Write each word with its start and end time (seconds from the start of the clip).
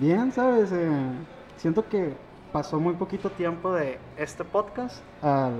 Bien, 0.00 0.30
¿sabes? 0.30 0.70
Eh, 0.70 0.88
siento 1.56 1.88
que 1.88 2.14
pasó 2.52 2.78
muy 2.78 2.94
poquito 2.94 3.30
tiempo 3.30 3.72
de 3.72 3.98
este 4.16 4.44
podcast 4.44 5.02
al, 5.20 5.54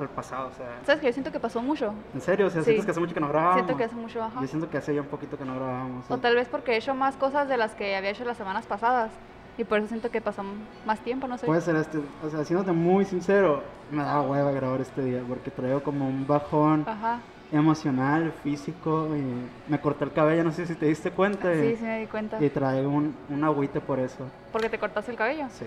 al 0.00 0.08
pasado, 0.14 0.48
o 0.48 0.52
sea... 0.54 0.78
¿Sabes 0.86 1.02
que 1.02 1.08
Yo 1.08 1.12
siento 1.12 1.30
que 1.30 1.38
pasó 1.38 1.60
mucho. 1.60 1.92
¿En 2.14 2.22
serio? 2.22 2.46
O 2.46 2.50
sea, 2.50 2.62
Sí. 2.62 2.68
sientes 2.70 2.86
que 2.86 2.90
hace 2.92 3.00
mucho 3.00 3.12
que 3.12 3.20
no 3.20 3.28
grabábamos. 3.28 3.56
Siento 3.66 3.76
que 3.76 3.84
hace 3.84 3.94
mucho, 3.94 4.22
ajá. 4.22 4.40
Yo 4.40 4.46
siento 4.46 4.70
que 4.70 4.78
hace 4.78 4.94
ya 4.94 5.02
un 5.02 5.08
poquito 5.08 5.36
que 5.36 5.44
no 5.44 5.56
grabábamos. 5.56 6.10
O 6.10 6.16
tal 6.16 6.34
vez 6.36 6.48
porque 6.48 6.72
he 6.72 6.76
hecho 6.78 6.94
más 6.94 7.16
cosas 7.16 7.48
de 7.50 7.58
las 7.58 7.74
que 7.74 7.94
había 7.94 8.08
hecho 8.08 8.24
las 8.24 8.38
semanas 8.38 8.64
pasadas. 8.64 9.10
Y 9.58 9.64
por 9.64 9.78
eso 9.78 9.88
siento 9.88 10.10
que 10.10 10.22
pasó 10.22 10.42
más 10.86 11.00
tiempo, 11.00 11.28
no 11.28 11.36
sé. 11.36 11.44
Puede 11.44 11.60
ser 11.60 11.76
este, 11.76 11.98
o 12.24 12.30
sea, 12.30 12.46
siéndote 12.46 12.72
muy 12.72 13.04
sincero, 13.04 13.62
me 13.90 14.02
da 14.02 14.22
hueva 14.22 14.52
grabar 14.52 14.80
este 14.80 15.02
día 15.02 15.22
porque 15.28 15.50
traigo 15.50 15.82
como 15.82 16.08
un 16.08 16.26
bajón 16.26 16.84
Ajá. 16.88 17.20
Emocional, 17.52 18.32
físico 18.42 19.08
y 19.16 19.70
me 19.70 19.80
corté 19.80 20.04
el 20.04 20.12
cabello, 20.12 20.44
no 20.44 20.52
sé 20.52 20.66
si 20.66 20.74
te 20.74 20.86
diste 20.86 21.10
cuenta. 21.10 21.54
y- 21.54 21.70
Sí, 21.70 21.76
sí 21.76 21.84
me 21.84 22.00
di 22.00 22.06
cuenta. 22.06 22.42
Y 22.44 22.50
traigo 22.50 22.90
un, 22.90 23.14
un 23.30 23.44
agüite 23.44 23.80
por 23.80 23.98
eso. 23.98 24.26
Porque 24.52 24.68
te 24.68 24.78
cortaste 24.78 25.10
el 25.12 25.16
cabello. 25.16 25.46
Sí. 25.50 25.66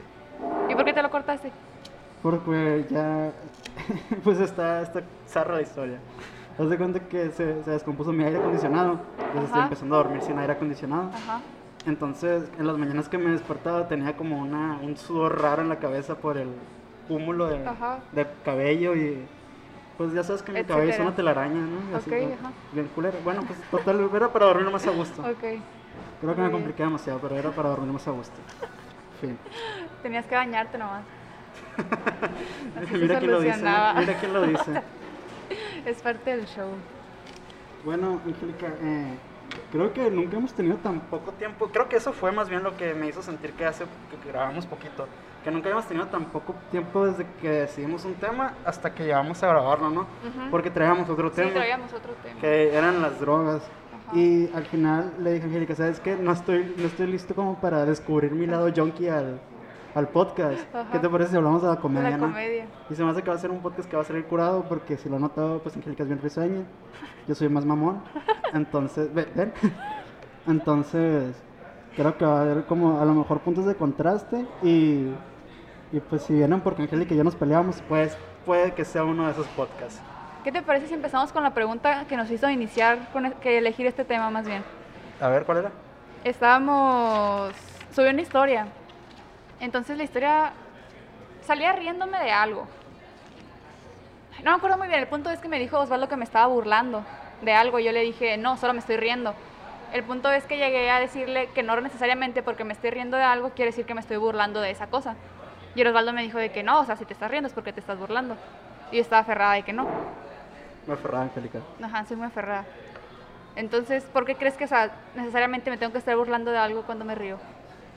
¿Y 0.69 0.75
por 0.75 0.85
qué 0.85 0.93
te 0.93 1.01
lo 1.01 1.09
cortaste? 1.09 1.51
Porque 2.21 2.85
ya, 2.89 3.31
pues 4.23 4.39
está, 4.39 4.81
está 4.81 5.01
zarra 5.27 5.55
la 5.55 5.61
historia. 5.61 5.97
Haz 6.57 6.69
de 6.69 6.77
cuenta 6.77 6.99
que 6.99 7.29
se, 7.31 7.63
se 7.63 7.71
descompuso 7.71 8.11
mi 8.11 8.23
aire 8.25 8.37
acondicionado. 8.39 8.99
Entonces 9.17 9.43
estoy 9.45 9.59
Ajá. 9.59 9.63
empezando 9.63 9.95
a 9.95 10.03
dormir 10.03 10.21
sin 10.21 10.37
aire 10.37 10.53
acondicionado. 10.53 11.09
Ajá. 11.13 11.39
Entonces, 11.85 12.43
en 12.59 12.67
las 12.67 12.77
mañanas 12.77 13.07
que 13.07 13.17
me 13.17 13.31
despertaba 13.31 13.87
tenía 13.87 14.17
como 14.17 14.37
una, 14.41 14.77
un 14.83 14.97
sudor 14.97 15.41
raro 15.41 15.61
en 15.61 15.69
la 15.69 15.77
cabeza 15.77 16.15
por 16.15 16.35
el 16.37 16.49
cúmulo 17.07 17.47
de, 17.47 17.59
de 18.11 18.27
cabello 18.43 18.95
y 18.97 19.25
pues 19.99 20.13
ya 20.13 20.23
sabes 20.23 20.41
que 20.41 20.53
mi 20.53 20.59
Etcétera. 20.59 21.01
una 21.01 21.13
telaraña, 21.13 21.59
¿no? 21.59 21.97
Así, 21.97 22.09
ajá. 22.09 22.53
Bien 22.71 22.87
culera. 22.95 23.17
Bueno, 23.21 23.43
pues 23.45 23.59
total, 23.69 24.09
era 24.15 24.31
para 24.31 24.45
dormir 24.45 24.71
más 24.71 24.87
a 24.87 24.91
gusto. 24.91 25.21
Ok. 25.21 25.41
Creo 25.41 25.61
que 26.21 26.25
me 26.25 26.35
bien. 26.35 26.51
compliqué 26.51 26.83
demasiado, 26.83 27.19
pero 27.19 27.35
era 27.35 27.51
para 27.51 27.67
dormir 27.67 27.91
más 27.91 28.07
a 28.07 28.11
gusto. 28.11 28.35
Fin. 29.19 29.37
Tenías 30.01 30.25
que 30.25 30.35
bañarte 30.35 30.77
nomás. 30.77 31.03
Así 32.77 32.85
se 32.85 32.97
mira 32.97 33.19
quién 33.19 33.29
lo 33.29 33.41
dice. 33.41 33.57
Mira 33.57 34.17
quién 34.21 34.33
lo 34.33 34.41
dice. 34.43 34.81
Es 35.85 36.01
parte 36.01 36.29
del 36.33 36.45
show. 36.45 36.69
Bueno, 37.83 38.21
Angélica, 38.25 38.67
eh, 38.81 39.17
creo 39.69 39.91
que 39.91 40.09
nunca 40.09 40.37
hemos 40.37 40.53
tenido 40.53 40.77
tan 40.77 41.01
poco 41.01 41.33
tiempo. 41.33 41.67
Creo 41.73 41.89
que 41.89 41.97
eso 41.97 42.13
fue 42.13 42.31
más 42.31 42.49
bien 42.49 42.63
lo 42.63 42.77
que 42.77 42.93
me 42.93 43.09
hizo 43.09 43.21
sentir 43.21 43.51
que 43.51 43.65
hace 43.65 43.83
que 43.83 44.29
grabamos 44.29 44.65
poquito. 44.65 45.09
Que 45.43 45.51
nunca 45.51 45.67
habíamos 45.69 45.85
tenido 45.87 46.05
tan 46.07 46.25
poco 46.25 46.53
tiempo 46.69 47.05
desde 47.05 47.25
que 47.41 47.49
decidimos 47.49 48.03
un 48.05 48.15
tema 48.15 48.53
hasta 48.65 48.93
que 48.93 49.03
llegamos 49.05 49.41
a 49.41 49.47
grabarlo, 49.47 49.89
¿no? 49.89 50.05
Porque 50.51 50.69
traíamos 50.69 51.09
otro 51.09 51.29
Sí, 51.29 51.35
tema, 51.37 51.51
traíamos 51.53 51.93
otro 51.93 52.13
tema. 52.21 52.39
que 52.41 52.75
eran 52.75 53.01
las 53.01 53.19
drogas. 53.21 53.61
Ajá. 54.09 54.17
Y 54.17 54.51
al 54.53 54.65
final 54.65 55.13
le 55.19 55.33
dije 55.33 55.45
a 55.45 55.47
Angélica, 55.47 55.75
¿sabes 55.75 55.99
qué? 56.01 56.15
No 56.17 56.31
estoy, 56.33 56.75
no 56.77 56.85
estoy 56.87 57.07
listo 57.07 57.33
como 57.35 57.55
para 57.61 57.85
descubrir 57.85 58.31
mi 58.33 58.47
lado 58.47 58.69
junkie 58.75 59.07
al, 59.07 59.39
al 59.95 60.07
podcast. 60.09 60.59
Ajá. 60.75 60.91
¿Qué 60.91 60.99
te 60.99 61.07
parece 61.07 61.31
si 61.31 61.37
hablamos 61.37 61.61
de 61.61 61.69
la 61.69 61.77
comedia, 61.77 62.09
la 62.09 62.17
no? 62.17 62.27
comedia. 62.27 62.65
Y 62.89 62.95
se 62.95 63.03
me 63.05 63.11
hace 63.11 63.21
que 63.23 63.29
va 63.29 63.35
a 63.37 63.39
ser 63.39 63.51
un 63.51 63.61
podcast 63.61 63.89
que 63.89 63.95
va 63.95 64.01
a 64.01 64.05
salir 64.05 64.25
curado 64.25 64.63
porque 64.67 64.97
si 64.97 65.07
lo 65.07 65.15
han 65.15 65.21
notado, 65.21 65.59
pues 65.59 65.73
Angélica 65.77 66.03
es 66.03 66.09
bien 66.09 66.21
risueña. 66.21 66.63
Yo 67.29 67.33
soy 67.35 67.47
más 67.47 67.63
mamón. 67.65 68.01
Entonces, 68.53 69.13
ve- 69.13 69.29
ven. 69.33 69.53
Entonces, 70.47 71.35
creo 71.95 72.17
que 72.17 72.25
va 72.25 72.39
a 72.39 72.41
haber 72.41 72.65
como 72.65 72.99
a 72.99 73.05
lo 73.05 73.13
mejor 73.13 73.39
puntos 73.39 73.65
de 73.65 73.75
contraste 73.75 74.45
y, 74.63 75.11
y 75.91 75.99
pues 75.99 76.23
si 76.23 76.33
vienen 76.33 76.61
porque 76.61 76.83
Angélica 76.83 77.13
y 77.13 77.17
yo 77.17 77.23
nos 77.23 77.35
peleamos, 77.35 77.81
pues 77.87 78.15
puede 78.45 78.73
que 78.73 78.85
sea 78.85 79.03
uno 79.03 79.25
de 79.25 79.31
esos 79.31 79.47
podcasts. 79.47 79.99
¿Qué 80.43 80.51
te 80.51 80.61
parece 80.61 80.87
si 80.87 80.93
empezamos 80.93 81.31
con 81.31 81.43
la 81.43 81.53
pregunta 81.53 82.05
que 82.07 82.15
nos 82.15 82.29
hizo 82.31 82.49
iniciar, 82.49 83.09
con 83.11 83.25
e- 83.25 83.33
que 83.41 83.57
elegir 83.57 83.85
este 83.87 84.05
tema 84.05 84.29
más 84.29 84.45
bien? 84.45 84.63
A 85.19 85.27
ver, 85.27 85.45
¿cuál 85.45 85.57
era? 85.59 85.71
Estábamos... 86.23 87.53
Subí 87.93 88.07
una 88.07 88.21
historia. 88.21 88.67
Entonces 89.59 89.97
la 89.97 90.03
historia... 90.03 90.53
Salía 91.41 91.73
riéndome 91.73 92.19
de 92.19 92.31
algo. 92.31 92.67
No 94.43 94.51
me 94.51 94.57
acuerdo 94.57 94.77
muy 94.77 94.87
bien. 94.87 94.99
El 94.99 95.07
punto 95.07 95.29
es 95.29 95.39
que 95.39 95.49
me 95.49 95.59
dijo 95.59 95.79
Osvaldo 95.79 96.07
que 96.07 96.15
me 96.15 96.23
estaba 96.23 96.47
burlando 96.47 97.03
de 97.41 97.53
algo. 97.53 97.79
y 97.79 97.83
Yo 97.83 97.91
le 97.91 98.01
dije, 98.01 98.37
no, 98.37 98.55
solo 98.57 98.73
me 98.73 98.79
estoy 98.79 98.97
riendo. 98.97 99.33
El 99.91 100.03
punto 100.03 100.31
es 100.31 100.45
que 100.45 100.57
llegué 100.57 100.89
a 100.91 100.99
decirle 100.99 101.49
que 101.55 101.63
no 101.63 101.79
necesariamente 101.81 102.43
porque 102.43 102.63
me 102.63 102.73
estoy 102.73 102.91
riendo 102.91 103.17
de 103.17 103.23
algo 103.23 103.49
quiere 103.49 103.71
decir 103.71 103.85
que 103.85 103.95
me 103.95 104.01
estoy 104.01 104.17
burlando 104.17 104.61
de 104.61 104.69
esa 104.71 104.87
cosa. 104.87 105.15
Y 105.75 105.83
Osvaldo 105.85 106.13
me 106.13 106.21
dijo 106.23 106.37
de 106.37 106.51
que 106.51 106.63
no, 106.63 106.79
o 106.81 106.85
sea, 106.85 106.95
si 106.95 107.05
te 107.05 107.13
estás 107.13 107.29
riendo 107.29 107.47
es 107.47 107.53
porque 107.53 107.73
te 107.73 107.79
estás 107.79 107.97
burlando. 107.99 108.35
Y 108.91 108.95
yo 108.95 109.01
estaba 109.01 109.21
aferrada 109.21 109.53
de 109.53 109.63
que 109.63 109.73
no. 109.73 109.87
Me 110.87 110.93
aferraba 110.93 111.23
Angélica. 111.25 111.59
Ajá, 111.81 112.05
soy 112.05 112.17
muy 112.17 112.27
aferrada. 112.27 112.65
Entonces, 113.55 114.03
¿por 114.05 114.25
qué 114.25 114.35
crees 114.35 114.55
que 114.55 114.65
o 114.65 114.67
sea, 114.67 114.91
necesariamente 115.15 115.69
me 115.69 115.77
tengo 115.77 115.91
que 115.91 115.97
estar 115.99 116.15
burlando 116.15 116.51
de 116.51 116.57
algo 116.57 116.83
cuando 116.83 117.05
me 117.05 117.13
río? 117.15 117.37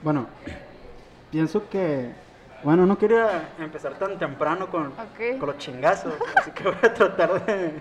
Bueno, 0.03 0.27
pienso 1.31 1.69
que. 1.69 2.11
Bueno, 2.63 2.87
no 2.87 2.97
quería 2.97 3.49
empezar 3.59 3.95
tan 3.95 4.19
temprano 4.19 4.69
con, 4.69 4.89
Ok. 4.89 5.39
con 5.41 5.49
los 5.49 5.59
chingazos, 5.59 6.15
así 6.37 6.53
que 6.53 6.63
voy 6.65 6.77
a 6.83 6.95
tratar 6.95 7.45
de. 7.47 7.81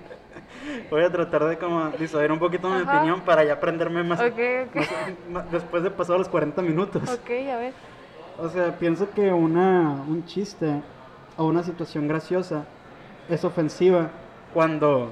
Voy 0.90 1.04
a 1.04 1.12
tratar 1.12 1.44
de 1.46 1.58
como 1.58 1.90
disuadir 1.92 2.32
un 2.32 2.40
poquito 2.40 2.68
mi 2.70 2.82
Ajá. 2.82 2.98
opinión 2.98 3.22
para 3.22 3.44
ya 3.44 3.54
aprenderme 3.54 4.04
más, 4.04 4.20
Ok, 4.20 4.40
ok. 4.68 4.76
más- 4.76 4.88
más- 5.30 5.52
después 5.52 5.84
de 5.84 5.92
pasar 5.92 6.18
los 6.18 6.28
40 6.30 6.62
minutos. 6.62 7.02
Ok, 7.10 7.30
a 7.52 7.58
ver. 7.58 7.74
O 8.42 8.50
sea, 8.50 8.72
pienso 8.80 9.10
que 9.12 9.32
una, 9.32 10.04
un 10.08 10.26
chiste 10.26 10.82
o 11.38 11.46
una 11.46 11.62
situación 11.62 12.08
graciosa 12.08 12.66
es 13.30 13.44
ofensiva 13.46 14.10
cuando, 14.52 15.12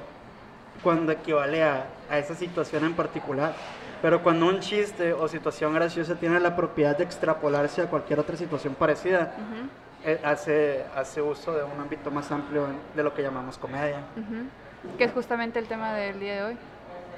cuando 0.84 1.12
equivale 1.12 1.63
a, 1.63 1.85
a 2.09 2.18
esa 2.18 2.34
situación 2.34 2.85
en 2.85 2.95
particular. 2.95 3.53
Pero 4.01 4.23
cuando 4.23 4.47
un 4.47 4.59
chiste 4.62 5.13
o 5.13 5.28
situación 5.28 5.73
graciosa 5.75 6.16
tiene 6.16 6.39
la 6.39 6.56
propiedad 6.56 6.97
de 6.97 7.03
extrapolarse 7.03 7.81
a 7.84 7.85
cualquier 7.88 8.19
otra 8.19 8.35
situación 8.35 8.73
parecida, 8.73 9.34
Ujú, 9.38 10.09
eh, 10.09 10.19
hace, 10.23 10.85
hace 10.95 11.22
uso 11.22 11.53
de 11.53 11.63
un 11.63 11.79
ámbito 11.79 12.09
más 12.09 12.31
amplio 12.31 12.66
de 12.95 13.03
lo 13.03 13.13
que 13.13 13.22
llamamos 13.22 13.57
comedia. 13.57 13.97
ujú. 14.16 14.97
Que 14.97 15.03
es 15.03 15.12
justamente 15.12 15.59
el 15.59 15.68
tema 15.68 15.94
del 15.94 16.19
día 16.19 16.35
de 16.35 16.44
hoy. 16.44 16.57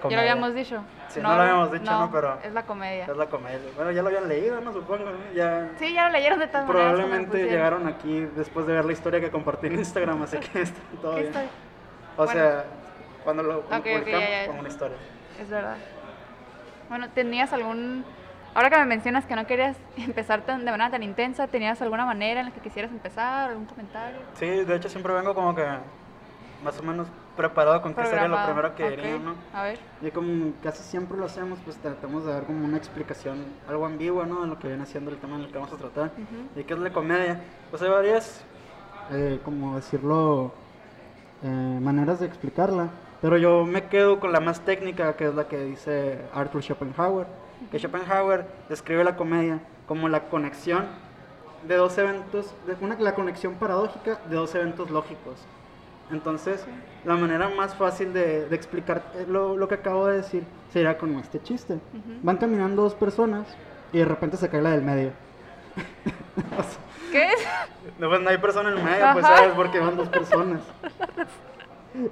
Ya 0.01 0.09
Comedia. 0.09 0.17
lo 0.17 0.31
habíamos 0.31 0.56
dicho. 0.56 0.84
Sí, 1.09 1.19
no 1.22 1.35
lo 1.35 1.41
habíamos 1.41 1.72
dicho, 1.72 1.91
¿no? 1.91 2.12
Pero- 2.12 2.39
Es 2.44 2.53
la 2.53 2.63
comedia. 2.66 3.06
Es 3.06 3.17
la 3.17 3.25
comedia. 3.28 3.59
Bueno, 3.75 3.91
ya 3.91 4.01
lo 4.01 4.07
habían 4.07 4.28
leído, 4.28 4.59
¿no? 4.62 4.73
Supongo. 4.73 5.06
¿no? 5.06 5.34
Ya, 5.35 5.69
Sí, 5.78 5.94
ya 5.94 6.07
lo 6.07 6.13
leyeron 6.13 6.39
de 6.39 6.47
todas 6.47 6.67
maneras. 6.67 6.91
Probablemente 6.94 7.28
pusieron. 7.31 7.51
llegaron 7.53 7.88
aquí 7.88 8.22
después 8.35 8.66
de 8.66 8.73
ver 8.73 8.85
la 8.85 8.94
historia 8.94 9.19
que 9.19 9.29
compartí 9.29 9.67
en 9.67 9.73
Instagram, 9.79 10.23
así 10.23 10.38
que 10.38 10.62
está 10.63 10.79
todo 11.01 11.12
¿Qué 11.16 11.22
bien. 11.22 11.28
historia? 11.34 11.50
O 12.17 12.25
Bueno. 12.25 12.31
sea, 12.41 12.66
cuando 13.23 13.44
lo 13.44 13.62
cuando 13.62 13.78
Ok, 13.89 13.95
ok, 13.95 14.00
publicamos 14.00 14.29
ya, 14.29 14.41
ya. 14.41 14.47
con 14.47 14.59
una 14.59 14.69
historia. 14.69 14.97
Es 15.39 15.50
verdad. 15.50 15.78
Bueno, 16.89 17.09
¿tenías 17.09 17.53
algún... 17.53 18.03
Ahora 18.53 18.69
que 18.69 18.78
me 18.79 18.85
mencionas 18.85 19.25
que 19.25 19.35
no 19.35 19.45
querías 19.47 19.78
empezar 19.97 20.41
tan, 20.41 20.66
de 20.66 20.72
manera 20.72 20.89
tan 20.89 21.03
intensa, 21.03 21.47
¿tenías 21.47 21.81
alguna 21.81 22.06
manera 22.06 22.39
en 22.41 22.47
la 22.47 22.51
que 22.51 22.59
quisieras 22.59 22.91
empezar? 22.91 23.50
¿Algún 23.51 23.66
comentario? 23.66 24.19
Sí, 24.33 24.47
de 24.47 24.75
hecho 24.75 24.89
siempre 24.89 25.13
vengo 25.13 25.33
como 25.35 25.53
que 25.56 25.66
más 26.63 26.78
o 26.79 26.83
menos 26.83 27.07
preparado 27.36 27.81
con 27.81 27.94
qué 27.94 28.06
sería 28.06 28.28
lo 28.28 28.44
primero 28.44 28.75
que 28.75 28.84
Ok, 28.84 28.90
diría, 28.92 29.18
¿no? 29.19 29.36
A 29.53 29.64
ver. 29.64 29.80
Y 30.02 30.12
como 30.12 30.53
casi 30.62 30.84
siempre 30.84 31.18
lo 31.18 31.25
hacemos, 31.25 31.59
pues 31.64 31.78
tratamos 31.78 32.25
de 32.25 32.34
dar 32.34 32.44
como 32.46 32.66
una 32.66 32.78
explicación 32.78 33.46
algo 33.68 33.86
ambigua, 33.86 34.25
¿no? 34.25 34.42
De 34.42 34.47
lo 34.47 34.59
que 34.59 34.68
viene 34.68 34.86
siendo 34.86 35.12
el 35.12 35.18
tema 35.18 35.36
en 35.36 35.44
el 35.44 35.47
que 35.47 35.58
vamos 35.58 35.74
a 35.74 35.78
tratar. 35.78 36.12
¿Y 36.56 36.64
qué 36.64 36.74
es 36.74 36.80
la 36.80 36.92
comedia? 36.92 37.42
Pues 37.69 37.81
hay 37.81 37.90
varias, 37.90 38.44
eh, 39.12 39.40
como 39.44 39.75
decirlo, 39.75 40.52
eh, 41.44 41.47
maneras 41.81 42.19
de 42.19 42.28
explicarla. 42.28 42.90
Pero 43.22 43.38
yo 43.38 43.66
me 43.66 43.86
quedo 43.86 44.19
con 44.19 44.31
la 44.31 44.40
más 44.40 44.62
técnica, 44.62 45.16
que 45.16 45.28
es 45.28 45.36
la 45.36 45.48
que 45.48 45.63
dice 45.63 46.22
Arthur 46.34 46.63
Schopenhauer. 46.63 47.28
Que 47.72 47.78
Schopenhauer 47.78 48.46
describe 48.68 49.03
la 49.03 49.16
comedia 49.16 49.59
como 49.88 50.09
la 50.09 50.22
conexión 50.30 50.86
de 51.68 51.75
dos 51.75 51.98
eventos, 51.98 52.53
de 52.66 52.75
una, 52.84 52.96
la 53.00 53.13
conexión 53.13 53.53
paradójica 53.56 54.19
de 54.30 54.36
dos 54.36 54.56
eventos 54.56 54.90
lógicos. 54.90 55.36
Entonces, 56.11 56.66
la 57.05 57.16
manera 57.16 57.49
más 57.49 57.73
fácil 57.75 58.13
de, 58.13 58.47
de 58.47 58.55
explicar 58.55 59.01
eh, 59.16 59.25
lo, 59.27 59.55
lo 59.57 59.67
que 59.67 59.75
acabo 59.75 60.07
de 60.07 60.17
decir 60.17 60.44
sería 60.72 60.97
con 60.97 61.17
este 61.19 61.41
chiste. 61.41 61.79
Van 62.22 62.38
caminando 62.38 62.81
dos 62.83 62.95
personas 62.95 63.47
y 63.94 63.99
de 63.99 64.05
repente 64.05 64.38
se 64.38 64.50
cae 64.50 64.61
la 64.61 64.71
del 64.71 64.81
medio. 64.81 65.11
O 66.57 66.63
sea, 66.63 66.80
¿Qué 67.12 67.27
es? 67.33 67.47
no, 68.00 68.07
pues 68.09 68.21
no 68.21 68.30
hay 68.30 68.38
persona 68.38 68.71
en 68.71 68.77
el 68.77 68.83
medio, 68.83 69.06
pues 69.13 69.25
sabes, 69.25 69.51
porque 69.53 69.80
van 69.80 69.97
dos 69.97 70.07
personas. 70.09 70.62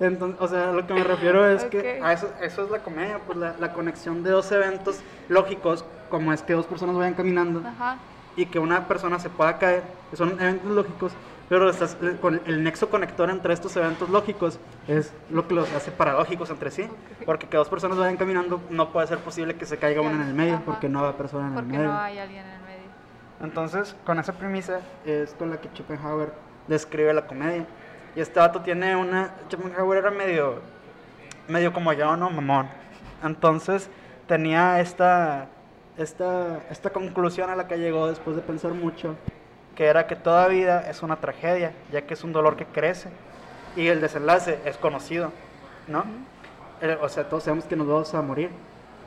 Entonces, 0.02 0.42
o 0.42 0.48
sea, 0.48 0.72
lo 0.74 0.86
que 0.86 0.94
me 0.94 1.04
refiero 1.06 1.48
es 1.48 1.64
que 1.66 2.02
a 2.04 2.12
eso, 2.12 2.30
eso 2.42 2.66
es 2.66 2.70
la 2.70 2.80
comedia, 2.80 3.20
pues 3.26 3.38
la, 3.38 3.56
la 3.60 3.72
conexión 3.72 4.24
de 4.24 4.32
dos 4.32 4.52
eventos 4.52 5.00
lógicos, 5.30 5.86
como 6.10 6.34
es 6.34 6.42
que 6.42 6.52
dos 6.54 6.66
personas 6.66 6.98
vayan 6.98 7.14
caminando 7.14 7.62
Ajá. 7.66 7.98
y 8.36 8.46
que 8.48 8.60
una 8.60 8.90
persona 8.90 9.20
se 9.20 9.30
pueda 9.30 9.58
caer, 9.58 9.84
que 10.12 10.18
son 10.18 10.32
eventos 10.32 10.70
lógicos, 10.70 11.14
pero 11.50 11.70
estás, 11.70 11.98
eh, 12.02 12.16
con 12.22 12.40
el 12.46 12.64
nexo 12.64 12.90
conector 12.90 13.30
entre 13.30 13.54
estos 13.54 13.76
eventos 13.76 14.10
lógicos 14.10 14.60
es 14.88 15.12
lo 15.32 15.48
que 15.48 15.56
los 15.56 15.72
hace 15.74 15.92
paradójicos 15.92 16.50
entre 16.52 16.70
sí, 16.72 16.88
porque 17.26 17.48
que 17.48 17.58
dos 17.58 17.68
personas 17.70 17.98
vayan 17.98 18.18
caminando 18.18 18.62
no 18.70 18.92
puede 18.92 19.08
ser 19.08 19.18
posible 19.18 19.56
que 19.56 19.66
se 19.66 19.78
caiga 19.78 20.02
una 20.02 20.14
en 20.22 20.22
el 20.22 20.34
medio, 20.34 20.56
Ajá. 20.56 20.64
porque 20.66 20.88
no 20.88 21.02
va 21.02 21.18
persona 21.18 21.48
en 21.48 21.54
el 21.54 21.56
Porque 21.56 21.78
medio. 21.78 21.92
no 21.92 22.00
hay 22.00 22.20
alguien 22.20 22.46
en 22.46 22.52
el 22.52 22.62
medio. 22.62 22.90
Entonces, 23.42 23.96
con 24.06 24.20
esa 24.20 24.34
premisa 24.34 24.82
es 25.06 25.34
con 25.34 25.50
la 25.50 25.58
que 25.60 25.70
Schopenhauer 25.70 26.32
describe 26.68 27.14
la 27.14 27.26
comedia. 27.26 27.66
Y 28.16 28.20
este 28.20 28.40
vato 28.40 28.62
tiene 28.62 28.96
una... 28.96 29.34
Schopenhauer 29.50 29.98
era 29.98 30.12
medio... 30.12 30.62
Medio 31.48 31.72
como 31.74 31.94
yo, 31.94 32.16
¿no? 32.18 32.30
Mamón. 32.30 32.68
Entonces, 33.24 33.90
tenía 34.28 34.80
esta... 34.82 35.48
esta, 35.98 36.60
esta 36.70 36.90
conclusión 36.90 37.50
a 37.50 37.56
la 37.56 37.68
que 37.68 37.78
llegó 37.78 38.08
después 38.08 38.36
de 38.36 38.42
pensar 38.42 38.74
mucho, 38.74 39.16
que 39.80 39.86
era 39.86 40.08
que 40.08 40.18
toda 40.18 40.46
vida 40.50 40.90
es 40.90 41.04
una 41.04 41.16
tragedia, 41.22 41.72
ya 41.90 42.02
que 42.02 42.14
es 42.14 42.26
un 42.26 42.34
dolor 42.34 42.58
que 42.58 42.66
crece 42.66 43.08
y 43.78 43.88
el 43.88 44.02
desenlace 44.02 44.60
es 44.66 44.76
conocido, 44.76 45.32
¿no? 45.88 46.04
Eh, 46.82 46.98
O 47.02 47.08
sea, 47.08 47.30
todos 47.30 47.44
sabemos 47.44 47.64
que 47.64 47.78
nos 47.78 47.88
vamos 47.88 48.14
a 48.14 48.22
morir. 48.22 48.50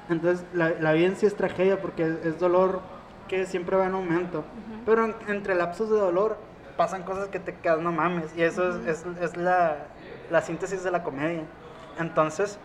Entonces, 0.09 0.47
la, 0.55 0.71
la 0.71 0.95
vida 0.95 1.09
en 1.09 1.17
sí 1.17 1.27
es 1.27 1.37
tragedia 1.37 1.79
porque 1.79 2.05
es, 2.05 2.25
es 2.25 2.39
dolor 2.39 2.81
que 3.29 3.45
siempre 3.45 3.77
va 3.77 3.85
en 3.85 3.93
aumento. 3.93 4.45
Pero 4.87 5.05
en- 5.05 5.15
entre 5.29 5.55
lapsos 5.57 5.91
de 5.91 5.97
dolor 5.99 6.39
pasan 6.79 7.03
cosas 7.03 7.29
que 7.29 7.39
te 7.39 7.55
quedas, 7.57 7.81
no 7.81 7.93
mames. 7.93 8.35
Y 8.35 8.41
eso 8.43 8.71
es, 8.71 8.87
es, 8.87 9.05
es 9.21 9.37
la, 9.37 9.77
la 10.31 10.41
síntesis 10.41 10.83
de 10.83 10.91
la 10.91 11.03
comedia. 11.03 11.43
Entonces, 11.99 12.59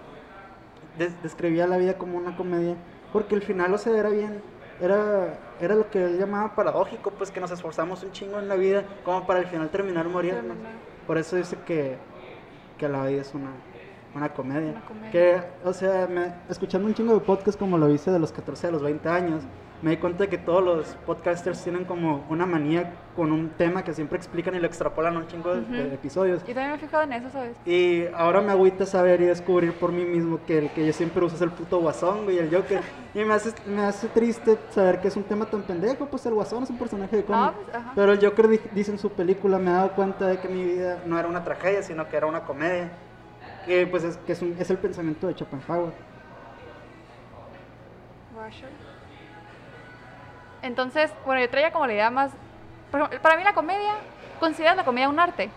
des- 0.97 1.21
describía 1.23 1.67
la 1.67 1.75
vida 1.75 1.95
como 1.97 2.17
una 2.17 2.37
comedia 2.37 2.75
porque 3.11 3.35
el 3.35 3.41
final, 3.41 3.73
o 3.73 3.77
sea, 3.77 3.97
era 3.97 4.07
bien. 4.07 4.41
Era, 4.79 5.39
era 5.59 5.75
lo 5.75 5.89
que 5.89 6.03
él 6.03 6.19
llamaba 6.19 6.53
paradójico, 6.55 7.11
pues 7.11 7.31
que 7.31 7.39
nos 7.39 7.49
esforzamos 7.51 8.03
un 8.03 8.11
chingo 8.11 8.37
en 8.39 8.47
la 8.47 8.55
vida 8.55 8.83
como 9.03 9.25
para 9.25 9.39
al 9.39 9.47
final 9.47 9.69
terminar 9.69 10.07
muriendo. 10.07 10.53
Por 11.07 11.17
eso 11.17 11.35
dice 11.35 11.57
que, 11.65 11.97
que 12.77 12.87
la 12.87 13.05
vida 13.05 13.21
es 13.21 13.33
una, 13.33 13.49
una 14.13 14.29
comedia. 14.33 14.71
Una 14.71 14.81
comedia. 14.85 15.11
Que, 15.11 15.41
o 15.63 15.73
sea, 15.73 16.07
me- 16.07 16.33
escuchando 16.49 16.87
un 16.87 16.93
chingo 16.93 17.13
de 17.13 17.21
podcast 17.21 17.57
como 17.57 17.77
lo 17.77 17.89
hice 17.89 18.11
de 18.11 18.19
los 18.19 18.31
14 18.31 18.67
a 18.67 18.71
los 18.71 18.83
20 18.83 19.09
años, 19.09 19.43
me 19.81 19.91
di 19.91 19.97
cuenta 19.97 20.23
de 20.23 20.29
que 20.29 20.37
todos 20.39 20.63
los 20.63 20.87
podcasters 21.05 21.61
tienen 21.63 21.85
como 21.85 22.25
una 22.29 22.45
manía 22.47 22.93
con 23.15 23.31
un 23.31 23.49
tema 23.49 23.83
que 23.83 23.93
siempre 23.93 24.17
explican 24.17 24.55
y 24.55 24.59
lo 24.59 24.65
extrapolan 24.65 25.15
a 25.15 25.19
un 25.19 25.27
chingo 25.27 25.53
de, 25.53 25.61
de 25.61 25.93
episodios. 25.93 26.39
Yo 26.47 26.53
también 26.55 26.69
me 26.71 26.75
he 26.75 26.79
fijado 26.79 27.03
en 27.03 27.13
eso, 27.13 27.29
¿sabes? 27.29 27.55
Y 27.65 28.05
ahora 28.15 28.41
me 28.41 28.51
agüita 28.51 28.85
saber 28.87 29.21
y 29.21 29.25
descubrir 29.25 29.73
por 29.73 29.91
mí 29.91 30.03
mismo 30.03 30.39
que 30.47 30.57
el 30.57 30.71
que 30.71 30.85
yo 30.85 30.93
siempre 30.93 31.23
uso 31.23 31.35
es 31.35 31.41
el 31.41 31.51
puto 31.51 31.79
guasón, 31.79 32.23
güey, 32.23 32.39
el 32.39 32.53
Joker. 32.53 32.81
Y 33.13 33.23
me 33.23 33.33
hace, 33.35 33.53
me 33.67 33.81
hace 33.83 34.07
triste 34.07 34.57
saber 34.71 34.99
que 34.99 35.09
es 35.09 35.15
un 35.15 35.23
tema 35.23 35.45
tan 35.45 35.61
pendejo, 35.61 36.05
pues 36.07 36.25
el 36.25 36.33
guasón 36.33 36.63
es 36.63 36.69
un 36.71 36.77
personaje 36.79 37.15
de 37.17 37.23
cómic. 37.23 37.53
pues. 37.71 37.83
Pero 37.95 38.11
el 38.13 38.19
Joker 38.19 38.47
di- 38.47 38.59
dice 38.73 38.91
en 38.91 38.97
su 38.99 39.11
película, 39.11 39.59
me 39.59 39.69
he 39.69 39.73
dado 39.73 39.91
cuenta 39.91 40.27
de 40.27 40.37
que 40.39 40.47
mi 40.47 40.63
vida 40.63 40.99
no 41.05 41.19
era 41.19 41.27
una 41.27 41.43
tragedia, 41.43 41.83
sino 41.83 42.07
que 42.09 42.17
era 42.17 42.25
una 42.25 42.41
comedia. 42.41 42.89
Que 43.65 43.85
pues 43.85 44.03
es, 44.03 44.17
que 44.17 44.31
es, 44.31 44.41
un- 44.41 44.55
es 44.59 44.69
el 44.71 44.77
pensamiento 44.77 45.27
de 45.27 45.33
Schopenhauer. 45.33 45.91
Washer. 48.35 48.69
Entonces, 50.61 51.11
bueno, 51.25 51.41
yo 51.41 51.49
traía 51.49 51.71
como 51.71 51.87
la 51.87 51.93
idea 51.93 52.09
más... 52.09 52.31
Para 53.21 53.37
mí 53.37 53.43
la 53.43 53.53
comedia, 53.53 53.93
¿consideras 54.39 54.77
la 54.77 54.85
comedia 54.85 55.09
un 55.09 55.19
arte? 55.19 55.49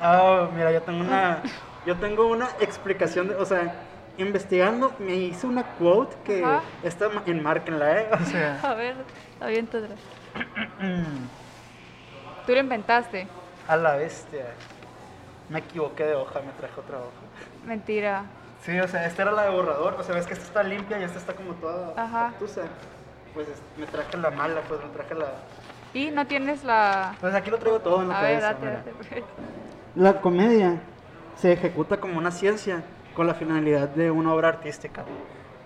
Ah, 0.00 0.48
mira, 0.54 0.72
yo 0.72 0.82
tengo 0.82 1.00
una, 1.00 1.42
yo 1.86 1.96
tengo 1.96 2.26
una 2.26 2.48
explicación, 2.60 3.28
de, 3.28 3.36
o 3.36 3.46
sea, 3.46 3.72
investigando 4.18 4.92
me 4.98 5.14
hice 5.14 5.46
una 5.46 5.62
quote 5.62 6.16
que 6.24 6.44
Ajá. 6.44 6.60
está 6.82 7.08
enmárquenla, 7.26 8.00
¿eh? 8.00 8.08
O 8.12 8.24
sea, 8.24 8.58
A 8.62 8.74
ver, 8.74 8.96
aviéntatela. 9.40 9.94
Tú 12.46 12.52
lo 12.52 12.58
inventaste. 12.60 13.26
a 13.68 13.76
la 13.76 13.96
bestia. 13.96 14.46
Me 15.48 15.60
equivoqué 15.60 16.04
de 16.04 16.14
hoja, 16.14 16.40
me 16.40 16.52
traje 16.52 16.78
otra 16.80 16.98
hoja. 16.98 17.10
Mentira. 17.64 18.24
Sí, 18.62 18.78
o 18.80 18.88
sea, 18.88 19.06
esta 19.06 19.22
era 19.22 19.30
la 19.32 19.44
de 19.44 19.50
borrador, 19.50 19.94
o 19.98 20.02
sea, 20.02 20.14
ves 20.14 20.26
que 20.26 20.34
esta 20.34 20.44
está 20.44 20.62
limpia 20.64 20.98
y 20.98 21.04
esta 21.04 21.18
está 21.18 21.34
como 21.34 21.52
toda 21.54 21.94
Ajá. 22.02 22.32
obtusa. 22.34 22.62
Pues 23.36 23.48
es- 23.48 23.62
me 23.78 23.84
traje 23.86 24.16
la 24.16 24.30
mala, 24.30 24.62
pues 24.66 24.80
me 24.82 24.88
traje 24.88 25.14
la... 25.14 25.26
Y 25.92 26.10
no 26.10 26.26
tienes 26.26 26.64
la... 26.64 27.14
Pues 27.20 27.34
aquí 27.34 27.50
lo 27.50 27.58
traigo 27.58 27.80
todo 27.80 28.00
en 28.00 28.08
la 28.08 28.18
A 28.18 28.22
ver, 28.22 28.40
cabeza, 28.40 28.54
date, 28.54 28.66
mira. 28.66 28.82
date. 29.12 29.24
La 29.94 30.20
comedia 30.22 30.80
se 31.36 31.52
ejecuta 31.52 31.98
como 31.98 32.16
una 32.16 32.30
ciencia 32.30 32.82
con 33.14 33.26
la 33.26 33.34
finalidad 33.34 33.88
de 33.90 34.10
una 34.10 34.32
obra 34.32 34.48
artística. 34.48 35.04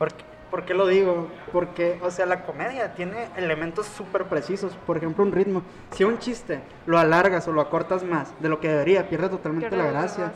¿Por 0.01 0.13
qué, 0.13 0.25
por 0.51 0.65
qué 0.65 0.75
lo 0.75 0.89
digo? 0.89 1.29
Porque, 1.53 2.01
o 2.03 2.11
sea, 2.11 2.27
la 2.27 2.43
comedia 2.45 2.93
tiene 2.95 3.29
elementos 3.37 3.87
súper 3.87 4.25
precisos. 4.25 4.73
Por 4.85 4.97
ejemplo, 4.97 5.23
un 5.23 5.31
ritmo. 5.31 5.63
Si 5.93 6.03
un 6.03 6.19
chiste 6.19 6.61
lo 6.87 6.99
alargas 6.99 7.47
o 7.47 7.53
lo 7.53 7.61
acortas 7.61 8.03
más 8.03 8.33
de 8.41 8.49
lo 8.49 8.59
que 8.59 8.67
debería, 8.69 9.09
pierde 9.09 9.29
totalmente 9.29 9.69
Pierde 9.69 9.85
la 9.85 9.93
gracia. 9.93 10.33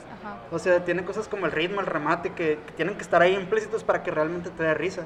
O 0.53 0.59
sea, 0.61 0.85
tiene 0.85 1.05
cosas 1.05 1.27
como 1.27 1.47
el 1.47 1.53
ritmo, 1.53 1.81
el 1.81 1.87
remate, 1.87 2.31
que, 2.31 2.61
que 2.65 2.73
tienen 2.77 2.95
que 2.95 3.03
estar 3.03 3.21
ahí 3.23 3.35
implícitos 3.35 3.83
para 3.83 4.05
que 4.05 4.13
realmente 4.13 4.51
te 4.51 4.63
dé 4.63 4.75
risa. 4.75 5.05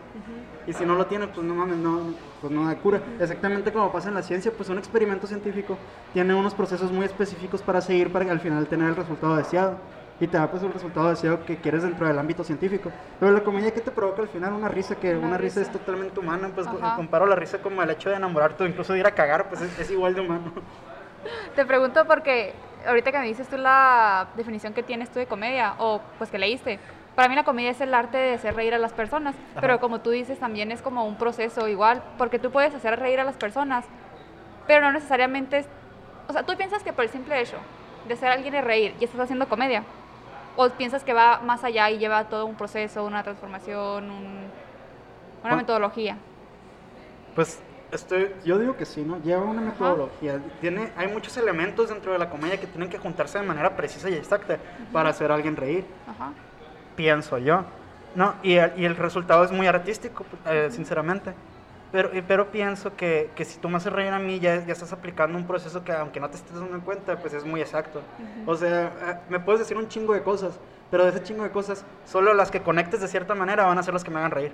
Y 0.69 0.75
si 0.75 0.85
no 0.85 0.95
lo 0.97 1.07
tiene, 1.07 1.27
pues 1.29 1.47
no 1.47 1.55
mames, 1.55 1.79
no, 1.79 2.13
pues 2.43 2.53
no 2.53 2.67
da 2.67 2.77
cura. 2.77 3.01
Exactamente 3.19 3.73
como 3.73 3.91
pasa 3.91 4.11
en 4.11 4.15
la 4.15 4.23
ciencia, 4.23 4.53
pues 4.55 4.69
un 4.69 4.77
experimento 4.77 5.27
científico 5.27 5.79
tiene 6.13 6.35
unos 6.35 6.53
procesos 6.53 6.93
muy 6.93 7.07
específicos 7.07 7.63
para 7.63 7.81
seguir 7.81 8.13
para 8.13 8.31
al 8.31 8.39
final 8.41 8.67
tener 8.67 8.91
el 8.91 8.97
resultado 8.97 9.37
deseado. 9.37 9.79
Y 10.21 10.27
te 10.27 10.37
da 10.37 10.51
pues 10.51 10.63
el 10.65 10.73
resultado 10.73 11.09
deseado 11.09 11.45
que 11.47 11.57
quieres 11.57 11.85
dentro 11.85 12.07
del 12.07 12.19
ámbito 12.19 12.45
científico. 12.45 12.91
Pero 13.19 13.33
la 13.33 13.43
comedia 13.43 13.73
que 13.73 13.81
te 13.81 13.91
provoca 13.91 14.21
al 14.21 14.29
final 14.29 14.53
una 14.53 14.69
risa, 14.69 14.97
que 14.97 15.17
Una 15.17 15.29
una, 15.29 15.39
risa. 15.39 15.61
es 15.63 15.69
risa. 15.69 15.79
totalmente 15.79 16.21
humana, 16.21 16.51
pues 16.55 16.67
Ajá. 16.67 16.97
comparo 16.97 17.25
la 17.25 17.37
risa 17.37 17.59
como 17.63 17.83
el 17.83 17.89
hecho 17.89 18.11
de 18.11 18.17
enamorarte 18.17 18.63
o 18.65 18.67
incluso 18.67 18.93
de 18.93 18.99
ir 18.99 19.07
a 19.07 19.13
cagar, 19.13 19.49
pues 19.49 19.63
es, 19.63 19.79
es 19.79 19.91
igual 19.91 20.15
de 20.15 20.21
humano. 20.21 20.53
Te 21.57 21.65
pregunto 21.65 22.05
porque 22.07 22.53
ahorita 22.87 23.11
que 23.11 23.19
me 23.21 23.27
dices 23.27 23.49
tú 23.49 23.57
la 23.57 24.29
definición 24.37 24.75
que 24.75 24.83
tienes 24.83 25.09
tú 25.11 25.19
de 25.19 25.27
comedia, 25.27 25.75
o 25.79 26.01
pues 26.19 26.31
que 26.31 26.39
leíste, 26.39 26.79
para 27.19 27.29
mí 27.29 27.35
la 27.35 27.43
comedia 27.43 27.73
es 27.73 27.81
el 27.81 27.93
arte 27.95 28.17
de 28.17 28.35
hacer 28.35 28.55
reír 28.55 28.75
a 28.75 28.79
las 28.79 28.93
personas, 28.93 29.35
Ajá. 29.51 29.61
pero 29.61 29.81
como 29.81 29.99
tú 30.03 30.11
dices 30.11 30.39
también 30.39 30.71
es 30.71 30.83
como 30.83 31.05
un 31.05 31.17
proceso 31.17 31.67
igual, 31.67 32.01
porque 32.17 32.39
tú 32.39 32.53
puedes 32.53 32.73
hacer 32.77 32.97
reír 32.97 33.19
a 33.19 33.25
las 33.25 33.35
personas, 33.37 33.85
pero 34.69 34.83
no 34.83 34.93
necesariamente, 34.93 35.59
es- 35.59 35.69
o 36.29 36.33
sea, 36.33 36.45
tú 36.45 36.57
piensas 36.57 36.85
que 36.85 36.93
por 36.93 37.03
el 37.03 37.11
simple 37.11 37.41
hecho 37.41 37.57
de 38.07 38.15
ser 38.15 38.29
alguien 38.31 38.55
y 38.55 38.61
reír, 38.61 38.95
ya 39.01 39.07
estás 39.07 39.23
haciendo 39.23 39.49
comedia, 39.49 39.83
o 40.55 40.69
piensas 40.71 41.03
que 41.03 41.13
va 41.13 41.41
más 41.41 41.65
allá 41.65 41.91
y 41.91 41.99
lleva 41.99 42.29
todo 42.29 42.47
un 42.47 42.55
proceso, 42.55 43.05
una 43.05 43.25
transformación, 43.25 44.05
un- 44.13 44.45
una 45.41 45.43
Juan- 45.43 45.57
metodología. 45.57 46.17
Pues 47.35 47.61
estoy, 47.91 48.33
yo 48.45 48.61
digo 48.61 48.77
que 48.77 48.85
sí, 48.85 49.03
¿no? 49.03 49.19
Lleva 49.23 49.43
una 49.43 49.61
metodología. 49.61 50.39
Tiene, 50.61 50.93
hay 50.97 51.09
muchos 51.09 51.37
elementos 51.37 51.89
dentro 51.89 52.13
de 52.13 52.19
la 52.21 52.31
comedia 52.31 52.61
que 52.61 52.69
tienen 52.69 52.89
que 52.89 52.99
juntarse 52.99 53.41
de 53.41 53.45
manera 53.45 53.75
precisa 53.75 54.09
y 54.09 54.15
exacta 54.15 54.57
para 54.93 55.09
hacer 55.11 55.33
a 55.33 55.35
alguien 55.35 55.57
reír. 55.57 55.85
Ajá. 56.09 56.31
Pienso 56.99 57.39
yo. 57.39 57.65
No, 58.17 58.35
y 58.43 58.55
el, 58.55 58.73
y 58.77 58.85
el 58.85 58.97
resultado 58.97 59.45
es 59.45 59.53
muy 59.53 59.69
artístico, 59.69 60.27
eh, 60.47 60.69
sinceramente. 60.73 61.33
Pero, 61.93 62.11
pero 62.27 62.51
pienso 62.51 62.95
que, 62.97 63.31
que 63.37 63.45
si 63.45 63.59
tú 63.61 63.69
me 63.69 63.77
haces 63.77 63.93
reír 63.93 64.13
a 64.13 64.19
mí, 64.19 64.41
ya, 64.41 64.63
ya 64.67 64.73
estás 64.73 64.93
aplicando 64.93 65.39
un 65.39 65.47
proceso 65.47 65.85
que, 65.85 65.93
aunque 65.93 66.19
no 66.19 66.29
te 66.29 66.37
estés 66.37 66.59
dando 66.59 66.81
cuenta, 66.81 67.17
pues 67.17 67.33
es 67.33 67.45
muy 67.45 67.61
exacto. 67.61 68.03
O 68.47 68.57
sea, 68.57 68.87
eh, 68.87 69.19
me 69.29 69.39
puedes 69.39 69.61
decir 69.61 69.77
un 69.77 69.89
chingo 69.89 70.13
de 70.13 70.23
cosas, 70.23 70.59
pero 70.91 71.05
de 71.05 71.11
ese 71.11 71.23
chingo 71.23 71.45
de 71.45 71.51
cosas, 71.51 71.85
solo 72.05 72.35
las 72.35 72.51
que 72.51 72.61
conectes 72.61 73.01
de 73.01 73.09
cierta 73.09 73.35
manera 73.37 73.65
van 73.65 73.79
a 73.79 73.83
ser 73.85 73.95
las 73.95 74.03
que 74.03 74.11
me 74.11 74.19
hagan 74.19 74.33
reír. 74.33 74.53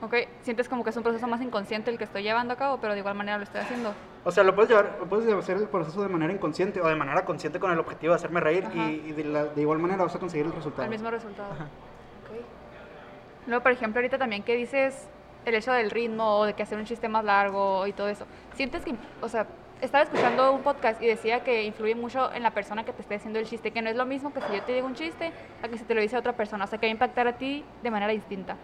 Ok, 0.00 0.14
sientes 0.42 0.68
como 0.68 0.82
que 0.82 0.90
es 0.90 0.96
un 0.96 1.02
proceso 1.02 1.26
más 1.28 1.42
inconsciente 1.42 1.90
el 1.90 1.98
que 1.98 2.04
estoy 2.04 2.22
llevando 2.22 2.54
a 2.54 2.56
cabo, 2.56 2.78
pero 2.80 2.94
de 2.94 3.00
igual 3.00 3.14
manera 3.14 3.36
lo 3.36 3.44
estoy 3.44 3.60
haciendo. 3.60 3.92
O 4.24 4.30
sea, 4.30 4.44
lo 4.44 4.54
puedes 4.54 4.68
llevar, 4.70 4.96
lo 5.00 5.06
puedes 5.06 5.32
hacer 5.32 5.56
el 5.56 5.68
proceso 5.68 6.02
de 6.02 6.08
manera 6.08 6.32
inconsciente 6.32 6.80
o 6.80 6.86
de 6.88 6.96
manera 6.96 7.24
consciente 7.24 7.58
con 7.60 7.70
el 7.72 7.78
objetivo 7.78 8.12
de 8.12 8.16
hacerme 8.16 8.40
reír 8.40 8.64
Ajá. 8.66 8.90
y, 8.90 9.04
y 9.08 9.12
de, 9.12 9.24
la- 9.24 9.44
de 9.46 9.60
igual 9.62 9.78
manera 9.78 10.02
vas 10.04 10.14
a 10.14 10.18
conseguir 10.18 10.46
el 10.46 10.52
resultado. 10.52 10.82
Al 10.84 10.90
mismo 10.90 11.10
resultado. 11.10 11.50
Ok. 11.52 12.40
Luego, 13.46 13.62
por 13.62 13.72
ejemplo, 13.72 14.00
ahorita 14.00 14.18
también 14.18 14.42
que 14.42 14.54
dices 14.56 15.08
el 15.44 15.54
hecho 15.54 15.72
del 15.72 15.90
ritmo 15.90 16.38
o 16.40 16.44
de 16.44 16.52
que 16.54 16.62
hacer 16.62 16.76
un 16.78 16.84
chiste 16.84 17.08
más 17.08 17.24
largo 17.24 17.86
y 17.86 17.92
todo 17.92 18.08
eso. 18.08 18.26
Sientes 18.54 18.84
que, 18.84 18.94
o 19.22 19.28
sea, 19.28 19.46
estaba 19.80 20.02
escuchando 20.04 20.52
un 20.52 20.62
podcast 20.62 21.00
y 21.00 21.06
decía 21.06 21.42
que 21.44 21.62
influye 21.62 21.94
mucho 21.94 22.30
en 22.34 22.42
la 22.42 22.50
persona 22.50 22.84
que 22.84 22.92
te 22.92 23.00
esté 23.00 23.14
haciendo 23.14 23.38
el 23.38 23.46
chiste, 23.46 23.70
que 23.70 23.80
no 23.80 23.88
es 23.88 23.96
lo 23.96 24.04
mismo 24.04 24.32
que 24.34 24.40
si 24.42 24.52
yo 24.52 24.62
te 24.64 24.72
digo 24.74 24.86
un 24.86 24.94
chiste 24.94 25.32
a 25.62 25.68
que 25.68 25.78
si 25.78 25.84
te 25.84 25.94
lo 25.94 26.00
dice 26.00 26.16
otra 26.18 26.32
persona, 26.34 26.64
o 26.64 26.66
sea, 26.66 26.78
que 26.78 26.86
va 26.86 26.90
a 26.90 26.92
impactar 26.92 27.28
a 27.28 27.34
ti 27.38 27.64
de 27.82 27.90
manera 27.90 28.12
distinta. 28.12 28.56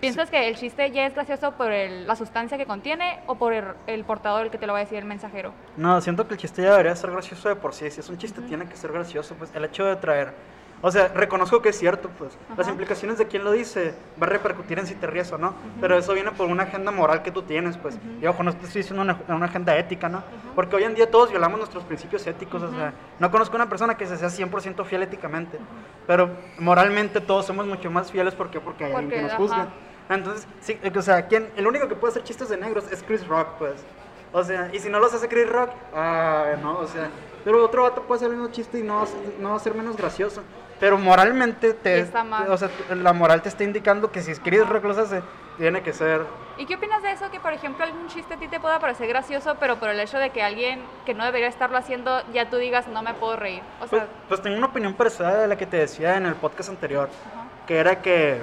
¿Piensas 0.00 0.30
que 0.30 0.46
el 0.48 0.56
chiste 0.56 0.90
ya 0.90 1.06
es 1.06 1.14
gracioso 1.14 1.52
por 1.52 1.72
el- 1.72 2.06
la 2.06 2.16
sustancia 2.16 2.58
que 2.58 2.66
contiene 2.66 3.18
o 3.26 3.36
por 3.36 3.52
el, 3.52 3.64
el 3.86 4.04
portador 4.04 4.44
el 4.44 4.50
que 4.50 4.58
te 4.58 4.66
lo 4.66 4.72
va 4.74 4.80
a 4.80 4.82
decir 4.82 4.98
el 4.98 5.04
mensajero? 5.06 5.52
No, 5.76 6.00
siento 6.00 6.26
que 6.28 6.34
el 6.34 6.40
chiste 6.40 6.62
ya 6.62 6.72
debería 6.72 6.94
ser 6.94 7.10
gracioso 7.10 7.48
de 7.48 7.56
por 7.56 7.72
sí. 7.74 7.90
Si 7.90 8.00
es 8.00 8.08
un 8.08 8.18
chiste, 8.18 8.42
tiene 8.42 8.68
que 8.68 8.76
ser 8.76 8.92
gracioso. 8.92 9.34
Pues 9.36 9.50
el 9.54 9.64
hecho 9.64 9.84
de 9.86 9.96
traer. 9.96 10.34
O 10.82 10.90
sea, 10.90 11.08
reconozco 11.08 11.62
que 11.62 11.70
es 11.70 11.78
cierto, 11.78 12.10
pues. 12.18 12.36
Las 12.50 12.60
Ajá. 12.66 12.70
implicaciones 12.72 13.16
de 13.16 13.26
quien 13.26 13.42
lo 13.42 13.50
dice 13.52 13.94
va 14.22 14.26
a 14.26 14.30
repercutir 14.30 14.78
en 14.78 14.86
si 14.86 14.94
te 14.94 15.06
ríes 15.06 15.32
o 15.32 15.38
no. 15.38 15.54
Pero 15.80 15.96
eso 15.96 16.12
viene 16.12 16.30
por 16.32 16.46
una 16.48 16.64
agenda 16.64 16.90
moral 16.92 17.22
que 17.22 17.30
tú 17.30 17.40
tienes, 17.42 17.78
pues. 17.78 17.98
Y 18.20 18.26
ojo, 18.26 18.42
no 18.42 18.50
estoy 18.50 18.66
diciendo 18.68 19.00
una, 19.00 19.18
una 19.28 19.46
agenda 19.46 19.74
ética, 19.78 20.10
¿no? 20.10 20.22
Porque 20.54 20.76
hoy 20.76 20.84
en 20.84 20.94
día 20.94 21.10
todos 21.10 21.30
violamos 21.30 21.58
nuestros 21.58 21.82
principios 21.84 22.26
éticos. 22.26 22.62
O 22.62 22.70
sea, 22.70 22.92
no 23.18 23.30
conozco 23.30 23.56
una 23.56 23.70
persona 23.70 23.96
que 23.96 24.04
se 24.06 24.18
sea 24.18 24.28
100% 24.28 24.84
fiel 24.84 25.02
éticamente. 25.02 25.58
Pero 26.06 26.28
moralmente 26.58 27.22
todos 27.22 27.46
somos 27.46 27.66
mucho 27.66 27.90
más 27.90 28.12
fieles. 28.12 28.34
¿Por 28.34 28.50
qué? 28.50 28.60
Porque 28.60 28.84
hay 28.84 28.92
alguien 28.92 29.08
que 29.10 29.16
Porque, 29.22 29.28
nos 29.32 29.38
juzga. 29.38 29.68
Entonces, 30.08 30.46
sí, 30.60 30.78
o 30.94 31.02
sea, 31.02 31.26
¿quién, 31.26 31.50
el 31.56 31.66
único 31.66 31.88
que 31.88 31.96
puede 31.96 32.12
hacer 32.12 32.24
chistes 32.24 32.48
de 32.48 32.56
negros 32.56 32.90
es 32.92 33.02
Chris 33.02 33.26
Rock, 33.26 33.48
pues. 33.58 33.84
O 34.32 34.42
sea, 34.44 34.70
y 34.72 34.78
si 34.78 34.88
no 34.88 34.98
los 35.00 35.12
hace 35.14 35.28
Chris 35.28 35.48
Rock, 35.48 35.70
ah, 35.94 36.54
no, 36.62 36.78
o 36.78 36.86
sea, 36.86 37.08
pero 37.44 37.64
otro 37.64 37.82
vato 37.82 38.02
puede 38.02 38.18
hacer 38.18 38.30
el 38.30 38.36
mismo 38.36 38.52
chiste 38.52 38.78
y 38.78 38.82
no, 38.82 39.02
a 39.02 39.06
no 39.40 39.50
va 39.50 39.56
a 39.56 39.60
ser 39.60 39.74
menos 39.74 39.96
gracioso. 39.96 40.42
Pero 40.78 40.98
moralmente 40.98 41.72
te, 41.72 42.00
está 42.00 42.22
mal. 42.22 42.50
o 42.50 42.56
sea, 42.56 42.68
la 42.94 43.12
moral 43.14 43.40
te 43.40 43.48
está 43.48 43.64
indicando 43.64 44.12
que 44.12 44.20
si 44.20 44.34
Chris 44.34 44.68
Rock 44.68 44.84
los 44.84 44.98
hace, 44.98 45.22
tiene 45.56 45.82
que 45.82 45.94
ser 45.94 46.20
¿Y 46.58 46.64
qué 46.64 46.76
opinas 46.76 47.02
de 47.02 47.12
eso? 47.12 47.30
Que, 47.30 47.38
por 47.38 47.52
ejemplo, 47.52 47.84
algún 47.84 48.08
chiste 48.08 48.34
a 48.34 48.36
ti 48.38 48.48
te 48.48 48.58
pueda 48.58 48.78
parecer 48.78 49.08
gracioso, 49.08 49.56
pero 49.60 49.76
por 49.76 49.90
el 49.90 50.00
hecho 50.00 50.18
de 50.18 50.30
que 50.30 50.42
alguien 50.42 50.82
que 51.04 51.12
no 51.12 51.24
debería 51.24 51.48
estarlo 51.48 51.76
haciendo, 51.76 52.22
ya 52.32 52.48
tú 52.48 52.56
digas, 52.56 52.88
no 52.88 53.02
me 53.02 53.12
puedo 53.14 53.36
reír. 53.36 53.62
O 53.76 53.86
Pues, 53.86 53.90
sea, 53.90 54.08
pues 54.28 54.40
tengo 54.42 54.56
una 54.56 54.66
opinión 54.66 54.94
parecida 54.94 55.36
de 55.38 55.48
la 55.48 55.56
que 55.56 55.66
te 55.66 55.76
decía 55.76 56.16
en 56.16 56.24
el 56.24 56.34
podcast 56.34 56.70
anterior, 56.70 57.08
ajá, 57.26 57.46
que 57.66 57.76
era 57.76 58.00
que, 58.00 58.40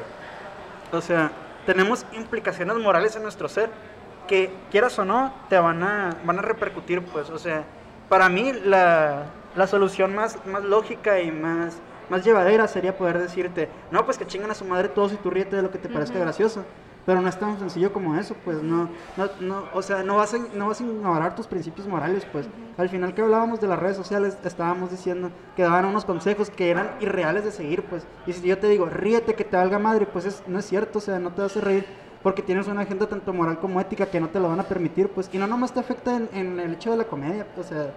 o 0.92 1.02
sea, 1.02 1.32
tenemos 1.66 2.06
implicaciones 2.14 2.78
morales 2.78 3.16
en 3.16 3.24
nuestro 3.24 3.48
ser 3.50 3.70
que 4.28 4.52
quieras 4.72 4.98
o 5.00 5.06
no 5.06 5.34
te 5.50 5.58
van 5.58 5.84
a, 5.84 6.18
van 6.24 6.40
a 6.40 6.42
repercutir, 6.42 7.02
pues, 7.02 7.30
o 7.30 7.38
sea, 7.38 7.64
para 8.10 8.30
mí 8.30 8.54
la, 8.54 9.26
la 9.56 9.68
solución 9.68 10.16
más, 10.16 10.38
más 10.46 10.64
lógica 10.64 11.20
y 11.20 11.32
más, 11.32 11.78
más 12.10 12.24
llevadera 12.24 12.68
sería 12.68 12.98
poder 12.98 13.20
decirte, 13.20 13.70
no, 13.92 14.06
pues 14.06 14.18
que 14.18 14.26
chingan 14.26 14.52
a 14.52 14.56
su 14.56 14.66
madre 14.66 14.90
todos 14.90 15.14
y 15.14 15.18
tú 15.18 15.30
ríete 15.30 15.56
de 15.56 15.62
lo 15.62 15.72
que 15.72 15.78
te 15.78 15.90
parezca 15.90 16.20
gracioso. 16.20 16.64
Pero 17.06 17.22
no 17.22 17.28
es 17.28 17.38
tan 17.38 17.60
sencillo 17.60 17.92
como 17.92 18.16
eso, 18.16 18.36
pues 18.46 18.64
no, 18.64 18.90
no, 19.18 19.30
no 19.42 19.66
o 19.74 19.82
sea, 19.82 20.04
no 20.04 20.16
vas, 20.18 20.34
a, 20.34 20.38
no 20.38 20.68
vas 20.68 20.80
a 20.80 20.84
ignorar 20.84 21.36
tus 21.36 21.48
principios 21.48 21.88
morales, 21.88 22.26
pues. 22.32 22.48
Al 22.78 22.90
final 22.90 23.14
que 23.14 23.22
hablábamos 23.22 23.60
de 23.60 23.68
las 23.68 23.80
redes 23.80 23.98
sociales, 23.98 24.38
estábamos 24.44 24.90
diciendo 24.90 25.30
que 25.56 25.64
daban 25.64 25.86
unos 25.86 26.06
consejos 26.06 26.50
que 26.50 26.70
eran 26.70 26.92
irreales 27.02 27.44
de 27.44 27.52
seguir, 27.52 27.84
pues. 27.84 28.06
Y 28.26 28.34
si 28.34 28.48
yo 28.48 28.58
te 28.58 28.70
digo, 28.70 28.86
ríete 28.86 29.36
que 29.36 29.44
te 29.44 29.58
valga 29.58 29.80
madre, 29.80 30.06
pues 30.06 30.26
es, 30.26 30.44
no 30.48 30.60
es 30.60 30.66
cierto, 30.66 31.00
o 31.00 31.02
sea, 31.02 31.20
no 31.20 31.32
te 31.34 31.42
vas 31.42 31.58
a 31.58 31.62
reír 31.62 31.86
porque 32.24 32.42
tienes 32.42 32.68
una 32.68 32.82
agenda 32.82 33.06
tanto 33.08 33.34
moral 33.34 33.60
como 33.60 33.82
ética 33.82 34.06
que 34.06 34.22
no 34.22 34.30
te 34.30 34.40
lo 34.40 34.48
van 34.48 34.62
a 34.62 34.64
permitir, 34.64 35.10
pues. 35.10 35.30
Y 35.34 35.38
no 35.38 35.46
nomás 35.46 35.74
te 35.74 35.82
afecta 35.82 36.16
en, 36.16 36.30
en 36.32 36.60
el 36.60 36.74
hecho 36.74 36.92
de 36.92 36.98
la 36.98 37.04
comedia, 37.04 37.46
o 37.58 37.64
sea, 37.64 37.94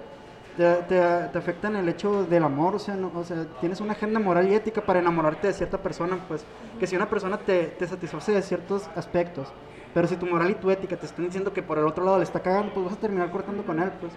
te, 0.56 0.74
te, 0.82 1.28
te 1.28 1.38
afecta 1.38 1.68
en 1.68 1.76
el 1.76 1.88
hecho 1.88 2.24
del 2.24 2.44
amor, 2.44 2.74
o 2.74 2.78
sea, 2.78 2.94
no, 2.94 3.12
o 3.14 3.24
sea, 3.24 3.44
tienes 3.60 3.80
una 3.80 3.92
agenda 3.92 4.18
moral 4.18 4.48
y 4.48 4.54
ética 4.54 4.80
para 4.80 4.98
enamorarte 4.98 5.48
de 5.48 5.52
cierta 5.52 5.78
persona, 5.78 6.18
pues, 6.28 6.44
que 6.78 6.86
si 6.86 6.96
una 6.96 7.08
persona 7.08 7.38
te, 7.38 7.66
te 7.66 7.86
satisface 7.86 8.32
de 8.32 8.42
ciertos 8.42 8.88
aspectos, 8.96 9.52
pero 9.94 10.08
si 10.08 10.16
tu 10.16 10.26
moral 10.26 10.50
y 10.50 10.54
tu 10.54 10.70
ética 10.70 10.96
te 10.96 11.06
están 11.06 11.26
diciendo 11.26 11.52
que 11.52 11.62
por 11.62 11.78
el 11.78 11.86
otro 11.86 12.04
lado 12.04 12.18
le 12.18 12.24
está 12.24 12.40
cagando, 12.40 12.72
pues 12.72 12.86
vas 12.86 12.94
a 12.94 13.00
terminar 13.00 13.30
cortando 13.30 13.64
con 13.64 13.80
él, 13.80 13.90
pues. 14.00 14.12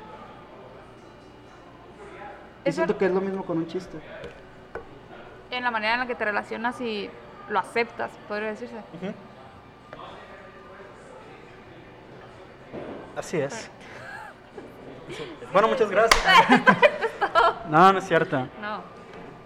Y 2.66 2.72
siento 2.72 2.98
que 2.98 3.06
es 3.06 3.12
lo 3.12 3.22
mismo 3.22 3.46
con 3.46 3.58
un 3.58 3.68
chiste. 3.68 3.98
En 5.52 5.64
la 5.64 5.72
manera 5.72 5.94
en 5.94 6.00
la 6.02 6.08
que 6.08 6.16
te 6.16 6.26
relacionas 6.26 6.80
y 6.82 7.10
lo 7.50 7.60
aceptas, 7.60 8.12
podría 8.28 8.50
decirse. 8.50 8.76
Así 13.16 13.38
es. 13.38 13.72
Bueno, 15.54 15.68
muchas 15.68 15.90
gracias. 15.90 16.22
No, 17.70 17.94
no 17.94 18.00
es 18.00 18.08
cierto. 18.08 18.48
No. 18.62 18.82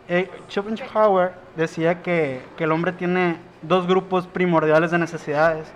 Eh, 0.07 0.29
Schopenhauer 0.49 1.33
decía 1.57 2.01
que, 2.01 2.41
que 2.55 2.63
el 2.63 2.71
hombre 2.71 2.93
tiene 2.93 3.35
dos 3.61 3.85
grupos 3.85 4.27
primordiales 4.27 4.91
de 4.91 4.97
necesidades, 4.97 5.67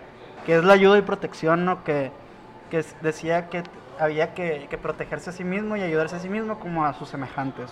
que 0.45 0.55
es 0.57 0.63
la 0.63 0.73
ayuda 0.73 0.97
y 0.97 1.01
protección, 1.01 1.65
¿no? 1.65 1.83
que, 1.83 2.09
que 2.69 2.85
decía 3.01 3.49
que 3.49 3.63
había 3.99 4.33
que, 4.33 4.67
que 4.69 4.77
protegerse 4.77 5.31
a 5.31 5.33
sí 5.33 5.43
mismo 5.43 5.75
y 5.75 5.81
ayudarse 5.81 6.15
a 6.15 6.19
sí 6.19 6.29
mismo 6.29 6.57
como 6.59 6.85
a 6.85 6.93
sus 6.93 7.09
semejantes, 7.09 7.69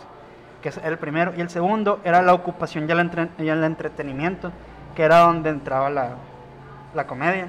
que 0.62 0.70
es 0.70 0.78
el 0.84 0.98
primero. 0.98 1.34
Y 1.38 1.42
el 1.42 1.50
segundo 1.50 2.02
era 2.04 2.22
la 2.22 2.34
ocupación 2.34 2.90
y 2.90 2.92
el, 2.92 3.00
entre- 3.00 3.30
y 3.38 3.48
el 3.48 3.64
entretenimiento, 3.64 4.52
que 4.94 5.04
era 5.04 5.20
donde 5.20 5.52
entraba 5.52 5.90
la, 5.90 6.16
la 6.94 7.08
comedia. 7.08 7.48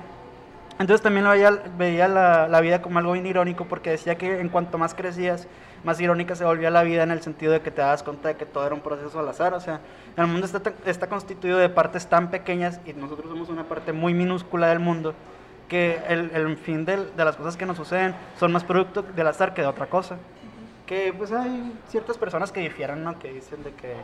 Entonces 0.79 1.01
también 1.03 1.27
veía, 1.29 1.51
veía 1.79 2.07
la, 2.09 2.49
la 2.49 2.61
vida 2.61 2.83
como 2.83 2.99
algo 2.99 3.13
bien 3.13 3.27
irónico 3.27 3.65
porque 3.65 3.91
decía 3.91 4.17
que 4.17 4.41
en 4.41 4.49
cuanto 4.51 4.77
más 4.77 4.95
crecías, 4.95 5.47
más 5.85 6.01
irónica 6.01 6.35
se 6.35 6.45
volvía 6.45 6.71
la 6.71 6.83
vida 6.83 7.03
en 7.03 7.11
el 7.11 7.23
sentido 7.23 7.53
de 7.53 7.61
que 7.61 7.71
te 7.71 7.81
das 7.81 8.03
cuenta 8.03 8.29
de 8.29 8.37
que 8.37 8.45
todo 8.45 8.67
era 8.67 8.75
un 8.75 8.83
proceso 8.83 9.19
al 9.19 9.29
azar. 9.29 9.55
O 9.55 9.61
sea, 9.61 9.81
el 10.17 10.27
mundo 10.27 10.45
está, 10.47 10.61
está 10.85 11.07
constituido 11.09 11.57
de 11.59 11.69
partes 11.71 12.07
tan 12.07 12.31
pequeñas 12.31 12.81
y 12.85 12.93
nosotros 12.93 13.29
somos 13.31 13.49
una 13.49 13.65
parte 13.65 13.93
muy 13.93 14.13
minúscula 14.13 14.69
del 14.69 14.81
mundo 14.81 15.15
que 15.69 15.99
el, 16.09 16.31
el 16.35 16.57
fin 16.59 16.85
del- 16.85 17.15
de 17.17 17.25
las 17.25 17.37
cosas 17.37 17.57
que 17.57 17.67
nos 17.67 17.77
suceden 17.77 18.15
son 18.39 18.53
más 18.53 18.63
producto 18.63 19.03
del 19.03 19.27
azar 19.27 19.55
que 19.55 19.63
de 19.63 19.69
otra 19.69 19.87
cosa. 19.87 20.17
Que 20.87 21.13
pues 21.17 21.33
hay 21.33 21.73
ciertas 21.89 22.19
personas 22.19 22.53
que 22.53 22.61
difieren, 22.61 23.03
¿no? 23.03 23.19
Que 23.19 23.33
dicen 23.33 23.63
de 23.65 23.73
que 23.73 23.95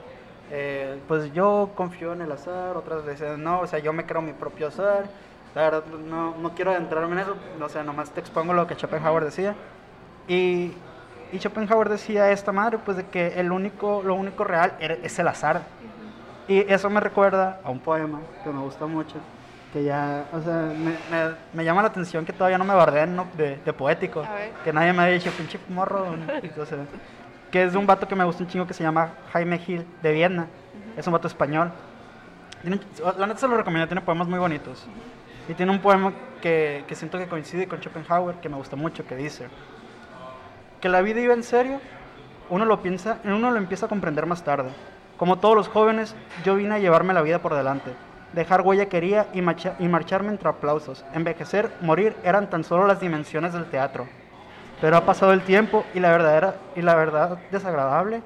eh, 0.51 0.99
pues 1.07 1.33
yo 1.33 1.71
confío 1.75 2.13
en 2.15 2.23
el 2.23 2.33
azar, 2.33 2.77
otras 2.77 3.05
veces 3.05 3.39
no, 3.39 3.61
o 3.61 3.67
sea, 3.67 3.79
yo 3.79 3.93
me 3.93 4.05
creo 4.07 4.23
mi 4.23 4.33
propio 4.33 4.69
azar. 4.69 5.05
La 5.55 5.63
verdad, 5.63 5.85
no, 5.87 6.37
no 6.39 6.55
quiero 6.55 6.71
adentrarme 6.71 7.13
en 7.13 7.19
eso, 7.21 7.37
o 7.61 7.69
sea, 7.69 7.83
nomás 7.85 8.11
te 8.13 8.21
expongo 8.21 8.55
lo 8.55 8.67
que 8.67 8.75
Schopenhauer 8.75 9.25
decía. 9.25 9.55
Y, 10.27 10.73
y 11.31 11.39
Schopenhauer 11.39 11.89
decía 11.91 12.31
esta 12.31 12.53
madre, 12.53 12.79
pues 12.79 12.97
de 12.97 13.09
que 13.09 13.39
el 13.41 13.53
único, 13.53 14.03
lo 14.03 14.15
único 14.15 14.45
real 14.45 14.77
era- 14.81 14.95
es 14.95 15.19
el 15.19 15.29
azar. 15.29 15.63
Y 16.47 16.61
eso 16.73 16.89
me 16.91 17.01
recuerda 17.01 17.61
a 17.65 17.71
un 17.71 17.81
poema 17.81 18.21
que 18.43 18.51
me 18.51 18.61
gusta 18.61 18.87
mucho, 18.87 19.21
que 19.71 19.85
ya, 19.85 20.29
o 20.33 20.41
sea, 20.41 20.73
me, 20.77 20.99
me- 21.11 21.37
me 21.53 21.65
llama 21.65 21.83
la 21.83 21.89
atención 21.89 22.25
que 22.25 22.33
todavía 22.33 22.59
no 22.59 22.65
me 22.65 22.75
bardeen 22.75 23.15
¿no? 23.17 23.29
de, 23.35 23.57
de 23.59 23.73
poético, 23.75 24.23
que 24.65 24.73
nadie 24.73 24.93
me 24.93 25.03
haya 25.03 25.15
dicho 25.15 25.31
pinche 25.37 25.61
morro, 25.69 26.11
o 26.57 26.67
sea, 26.67 26.79
que 27.51 27.65
es 27.65 27.73
de 27.73 27.79
un 27.79 27.87
vato 27.87 28.09
que 28.09 28.17
me 28.17 28.25
gusta 28.25 28.43
un 28.43 28.49
chingo 28.49 28.67
que 28.67 28.75
se 28.75 28.83
llama 28.83 29.13
Jaime 29.33 29.59
Gil 29.59 29.87
de 30.03 30.13
Viena, 30.13 30.49
es 30.97 31.07
un 31.07 31.13
vato 31.13 31.29
español. 31.29 31.73
Tiene 32.63 32.81
la 33.19 33.27
neta 33.27 33.41
se 33.41 33.49
lo 33.49 33.57
recomiendo, 33.57 33.87
tiene 33.89 34.03
poemas 34.03 34.29
muy 34.29 34.39
bonitos. 34.39 34.87
Y 35.49 35.55
tiene 35.55 35.73
un 35.73 35.81
poema 35.81 36.13
que, 36.41 36.85
que 36.87 36.95
siento 36.95 37.19
que 37.19 37.27
coincide 37.29 37.67
con 37.67 37.81
Schopenhauer, 37.81 38.37
que 38.37 38.49
me 38.49 38.57
gusta 38.57 38.77
mucho, 38.77 39.07
que 39.07 39.17
dice 39.17 39.49
que 40.81 40.89
la 40.89 41.01
vida 41.01 41.21
iba 41.21 41.33
en 41.33 41.45
serio, 41.45 41.81
uno 42.51 42.65
lo 42.65 42.83
piensa, 42.83 43.19
uno 43.25 43.51
lo 43.51 43.57
empieza 43.57 43.87
a 43.87 43.89
comprender 43.89 44.27
más 44.27 44.43
tarde. 44.43 44.71
Como 45.17 45.39
todos 45.39 45.55
los 45.55 45.69
jóvenes, 45.69 46.17
yo 46.45 46.57
vine 46.57 46.75
a 46.75 46.79
llevarme 46.81 47.15
la 47.15 47.23
vida 47.23 47.39
por 47.39 47.55
delante. 47.55 47.93
Dejar 48.33 48.63
huella 48.63 48.87
quería 48.89 49.29
y, 49.33 49.43
marcha- 49.43 49.77
y 49.79 49.87
marcharme 49.87 50.31
entre 50.31 50.49
aplausos. 50.49 51.05
Envejecer, 51.15 51.71
morir 51.81 52.17
eran 52.25 52.51
tan 52.51 52.65
solo 52.65 52.87
las 52.87 52.99
dimensiones 52.99 53.53
del 53.53 53.67
teatro. 53.67 54.09
Pero 54.81 54.97
ha 54.97 55.05
pasado 55.07 55.33
el 55.33 55.43
tiempo 55.43 55.85
y 55.95 56.01
la 56.01 56.11
verdadera 56.11 56.57
y 56.75 56.83
la 56.83 56.97
verdad 56.97 57.39
desagradable, 57.53 58.23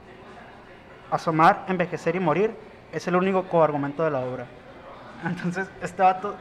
asomar, 1.11 1.65
envejecer 1.69 2.17
y 2.17 2.21
morir 2.21 2.55
es 2.93 3.07
el 3.07 3.17
único 3.17 3.45
coargumento 3.45 4.03
de 4.05 4.11
la 4.11 4.21
obra. 4.21 4.47
Entonces, 5.25 5.69
este 5.83 6.03
vato, 6.03 6.35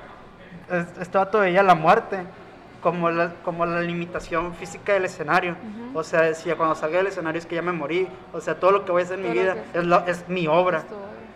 este 1.00 1.18
vato 1.18 1.40
veía 1.40 1.64
la 1.64 1.76
muerte 1.76 2.20
como 2.82 3.10
la, 3.10 3.32
como 3.44 3.66
la 3.66 3.82
limitación 3.82 4.54
física 4.54 4.94
del 4.94 5.06
escenario. 5.06 5.54
Ujú. 5.54 6.00
O 6.00 6.04
sea, 6.04 6.22
decía, 6.22 6.56
cuando 6.56 6.76
salga 6.76 6.98
del 6.98 7.08
escenario 7.08 7.40
es 7.40 7.46
que 7.46 7.56
ya 7.56 7.62
me 7.62 7.72
morí. 7.72 8.08
O 8.34 8.40
sea, 8.42 8.60
todo 8.60 8.72
lo 8.72 8.86
que 8.86 8.92
voy 8.92 9.02
a 9.02 9.06
hacer 9.06 9.20
en 9.20 9.24
mi 9.24 9.30
Todo 9.34 9.42
vida 9.42 9.56
es, 9.74 9.84
lo- 9.86 10.06
es 10.06 10.30
mi 10.30 10.48
obra. 10.48 10.84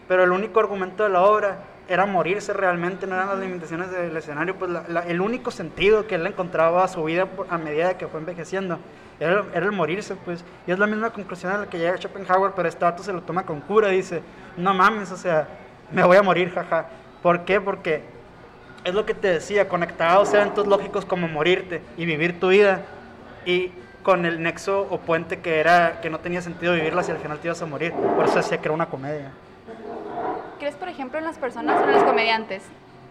Pero 0.07 0.23
el 0.23 0.31
único 0.31 0.59
argumento 0.59 1.03
de 1.03 1.09
la 1.09 1.21
obra 1.21 1.57
era 1.87 2.05
morirse 2.05 2.53
realmente, 2.53 3.07
no 3.07 3.15
eran 3.15 3.29
las 3.29 3.39
limitaciones 3.39 3.89
del 3.91 4.15
escenario. 4.15 4.55
Pues 4.55 4.69
la- 4.69 4.83
la- 4.87 5.01
el 5.07 5.21
único 5.21 5.49
sentido 5.49 6.05
que 6.05 6.15
él 6.15 6.27
encontraba 6.27 6.83
a 6.83 6.87
su 6.87 7.03
vida 7.03 7.27
a 7.49 7.57
medida 7.57 7.97
que 7.97 8.07
fue 8.07 8.19
envejeciendo 8.19 8.77
era, 9.19 9.43
era 9.53 9.65
el 9.65 9.71
morirse, 9.71 10.15
pues. 10.15 10.45
Y 10.67 10.71
es 10.71 10.77
la 10.77 10.85
misma 10.85 11.09
conclusión 11.09 11.51
a 11.51 11.57
la 11.57 11.65
que 11.65 11.79
llega 11.79 11.97
Schopenhauer, 11.97 12.51
pero 12.55 12.69
este 12.69 12.85
dato 12.85 13.01
se 13.01 13.11
lo 13.11 13.21
toma 13.23 13.43
con 13.43 13.59
cura. 13.61 13.87
Dice, 13.87 14.21
no 14.55 14.73
mames, 14.75 15.11
o 15.11 15.17
sea, 15.17 15.47
me 15.91 16.03
voy 16.03 16.17
a 16.17 16.21
morir, 16.21 16.51
jaja. 16.53 16.85
¿Por 17.23 17.43
qué? 17.43 17.59
Porque 17.59 18.03
es 18.83 18.93
lo 18.93 19.05
que 19.05 19.13
te 19.13 19.27
decía, 19.27 19.67
conectados 19.67 20.33
a 20.33 20.41
eventos 20.41 20.67
lógicos 20.67 21.05
como 21.05 21.27
morirte 21.27 21.81
y 21.97 22.05
vivir 22.05 22.39
tu 22.39 22.49
vida 22.49 22.81
y 23.45 23.71
con 24.03 24.25
el 24.25 24.41
nexo 24.41 24.87
o 24.89 24.97
puente 24.99 25.39
que 25.39 25.59
era 25.59 25.99
que 26.01 26.09
no 26.09 26.19
tenía 26.19 26.41
sentido 26.41 26.73
vivirla 26.73 27.03
si 27.03 27.11
al 27.11 27.17
final 27.17 27.39
te 27.39 27.47
ibas 27.47 27.61
a 27.61 27.65
morir. 27.65 27.93
Por 27.93 28.25
eso 28.25 28.35
decía 28.35 28.57
que 28.57 28.65
era 28.65 28.73
una 28.73 28.87
comedia. 28.87 29.31
¿Crees, 30.59 30.75
por 30.75 30.89
ejemplo, 30.89 31.19
en 31.19 31.25
las 31.25 31.37
personas, 31.37 31.81
en 31.81 31.91
los 31.91 32.03
comediantes, 32.03 32.63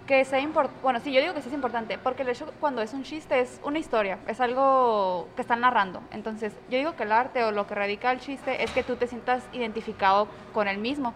que 0.07 0.25
sea 0.25 0.41
importante? 0.41 0.81
Bueno, 0.83 1.01
sí, 1.01 1.13
yo 1.13 1.21
digo 1.21 1.35
que 1.35 1.43
sí 1.43 1.49
es 1.49 1.55
importante, 1.55 1.99
porque 1.99 2.23
el 2.23 2.29
hecho 2.31 2.47
cuando 2.61 2.83
es 2.83 2.93
un 2.95 3.05
chiste 3.05 3.41
es 3.41 3.61
una 3.63 3.79
historia, 3.79 4.19
es 4.27 4.41
algo 4.41 5.29
que 5.37 5.43
están 5.43 5.61
narrando. 5.61 6.01
Entonces, 6.11 6.53
yo 6.71 6.79
digo 6.79 6.97
que 6.97 7.05
el 7.05 7.13
arte 7.13 7.45
o 7.45 7.53
lo 7.53 7.67
que 7.67 7.75
radica 7.75 8.11
el 8.11 8.21
chiste 8.21 8.63
es 8.63 8.71
que 8.71 8.83
tú 8.83 8.97
te 8.97 9.07
sientas 9.07 9.43
identificado 9.53 10.29
con 10.53 10.69
el 10.69 10.79
mismo. 10.79 11.15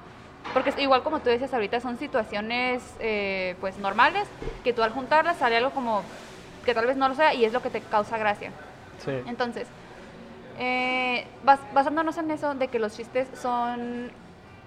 Porque 0.52 0.74
igual 0.82 1.02
como 1.02 1.20
tú 1.20 1.30
decías 1.30 1.52
ahorita, 1.54 1.80
son 1.80 1.96
situaciones 1.98 2.82
eh, 3.00 3.56
pues 3.60 3.78
normales, 3.78 4.28
que 4.64 4.72
tú 4.72 4.82
al 4.82 4.92
juntarlas 4.92 5.38
sale 5.38 5.56
algo 5.56 5.70
como 5.70 6.02
que 6.64 6.74
tal 6.74 6.86
vez 6.86 6.96
no 6.96 7.08
lo 7.08 7.14
sea 7.14 7.32
y 7.34 7.44
es 7.44 7.52
lo 7.52 7.62
que 7.62 7.70
te 7.70 7.80
causa 7.80 8.18
gracia. 8.18 8.52
Sí. 9.04 9.12
Entonces, 9.26 9.66
eh, 10.58 11.26
bas- 11.44 11.60
basándonos 11.72 12.18
en 12.18 12.30
eso, 12.30 12.54
de 12.54 12.68
que 12.68 12.78
los 12.78 12.94
chistes 12.94 13.28
son 13.40 14.10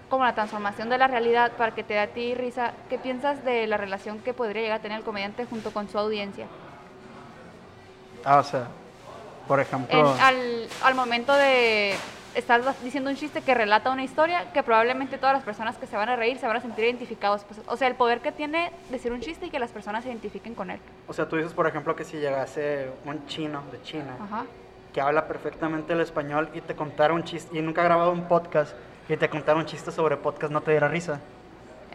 como 0.09 0.23
la 0.23 0.33
transformación 0.35 0.89
de 0.89 0.97
la 0.97 1.07
realidad 1.07 1.51
para 1.57 1.73
que 1.73 1.83
te 1.83 1.93
dé 1.95 1.99
a 1.99 2.07
ti 2.07 2.35
risa, 2.35 2.73
¿qué 2.89 2.97
piensas 2.97 3.43
de 3.45 3.67
la 3.67 3.77
relación 3.77 4.19
que 4.19 4.33
podría 4.33 4.61
llegar 4.63 4.79
a 4.79 4.81
tener 4.81 4.97
el 4.99 5.03
comediante 5.03 5.45
junto 5.45 5.71
con 5.71 5.87
su 5.89 5.97
audiencia? 5.97 6.47
Ah, 8.23 8.39
o 8.39 8.43
sea, 8.43 8.67
por 9.47 9.59
ejemplo, 9.59 9.97
En- 9.99 10.19
al, 10.21 10.67
al 10.83 10.95
momento 10.95 11.33
de 11.33 11.95
estar 12.35 12.61
diciendo 12.83 13.09
un 13.09 13.15
chiste 13.15 13.41
que 13.41 13.53
relata 13.53 13.91
una 13.91 14.03
historia, 14.03 14.51
que 14.53 14.63
probablemente 14.63 15.17
todas 15.17 15.33
las 15.35 15.43
personas 15.43 15.77
que 15.77 15.87
se 15.87 15.95
van 15.95 16.09
a 16.09 16.15
reír 16.15 16.37
se 16.37 16.47
van 16.47 16.57
a 16.57 16.61
sentir 16.61 16.85
identificados. 16.85 17.43
pues, 17.43 17.61
o 17.67 17.77
sea, 17.77 17.87
el 17.87 17.95
poder 17.95 18.21
que 18.21 18.31
tiene 18.31 18.71
decir 18.89 19.11
un 19.11 19.21
chiste 19.21 19.47
y 19.47 19.49
que 19.49 19.59
las 19.59 19.71
personas 19.71 20.03
se 20.03 20.09
identifiquen 20.09 20.55
con 20.55 20.69
él. 20.69 20.79
o 21.07 21.13
sea, 21.13 21.27
tú 21.27 21.37
dices, 21.37 21.53
por 21.53 21.67
ejemplo, 21.67 21.95
que 21.95 22.03
si 22.03 22.17
llegase 22.17 22.89
un 23.05 23.25
chino 23.27 23.63
de 23.71 23.81
China 23.81 24.15
Ajá. 24.19 24.45
que 24.93 25.01
habla 25.01 25.27
perfectamente 25.27 25.93
el 25.93 26.01
español 26.01 26.49
y 26.53 26.61
te 26.61 26.75
contara 26.75 27.13
un 27.13 27.23
chiste 27.23 27.57
y 27.57 27.61
nunca 27.61 27.81
ha 27.81 27.85
grabado 27.85 28.11
un 28.11 28.27
podcast 28.27 28.75
y 29.07 29.17
te 29.17 29.29
contara 29.29 29.57
un 29.59 29.65
chiste 29.65 29.91
sobre 29.91 30.17
podcast, 30.17 30.51
no 30.51 30.61
te 30.61 30.71
diera 30.71 30.87
risa. 30.87 31.19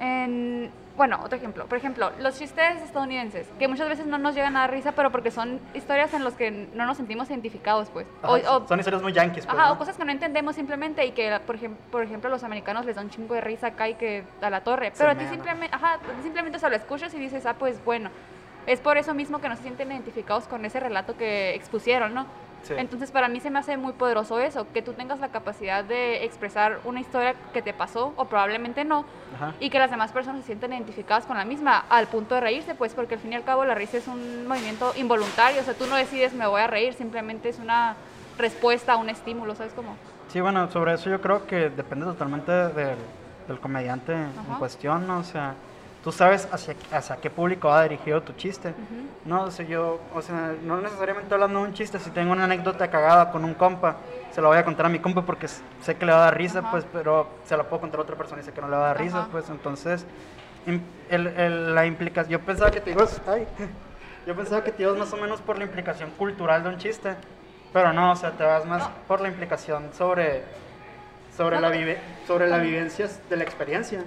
En- 0.00 0.70
bueno, 0.96 1.20
otro 1.24 1.38
ejemplo. 1.38 1.64
Por 1.66 1.78
ejemplo, 1.78 2.10
los 2.18 2.38
chistes 2.38 2.82
estadounidenses, 2.82 3.46
que 3.58 3.68
muchas 3.68 3.88
veces 3.88 4.06
no 4.06 4.18
nos 4.18 4.34
llegan 4.34 4.54
a 4.56 4.60
dar 4.60 4.70
risa, 4.70 4.92
pero 4.92 5.10
porque 5.10 5.30
son 5.30 5.58
historias 5.72 6.12
en 6.12 6.24
las 6.24 6.34
que 6.34 6.50
no 6.50 6.84
nos 6.84 6.96
sentimos 6.98 7.30
identificados, 7.30 7.88
pues. 7.90 8.06
Ajá, 8.22 8.32
O- 8.32 8.56
o- 8.64 8.68
son 8.68 8.78
historias 8.78 9.02
muy 9.02 9.12
yankees, 9.12 9.46
pues, 9.46 9.58
Ajá, 9.58 9.68
¿no? 9.68 9.74
o 9.74 9.78
cosas 9.78 9.96
que 9.96 10.04
no 10.04 10.10
entendemos 10.12 10.56
simplemente 10.56 11.06
y 11.06 11.12
que, 11.12 11.38
por, 11.46 11.56
ejem- 11.58 11.76
por 11.90 12.02
ejemplo, 12.02 12.28
los 12.28 12.44
americanos 12.44 12.84
les 12.84 12.96
da 12.96 13.02
un 13.02 13.08
chingo 13.10 13.34
de 13.34 13.40
risa 13.40 13.68
acá 13.68 13.88
y 13.88 13.94
que 13.94 14.24
a 14.42 14.50
la 14.50 14.60
torre. 14.62 14.92
Pero 14.98 15.10
a 15.10 15.14
ti 15.14 15.24
simplemente, 15.26 15.74
ajá, 15.74 15.98
simplemente 16.22 16.56
o 16.56 16.60
sea, 16.60 16.68
lo 16.68 16.76
escuchas 16.76 17.14
y 17.14 17.18
dices, 17.18 17.46
ah, 17.46 17.54
pues 17.54 17.82
bueno. 17.84 18.10
Es 18.66 18.78
por 18.80 18.98
eso 18.98 19.14
mismo 19.14 19.40
que 19.40 19.48
no 19.48 19.56
se 19.56 19.62
sienten 19.62 19.90
identificados 19.90 20.44
con 20.46 20.64
ese 20.66 20.80
relato 20.80 21.16
que 21.16 21.54
expusieron, 21.54 22.12
¿no? 22.12 22.26
Sí. 22.62 22.74
Entonces, 22.76 23.10
para 23.10 23.28
mí 23.28 23.40
se 23.40 23.50
me 23.50 23.58
hace 23.58 23.76
muy 23.76 23.92
poderoso 23.92 24.38
eso, 24.38 24.66
que 24.72 24.82
tú 24.82 24.92
tengas 24.92 25.18
la 25.20 25.28
capacidad 25.28 25.82
de 25.82 26.24
expresar 26.24 26.80
una 26.84 27.00
historia 27.00 27.34
que 27.52 27.62
te 27.62 27.72
pasó, 27.72 28.12
o 28.16 28.26
probablemente 28.26 28.84
no, 28.84 29.04
Ajá. 29.34 29.54
y 29.60 29.70
que 29.70 29.78
las 29.78 29.90
demás 29.90 30.12
personas 30.12 30.42
se 30.42 30.48
sientan 30.48 30.72
identificadas 30.72 31.24
con 31.24 31.36
la 31.36 31.44
misma, 31.44 31.84
al 31.88 32.06
punto 32.08 32.34
de 32.34 32.42
reírse, 32.42 32.74
pues, 32.74 32.94
porque 32.94 33.14
al 33.14 33.20
fin 33.20 33.32
y 33.32 33.36
al 33.36 33.44
cabo 33.44 33.64
la 33.64 33.74
risa 33.74 33.96
es 33.96 34.06
un 34.06 34.46
movimiento 34.46 34.92
involuntario, 34.96 35.60
o 35.60 35.64
sea, 35.64 35.74
tú 35.74 35.86
no 35.86 35.96
decides 35.96 36.32
me 36.34 36.46
voy 36.46 36.60
a 36.60 36.66
reír, 36.66 36.94
simplemente 36.94 37.48
es 37.48 37.58
una 37.58 37.96
respuesta 38.38 38.94
a 38.94 38.96
un 38.96 39.08
estímulo, 39.10 39.54
¿sabes 39.54 39.72
cómo? 39.72 39.96
Sí, 40.28 40.40
bueno, 40.40 40.70
sobre 40.70 40.94
eso 40.94 41.10
yo 41.10 41.20
creo 41.20 41.46
que 41.46 41.70
depende 41.70 42.06
totalmente 42.06 42.52
del, 42.52 42.96
del 43.48 43.58
comediante 43.60 44.12
en 44.12 44.32
cuestión, 44.58 45.06
¿no? 45.06 45.18
O 45.18 45.24
sea, 45.24 45.54
tú 46.02 46.12
sabes 46.12 46.48
hacia, 46.52 46.74
hacia 46.92 47.16
qué 47.16 47.30
público 47.30 47.68
va 47.68 47.82
dirigido 47.82 48.22
tu 48.22 48.32
chiste. 48.34 48.74
No, 49.24 49.44
o 49.44 49.50
sea, 49.50 49.66
yo, 49.66 50.00
o 50.14 50.22
sea, 50.22 50.54
no 50.62 50.80
necesariamente 50.80 51.32
hablando 51.34 51.58
de 51.60 51.66
un 51.66 51.74
chiste, 51.74 51.98
si 51.98 52.10
tengo 52.10 52.32
una 52.32 52.44
anécdota 52.44 52.88
cagada 52.88 53.30
con 53.30 53.44
un 53.44 53.54
compa, 53.54 53.96
se 54.32 54.40
la 54.40 54.48
voy 54.48 54.56
a 54.58 54.64
contar 54.64 54.86
a 54.86 54.88
mi 54.88 54.98
compa 54.98 55.22
porque 55.26 55.46
sé 55.48 55.94
que 55.96 56.06
le 56.06 56.12
va 56.12 56.18
a 56.18 56.24
dar 56.26 56.38
risa, 56.38 56.62
pues, 56.70 56.86
pero 56.92 57.28
se 57.44 57.56
la 57.56 57.64
puedo 57.64 57.80
contar 57.82 58.00
a 58.00 58.02
otra 58.04 58.16
persona 58.16 58.40
y 58.40 58.44
sé 58.44 58.52
que 58.52 58.60
no 58.62 58.68
le 58.68 58.76
va 58.76 58.84
a 58.84 58.86
dar 58.88 58.98
risa, 59.00 59.28
pues, 59.30 59.48
entonces, 59.50 60.06
el, 61.10 61.26
el- 61.26 61.74
la 61.74 61.84
implicación, 61.86 62.30
yo 62.40 62.46
pensaba 62.46 62.70
que 62.70 62.80
te 62.80 62.92
ibas, 62.92 63.20
ay, 63.26 63.46
yo 64.26 64.34
pensaba 64.34 64.62
que 64.64 64.72
te 64.72 64.82
ibas 64.84 64.96
más 64.96 65.12
o 65.12 65.16
menos 65.16 65.40
por 65.40 65.58
la 65.58 65.64
implicación 65.64 66.10
cultural 66.12 66.62
de 66.62 66.68
un 66.70 66.78
chiste, 66.78 67.14
pero 67.72 67.92
no, 67.92 68.12
o 68.12 68.16
sea, 68.16 68.30
te 68.32 68.44
vas 68.44 68.64
más 68.66 68.82
No. 68.84 68.90
por 69.06 69.20
la 69.20 69.28
implicación 69.28 69.90
sobre, 69.92 70.42
sobre, 71.36 71.56
No, 71.56 71.62
la, 71.62 71.70
vive, 71.70 71.98
sobre 72.26 72.48
la 72.48 72.58
vivencia 72.58 73.08
de 73.28 73.36
la 73.36 73.44
experiencia. 73.44 74.02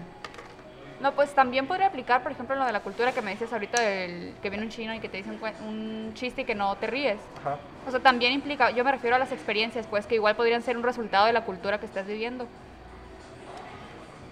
No, 1.00 1.12
pues 1.14 1.34
también 1.34 1.68
podría 1.68 1.88
aplicar, 1.88 2.24
por 2.24 2.32
ejemplo, 2.32 2.56
lo 2.56 2.66
de 2.66 2.72
la 2.72 2.80
cultura 2.80 3.12
que 3.12 3.22
me 3.22 3.32
dices 3.32 3.52
ahorita, 3.52 3.82
del 3.82 4.36
que 4.42 4.50
viene 4.50 4.64
un 4.64 4.72
chino 4.72 4.94
y 4.94 5.00
que 5.00 5.10
te 5.10 5.18
dice 5.18 5.30
un, 5.30 5.68
un 5.68 6.14
chiste 6.14 6.42
y 6.42 6.46
que 6.46 6.56
no 6.56 6.76
te 6.78 6.88
ríes. 6.88 7.20
Ajá. 7.42 7.58
O 7.88 7.92
sea, 7.92 8.00
también 8.00 8.32
implica, 8.32 8.72
yo 8.72 8.86
me 8.86 8.92
refiero 8.92 9.16
a 9.16 9.20
las 9.20 9.32
experiencias, 9.32 9.86
pues, 9.88 10.08
que 10.08 10.16
igual 10.16 10.36
podrían 10.36 10.62
ser 10.62 10.78
un 10.78 10.84
resultado 10.84 11.26
de 11.26 11.34
la 11.34 11.44
cultura 11.44 11.80
que 11.80 11.86
estás 11.86 12.08
viviendo. 12.08 12.48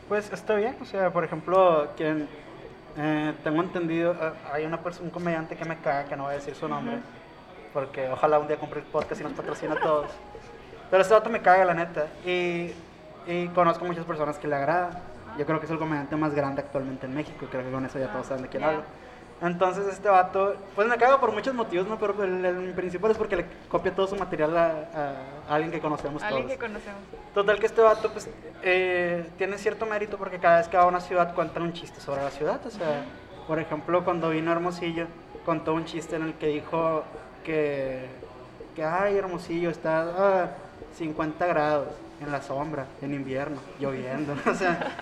Pues 0.08 0.32
está 0.32 0.56
bien, 0.56 0.76
o 0.82 0.86
sea, 0.86 1.10
por 1.12 1.24
ejemplo, 1.24 1.90
quien 1.98 2.28
eh, 2.98 3.34
tengo 3.44 3.62
entendido, 3.62 4.14
eh, 4.14 4.32
hay 4.54 4.66
una 4.66 4.82
persona, 4.82 5.06
un 5.06 5.12
comediante 5.12 5.56
que 5.56 5.66
me 5.66 5.78
caga, 5.78 6.06
que 6.06 6.16
no 6.16 6.24
voy 6.24 6.34
a 6.34 6.36
decir 6.36 6.56
su 6.56 6.68
nombre, 6.68 6.98
porque 7.74 8.10
ojalá 8.10 8.40
un 8.40 8.48
día 8.48 8.58
compre 8.58 8.82
el 8.82 8.86
podcast 8.86 9.22
y 9.22 9.24
nos 9.24 9.34
patrocine 9.34 9.74
a 9.74 9.80
todos. 9.80 10.12
Pero 10.90 11.02
este 11.02 11.14
dato 11.14 11.30
me 11.30 11.42
caga, 11.42 11.64
la 11.64 11.74
neta, 11.74 12.08
y, 12.26 12.74
y 13.26 13.48
conozco 13.56 13.86
muchas 13.86 14.06
personas 14.06 14.38
que 14.38 14.48
le 14.48 14.56
agrada. 14.56 15.02
Yo 15.38 15.46
creo 15.46 15.60
que 15.60 15.66
es 15.66 15.72
el 15.72 15.80
comediante 15.80 16.16
más 16.16 16.34
grande 16.36 16.62
actualmente 16.62 17.06
en 17.06 17.14
México, 17.14 17.48
creo 17.50 17.64
que 17.64 17.72
con 17.72 17.86
eso 17.86 18.00
ya 18.00 18.12
todos 18.12 18.28
saben 18.28 18.44
de 18.44 18.50
quién 18.50 18.64
hablo. 18.64 18.84
Entonces 19.42 19.88
este 19.88 20.08
vato, 20.08 20.56
pues 20.76 20.88
me 20.88 20.98
caga 20.98 21.20
por 21.20 21.32
muchos 21.32 21.56
motivos, 21.56 21.88
¿no? 21.88 21.98
Pero 21.98 22.24
el, 22.24 22.46
el 22.46 22.74
principal 22.74 23.10
es 23.10 23.18
porque 23.18 23.38
le 23.38 23.46
copia 23.70 23.92
todo 23.96 24.06
su 24.08 24.16
material 24.16 24.56
a, 24.56 24.68
a 25.50 25.56
alguien 25.56 25.72
que 25.72 25.80
conocemos 25.80 26.22
Alguien 26.22 26.44
todos. 26.44 26.58
que 26.60 26.66
conocemos. 26.68 27.00
Total 27.34 27.60
que 27.60 27.66
este 27.66 27.82
vato 27.82 28.12
pues 28.12 28.30
eh, 28.62 29.28
tiene 29.40 29.58
cierto 29.58 29.88
mérito 29.88 30.18
porque 30.18 30.38
cada 30.38 30.60
vez 30.60 30.68
que 30.68 30.78
va 30.78 30.84
a 30.84 30.88
una 30.88 31.02
ciudad 31.02 31.34
cuentan 31.34 31.64
un 31.64 31.74
chiste 31.74 32.00
sobre 32.00 32.22
la 32.22 32.30
ciudad. 32.30 32.60
O 32.68 32.70
sea, 32.70 33.04
por 33.48 33.58
ejemplo, 33.58 34.04
cuando 34.04 34.30
vino 34.30 34.52
a 34.52 34.54
Hermosillo, 34.54 35.08
contó 35.44 35.74
un 35.74 35.86
chiste 35.86 36.18
en 36.18 36.22
el 36.24 36.34
que 36.36 36.46
dijo 36.48 37.04
que, 37.44 38.06
que 38.76 38.84
ay, 38.86 39.18
Hermosillo 39.18 39.72
está 39.72 40.02
a 40.44 40.50
50 40.98 41.46
grados 41.48 41.88
en 42.22 42.32
la 42.32 42.42
sombra, 42.42 42.86
en 43.02 43.14
invierno, 43.14 43.62
lloviendo. 43.80 44.34
o 44.46 44.54
sea, 44.54 44.96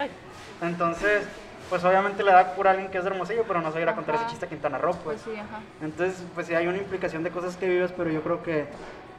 entonces, 0.62 1.28
pues 1.70 1.84
obviamente 1.84 2.24
le 2.24 2.32
da 2.32 2.54
cura 2.56 2.72
a 2.72 2.74
alguien 2.74 2.90
que 2.90 2.98
es 2.98 3.04
de 3.04 3.10
Hermosillo, 3.10 3.44
pero 3.48 3.62
no 3.62 3.72
se 3.72 3.84
va 3.84 3.92
a 3.92 3.96
contar 3.96 4.16
ese 4.16 4.28
chiste 4.28 4.46
a 4.46 4.50
Quintana 4.50 4.78
Roo, 4.78 4.92
Pues 5.04 5.22
pues. 5.22 5.22
sí, 5.22 5.40
ajá. 5.40 5.62
Entonces, 5.82 6.24
pues 6.34 6.48
sí 6.48 6.56
hay 6.56 6.68
una 6.68 6.78
implicación 6.78 7.24
de 7.24 7.32
cosas 7.32 7.58
que 7.58 7.68
vives, 7.68 7.92
pero 7.96 8.10
yo 8.10 8.22
creo 8.24 8.42
que, 8.42 8.68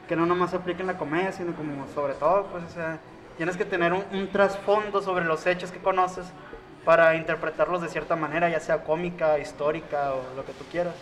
que 0.07 0.15
no 0.15 0.25
nomás 0.25 0.51
se 0.51 0.57
aplica 0.57 0.81
en 0.81 0.87
la 0.87 0.97
comedia, 0.97 1.31
sino 1.31 1.53
como 1.53 1.87
sobre 1.93 2.13
todo, 2.15 2.47
pues, 2.47 2.63
o 2.63 2.69
sea, 2.69 2.99
tienes 3.37 3.57
que 3.57 3.65
tener 3.65 3.93
un, 3.93 4.03
un 4.11 4.27
trasfondo 4.31 5.01
sobre 5.01 5.25
los 5.25 5.45
hechos 5.47 5.71
que 5.71 5.79
conoces 5.79 6.25
para 6.85 7.15
interpretarlos 7.15 7.81
de 7.81 7.89
cierta 7.89 8.15
manera, 8.15 8.49
ya 8.49 8.59
sea 8.59 8.83
cómica, 8.83 9.37
histórica 9.39 10.13
o 10.13 10.35
lo 10.35 10.45
que 10.45 10.53
tú 10.53 10.65
quieras. 10.69 10.95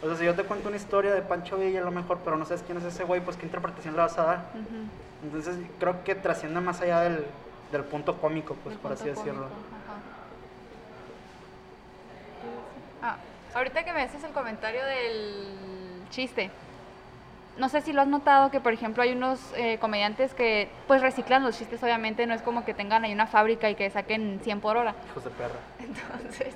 O 0.00 0.06
sea, 0.06 0.16
si 0.16 0.24
yo 0.24 0.34
te 0.34 0.44
cuento 0.44 0.68
una 0.68 0.76
historia 0.76 1.12
de 1.12 1.22
Pancho 1.22 1.58
Villa 1.58 1.80
a 1.80 1.84
lo 1.84 1.90
mejor, 1.90 2.20
pero 2.24 2.36
no 2.36 2.44
sabes 2.44 2.62
quién 2.62 2.78
es 2.78 2.84
ese 2.84 3.04
güey, 3.04 3.20
pues 3.20 3.36
qué 3.36 3.44
interpretación 3.46 3.94
le 3.94 4.00
vas 4.00 4.18
a 4.18 4.22
dar. 4.24 4.50
Ujú. 4.54 4.88
Entonces, 5.22 5.56
creo 5.80 6.04
que 6.04 6.14
trasciende 6.14 6.60
más 6.60 6.80
allá 6.80 7.00
del, 7.00 7.26
del 7.72 7.84
punto 7.84 8.16
cómico, 8.20 8.54
pues, 8.62 8.76
El 8.76 8.80
por 8.80 8.92
así 8.92 9.08
decirlo. 9.08 9.48
Ah, 13.02 13.16
ahorita 13.54 13.84
que 13.84 13.92
me 13.92 14.02
haces 14.02 14.22
el 14.24 14.32
comentario 14.32 14.84
del 14.84 16.04
chiste, 16.10 16.50
no 17.58 17.68
sé 17.68 17.80
si 17.80 17.92
lo 17.92 18.02
has 18.02 18.08
notado 18.08 18.50
que, 18.50 18.60
por 18.60 18.72
ejemplo, 18.72 19.02
hay 19.02 19.12
unos 19.12 19.40
eh, 19.56 19.78
comediantes 19.80 20.32
que 20.32 20.68
pues 20.86 21.02
reciclan 21.02 21.42
los 21.42 21.58
chistes, 21.58 21.82
obviamente, 21.82 22.24
no 22.26 22.34
es 22.34 22.42
como 22.42 22.64
que 22.64 22.72
tengan 22.72 23.04
ahí 23.04 23.12
una 23.12 23.26
fábrica 23.26 23.68
y 23.68 23.74
que 23.74 23.90
saquen 23.90 24.40
100 24.42 24.60
por 24.60 24.76
hora. 24.76 24.94
Hijos 25.10 25.24
de 25.24 25.30
perra. 25.30 25.58
Entonces, 25.80 26.54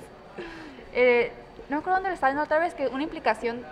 eh, 0.93 1.33
no 1.69 1.77
me 1.77 1.79
acuerdo 1.81 1.97
dónde 1.97 2.09
le 2.09 2.15
estaba 2.15 2.31
viendo 2.31 2.43
otra 2.43 2.59
vez 2.59 2.73
que 2.73 2.87
una 2.87 3.03
implicación 3.03 3.63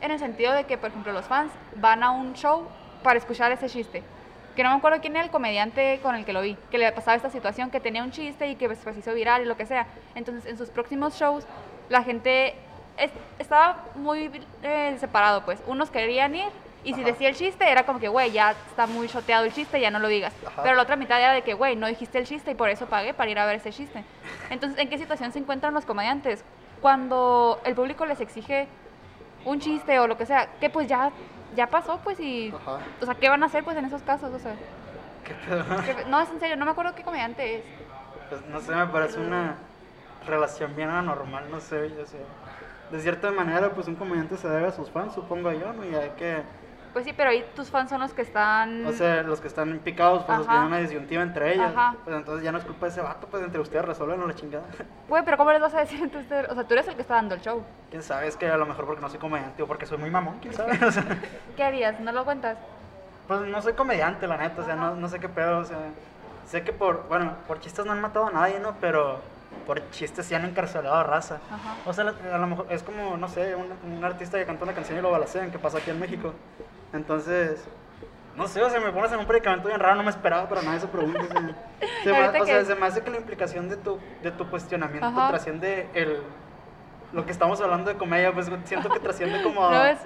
en 0.00 0.10
el 0.10 0.18
sentido 0.18 0.52
de 0.54 0.64
que, 0.64 0.78
por 0.78 0.88
ejemplo, 0.90 1.12
los 1.12 1.26
fans 1.26 1.52
van 1.76 2.02
a 2.02 2.10
un 2.10 2.32
show 2.34 2.66
para 3.02 3.18
escuchar 3.18 3.52
ese 3.52 3.68
chiste. 3.68 4.02
Que 4.58 4.64
no 4.64 4.70
me 4.70 4.76
acuerdo 4.78 5.00
quién 5.00 5.14
era 5.14 5.24
el 5.24 5.30
comediante 5.30 6.00
con 6.02 6.16
el 6.16 6.24
que 6.24 6.32
lo 6.32 6.40
vi, 6.42 6.56
que 6.72 6.78
le 6.78 6.90
pasaba 6.90 7.14
esta 7.16 7.30
situación, 7.30 7.70
que 7.70 7.78
tenía 7.78 8.02
un 8.02 8.10
chiste 8.10 8.48
y 8.48 8.56
que 8.56 8.66
pues, 8.66 8.80
se 8.80 8.90
hizo 8.98 9.14
viral 9.14 9.42
y 9.42 9.44
lo 9.44 9.56
que 9.56 9.66
sea. 9.66 9.86
Entonces, 10.16 10.46
en 10.50 10.58
sus 10.58 10.68
próximos 10.68 11.14
shows, 11.14 11.44
la 11.88 12.02
gente 12.02 12.56
es- 12.96 13.12
estaba 13.38 13.84
muy 13.94 14.32
eh, 14.64 14.96
separado, 14.98 15.44
pues. 15.44 15.60
Unos 15.68 15.90
querían 15.92 16.34
ir 16.34 16.48
y 16.82 16.92
si 16.94 17.04
decía 17.04 17.28
el 17.28 17.36
chiste, 17.36 17.70
era 17.70 17.84
como 17.86 18.00
que, 18.00 18.08
güey, 18.08 18.32
ya 18.32 18.50
está 18.68 18.88
muy 18.88 19.06
choteado 19.08 19.44
el 19.44 19.52
chiste, 19.52 19.80
ya 19.80 19.92
no 19.92 20.00
lo 20.00 20.08
digas. 20.08 20.32
Ajá. 20.44 20.64
Pero 20.64 20.74
la 20.74 20.82
otra 20.82 20.96
mitad 20.96 21.20
era 21.20 21.34
de 21.34 21.42
que, 21.42 21.54
güey, 21.54 21.76
no 21.76 21.86
dijiste 21.86 22.18
el 22.18 22.26
chiste 22.26 22.50
y 22.50 22.54
por 22.56 22.68
eso 22.68 22.86
pagué 22.86 23.14
para 23.14 23.30
ir 23.30 23.38
a 23.38 23.46
ver 23.46 23.54
ese 23.54 23.70
chiste. 23.70 24.02
Entonces, 24.50 24.76
¿en 24.80 24.88
qué 24.90 24.98
situación 24.98 25.30
se 25.30 25.38
encuentran 25.38 25.72
los 25.72 25.84
comediantes? 25.84 26.42
Cuando 26.82 27.60
el 27.64 27.76
público 27.76 28.06
les 28.06 28.20
exige 28.20 28.66
un 29.44 29.60
chiste 29.60 30.00
o 30.00 30.08
lo 30.08 30.18
que 30.18 30.26
sea, 30.26 30.48
que 30.60 30.68
pues 30.68 30.88
ya, 30.88 31.12
ya 31.56 31.68
pasó, 31.68 32.00
pues 32.02 32.18
y... 32.20 32.52
Ajá. 32.54 32.78
O 33.00 33.04
sea, 33.04 33.14
¿qué 33.14 33.28
van 33.28 33.42
a 33.42 33.46
hacer 33.46 33.64
pues 33.64 33.76
en 33.76 33.84
esos 33.84 34.02
casos? 34.02 34.32
O 34.32 34.38
sea, 34.38 34.54
¿Qué 35.24 35.34
pedo? 35.34 35.64
no, 36.08 36.20
es 36.20 36.30
en 36.30 36.40
serio, 36.40 36.56
no 36.56 36.64
me 36.64 36.70
acuerdo 36.70 36.94
qué 36.94 37.02
comediante 37.02 37.56
es. 37.56 37.62
Pues 38.28 38.44
no 38.46 38.60
sé, 38.60 38.74
me 38.74 38.86
parece 38.86 39.18
una 39.20 39.56
relación 40.26 40.74
bien 40.76 40.90
anormal, 40.90 41.50
no 41.50 41.60
sé, 41.60 41.90
yo 41.90 42.06
sé. 42.06 42.18
De 42.90 43.00
cierta 43.00 43.30
manera, 43.30 43.70
pues 43.70 43.86
un 43.88 43.96
comediante 43.96 44.36
se 44.36 44.48
debe 44.48 44.68
a 44.68 44.72
sus 44.72 44.90
fans, 44.90 45.14
supongo 45.14 45.52
yo, 45.52 45.72
¿no? 45.72 45.84
Y 45.84 45.94
hay 45.94 46.10
que, 46.10 46.42
Pues 46.98 47.06
sí, 47.06 47.14
pero 47.16 47.30
ahí 47.30 47.48
tus 47.54 47.70
fans 47.70 47.90
son 47.90 48.00
los 48.00 48.12
que 48.12 48.22
están... 48.22 48.84
o 48.84 48.90
sea, 48.90 49.22
los 49.22 49.40
que 49.40 49.46
están 49.46 49.78
picados, 49.78 50.24
pues 50.24 50.38
los 50.38 50.48
que 50.48 50.52
tienen 50.52 50.66
una 50.66 50.78
disyuntiva 50.78 51.22
entre 51.22 51.54
ellos. 51.54 51.70
Ajá. 51.72 51.94
Pues 52.02 52.16
entonces 52.16 52.42
ya 52.42 52.50
no 52.50 52.58
es 52.58 52.64
culpa 52.64 52.86
de 52.86 52.90
ese 52.92 53.00
vato, 53.00 53.28
pues 53.30 53.40
entre 53.40 53.60
ustedes 53.60 53.84
resuelven 53.84 54.26
la 54.26 54.34
chingada. 54.34 54.64
Güey, 55.08 55.24
pero 55.24 55.36
¿cómo 55.36 55.52
les 55.52 55.60
vas 55.60 55.72
a 55.74 55.78
decir 55.78 56.02
entonces? 56.02 56.48
O 56.50 56.54
sea, 56.56 56.64
tú 56.64 56.74
eres 56.74 56.88
el 56.88 56.96
que 56.96 57.02
está 57.02 57.14
dando 57.14 57.36
el 57.36 57.40
show. 57.40 57.62
quién 57.88 58.02
sabe, 58.02 58.26
es 58.26 58.36
que 58.36 58.48
a 58.50 58.56
lo 58.56 58.66
mejor 58.66 58.84
porque 58.84 59.00
no 59.00 59.08
soy 59.08 59.20
comediante 59.20 59.62
o 59.62 59.68
porque 59.68 59.86
soy 59.86 59.98
muy 59.98 60.10
mamón, 60.10 60.40
quién 60.40 60.52
sabe. 60.52 60.76
O 60.84 60.90
sea, 60.90 61.04
¿Qué 61.56 61.62
harías? 61.62 62.00
¿No 62.00 62.10
lo 62.10 62.24
cuentas? 62.24 62.58
pues 63.28 63.42
no 63.42 63.62
soy 63.62 63.74
comediante, 63.74 64.26
la 64.26 64.36
neta, 64.36 64.60
o 64.60 64.64
sea, 64.64 64.74
no, 64.74 64.96
no 64.96 65.06
sé 65.06 65.20
qué 65.20 65.28
pedo, 65.28 65.58
o 65.58 65.64
sea. 65.64 65.78
Sé 66.48 66.64
que 66.64 66.72
por, 66.72 67.06
bueno, 67.06 67.34
por 67.46 67.60
chistes 67.60 67.86
no 67.86 67.92
han 67.92 68.00
matado 68.00 68.26
a 68.26 68.32
nadie, 68.32 68.58
¿no? 68.58 68.74
Pero 68.80 69.20
por 69.66 69.90
chistes 69.90 70.26
sí 70.26 70.34
han 70.34 70.44
encarcelado 70.44 70.94
a 70.96 71.02
raza. 71.04 71.38
Ajá. 71.50 71.74
O 71.86 71.92
sea, 71.92 72.04
a 72.32 72.38
lo 72.38 72.46
mejor 72.46 72.66
es 72.70 72.82
como, 72.82 73.16
no 73.16 73.28
sé, 73.28 73.54
un, 73.54 73.66
un 73.96 74.04
artista 74.04 74.38
que 74.38 74.44
canta 74.46 74.64
una 74.64 74.72
canción 74.74 74.98
y 74.98 75.02
lo 75.02 75.10
balacean, 75.10 75.50
que 75.50 75.58
pasa 75.58 75.78
aquí 75.78 75.90
en 75.90 76.00
México. 76.00 76.32
Entonces, 76.92 77.64
no 78.36 78.46
sé, 78.48 78.62
o 78.62 78.70
sea, 78.70 78.80
me 78.80 78.92
pones 78.92 79.12
en 79.12 79.18
un 79.18 79.26
predicamento 79.26 79.68
bien 79.68 79.80
raro, 79.80 79.96
no 79.96 80.02
me 80.04 80.10
esperaba 80.10 80.48
para 80.48 80.62
nadie 80.62 80.78
esa 80.78 80.90
pregunta. 80.90 81.20
se 82.04 82.12
me, 82.12 82.16
Ahorita 82.18 82.42
o 82.42 82.46
sea, 82.46 82.64
se 82.64 82.74
me 82.74 82.86
hace 82.86 83.02
que 83.02 83.10
la 83.10 83.18
implicación 83.18 83.68
de 83.68 83.76
tu, 83.76 83.98
de 84.22 84.30
tu 84.30 84.48
cuestionamiento 84.48 85.06
Ajá. 85.06 85.28
trasciende 85.28 85.88
el, 85.94 86.20
lo 87.12 87.26
que 87.26 87.32
estamos 87.32 87.60
hablando 87.60 87.90
de 87.90 87.96
comedia, 87.96 88.32
pues 88.32 88.50
siento 88.64 88.88
que 88.90 89.00
trasciende 89.00 89.42
como 89.42 89.60
No 89.70 89.76
a, 89.76 89.90
es... 89.90 89.98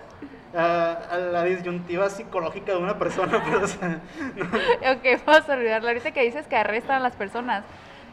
a- 0.56 0.92
a 1.10 1.18
la 1.18 1.44
disyuntiva 1.44 2.08
psicológica 2.10 2.72
de 2.72 2.78
una 2.78 2.98
persona, 2.98 3.42
pues, 3.48 3.62
o 3.62 3.66
sea, 3.68 3.88
no. 3.88 4.44
Ok, 4.92 5.22
vamos 5.26 5.48
a 5.48 5.52
olvidarlo. 5.52 5.88
Ahorita 5.88 6.10
que 6.12 6.22
dices 6.22 6.46
que 6.48 6.56
arrestan 6.56 6.96
a 6.96 7.00
las 7.00 7.14
personas. 7.16 7.64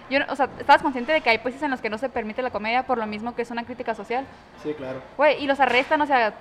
Yo, 0.10 0.19
o 0.28 0.36
sea, 0.36 0.50
¿estabas 0.60 0.82
consciente 0.82 1.12
de 1.12 1.22
que 1.22 1.30
hay 1.30 1.38
países 1.38 1.62
en 1.62 1.69
los 1.72 1.82
que 1.82 1.89
no 1.89 1.98
se 1.98 2.10
permite 2.10 2.41
la 2.41 2.50
comedia 2.50 2.84
por 2.84 2.98
lo 2.98 3.06
mismo 3.06 3.36
que 3.36 3.43
es 3.43 3.52
una 3.52 3.63
crítica 3.63 3.93
social? 3.93 4.26
Sí, 4.63 4.74
claro. 4.74 5.02
Güey, 5.17 5.43
y 5.43 5.48
los 5.48 5.60
arrestan, 5.60 6.02
o 6.02 6.08
sea, 6.08 6.34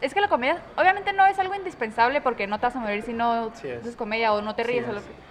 es 0.00 0.14
que 0.14 0.20
la 0.20 0.28
comedia 0.28 0.58
obviamente 0.76 1.12
no 1.12 1.26
es 1.26 1.38
algo 1.38 1.54
indispensable 1.54 2.20
porque 2.20 2.46
no 2.46 2.58
te 2.60 2.66
vas 2.66 2.76
a 2.76 2.78
morir 2.78 3.02
si 3.02 3.12
no 3.12 3.50
Sí 3.56 3.68
es. 3.68 3.80
haces 3.80 3.96
comedia 3.96 4.32
o 4.32 4.40
no 4.40 4.54
te 4.54 4.62
Sí 4.64 4.68
ríes. 4.70 4.88
o 4.88 4.92
lo 4.92 5.00
que- 5.00 5.28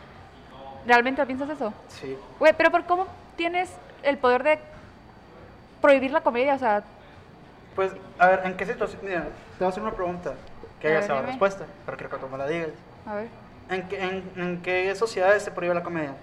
¿Realmente 0.86 1.26
piensas 1.26 1.50
eso? 1.50 1.74
Sí. 1.88 2.18
Güey, 2.40 2.54
pero 2.58 2.72
¿por 2.72 2.84
cómo 2.86 3.08
tienes 3.38 3.70
el 4.04 4.18
poder 4.18 4.44
de 4.44 4.60
prohibir 5.82 6.12
la 6.12 6.22
comedia, 6.22 6.56
o 6.56 6.60
sea, 6.60 6.84
Pues, 7.76 7.92
a 8.18 8.28
ver, 8.28 8.42
¿en 8.46 8.58
qué 8.58 8.66
situación? 8.66 9.00
Mira, 9.04 9.22
te 9.24 9.30
voy 9.60 9.66
a 9.68 9.70
hacer 9.70 9.84
una 9.84 9.92
pregunta, 9.94 10.34
que 10.82 10.90
la 10.94 11.02
dime. 11.02 11.22
respuesta, 11.22 11.66
pero 11.86 11.96
quiero 11.98 12.10
que 12.16 12.18
tú 12.26 12.28
me 12.30 12.38
la 12.38 12.48
digas. 12.48 12.70
a 13.06 13.16
ver, 13.16 13.28
¿En 13.70 13.88
qué, 13.90 14.02
en, 14.02 14.32
en 14.38 14.62
qué 14.62 14.96
sociedades 14.96 15.44
se 15.44 15.52
prohíbe 15.52 15.76
la 15.76 15.84
comedia? 15.84 16.14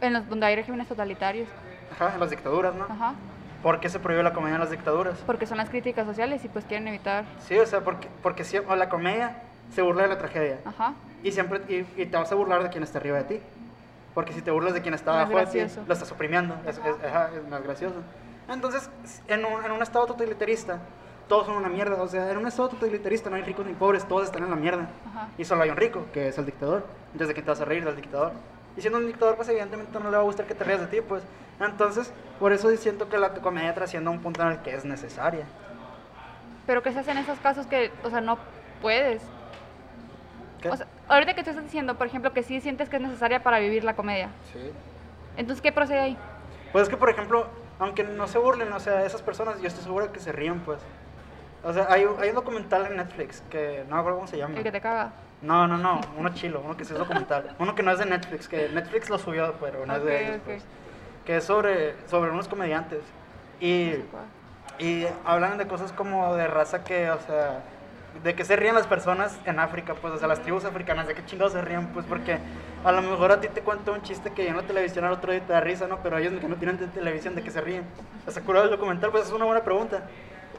En 0.00 0.12
los 0.12 0.28
donde 0.28 0.46
hay 0.46 0.56
regímenes 0.56 0.88
totalitarios, 0.88 1.48
Ajá, 1.92 2.14
en 2.14 2.20
las 2.20 2.30
dictaduras, 2.30 2.74
¿no? 2.74 2.84
ajá, 2.84 3.14
¿Por 3.62 3.80
qué 3.80 3.88
se 3.88 3.98
prohíbe 3.98 4.22
la 4.22 4.32
comedia 4.32 4.54
en 4.56 4.60
las 4.60 4.70
dictaduras? 4.70 5.18
porque 5.26 5.46
son 5.46 5.56
las 5.58 5.68
críticas 5.70 6.06
sociales 6.06 6.44
y 6.44 6.48
pues 6.48 6.64
quieren 6.64 6.86
evitar, 6.88 7.24
Sí, 7.46 7.56
o 7.58 7.66
sea, 7.66 7.80
porque, 7.82 8.08
porque 8.22 8.44
si, 8.44 8.58
o 8.58 8.76
la 8.76 8.88
comedia 8.88 9.42
se 9.74 9.82
burla 9.82 10.02
de 10.02 10.08
la 10.08 10.18
tragedia. 10.18 10.58
ajá, 10.64 10.94
Y 11.22 11.32
siempre 11.32 11.60
y, 11.68 12.00
y 12.00 12.06
te 12.06 12.16
vas 12.16 12.30
a 12.30 12.34
burlar 12.34 12.62
de 12.62 12.68
quien 12.70 12.82
está 12.84 12.98
arriba 12.98 13.18
de 13.18 13.24
ti. 13.24 13.40
Porque 14.14 14.32
si 14.32 14.40
te 14.40 14.50
burlas 14.50 14.72
de 14.74 14.80
quien 14.80 14.94
está 14.94 15.12
No 15.12 15.18
es 15.18 15.24
abajo 15.30 15.38
de 15.52 15.66
ti, 15.66 15.74
lo 15.86 15.92
estás 15.92 16.10
oprimiendo. 16.12 16.54
Es, 16.66 16.78
es- 16.78 17.04
ajá, 17.04 17.30
es 17.36 17.46
más 17.50 17.62
gracioso. 17.62 17.96
Entonces, 18.48 18.88
en 19.28 19.44
un, 19.44 19.62
en 19.64 19.72
un 19.72 19.82
estado 19.82 20.06
totalitarista, 20.06 20.78
todos 21.28 21.46
son 21.46 21.56
una 21.56 21.68
mierda. 21.68 22.00
O 22.00 22.08
sea, 22.08 22.30
en 22.30 22.38
un 22.38 22.46
estado 22.46 22.68
totalitarista 22.70 23.28
no 23.28 23.36
hay 23.36 23.42
ricos 23.42 23.66
ni 23.66 23.72
pobres, 23.74 24.06
todos 24.08 24.24
están 24.24 24.44
en 24.44 24.50
la 24.50 24.56
mierda. 24.56 24.88
ajá. 25.10 25.28
Y 25.36 25.44
solo 25.44 25.64
hay 25.64 25.70
un 25.70 25.76
rico, 25.76 26.06
que 26.14 26.28
es 26.28 26.38
el 26.38 26.46
dictador. 26.46 26.86
Entonces, 27.06 27.28
¿de 27.28 27.34
quién 27.34 27.44
te 27.44 27.50
vas 27.50 27.60
a 27.60 27.64
reír? 27.66 27.84
Del 27.84 27.96
dictador. 27.96 28.32
Y 28.76 28.80
siendo 28.80 28.98
un 28.98 29.06
dictador, 29.06 29.36
pues 29.36 29.48
evidentemente 29.48 29.98
no 29.98 30.10
le 30.10 30.16
va 30.16 30.22
a 30.22 30.26
gustar 30.26 30.46
que 30.46 30.54
te 30.54 30.64
rías 30.64 30.80
de 30.80 30.86
ti, 30.86 31.00
pues. 31.00 31.22
Entonces, 31.60 32.12
por 32.38 32.52
eso 32.52 32.74
siento 32.76 33.08
que 33.08 33.16
la 33.18 33.30
comedia 33.32 33.72
trasciende 33.74 34.08
a 34.08 34.12
un 34.12 34.20
punto 34.20 34.42
en 34.42 34.48
el 34.48 34.58
que 34.58 34.74
es 34.74 34.84
necesaria. 34.84 35.46
Pero 36.66 36.82
¿qué 36.82 36.92
se 36.92 36.98
hace 36.98 37.12
en 37.12 37.18
esos 37.18 37.38
casos 37.38 37.66
que, 37.66 37.90
o 38.04 38.10
sea, 38.10 38.20
no 38.20 38.38
puedes? 38.82 39.22
¿Qué? 40.60 40.68
O 40.68 40.76
sea, 40.76 40.86
ahorita 41.08 41.34
que 41.34 41.42
tú 41.44 41.50
estás 41.50 41.64
diciendo, 41.64 41.94
por 41.96 42.06
ejemplo, 42.06 42.32
que 42.32 42.42
sí 42.42 42.60
sientes 42.60 42.88
que 42.88 42.96
es 42.96 43.02
necesaria 43.02 43.42
para 43.42 43.58
vivir 43.60 43.84
la 43.84 43.94
comedia. 43.96 44.30
sí. 44.52 44.72
Entonces, 45.38 45.62
¿qué 45.62 45.70
procede 45.70 46.00
ahí? 46.00 46.18
Pues 46.72 46.84
es 46.84 46.88
que, 46.88 46.96
por 46.96 47.10
ejemplo, 47.10 47.46
aunque 47.78 48.02
no 48.04 48.26
se 48.26 48.38
burlen, 48.38 48.72
o 48.72 48.80
sea, 48.80 49.04
esas 49.04 49.20
personas, 49.20 49.60
yo 49.60 49.68
estoy 49.68 49.84
seguro 49.84 50.10
que 50.10 50.18
se 50.20 50.32
ríen, 50.32 50.60
pues. 50.60 50.80
O 51.62 51.72
sea, 51.74 51.86
hay, 51.90 52.04
un- 52.06 52.18
hay 52.20 52.30
un 52.30 52.34
documental 52.34 52.86
en 52.86 52.96
Netflix 52.96 53.42
que 53.50 53.84
no 53.88 53.94
me 53.96 54.00
acuerdo 54.00 54.18
cómo 54.18 54.28
se 54.28 54.38
llama. 54.38 54.56
El 54.56 54.62
que 54.64 54.72
te 54.72 54.80
caga. 54.80 55.12
No, 55.42 55.66
no, 55.68 55.76
no, 55.76 56.00
uno 56.16 56.30
chilo, 56.34 56.62
uno 56.64 56.76
que 56.76 56.84
sí 56.84 56.92
es 56.92 56.98
documental. 56.98 57.54
Uno 57.58 57.74
que 57.74 57.82
no 57.82 57.90
es 57.92 57.98
de 57.98 58.06
Netflix, 58.06 58.48
que 58.48 58.68
Netflix 58.70 59.10
lo 59.10 59.18
subió, 59.18 59.54
pero 59.60 59.84
no 59.84 59.96
es 59.96 60.04
de 60.04 60.24
ellos, 60.24 60.40
pues. 60.44 60.64
Que 61.24 61.36
es 61.36 61.44
sobre, 61.44 61.94
sobre 62.08 62.30
unos 62.30 62.48
comediantes. 62.48 63.00
Y, 63.60 63.94
y 64.78 65.06
hablan 65.24 65.58
de 65.58 65.66
cosas 65.66 65.92
como 65.92 66.34
de 66.34 66.46
raza 66.46 66.84
que, 66.84 67.10
o 67.10 67.20
sea, 67.20 67.62
de 68.22 68.34
que 68.34 68.44
se 68.44 68.56
ríen 68.56 68.74
las 68.74 68.86
personas 68.86 69.38
en 69.44 69.58
África, 69.58 69.94
pues, 69.94 70.14
o 70.14 70.18
sea, 70.18 70.28
las 70.28 70.40
tribus 70.40 70.64
africanas, 70.64 71.06
de 71.06 71.14
qué 71.14 71.24
chingados 71.26 71.52
se 71.52 71.60
ríen, 71.60 71.88
pues, 71.88 72.06
porque 72.06 72.38
a 72.84 72.92
lo 72.92 73.02
mejor 73.02 73.32
a 73.32 73.40
ti 73.40 73.48
te 73.48 73.60
cuento 73.60 73.92
un 73.92 74.02
chiste 74.02 74.32
que 74.32 74.44
ya 74.44 74.50
en 74.50 74.56
la 74.56 74.62
televisión 74.62 75.04
al 75.04 75.12
otro 75.12 75.32
día 75.32 75.42
te 75.42 75.52
da 75.52 75.60
risa, 75.60 75.86
¿no? 75.86 75.98
Pero 76.02 76.16
ellos 76.18 76.32
que 76.40 76.48
no 76.48 76.56
tienen 76.56 76.78
de 76.78 76.86
televisión, 76.86 77.34
¿de 77.34 77.42
qué 77.42 77.50
se 77.50 77.60
ríen? 77.60 77.84
O 78.26 78.30
sea, 78.30 78.42
curado 78.42 78.64
el 78.64 78.70
documental, 78.70 79.10
pues, 79.10 79.26
es 79.26 79.32
una 79.32 79.44
buena 79.44 79.62
pregunta. 79.62 80.02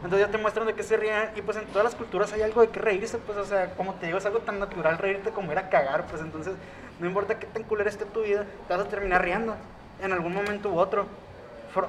Entonces 0.04 0.20
ya 0.20 0.32
te 0.32 0.38
muestran 0.38 0.68
de 0.68 0.74
qué 0.74 0.84
se 0.84 0.98
ríen 0.98 1.30
y 1.36 1.42
pues 1.42 1.58
en 1.58 1.66
todas 1.66 1.84
las 1.84 1.96
culturas 1.96 2.32
hay 2.34 2.42
algo 2.42 2.62
de 2.62 2.70
qué 2.70 2.80
reírse, 2.80 3.18
pues, 3.18 3.38
o 3.38 3.46
sea, 3.46 3.74
como 3.76 3.96
te 3.96 4.06
digo, 4.06 4.18
es 4.18 4.26
algo 4.26 4.40
tan 4.40 4.60
natural 4.60 4.98
reírte 4.98 5.32
como 5.32 5.52
ir 5.52 5.58
a 5.58 5.70
cagar, 5.70 6.06
pues, 6.08 6.22
entonces 6.22 6.54
no 7.00 7.08
importa 7.08 7.40
qué 7.40 7.48
tan 7.48 7.64
culera 7.64 7.90
esté 7.90 8.06
tu 8.06 8.22
vida, 8.22 8.46
te 8.68 8.76
vas 8.76 8.86
a 8.86 8.90
terminar 8.90 9.24
riendo 9.24 9.56
en 10.02 10.12
algún 10.14 10.34
momento 10.34 10.70
u 10.70 10.80
otro. 10.80 11.06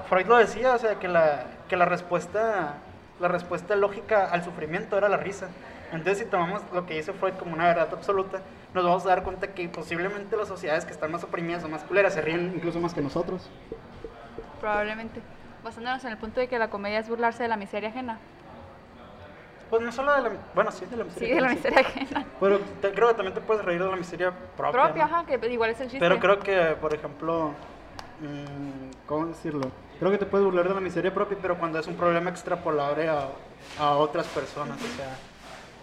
Freud 0.08 0.26
lo 0.26 0.36
decía, 0.36 0.74
o 0.74 0.78
sea, 0.78 0.98
que 0.98 1.08
la, 1.08 1.44
que 1.68 1.76
la 1.76 1.84
respuesta 1.84 2.74
la 3.20 3.28
respuesta 3.28 3.74
lógica 3.76 4.26
al 4.30 4.44
sufrimiento 4.44 4.96
era 4.96 5.08
la 5.08 5.16
risa. 5.16 5.48
Entonces, 5.92 6.18
si 6.18 6.24
tomamos 6.24 6.62
lo 6.72 6.86
que 6.86 6.94
dice 6.94 7.12
Freud 7.12 7.34
como 7.34 7.54
una 7.54 7.66
verdad 7.66 7.88
absoluta, 7.92 8.40
nos 8.74 8.84
vamos 8.84 9.04
a 9.06 9.08
dar 9.08 9.22
cuenta 9.22 9.48
que 9.48 9.68
posiblemente 9.68 10.36
las 10.36 10.48
sociedades 10.48 10.84
que 10.84 10.92
están 10.92 11.10
más 11.10 11.24
oprimidas 11.24 11.64
o 11.64 11.68
más 11.68 11.82
culeras 11.82 12.14
se 12.14 12.20
ríen 12.20 12.52
incluso 12.54 12.78
más 12.80 12.94
que 12.94 13.00
nosotros. 13.00 13.48
Probablemente. 14.60 15.20
Basándonos 15.68 16.02
en 16.04 16.12
el 16.12 16.16
punto 16.16 16.40
de 16.40 16.48
que 16.48 16.58
la 16.58 16.70
comedia 16.70 16.98
es 16.98 17.10
burlarse 17.10 17.42
de 17.42 17.48
la 17.50 17.58
miseria 17.58 17.90
ajena. 17.90 18.18
Pues 19.68 19.82
no 19.82 19.92
solo 19.92 20.14
de 20.14 20.22
la... 20.22 20.30
Bueno, 20.54 20.72
sí, 20.72 20.86
de 20.86 20.96
la 20.96 21.04
miseria. 21.04 21.28
Sí, 21.28 21.34
de 21.34 21.40
la 21.42 21.48
sí. 21.50 21.54
miseria 21.56 21.80
ajena. 21.80 22.24
Pero 22.40 22.58
te- 22.80 22.92
creo 22.92 23.08
que 23.08 23.14
también 23.14 23.34
te 23.34 23.42
puedes 23.42 23.62
reír 23.62 23.82
de 23.84 23.90
la 23.90 23.96
miseria 23.96 24.32
propia. 24.56 24.82
Propia, 24.82 25.06
¿no? 25.06 25.14
ajá, 25.14 25.26
que 25.26 25.46
igual 25.52 25.68
es 25.68 25.80
el 25.80 25.88
chiste. 25.88 25.98
Pero 25.98 26.18
creo 26.18 26.38
que, 26.38 26.74
por 26.80 26.94
ejemplo, 26.94 27.48
mm, 28.20 29.06
¿cómo 29.06 29.26
decirlo? 29.26 29.70
Creo 29.98 30.10
que 30.10 30.16
te 30.16 30.24
puedes 30.24 30.46
burlar 30.46 30.66
de 30.68 30.74
la 30.74 30.80
miseria 30.80 31.12
propia, 31.12 31.36
pero 31.42 31.58
cuando 31.58 31.78
es 31.78 31.86
un 31.86 31.96
problema 31.96 32.30
extrapolable 32.30 33.06
a, 33.06 33.28
a 33.78 33.90
otras 33.96 34.26
personas. 34.28 34.78
O 34.82 34.96
sea, 34.96 35.18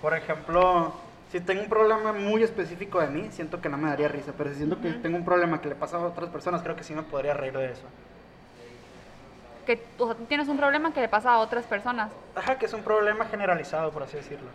por 0.01 0.15
ejemplo, 0.17 0.93
si 1.31 1.41
tengo 1.41 1.61
un 1.61 1.69
problema 1.69 2.11
muy 2.11 2.41
específico 2.41 2.99
de 3.01 3.07
mí, 3.07 3.27
siento 3.29 3.61
que 3.61 3.69
no 3.69 3.77
me 3.77 3.87
daría 3.89 4.07
risa. 4.07 4.33
Pero 4.35 4.49
si 4.49 4.55
siento 4.55 4.81
que 4.81 4.93
tengo 4.93 5.15
un 5.15 5.25
problema 5.25 5.61
que 5.61 5.69
le 5.69 5.75
pasa 5.75 5.97
a 5.97 5.99
otras 5.99 6.31
personas, 6.31 6.63
creo 6.63 6.75
que 6.75 6.83
sí 6.83 6.95
me 6.95 7.03
podría 7.03 7.35
reír 7.35 7.55
de 7.55 7.71
eso. 7.71 7.83
Que 9.65 9.83
o 9.97 10.05
sea, 10.05 10.15
tú 10.15 10.25
tienes 10.25 10.47
un 10.47 10.57
problema 10.57 10.93
que 10.93 11.01
le 11.01 11.07
pasa 11.07 11.33
a 11.33 11.37
otras 11.39 11.65
personas. 11.65 12.11
Ajá, 12.35 12.57
que 12.57 12.65
es 12.65 12.73
un 12.73 12.83
problema 12.83 13.25
generalizado, 13.25 13.91
por 13.91 14.03
así 14.03 14.17
decirlo. 14.17 14.49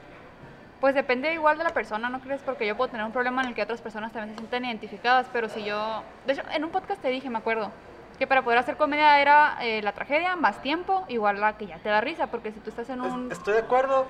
Pues 0.80 0.94
depende 0.94 1.32
igual 1.34 1.58
de 1.58 1.64
la 1.64 1.70
persona, 1.70 2.08
¿no 2.08 2.20
crees? 2.20 2.40
Porque 2.40 2.66
yo 2.66 2.76
puedo 2.76 2.90
tener 2.90 3.04
un 3.04 3.12
problema 3.12 3.42
en 3.42 3.48
el 3.48 3.54
que 3.54 3.62
otras 3.62 3.82
personas 3.82 4.12
también 4.12 4.34
se 4.34 4.38
sienten 4.38 4.64
identificadas, 4.64 5.26
pero 5.30 5.48
si 5.48 5.62
yo... 5.62 6.02
De 6.26 6.32
hecho, 6.32 6.42
en 6.54 6.64
un 6.64 6.70
podcast 6.70 7.02
te 7.02 7.08
dije, 7.08 7.28
me 7.28 7.36
acuerdo, 7.36 7.70
que 8.18 8.26
para 8.26 8.42
poder 8.42 8.58
hacer 8.58 8.76
comedia 8.76 9.20
era 9.20 9.58
eh, 9.60 9.82
la 9.82 9.92
tragedia, 9.92 10.36
más 10.36 10.62
tiempo, 10.62 11.04
igual 11.08 11.38
la 11.38 11.58
que 11.58 11.66
ya 11.66 11.78
te 11.78 11.90
da 11.90 12.00
risa, 12.00 12.28
porque 12.28 12.52
si 12.52 12.60
tú 12.60 12.70
estás 12.70 12.88
en 12.88 13.02
un... 13.02 13.30
Estoy 13.30 13.54
de 13.54 13.60
acuerdo, 13.60 14.06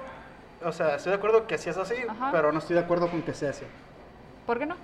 o 0.64 0.70
sea, 0.70 0.94
estoy 0.94 1.10
de 1.10 1.18
acuerdo 1.18 1.48
que 1.48 1.58
sí 1.58 1.70
es 1.70 1.76
así, 1.76 1.94
Ajá. 2.08 2.30
pero 2.30 2.52
no 2.52 2.60
estoy 2.60 2.74
de 2.74 2.82
acuerdo 2.82 3.08
con 3.08 3.22
que 3.22 3.34
sea 3.34 3.50
así. 3.50 3.64
¿Por 4.46 4.60
qué 4.60 4.66
no? 4.66 4.76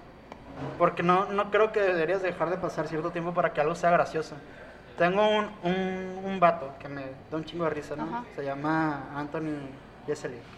Porque 0.79 1.03
no, 1.05 1.27
no 1.27 1.51
creo 1.53 1.71
que 1.71 1.81
deberías 1.81 2.23
dejar 2.23 2.51
de 2.51 2.57
pasar 2.57 2.89
cierto 2.89 3.11
tiempo 3.11 3.33
para 3.33 3.53
que 3.53 3.61
algo 3.61 3.75
sea 3.75 3.91
gracioso. 3.91 4.35
Tengo 4.99 5.29
un, 5.29 5.51
un, 5.63 6.21
un 6.25 6.41
vato 6.41 6.73
que 6.79 6.89
me 6.89 7.03
da 7.31 7.37
un 7.37 7.45
chingo 7.45 7.65
de 7.65 7.71
risa, 7.71 7.97
¿no? 7.97 8.05
Ajá. 8.05 8.25
Se 8.35 8.45
llama 8.45 9.11
Anthony. 9.15 9.69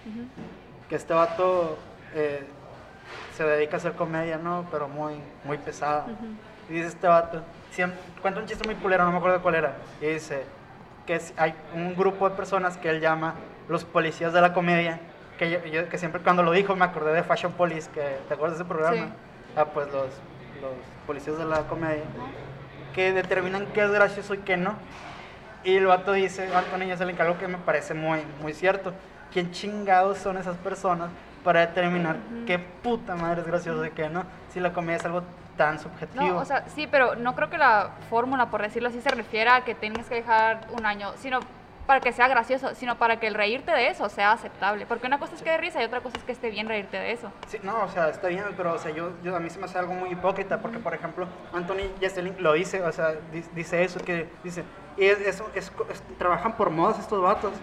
Ujú. 0.07 0.27
Que 0.89 0.95
este 0.97 1.13
vato 1.15 1.77
eh, 2.15 2.47
se 3.37 3.45
dedica 3.45 3.77
a 3.77 3.79
hacer 3.79 3.93
comedia, 3.95 4.37
¿no? 4.39 4.67
Pero 4.71 4.89
muy, 4.89 5.15
muy 5.45 5.59
pesada. 5.59 6.07
Y 6.69 6.75
dice 6.75 6.89
este 6.89 7.07
vato, 7.09 7.43
siempre, 7.71 7.99
cuenta 8.23 8.41
un 8.41 8.47
chiste 8.47 8.65
muy 8.65 8.75
culero, 8.77 9.05
no 9.05 9.11
me 9.13 9.19
acuerdo 9.19 9.43
cuál 9.43 9.55
era. 9.57 9.77
Y 10.01 10.07
dice 10.07 10.45
que 11.07 11.17
es- 11.17 11.33
hay 11.37 11.55
un 11.75 11.97
grupo 11.97 12.29
de 12.29 12.37
personas 12.37 12.77
que 12.77 12.91
él 12.91 13.01
llama 13.01 13.35
los 13.69 13.85
policías 13.85 14.33
de 14.33 14.41
la 14.41 14.53
comedia. 14.53 15.01
Que, 15.39 15.51
yo, 15.51 15.65
yo- 15.67 15.89
que 15.89 15.99
siempre 15.99 16.21
cuando 16.23 16.43
lo 16.43 16.53
dijo 16.53 16.77
me 16.77 16.85
acordé 16.85 17.13
de 17.13 17.23
Fashion 17.23 17.53
Police, 17.53 17.89
que 17.91 18.19
¿te 18.29 18.35
acuerdas 18.35 18.59
de 18.59 18.65
ese 18.65 18.69
programa? 18.69 18.97
Sí. 19.07 19.13
Ah, 19.57 19.65
pues 19.65 19.87
los, 19.89 20.07
los 20.61 20.73
policías 21.07 21.39
de 21.39 21.45
la 21.45 21.63
comedia. 21.63 22.05
Que 22.99 23.13
determinan 23.13 23.67
qué 23.67 23.85
es 23.85 23.93
gracioso 23.93 24.35
y 24.35 24.39
qué 24.39 24.57
no. 24.57 24.75
Y 25.63 25.77
el 25.77 25.87
vato 25.87 26.15
dice, 26.15 26.53
Antonio 26.53 26.97
se 26.97 27.07
le 27.07 27.13
algo 27.23 27.39
que 27.39 27.47
me 27.47 27.59
parece 27.59 27.95
muy, 27.95 28.19
muy 28.43 28.53
cierto. 28.53 28.93
¿Quién 29.33 29.53
chingados 29.53 30.19
son 30.19 30.37
esas 30.37 30.57
personas 30.57 31.09
para 31.45 31.61
determinar 31.61 32.17
qué 32.45 32.59
puta 32.59 33.15
madre 33.15 33.43
es 33.43 33.47
gracioso 33.47 33.85
y 33.85 33.91
qué 33.91 34.09
no? 34.09 34.25
Si 34.53 34.59
la 34.59 34.73
comedia 34.73 34.97
es 34.97 35.05
algo 35.05 35.23
tan 35.57 35.79
subjetivo. 35.79 36.27
No, 36.27 36.39
o 36.39 36.45
sea, 36.45 36.65
sí, 36.75 36.89
pero 36.91 37.15
no 37.15 37.37
creo 37.37 37.49
que 37.49 37.59
la 37.59 37.91
fórmula, 38.11 38.51
por 38.51 38.63
decirlo 38.63 38.89
así, 38.89 39.01
se 39.01 39.11
refiera 39.11 39.55
a 39.55 39.65
que 39.65 39.77
tienes 39.77 40.09
que 40.09 40.17
dejar 40.17 40.67
un 40.77 40.85
año, 40.85 41.13
sino 41.19 41.39
para 41.89 42.01
que 42.01 42.13
sea 42.13 42.29
gracioso, 42.29 42.75
sino 42.75 42.99
para 42.99 43.19
que 43.19 43.27
el 43.29 43.33
reírte 43.35 43.73
de 43.73 43.89
eso 43.89 44.11
sea 44.11 44.33
aceptable. 44.33 44.85
Porque 44.85 45.07
una 45.07 45.19
cosa 45.19 45.35
es 45.35 45.41
que 45.43 45.49
dé 45.49 45.57
risa 45.57 45.81
y 45.81 45.87
otra 45.87 46.03
cosa 46.03 46.19
es 46.19 46.23
que 46.23 46.33
esté 46.33 46.51
bien 46.51 46.69
reírte 46.69 46.99
de 46.99 47.13
eso. 47.13 47.33
Sí, 47.49 47.59
no, 47.63 47.83
o 47.83 47.89
sea, 47.89 48.11
está 48.11 48.29
bien, 48.29 48.45
pero 48.59 48.75
o 48.75 48.79
sea, 48.79 48.91
yo, 48.93 49.11
yo 49.25 49.35
a 49.35 49.41
mí 49.41 49.49
se 49.49 49.59
me 49.59 49.65
hace 49.65 49.79
algo 49.79 49.95
muy 49.95 50.11
hipócrita 50.11 50.61
porque, 50.61 50.79
por 50.79 50.93
ejemplo, 50.93 51.27
Anthony 51.55 51.89
Jeselnik 51.99 52.39
lo 52.41 52.53
dice, 52.53 52.83
o 52.83 52.93
sea, 52.93 53.13
di- 53.33 53.43
dice 53.55 53.83
eso, 53.85 54.01
que 54.01 54.29
dice, 54.45 54.65
y 54.99 55.07
es, 55.07 55.19
es, 55.21 55.43
es- 55.55 55.73
trabajan 56.19 56.59
por 56.59 56.69
modas 56.69 56.99
estos 56.99 57.23
vatos, 57.23 57.55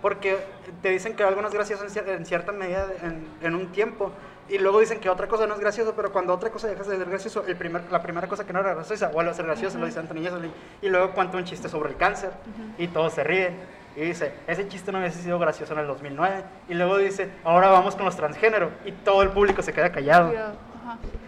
porque 0.00 0.38
te 0.80 0.88
dicen 0.88 1.14
que 1.14 1.22
algo 1.22 1.42
no 1.42 1.48
es 1.48 1.54
gracioso 1.54 1.84
en, 1.84 1.90
cier- 1.90 2.08
en 2.08 2.24
cierta 2.24 2.52
medida 2.52 2.86
en, 3.02 3.28
en 3.42 3.54
un 3.54 3.70
tiempo, 3.70 4.12
y 4.48 4.58
luego 4.58 4.80
dicen 4.80 5.00
que 5.00 5.08
otra 5.08 5.26
cosa 5.26 5.46
no 5.46 5.54
es 5.54 5.60
gracioso, 5.60 5.94
pero 5.96 6.12
cuando 6.12 6.34
otra 6.34 6.50
cosa 6.50 6.68
deja 6.68 6.82
de 6.82 6.96
ser 6.96 7.08
gracioso, 7.08 7.44
el 7.46 7.56
primer, 7.56 7.90
la 7.90 8.02
primera 8.02 8.26
cosa 8.26 8.44
que 8.46 8.52
no 8.52 8.60
era 8.60 8.74
graciosa 8.74 9.08
vuelve 9.08 9.30
a 9.30 9.34
ser 9.34 9.46
graciosa, 9.46 9.78
lo 9.78 9.86
dice 9.86 10.00
Anthony 10.00 10.22
Jeselnik, 10.22 10.52
y 10.82 10.88
luego 10.88 11.12
cuenta 11.12 11.36
un 11.36 11.44
chiste 11.44 11.68
sobre 11.68 11.90
el 11.90 11.96
cáncer, 11.96 12.30
y 12.78 12.88
todos 12.88 13.14
se 13.14 13.24
ríen. 13.24 13.56
Y 13.96 14.00
dice, 14.00 14.32
ese 14.48 14.66
chiste 14.66 14.90
no 14.90 14.98
hubiese 14.98 15.22
sido 15.22 15.38
gracioso 15.38 15.72
en 15.72 15.78
el 15.78 15.86
2009. 15.86 16.42
Y 16.68 16.74
luego 16.74 16.98
dice, 16.98 17.30
ahora 17.44 17.68
vamos 17.68 17.94
con 17.94 18.04
los 18.04 18.16
transgénero. 18.16 18.70
Y 18.84 18.90
todo 18.90 19.22
el 19.22 19.30
público 19.30 19.62
se 19.62 19.72
queda 19.72 19.92
callado. 19.92 20.32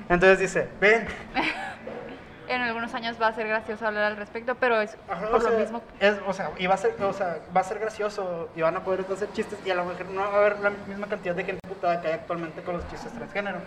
Entonces 0.09 0.41
dice, 0.41 0.69
ven. 0.81 1.07
En 2.49 2.63
algunos 2.63 2.95
años 2.95 3.17
va 3.21 3.29
a 3.29 3.33
ser 3.33 3.49
gracioso 3.49 3.87
hablar 3.87 4.05
al 4.05 4.17
respecto, 4.17 4.55
pero 4.55 4.81
es 4.81 4.97
Ajá, 5.09 5.23
por 5.29 5.43
lo 5.43 5.49
sea, 5.49 5.59
mismo. 5.59 5.83
es- 6.01 6.17
o 6.27 6.33
sea, 6.33 6.51
y 6.59 6.67
va 6.67 6.75
a 6.75 6.79
ser, 6.79 6.95
o 7.03 7.13
sea, 7.13 7.39
va 7.55 7.61
a 7.61 7.65
ser 7.65 7.79
gracioso 7.79 8.49
y 8.55 8.63
van 8.63 8.77
a 8.77 8.81
poder 8.85 9.05
hacer 9.13 9.33
chistes 9.33 9.59
y 9.65 9.71
a 9.71 9.75
lo 9.75 9.85
mejor 9.85 10.07
no 10.07 10.21
va 10.21 10.27
a 10.29 10.37
haber 10.39 10.61
la 10.61 10.71
misma 10.71 11.07
cantidad 11.09 11.35
de 11.35 11.45
gente 11.45 11.61
putada 11.69 12.01
que 12.01 12.09
hay 12.09 12.15
actualmente 12.15 12.63
con 12.63 12.77
los 12.77 12.89
chistes 12.89 13.13
transgénero. 13.13 13.59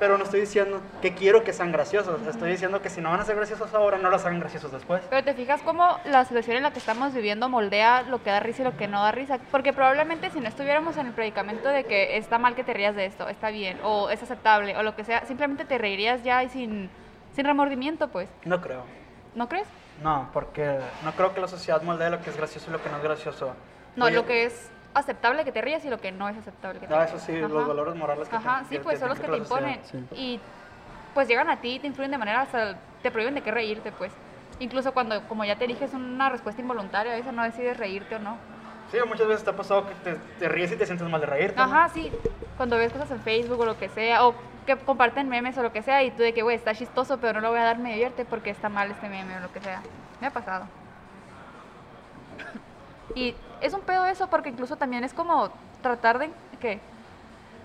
Pero 0.00 0.18
no 0.18 0.24
estoy 0.24 0.40
diciendo 0.40 0.80
que 1.00 1.14
quiero 1.14 1.44
que 1.44 1.52
sean 1.52 1.70
graciosos. 1.70 2.20
Estoy 2.26 2.50
diciendo 2.50 2.82
que 2.82 2.90
si 2.90 3.00
no 3.00 3.10
van 3.12 3.20
a 3.20 3.24
ser 3.24 3.36
graciosos 3.36 3.72
ahora, 3.74 3.96
no 3.96 4.10
los 4.10 4.24
hagan 4.24 4.40
graciosos 4.40 4.72
después. 4.72 5.00
Pero 5.08 5.22
te 5.22 5.34
fijas 5.34 5.62
cómo 5.62 6.00
la 6.04 6.24
situación 6.24 6.56
en 6.56 6.64
la 6.64 6.72
que 6.72 6.80
estamos 6.80 7.14
viviendo 7.14 7.48
moldea 7.48 8.02
lo 8.02 8.20
que 8.20 8.30
da 8.30 8.40
risa 8.40 8.62
y 8.62 8.64
lo 8.64 8.76
que 8.76 8.88
no 8.88 9.00
da 9.00 9.12
risa. 9.12 9.38
Porque 9.52 9.72
probablemente 9.72 10.30
si 10.30 10.40
no 10.40 10.48
estuviéramos 10.48 10.96
en 10.96 11.06
el 11.06 11.12
predicamento 11.12 11.68
de 11.68 11.84
que 11.84 12.16
está 12.16 12.38
mal 12.38 12.56
que 12.56 12.64
te 12.64 12.74
rías 12.74 12.96
de 12.96 13.06
esto, 13.06 13.28
está 13.28 13.50
bien, 13.50 13.78
o 13.84 14.10
es 14.10 14.20
aceptable, 14.20 14.76
o 14.76 14.82
lo 14.82 14.96
que 14.96 15.04
sea, 15.04 15.24
simplemente 15.26 15.64
te 15.64 15.78
reirías 15.78 16.24
ya 16.24 16.42
y 16.42 16.48
sin, 16.48 16.90
sin 17.34 17.44
remordimiento, 17.44 18.08
pues. 18.08 18.28
No 18.44 18.60
creo. 18.60 18.84
¿No 19.34 19.48
crees? 19.48 19.68
No, 20.02 20.28
porque 20.32 20.80
no 21.02 21.14
creo 21.14 21.34
que 21.34 21.40
la 21.40 21.48
sociedad 21.48 21.82
moldee 21.82 22.10
lo 22.10 22.22
que 22.22 22.30
es 22.30 22.36
gracioso 22.36 22.70
y 22.70 22.72
lo 22.72 22.82
que 22.82 22.88
no 22.88 22.96
es 22.96 23.02
gracioso. 23.02 23.54
No, 23.96 24.06
Oye, 24.06 24.14
lo 24.16 24.26
que 24.26 24.44
es 24.44 24.70
aceptable 24.94 25.44
que 25.44 25.52
te 25.52 25.60
rías 25.60 25.84
y 25.84 25.90
lo 25.90 26.00
que 26.00 26.12
no 26.12 26.28
es 26.28 26.36
aceptable 26.36 26.80
que 26.80 26.86
te 26.86 26.94
Ah, 26.94 26.98
rías. 27.04 27.14
eso 27.14 27.24
sí, 27.24 27.36
Ajá. 27.36 27.48
los 27.48 27.66
valores 27.66 27.94
morales 27.94 28.28
que 28.28 28.36
Ajá, 28.36 28.62
te- 28.62 28.68
sí, 28.76 28.78
pues 28.78 28.96
que 28.96 29.00
son 29.00 29.08
los 29.08 29.18
que 29.18 29.28
te 29.28 29.36
imponen. 29.36 29.80
sí. 29.84 29.98
Y 30.16 30.40
pues 31.14 31.28
llegan 31.28 31.48
a 31.48 31.60
ti, 31.60 31.78
te 31.78 31.86
influyen 31.86 32.10
de 32.10 32.18
manera 32.18 32.40
hasta 32.42 32.76
te 33.02 33.10
prohíben 33.10 33.34
de 33.34 33.42
qué 33.42 33.50
reírte, 33.50 33.92
pues. 33.92 34.12
Incluso 34.60 34.92
cuando, 34.92 35.20
como 35.28 35.44
ya 35.44 35.56
te 35.56 35.66
dije, 35.66 35.84
es 35.84 35.94
una 35.94 36.28
respuesta 36.28 36.60
involuntaria, 36.60 37.12
a 37.12 37.16
veces 37.16 37.32
no 37.32 37.42
decides 37.42 37.76
reírte 37.76 38.16
o 38.16 38.18
no. 38.18 38.36
Sí, 38.94 39.00
muchas 39.08 39.26
veces 39.26 39.42
te 39.42 39.50
ha 39.50 39.56
pasado 39.56 39.88
que 39.88 39.94
te, 40.04 40.14
te 40.38 40.48
ríes 40.48 40.70
y 40.70 40.76
te 40.76 40.86
sientes 40.86 41.08
mal 41.08 41.20
de 41.20 41.26
reírte. 41.26 41.56
¿no? 41.56 41.64
Ajá, 41.64 41.88
sí. 41.88 42.12
Cuando 42.56 42.76
ves 42.78 42.92
cosas 42.92 43.10
en 43.10 43.20
Facebook 43.22 43.58
o 43.58 43.64
lo 43.64 43.76
que 43.76 43.88
sea, 43.88 44.24
o 44.24 44.36
que 44.66 44.76
comparten 44.76 45.28
memes 45.28 45.58
o 45.58 45.64
lo 45.64 45.72
que 45.72 45.82
sea, 45.82 46.04
y 46.04 46.12
tú 46.12 46.22
de 46.22 46.32
que, 46.32 46.42
güey, 46.42 46.54
está 46.54 46.76
chistoso, 46.76 47.18
pero 47.18 47.32
no 47.32 47.40
lo 47.40 47.50
voy 47.50 47.58
a 47.58 47.64
dar, 47.64 47.78
me 47.78 47.90
divierte 47.90 48.24
porque 48.24 48.50
está 48.50 48.68
mal 48.68 48.92
este 48.92 49.08
meme 49.08 49.36
o 49.36 49.40
lo 49.40 49.52
que 49.52 49.60
sea. 49.60 49.82
Me 50.20 50.28
ha 50.28 50.30
pasado. 50.30 50.66
Y 53.16 53.34
es 53.60 53.74
un 53.74 53.80
pedo 53.80 54.06
eso 54.06 54.28
porque 54.28 54.50
incluso 54.50 54.76
también 54.76 55.02
es 55.02 55.12
como 55.12 55.50
tratar 55.82 56.20
de, 56.20 56.30
¿qué? 56.60 56.78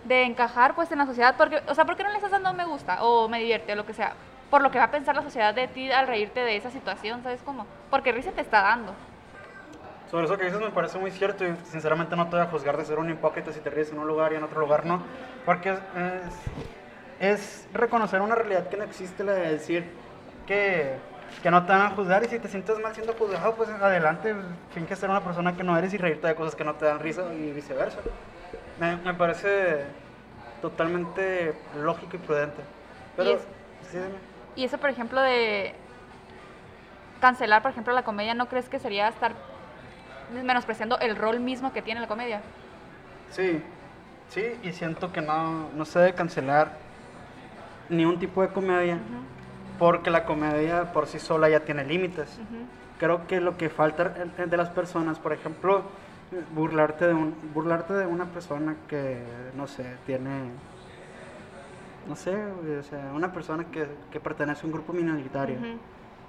De 0.05 0.23
encajar 0.23 0.73
pues 0.73 0.91
en 0.91 0.97
la 0.97 1.05
sociedad, 1.05 1.35
porque, 1.37 1.61
o 1.67 1.75
sea, 1.75 1.85
¿por 1.85 1.95
qué 1.95 2.03
no 2.03 2.09
le 2.09 2.15
estás 2.15 2.31
dando 2.31 2.53
me 2.53 2.65
gusta 2.65 3.03
o 3.03 3.29
me 3.29 3.37
divierte 3.37 3.73
o 3.73 3.75
lo 3.75 3.85
que 3.85 3.93
sea? 3.93 4.13
Por 4.49 4.63
lo 4.63 4.71
que 4.71 4.79
va 4.79 4.85
a 4.85 4.91
pensar 4.91 5.15
la 5.15 5.21
sociedad 5.21 5.53
de 5.53 5.67
ti 5.67 5.91
al 5.91 6.07
reírte 6.07 6.39
de 6.39 6.55
esa 6.55 6.71
situación, 6.71 7.21
¿sabes 7.21 7.41
cómo? 7.45 7.67
Porque 7.91 8.11
risa 8.11 8.31
te 8.31 8.41
está 8.41 8.63
dando. 8.63 8.93
Sobre 10.09 10.25
eso 10.25 10.37
que 10.37 10.45
dices 10.45 10.59
me 10.59 10.71
parece 10.71 10.97
muy 10.97 11.11
cierto 11.11 11.45
y 11.45 11.55
sinceramente 11.65 12.15
no 12.15 12.25
te 12.29 12.35
voy 12.37 12.45
a 12.45 12.49
juzgar 12.49 12.77
de 12.77 12.85
ser 12.85 12.97
un 12.97 13.09
hipócrita 13.09 13.51
si 13.53 13.59
te 13.59 13.69
ríes 13.69 13.91
en 13.91 13.99
un 13.99 14.07
lugar 14.07 14.33
y 14.33 14.37
en 14.37 14.43
otro 14.43 14.59
lugar 14.59 14.85
no. 14.85 15.03
Porque 15.45 15.75
es, 17.19 17.67
reconocer 17.73 18.21
una 18.21 18.35
realidad 18.35 18.69
que 18.69 18.77
no 18.77 18.83
existe, 18.83 19.23
la 19.23 19.33
de 19.33 19.51
decir 19.51 19.83
que, 20.47 20.97
que 21.43 21.51
no 21.51 21.65
te 21.65 21.73
van 21.73 21.81
a 21.81 21.89
juzgar 21.91 22.23
y 22.23 22.27
si 22.27 22.39
te 22.39 22.47
sientes 22.47 22.79
mal 22.79 22.93
siendo 22.95 23.13
juzgado, 23.13 23.53
pues 23.55 23.69
adelante, 23.69 24.33
finge 24.71 24.95
ser 24.95 25.09
una 25.09 25.23
persona 25.23 25.55
que 25.55 25.63
no 25.63 25.77
eres 25.77 25.93
y 25.93 25.97
reírte 25.97 26.27
de 26.27 26.35
cosas 26.35 26.55
que 26.55 26.63
no 26.63 26.73
te 26.73 26.85
dan 26.85 26.99
risa 26.99 27.23
y 27.33 27.51
viceversa. 27.51 27.99
Me, 28.79 28.95
me 28.97 29.13
parece 29.13 29.85
totalmente 30.61 31.53
lógico 31.75 32.15
y 32.15 32.19
prudente. 32.19 32.63
Pero, 33.15 33.31
es- 33.31 33.47
sí. 33.91 33.99
Y 34.55 34.63
eso, 34.63 34.77
por 34.77 34.89
ejemplo, 34.89 35.21
de 35.21 35.73
cancelar, 37.21 37.61
por 37.61 37.71
ejemplo, 37.71 37.93
la 37.93 38.03
comedia, 38.03 38.33
¿no 38.33 38.47
crees 38.47 38.69
que 38.69 38.79
sería 38.79 39.07
estar 39.07 39.33
menospreciando 40.31 40.99
el 40.99 41.15
rol 41.15 41.39
mismo 41.39 41.73
que 41.73 41.81
tiene 41.81 42.01
la 42.01 42.07
comedia? 42.07 42.41
Sí, 43.31 43.61
sí, 44.29 44.43
y 44.63 44.71
siento 44.73 45.11
que 45.11 45.21
no, 45.21 45.69
no 45.75 45.85
se 45.85 45.99
debe 45.99 46.13
cancelar 46.13 46.77
ni 47.89 48.05
un 48.05 48.19
tipo 48.19 48.41
de 48.41 48.49
comedia, 48.49 48.99
porque 49.77 50.09
la 50.09 50.25
comedia 50.25 50.93
por 50.93 51.07
sí 51.07 51.19
sola 51.19 51.49
ya 51.49 51.61
tiene 51.61 51.83
límites. 51.83 52.39
Creo 52.99 53.27
que 53.27 53.39
lo 53.39 53.57
que 53.57 53.69
falta 53.69 54.09
de 54.09 54.57
las 54.57 54.69
personas, 54.69 55.19
por 55.19 55.33
ejemplo, 55.33 55.83
burlarte 56.53 57.07
de, 57.07 57.13
un, 57.13 57.35
burlarte 57.53 57.93
de 57.93 58.05
una 58.05 58.25
persona 58.25 58.75
que, 58.87 59.21
no 59.55 59.67
sé, 59.67 59.95
tiene, 60.05 60.49
no 62.07 62.15
sé, 62.15 62.35
o 62.35 62.83
sea, 62.83 63.11
una 63.13 63.31
persona 63.31 63.65
que, 63.71 63.87
que 64.11 64.19
pertenece 64.19 64.61
a 64.63 64.65
un 64.65 64.73
grupo 64.73 64.93
minoritario. 64.93 65.57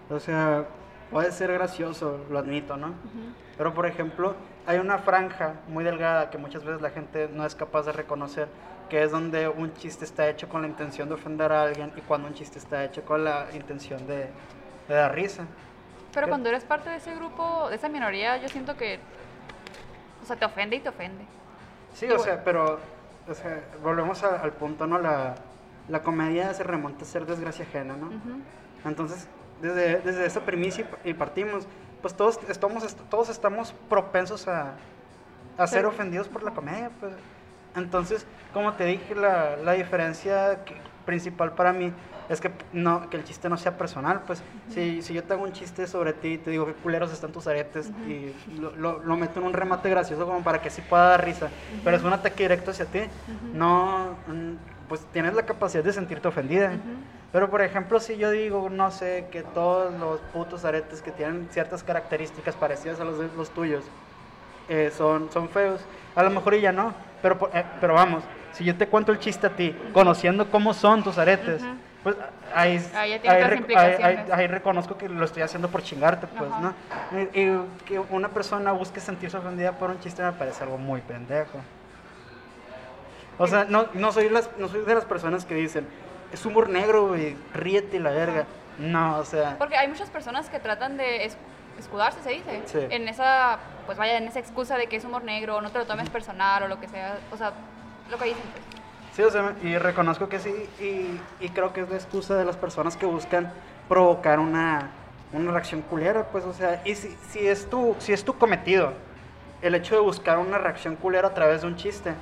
O 0.09 0.19
sea, 0.19 0.65
puede 1.11 1.33
ser 1.33 1.53
gracioso, 1.53 2.25
lo 2.31 2.39
admito, 2.39 2.77
¿no? 2.77 2.89
Ujú. 2.89 3.35
Pero 3.57 3.75
por 3.75 3.87
ejemplo, 3.87 4.35
hay 4.67 4.79
una 4.79 4.99
franja 4.99 5.55
muy 5.69 5.85
delgada 5.85 6.31
que 6.31 6.39
muchas 6.39 6.65
veces 6.65 6.81
la 6.81 6.91
gente 6.91 7.29
no 7.33 7.45
es 7.45 7.55
capaz 7.55 7.83
de 7.83 7.93
reconocer, 7.93 8.49
que 8.89 9.03
es 9.03 9.11
donde 9.11 9.49
un 9.49 9.73
chiste 9.75 10.05
está 10.05 10.29
hecho 10.29 10.49
con 10.49 10.63
la 10.63 10.69
intención 10.69 11.09
de 11.09 11.15
ofender 11.15 11.53
a 11.53 11.63
alguien 11.63 11.93
y 11.97 12.01
cuando 12.01 12.29
un 12.29 12.35
chiste 12.35 12.59
está 12.59 12.85
hecho 12.85 13.03
con 13.05 13.25
la 13.25 13.47
intención 13.55 14.07
de, 14.07 14.29
de 14.89 14.95
dar 14.95 15.15
risa. 15.15 15.45
Pero 16.13 16.27
¿Qué? 16.27 16.31
cuando 16.31 16.49
eres 16.49 16.65
parte 16.65 16.91
de 16.91 16.97
ese 16.97 17.15
grupo, 17.15 17.69
de 17.69 17.77
esa 17.77 17.89
minoría, 17.89 18.37
yo 18.39 18.49
siento 18.49 18.77
que, 18.77 18.99
o 20.23 20.27
sea, 20.27 20.37
te 20.37 20.45
ofende 20.45 20.77
y 20.77 20.81
te 20.81 20.89
ofende. 20.89 21.25
Sí, 21.95 22.07
Y 22.07 22.13
o 22.13 22.19
sea, 22.19 22.43
pero 22.43 22.79
o 23.29 23.35
sea, 23.35 23.63
volvemos 23.83 24.23
a- 24.25 24.41
al 24.41 24.53
punto, 24.53 24.87
¿no? 24.87 24.99
La, 24.99 25.35
la 25.89 26.03
comedia 26.03 26.53
se 26.55 26.63
remonta 26.65 27.05
a 27.05 27.07
ser 27.07 27.27
desgracia 27.27 27.65
ajena, 27.65 27.95
¿no? 27.97 28.07
Ujú. 28.09 28.41
Entonces, 28.85 29.29
desde, 29.61 30.01
desde 30.01 30.27
esa 30.27 30.41
premisa 30.41 30.83
y, 31.05 31.15
partimos, 31.15 31.67
pues 32.03 32.15
todos 32.15 32.39
estamos, 32.49 32.85
est- 32.85 33.01
todos 33.11 33.29
estamos 33.29 33.75
propensos 33.89 34.49
a, 34.49 34.75
a 35.59 35.67
ser 35.67 35.81
Sí. 35.83 35.87
ofendidos 35.87 36.29
por 36.29 36.43
la 36.43 36.53
comedia, 36.53 36.91
pues. 37.01 37.13
Entonces, 37.77 38.27
como 38.53 38.73
te 38.75 38.85
dije, 38.85 39.15
la, 39.15 39.57
la 39.57 39.73
diferencia 39.73 40.65
que- 40.65 40.77
principal 41.05 41.53
para 41.55 41.73
mí 41.73 41.93
es 42.29 42.41
que, 42.41 42.53
no, 42.73 43.11
que 43.11 43.17
el 43.17 43.25
chiste 43.25 43.49
no 43.49 43.57
sea 43.57 43.77
personal, 43.77 44.23
pues. 44.27 44.43
si, 44.69 45.03
si 45.03 45.15
yo 45.15 45.25
te 45.25 45.33
hago 45.35 45.43
un 45.43 45.53
chiste 45.53 45.87
sobre 45.89 46.13
ti 46.13 46.29
y 46.35 46.39
te 46.39 46.51
digo 46.53 46.65
qué 46.65 46.75
culeros 46.75 47.13
están 47.13 47.33
tus 47.33 47.47
aretes 47.49 47.91
Ujú. 47.91 48.09
y 48.11 48.35
lo, 48.61 48.75
lo- 48.77 48.99
lo 49.01 49.17
meto 49.17 49.41
en 49.41 49.47
un 49.47 49.53
remate 49.53 49.91
gracioso 49.91 50.25
como 50.27 50.43
para 50.45 50.61
que 50.63 50.71
sí 50.71 50.81
pueda 50.81 51.09
dar 51.11 51.25
risa, 51.25 51.51
pero 51.85 51.97
es 51.97 52.03
un 52.05 52.13
ataque 52.13 52.45
directo 52.45 52.71
hacia 52.71 52.87
ti, 52.87 53.01
no, 53.53 54.17
mm, 54.29 54.55
pues 54.89 55.05
tienes 55.13 55.35
la 55.35 55.43
capacidad 55.45 55.83
de 55.85 55.93
sentirte 55.93 56.29
ofendida. 56.29 56.73
Pero 57.33 57.49
por 57.49 57.63
ejemplo, 57.63 58.01
si 58.01 58.17
yo 58.17 58.31
digo, 58.31 58.69
no 58.71 58.91
sé, 58.91 59.29
que 59.31 59.43
todos 59.43 59.93
los 59.95 60.21
putos 60.33 60.65
aretes 60.65 61.01
que 61.01 61.13
tienen 61.13 61.49
ciertas 61.51 61.85
características 61.85 62.57
parecidas 62.57 62.99
a 63.01 63.05
los, 63.05 63.19
los 63.37 63.51
tuyos 63.51 63.85
eh, 64.69 64.91
son, 64.97 65.31
son 65.31 65.49
feos, 65.49 65.81
a 66.17 66.23
lo 66.25 66.31
mejor 66.31 66.57
ya 66.57 66.73
no. 66.73 66.93
Pero, 67.23 67.51
eh, 67.55 67.65
pero 67.81 67.95
vamos, 67.95 68.25
si 68.53 68.65
yo 68.65 68.77
te 68.77 68.89
cuento 68.89 69.13
el 69.13 69.19
chiste 69.21 69.47
a 69.47 69.51
ti, 69.51 69.77
conociendo 69.93 70.51
cómo 70.51 70.75
son 70.75 71.05
tus 71.05 71.19
aretes, 71.19 71.63
Ujú. 71.63 71.73
pues 72.03 72.17
ahí, 72.53 72.85
Ahí 72.95 73.13
ahí 73.13 74.25
ahí- 74.33 74.47
reconozco 74.49 74.97
que 74.97 75.09
lo 75.09 75.25
estoy 75.25 75.43
haciendo 75.43 75.69
por 75.69 75.83
chingarte, 75.83 76.27
pues, 76.27 76.51
Ajá. 76.51 76.75
¿no? 77.13 77.19
Y, 77.21 77.41
y 77.43 77.65
que 77.85 77.99
una 78.01 78.31
persona 78.31 78.73
busque 78.73 78.99
sentirse 78.99 79.37
ofendida 79.37 79.73
por 79.73 79.91
un 79.91 80.01
chiste 80.01 80.23
me 80.23 80.33
parece 80.33 80.65
algo 80.65 80.79
muy 80.79 81.01
pendejo. 81.03 81.61
O 83.39 83.47
sea, 83.47 83.65
no, 83.65 83.87
no, 83.95 84.11
soy 84.13 84.29
las, 84.31 84.51
no 84.59 84.69
soy 84.69 84.83
de 84.85 84.95
las 84.95 85.05
personas 85.05 85.45
que 85.45 85.55
dicen, 85.55 85.87
es 86.33 86.45
humor 86.47 86.69
negro, 86.69 87.09
güey, 87.09 87.37
ríete 87.55 87.99
la 88.01 88.11
verga. 88.11 88.45
No, 88.79 89.19
o 89.19 89.25
sea, 89.25 89.57
Porque 89.59 89.77
hay 89.77 89.89
muchas 89.89 90.09
personas 90.11 90.49
que 90.49 90.59
tratan 90.59 90.97
de 90.97 91.25
es- 91.25 91.37
escudarse, 91.79 92.23
se 92.23 92.31
dice, 92.31 92.63
Sí. 92.67 92.79
en 92.91 93.09
esa, 93.09 93.59
pues 93.87 93.97
vaya, 93.99 94.17
en 94.19 94.25
esa 94.29 94.39
excusa 94.39 94.77
de 94.77 94.87
que 94.87 94.97
es 94.97 95.05
humor 95.05 95.23
negro, 95.25 95.61
no 95.61 95.71
te 95.71 95.79
lo 95.79 95.87
tomes 95.87 96.09
personal 96.11 96.63
o 96.63 96.69
lo 96.69 96.81
que 96.81 96.89
sea, 96.89 97.19
o 97.33 97.37
sea, 97.37 97.53
lo 98.11 98.19
que 98.19 98.27
dicen, 98.27 98.43
pues. 98.53 98.65
sí, 99.17 99.23
o 99.23 99.31
sea, 99.31 99.55
y 99.63 99.77
reconozco 99.79 100.29
que 100.29 100.39
sí, 100.39 100.53
y, 100.81 101.21
y 101.45 101.49
creo 101.51 101.73
que 101.73 101.81
es 101.83 101.89
la 101.91 101.97
excusa 101.97 102.37
de 102.37 102.45
las 102.45 102.57
personas 102.57 102.97
que 102.97 103.07
buscan 103.07 103.53
provocar 103.89 104.39
una, 104.41 104.91
una 105.33 105.53
reacción 105.53 105.83
culera, 105.83 106.25
pues, 106.25 106.45
o 106.45 106.53
sea, 106.53 106.81
y 106.85 106.95
si, 106.95 107.17
si, 107.31 107.47
es 107.47 107.69
tu, 107.69 107.95
si 107.99 108.13
es 108.13 108.25
tu 108.25 108.37
cometido 108.39 108.93
el 109.63 109.75
hecho 109.75 109.95
de 109.95 110.01
buscar 110.01 110.39
una 110.39 110.59
reacción 110.59 110.97
culera 110.97 111.29
a 111.29 111.35
través 111.35 111.61
de 111.63 111.67
un 111.67 111.77
chiste, 111.77 112.13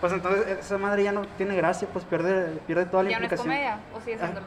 pues 0.00 0.12
entonces 0.12 0.46
esa 0.58 0.78
madre 0.78 1.02
ya 1.04 1.12
no 1.12 1.22
tiene 1.36 1.54
gracia, 1.56 1.86
pues 1.92 2.04
pierde, 2.04 2.58
pierde 2.66 2.86
toda 2.86 3.02
la 3.04 3.10
Ya 3.10 3.18
no 3.18 3.26
es 3.26 3.32
implicación. 3.32 3.54
comedia, 3.54 3.78
o 3.94 4.00
sigue 4.00 4.16
Ah, 4.16 4.18
siendo. 4.26 4.40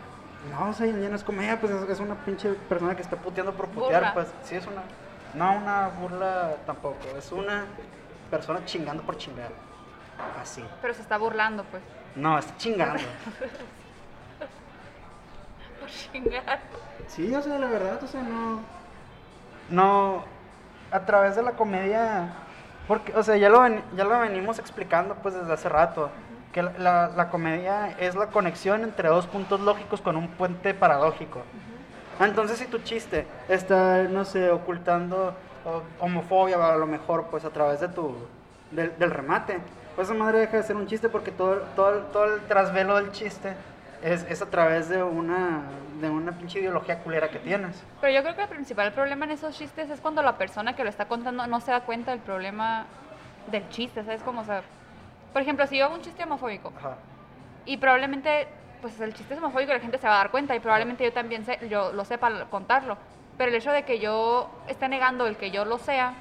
No, 0.51 0.69
o 0.69 0.73
sea, 0.73 0.87
ya 0.87 1.09
no 1.09 1.15
es 1.15 1.23
comedia, 1.23 1.59
pues 1.59 1.71
es, 1.71 1.89
es 1.89 1.99
una 1.99 2.15
pinche 2.15 2.49
persona 2.53 2.95
que 2.95 3.01
está 3.01 3.15
puteando 3.15 3.53
por 3.53 3.67
putear, 3.69 4.01
Burla. 4.01 4.13
pues 4.13 4.27
sí 4.43 4.55
es 4.55 4.65
una, 4.67 4.81
no 5.35 5.57
una 5.57 5.87
burla 5.87 6.55
tampoco, 6.65 6.97
es 7.17 7.31
una 7.31 7.65
persona 8.29 8.65
chingando 8.65 9.03
por 9.03 9.17
chingar, 9.17 9.51
así. 10.41 10.63
Pero 10.81 10.93
se 10.93 11.01
está 11.01 11.17
burlando, 11.17 11.63
pues. 11.65 11.81
No, 12.15 12.37
está 12.37 12.55
chingando. 12.57 12.99
Por 15.79 15.89
chingar. 15.89 16.59
sí, 17.07 17.33
o 17.35 17.41
sea, 17.41 17.59
la 17.59 17.67
verdad, 17.67 18.01
o 18.03 18.07
sea, 18.07 18.21
no, 18.21 18.61
no, 19.69 20.23
a 20.91 20.99
través 21.05 21.35
de 21.35 21.43
la 21.43 21.51
comedia, 21.53 22.33
porque, 22.93 23.11
o 23.15 23.23
sea, 23.23 23.37
ya 23.37 23.49
lo, 23.49 23.61
ven- 23.61 23.81
ya 23.97 24.03
lo 24.03 24.19
venimos 24.19 24.59
explicando 24.59 25.15
pues 25.15 25.33
desde 25.33 25.51
hace 25.51 25.67
rato, 25.67 26.11
que 26.51 26.61
la, 26.61 26.73
la- 26.77 27.07
la 27.15 27.29
comedia 27.29 27.95
es 27.99 28.13
la 28.13 28.27
conexión 28.27 28.83
entre 28.83 29.09
dos 29.09 29.25
puntos 29.25 29.59
lógicos 29.61 29.99
con 29.99 30.15
un 30.15 30.27
puente 30.27 30.75
paradójico. 30.75 31.39
Entonces, 32.19 32.59
si 32.59 32.65
tu 32.65 32.77
chiste 32.77 33.25
está, 33.49 34.03
no 34.03 34.25
sé, 34.25 34.51
ocultando 34.51 35.33
homofobia 35.99 36.57
a 36.73 36.77
lo 36.77 36.85
mejor, 36.85 37.23
pues 37.31 37.45
a 37.45 37.49
través 37.49 37.79
de 37.79 37.87
tu, 37.87 38.13
del, 38.69 38.95
del 38.99 39.09
remate, 39.09 39.57
pues 39.95 40.07
esa 40.07 40.15
madre 40.15 40.37
deja 40.41 40.57
de 40.57 40.63
ser 40.63 40.75
un 40.75 40.85
chiste 40.85 41.09
porque 41.09 41.31
todo, 41.31 41.63
todo, 41.75 41.93
todo 42.13 42.35
el 42.35 42.41
trasvelo 42.41 42.97
del 42.97 43.11
chiste 43.11 43.55
es, 44.03 44.23
es 44.29 44.41
a 44.41 44.49
través 44.49 44.89
de 44.89 45.01
una, 45.01 45.61
de 46.01 46.09
una 46.09 46.33
pinche 46.33 46.59
ideología 46.59 46.99
culera 46.99 47.29
que 47.29 47.39
tienes. 47.39 47.81
Pero 48.01 48.13
yo 48.13 48.21
creo 48.21 48.35
que 48.35 48.41
el 48.43 48.49
principal 48.49 48.91
problema 48.91 49.25
en 49.25 49.31
esos 49.31 49.57
chistes 49.57 49.89
es 49.89 50.01
cuando 50.01 50.21
la 50.21 50.37
persona 50.37 50.75
que 50.75 50.83
lo 50.83 50.89
está 50.89 51.05
contando 51.05 51.47
no 51.47 51.61
se 51.61 51.71
da 51.71 51.81
cuenta 51.81 52.11
del 52.11 52.19
problema 52.19 52.85
del 53.49 53.67
chiste, 53.69 54.03
¿sabes 54.03 54.21
cómo? 54.21 54.41
O 54.41 54.43
sea, 54.43 54.61
por 55.31 55.41
ejemplo, 55.41 55.65
si 55.67 55.77
yo 55.77 55.85
hago 55.85 55.95
un 55.95 56.01
chiste 56.01 56.23
homofóbico 56.23 56.73
Ajá. 56.77 56.95
y 57.65 57.77
probablemente, 57.77 58.47
pues 58.81 58.99
el 58.99 59.13
chiste 59.13 59.33
es 59.33 59.39
homofóbico 59.39 59.73
la 59.73 59.79
gente 59.79 59.97
se 59.97 60.07
va 60.07 60.15
a 60.15 60.17
dar 60.17 60.31
cuenta 60.31 60.53
y 60.55 60.59
probablemente 60.59 61.05
yo 61.05 61.13
también 61.13 61.45
sé, 61.45 61.59
yo 61.69 61.93
lo 61.93 62.03
sepa 62.03 62.45
contarlo. 62.49 62.97
Pero 63.37 63.49
el 63.49 63.55
hecho 63.55 63.71
de 63.71 63.83
que 63.83 63.99
yo 63.99 64.51
esté 64.67 64.87
negando 64.89 65.25
el 65.27 65.37
que 65.37 65.49
yo 65.49 65.65
lo 65.65 65.77
sea, 65.77 66.13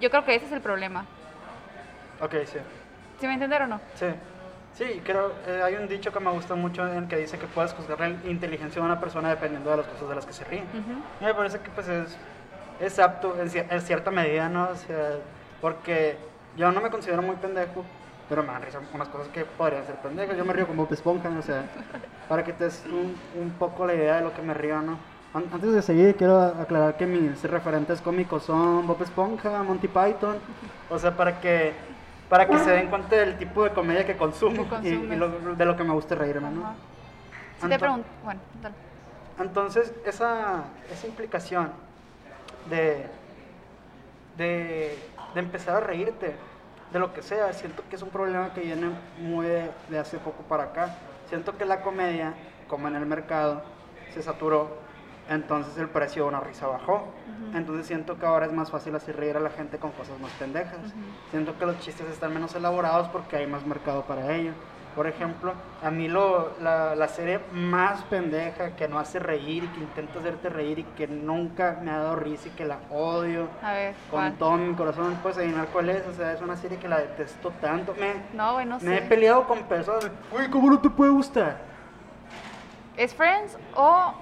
yo 0.00 0.10
creo 0.10 0.24
que 0.24 0.34
ese 0.34 0.46
es 0.46 0.52
el 0.52 0.60
problema. 0.60 1.06
Ok, 2.20 2.34
sí. 2.46 2.58
¿Sí 3.20 3.26
me 3.26 3.34
entendieron 3.34 3.72
o 3.72 3.76
no? 3.76 3.80
Sí. 3.94 4.06
Sí, 4.76 5.00
creo, 5.04 5.30
eh, 5.46 5.62
hay 5.62 5.74
un 5.76 5.86
dicho 5.88 6.12
que 6.12 6.18
me 6.20 6.30
gusta 6.32 6.54
mucho 6.56 6.86
en 6.86 6.96
el 7.04 7.08
que 7.08 7.16
dice 7.16 7.38
que 7.38 7.46
puedes 7.46 7.72
juzgar 7.72 8.00
la 8.00 8.08
inteligencia 8.08 8.80
de 8.82 8.86
una 8.86 8.98
persona 8.98 9.28
dependiendo 9.30 9.70
de 9.70 9.76
las 9.78 9.86
cosas 9.86 10.08
de 10.08 10.14
las 10.16 10.26
que 10.26 10.32
se 10.32 10.44
ríe. 10.44 10.62
Ujú. 10.62 10.92
Y 11.20 11.24
me 11.24 11.34
parece 11.34 11.60
que 11.60 11.70
pues 11.70 11.88
es, 11.88 12.16
es 12.80 12.98
apto 12.98 13.38
en, 13.40 13.48
cier- 13.48 13.66
en 13.70 13.80
cierta 13.80 14.10
medida, 14.10 14.48
¿no? 14.48 14.68
O 14.70 14.74
sea, 14.74 15.10
porque 15.60 16.16
yo 16.56 16.72
no 16.72 16.80
me 16.80 16.90
considero 16.90 17.22
muy 17.22 17.36
pendejo, 17.36 17.84
pero 18.28 18.42
me 18.42 18.48
dan 18.48 18.62
risa 18.62 18.80
unas 18.92 19.08
cosas 19.08 19.28
que 19.28 19.44
podrían 19.44 19.84
ser 19.86 19.94
pendejas. 19.96 20.36
Yo 20.36 20.44
me 20.44 20.52
río 20.52 20.66
como 20.66 20.84
Bob 20.84 20.92
Esponja, 20.92 21.28
o 21.38 21.42
sea, 21.42 21.64
para 22.28 22.42
que 22.42 22.52
te 22.52 22.64
des 22.64 22.82
un, 22.86 23.14
un 23.40 23.50
poco 23.52 23.86
la 23.86 23.94
idea 23.94 24.16
de 24.16 24.22
lo 24.22 24.34
que 24.34 24.42
me 24.42 24.54
río, 24.54 24.80
¿no? 24.82 24.98
An- 25.34 25.44
Antes 25.52 25.72
de 25.72 25.82
seguir, 25.82 26.16
quiero 26.16 26.40
aclarar 26.40 26.96
que 26.96 27.06
mis 27.06 27.44
referentes 27.44 28.00
cómicos 28.00 28.42
son 28.42 28.86
Bob 28.88 29.00
Esponja, 29.02 29.62
Monty 29.62 29.86
Python, 29.86 30.36
o 30.90 30.98
sea, 30.98 31.16
para 31.16 31.40
que, 31.40 31.74
para 32.34 32.48
que 32.48 32.58
se 32.58 32.70
den 32.72 32.88
cuenta 32.88 33.14
del 33.14 33.38
tipo 33.38 33.62
de 33.62 33.70
comedia 33.70 34.04
que 34.04 34.16
consumo 34.16 34.66
y, 34.82 34.90
lo- 35.14 35.54
de 35.54 35.64
lo 35.64 35.76
que 35.76 35.84
me 35.84 35.92
gusta 35.92 36.16
reírme, 36.16 36.50
¿no? 36.50 36.62
Ajá. 36.64 36.74
Si 37.60 37.68
te 37.68 37.78
pregunto, 37.78 38.08
bueno, 38.24 38.40
dale. 38.60 38.74
entonces, 39.38 39.92
esa, 40.04 40.64
esa 40.90 41.06
implicación 41.06 41.70
de, 42.68 43.06
de, 44.36 44.98
de 45.32 45.40
empezar 45.40 45.76
a 45.76 45.80
reírte 45.80 46.34
de 46.92 46.98
lo 46.98 47.14
que 47.14 47.22
sea, 47.22 47.52
siento 47.52 47.84
que 47.88 47.94
es 47.94 48.02
un 48.02 48.08
problema 48.10 48.52
que 48.52 48.62
viene 48.62 48.90
muy 49.20 49.46
de, 49.46 49.70
de 49.88 49.98
hace 50.00 50.18
poco 50.18 50.42
para 50.48 50.64
acá. 50.64 50.96
Siento 51.28 51.56
que 51.56 51.64
la 51.64 51.82
comedia, 51.82 52.34
como 52.66 52.88
en 52.88 52.96
el 52.96 53.06
mercado, 53.06 53.62
se 54.12 54.24
saturó, 54.24 54.76
entonces 55.28 55.76
el 55.78 55.88
precio 55.88 56.22
de 56.24 56.28
una 56.28 56.40
risa 56.40 56.66
bajó. 56.66 57.08
Entonces 57.54 57.86
siento 57.86 58.18
que 58.18 58.26
ahora 58.26 58.46
es 58.46 58.52
más 58.52 58.70
fácil 58.70 58.94
hacer 58.96 59.16
reír 59.16 59.36
a 59.36 59.40
la 59.40 59.50
gente 59.50 59.78
con 59.78 59.92
cosas 59.92 60.18
más 60.20 60.32
pendejas. 60.32 60.78
Siento 61.30 61.56
que 61.58 61.66
los 61.66 61.78
chistes 61.80 62.08
están 62.08 62.32
menos 62.34 62.54
elaborados 62.54 63.08
porque 63.08 63.36
hay 63.36 63.46
más 63.46 63.64
mercado 63.66 64.02
para 64.02 64.34
ello. 64.34 64.52
Por 64.96 65.08
ejemplo, 65.08 65.52
a 65.82 65.90
mí 65.90 66.06
lo, 66.06 66.52
la, 66.60 66.94
la 66.94 67.08
serie 67.08 67.40
más 67.52 68.02
pendeja 68.04 68.76
que 68.76 68.86
no 68.86 69.00
hace 69.00 69.18
reír 69.18 69.64
y 69.64 69.66
que 69.66 69.80
intenta 69.80 70.20
hacerte 70.20 70.48
reír 70.48 70.78
y 70.78 70.84
que 70.84 71.08
nunca 71.08 71.80
me 71.82 71.90
ha 71.90 71.98
dado 71.98 72.14
risa 72.14 72.46
y 72.46 72.52
que 72.52 72.64
la 72.64 72.78
odio 72.90 73.48
A 73.60 73.72
ver, 73.72 73.94
con 74.08 74.20
¿cuál? 74.20 74.34
todo 74.34 74.52
mi 74.56 74.72
corazón, 74.74 75.18
puedes 75.20 75.36
adivinar 75.38 75.66
cuál 75.72 75.88
es. 75.90 76.06
O 76.06 76.12
sea, 76.12 76.32
es 76.32 76.40
una 76.40 76.56
serie 76.56 76.78
que 76.78 76.86
la 76.86 76.98
detesto 77.00 77.50
tanto. 77.60 77.92
Me, 77.98 78.14
No, 78.36 78.52
güey, 78.54 78.66
no 78.66 78.78
me 78.78 78.96
he 78.96 79.00
sé. 79.00 79.06
peleado 79.06 79.48
con 79.48 79.58
personas. 79.64 80.08
Uy, 80.30 80.48
¿cómo 80.48 80.70
no 80.70 80.78
te 80.78 80.88
puede 80.90 81.10
gustar? 81.10 81.56
¿Es 82.96 83.12
Friends 83.14 83.58
o 83.74 84.14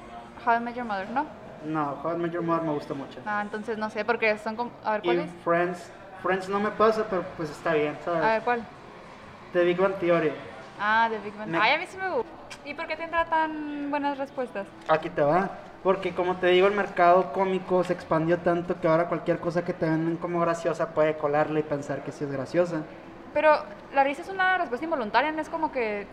How 0.44 0.56
I 0.56 0.60
Met 0.60 0.74
Your 0.74 0.84
Mother? 0.86 1.08
No. 1.10 1.26
No, 1.64 1.96
How 2.02 2.14
I 2.14 2.16
Met 2.18 2.32
Your 2.32 2.42
Mother 2.42 2.62
me 2.64 2.72
gusta 2.72 2.94
mucho. 2.94 3.20
Ah, 3.24 3.40
entonces 3.42 3.78
no 3.78 3.88
sé, 3.90 4.04
porque 4.04 4.36
son 4.38 4.56
como... 4.56 4.70
A 4.84 4.92
ver, 4.92 5.02
¿cuál 5.02 5.16
y 5.16 5.20
es? 5.20 5.30
Friends, 5.44 5.90
Friends 6.22 6.48
no 6.48 6.58
me 6.60 6.70
pasa, 6.70 7.04
pero 7.08 7.22
pues 7.36 7.50
está 7.50 7.74
bien, 7.74 7.96
¿sabes? 8.04 8.22
A 8.22 8.32
ver, 8.32 8.42
¿cuál? 8.42 8.64
The 9.52 9.64
Big 9.64 9.78
Bang 9.80 9.94
Theory. 9.96 10.32
Ah, 10.80 11.08
The 11.10 11.18
Big 11.18 11.36
Bang. 11.36 11.48
Me- 11.48 11.58
Ay, 11.58 11.74
a 11.74 11.78
mí 11.78 11.84
sí 11.86 11.96
me 11.96 12.08
gusta. 12.10 12.30
¿Y 12.64 12.74
por 12.74 12.86
qué 12.86 12.96
tendrá 12.96 13.24
tan 13.26 13.90
buenas 13.90 14.18
respuestas? 14.18 14.66
Aquí 14.88 15.10
te 15.10 15.22
va. 15.22 15.50
Porque 15.82 16.14
como 16.14 16.36
te 16.36 16.46
digo, 16.48 16.68
el 16.68 16.74
mercado 16.74 17.32
cómico 17.32 17.82
se 17.82 17.92
expandió 17.92 18.38
tanto 18.38 18.80
que 18.80 18.86
ahora 18.86 19.08
cualquier 19.08 19.38
cosa 19.40 19.64
que 19.64 19.72
te 19.72 19.84
venden 19.84 20.16
como 20.16 20.38
graciosa 20.40 20.94
puede 20.94 21.16
colarle 21.16 21.60
y 21.60 21.62
pensar 21.64 22.04
que 22.04 22.12
sí 22.12 22.22
es 22.24 22.30
graciosa. 22.30 22.82
Pero 23.34 23.50
la 23.92 24.04
risa 24.04 24.22
es 24.22 24.28
una 24.28 24.58
respuesta 24.58 24.84
involuntaria, 24.84 25.32
no 25.32 25.40
es 25.40 25.48
como 25.48 25.72
que... 25.72 26.06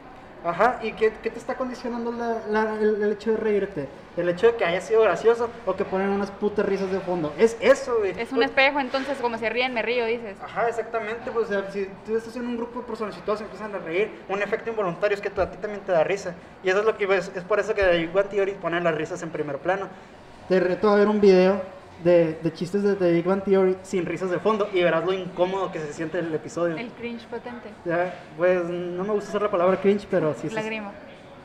Ajá, 0.44 0.80
¿y 0.82 0.94
qué, 0.94 1.13
qué 1.22 1.30
te 1.30 1.38
está 1.38 1.56
condicionando 1.56 2.12
la- 2.12 2.48
la- 2.48 2.74
el, 2.76 3.04
el 3.04 3.12
hecho 3.12 3.32
de 3.32 3.38
reírte? 3.38 3.89
¿El 4.20 4.28
hecho 4.28 4.48
de 4.48 4.56
que 4.56 4.66
haya 4.66 4.82
sido 4.82 5.02
gracioso 5.02 5.50
o 5.66 5.76
que 5.76 5.86
ponen 5.86 6.10
unas 6.10 6.30
putas 6.30 6.66
risas 6.66 6.92
de 6.92 7.00
fondo? 7.00 7.34
Es 7.38 7.56
eso, 7.62 7.98
güey. 8.00 8.12
Es 8.20 8.30
un 8.32 8.38
Pues- 8.40 8.50
espejo, 8.50 8.80
entonces 8.82 9.18
como 9.20 9.38
se 9.38 9.50
ríen, 9.50 9.74
me 9.74 9.82
río, 9.82 10.06
dices. 10.06 10.36
Ajá, 10.44 10.68
exactamente, 10.68 11.32
pues 11.32 11.46
o 11.46 11.50
sea, 11.54 11.72
si 11.72 11.88
tú 12.06 12.18
estás 12.18 12.36
en 12.36 12.46
un 12.46 12.58
grupo 12.58 12.82
de 12.82 12.86
personas 12.86 13.18
y 13.18 13.22
todos 13.22 13.40
empiezan 13.40 13.74
a 13.74 13.78
reír, 13.78 14.12
un 14.28 14.42
efecto 14.42 14.70
involuntario 14.72 15.16
es 15.16 15.22
que 15.22 15.30
tú- 15.30 15.40
a 15.42 15.50
ti 15.50 15.58
también 15.62 15.82
te 15.86 15.94
da 15.94 16.04
risa. 16.04 16.36
Y 16.64 16.70
eso 16.70 16.80
es 16.80 16.86
lo 16.86 16.98
que 16.98 17.06
es, 17.16 17.32
es 17.34 17.44
por 17.46 17.60
eso 17.62 17.74
que 17.74 18.10
Bang 18.14 18.28
Theory 18.28 18.54
pone 18.54 18.82
las 18.82 18.94
risas 18.94 19.24
en 19.24 19.30
primer 19.30 19.58
plano. 19.60 19.88
Te 20.50 20.60
reto 20.60 20.90
a 20.90 20.96
ver 20.96 21.08
un 21.08 21.22
video 21.22 21.62
de, 22.04 22.34
de 22.42 22.54
chistes 22.54 22.84
de 22.84 22.96
The 22.96 23.12
Big 23.14 23.26
Bang 23.26 23.44
Theory 23.44 23.78
sin 23.84 24.06
risas 24.06 24.30
de 24.32 24.40
fondo 24.40 24.70
y 24.74 24.84
verás 24.84 25.06
lo 25.06 25.14
incómodo 25.14 25.72
que 25.72 25.80
se 25.80 25.94
siente 25.94 26.20
el 26.20 26.34
episodio. 26.34 26.76
El 26.76 26.90
cringe 26.92 27.26
potente. 27.28 27.70
Ya, 27.86 28.14
pues 28.36 28.64
no 28.66 29.04
me 29.06 29.12
gusta 29.14 29.30
usar 29.30 29.42
la 29.44 29.52
palabra 29.52 29.78
cringe, 29.80 30.06
pero 30.12 30.34
sí. 30.34 30.50
sí- 30.50 30.56
Lágrima. 30.56 30.92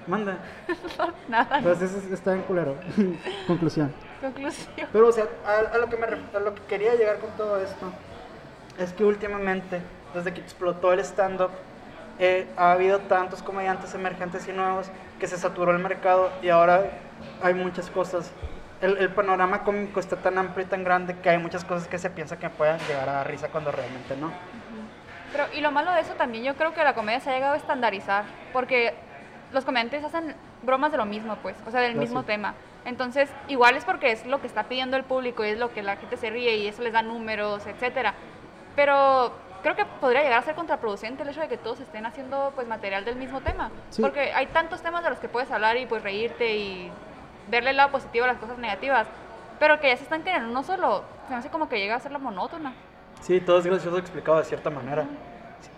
Manda. 0.07 0.39
Nada. 1.29 1.61
Pues 1.63 1.81
eso 1.83 1.99
está 2.13 2.35
en 2.35 2.43
culero. 2.43 2.77
Conclusión. 3.47 3.93
Conclusión. 4.21 4.89
Pero, 4.93 5.09
o 5.09 5.13
sea, 5.13 5.25
a, 5.47 5.75
a 5.75 5.79
lo 5.79 5.89
que 5.89 5.97
me 5.97 6.07
a 6.07 6.41
lo 6.41 6.55
que 6.55 6.63
quería 6.63 6.95
llegar 6.95 7.19
con 7.19 7.31
todo 7.33 7.59
esto 7.61 7.93
es 8.79 8.93
que 8.93 9.05
últimamente, 9.05 9.81
desde 10.15 10.35
que 10.35 10.41
explotó 10.41 10.93
el 10.93 11.01
stand-up, 11.01 11.51
eh, 12.19 12.47
ha 12.57 12.73
habido 12.73 13.01
tantos 13.01 13.43
comediantes 13.43 13.95
emergentes 13.95 14.47
y 14.49 14.53
nuevos 14.53 14.89
que 15.19 15.27
se 15.27 15.37
saturó 15.37 15.73
el 15.73 15.79
mercado 15.79 16.31
y 16.43 16.49
ahora 16.49 16.91
hay 17.43 17.55
muchas 17.55 17.91
cosas. 17.91 18.31
El, 18.81 18.99
el 18.99 19.09
panorama 19.11 19.63
cómico 19.63 19.99
está 20.01 20.17
tan 20.17 20.37
amplio 20.37 20.67
y 20.67 20.69
tan 20.69 20.85
grande 20.85 21.17
que 21.19 21.31
hay 21.31 21.39
muchas 21.39 21.65
cosas 21.65 21.89
que 21.89 21.99
se 21.99 22.11
piensa 22.11 22.39
que 22.39 22.51
puedan 22.51 22.79
llegar 22.81 23.09
a 23.09 23.13
dar 23.13 23.31
risa 23.31 23.49
cuando 23.49 23.73
realmente 23.73 24.17
no. 24.17 24.31
Pero, 25.33 25.47
y 25.53 25.61
lo 25.61 25.73
malo 25.73 25.91
de 25.93 26.01
eso 26.01 26.15
también, 26.15 26.45
yo 26.45 26.55
creo 26.55 26.73
que 26.75 26.85
la 26.85 26.95
comedia 26.95 27.19
se 27.19 27.31
ha 27.31 27.35
llegado 27.35 27.55
a 27.55 27.57
estandarizar, 27.57 28.25
porque 28.53 28.95
los 29.55 29.65
comediantes 29.65 30.05
hacen 30.05 30.35
bromas 30.63 30.91
de 30.93 30.99
lo 30.99 31.07
mismo, 31.07 31.37
pues, 31.37 31.57
o 31.67 31.71
sea, 31.71 31.81
del 31.81 31.97
Ah, 31.97 32.01
mismo 32.01 32.21
sí. 32.21 32.27
tema. 32.27 32.55
Entonces, 32.85 33.31
igual 33.49 33.77
es 33.77 33.85
porque 33.85 34.13
es 34.13 34.27
lo 34.27 34.41
que 34.41 34.47
está 34.47 34.65
pidiendo 34.65 34.97
el 34.97 35.05
público 35.05 35.45
y 35.45 35.49
es 35.51 35.59
lo 35.59 35.73
que 35.73 35.83
la 35.83 35.97
gente 35.97 36.17
se 36.19 36.29
ríe 36.29 36.57
y 36.57 36.67
eso 36.67 36.83
les 36.83 36.93
da 36.93 37.01
números, 37.03 37.67
etcétera. 37.67 38.13
Pero 38.77 39.33
creo 39.63 39.77
que 39.77 39.85
podría 39.87 40.23
llegar 40.23 40.41
a 40.41 40.43
ser 40.43 40.55
contraproducente 40.55 41.23
el 41.23 41.29
hecho 41.31 41.41
de 41.41 41.49
que 41.49 41.57
todos 41.57 41.81
estén 41.81 42.05
haciendo 42.05 42.53
pues 42.55 42.67
material 42.69 43.05
del 43.05 43.17
mismo 43.17 43.41
tema, 43.41 43.71
Sí. 43.91 44.03
porque 44.03 44.33
hay 44.35 44.47
tantos 44.49 44.83
temas 44.83 45.03
de 45.05 45.11
los 45.11 45.19
que 45.19 45.29
puedes 45.29 45.51
hablar 45.51 45.77
y 45.79 45.87
pues 45.87 46.03
reírte 46.03 46.57
y 46.57 46.91
verle 47.49 47.71
el 47.71 47.77
lado 47.79 47.91
positivo 47.93 48.25
a 48.25 48.29
las 48.29 48.37
cosas 48.39 48.59
negativas, 48.59 49.07
pero 49.59 49.81
que 49.81 49.89
ya 49.89 49.97
se 49.97 50.03
están 50.03 50.27
en 50.27 50.45
uno 50.45 50.63
solo, 50.63 51.05
se 51.27 51.33
me 51.33 51.39
hace 51.39 51.49
como 51.49 51.69
que 51.69 51.79
llega 51.79 51.95
a 51.95 52.01
ser 52.01 52.13
la 52.13 52.19
monótona. 52.19 52.75
Sí, 53.21 53.41
todo 53.41 53.59
es 53.59 53.67
gracioso 53.67 53.97
explicado 53.97 54.37
de 54.39 54.45
cierta 54.45 54.69
manera. 54.69 55.07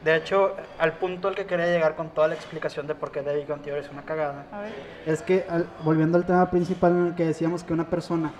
De 0.04 0.14
hecho, 0.16 0.54
al 0.78 0.92
punto 0.98 1.28
al 1.28 1.34
que 1.34 1.46
quería 1.46 1.66
llegar 1.66 1.96
con 1.96 2.08
toda 2.10 2.28
la 2.28 2.34
explicación 2.34 2.86
de 2.86 2.94
por 2.94 3.10
qué 3.10 3.22
The 3.22 3.34
Big 3.34 3.46
Bang 3.46 3.62
Theory 3.62 3.80
es 3.80 3.90
una 3.90 4.02
cagada, 4.02 4.46
A 4.52 4.60
ver. 4.60 4.72
es 5.06 5.22
que 5.22 5.44
al- 5.48 5.66
volviendo 5.84 6.18
al 6.18 6.26
tema 6.26 6.50
principal 6.50 6.92
en 6.92 7.06
el 7.08 7.14
que 7.14 7.24
decíamos 7.26 7.64
que 7.64 7.72
una 7.72 7.88
persona 7.88 8.32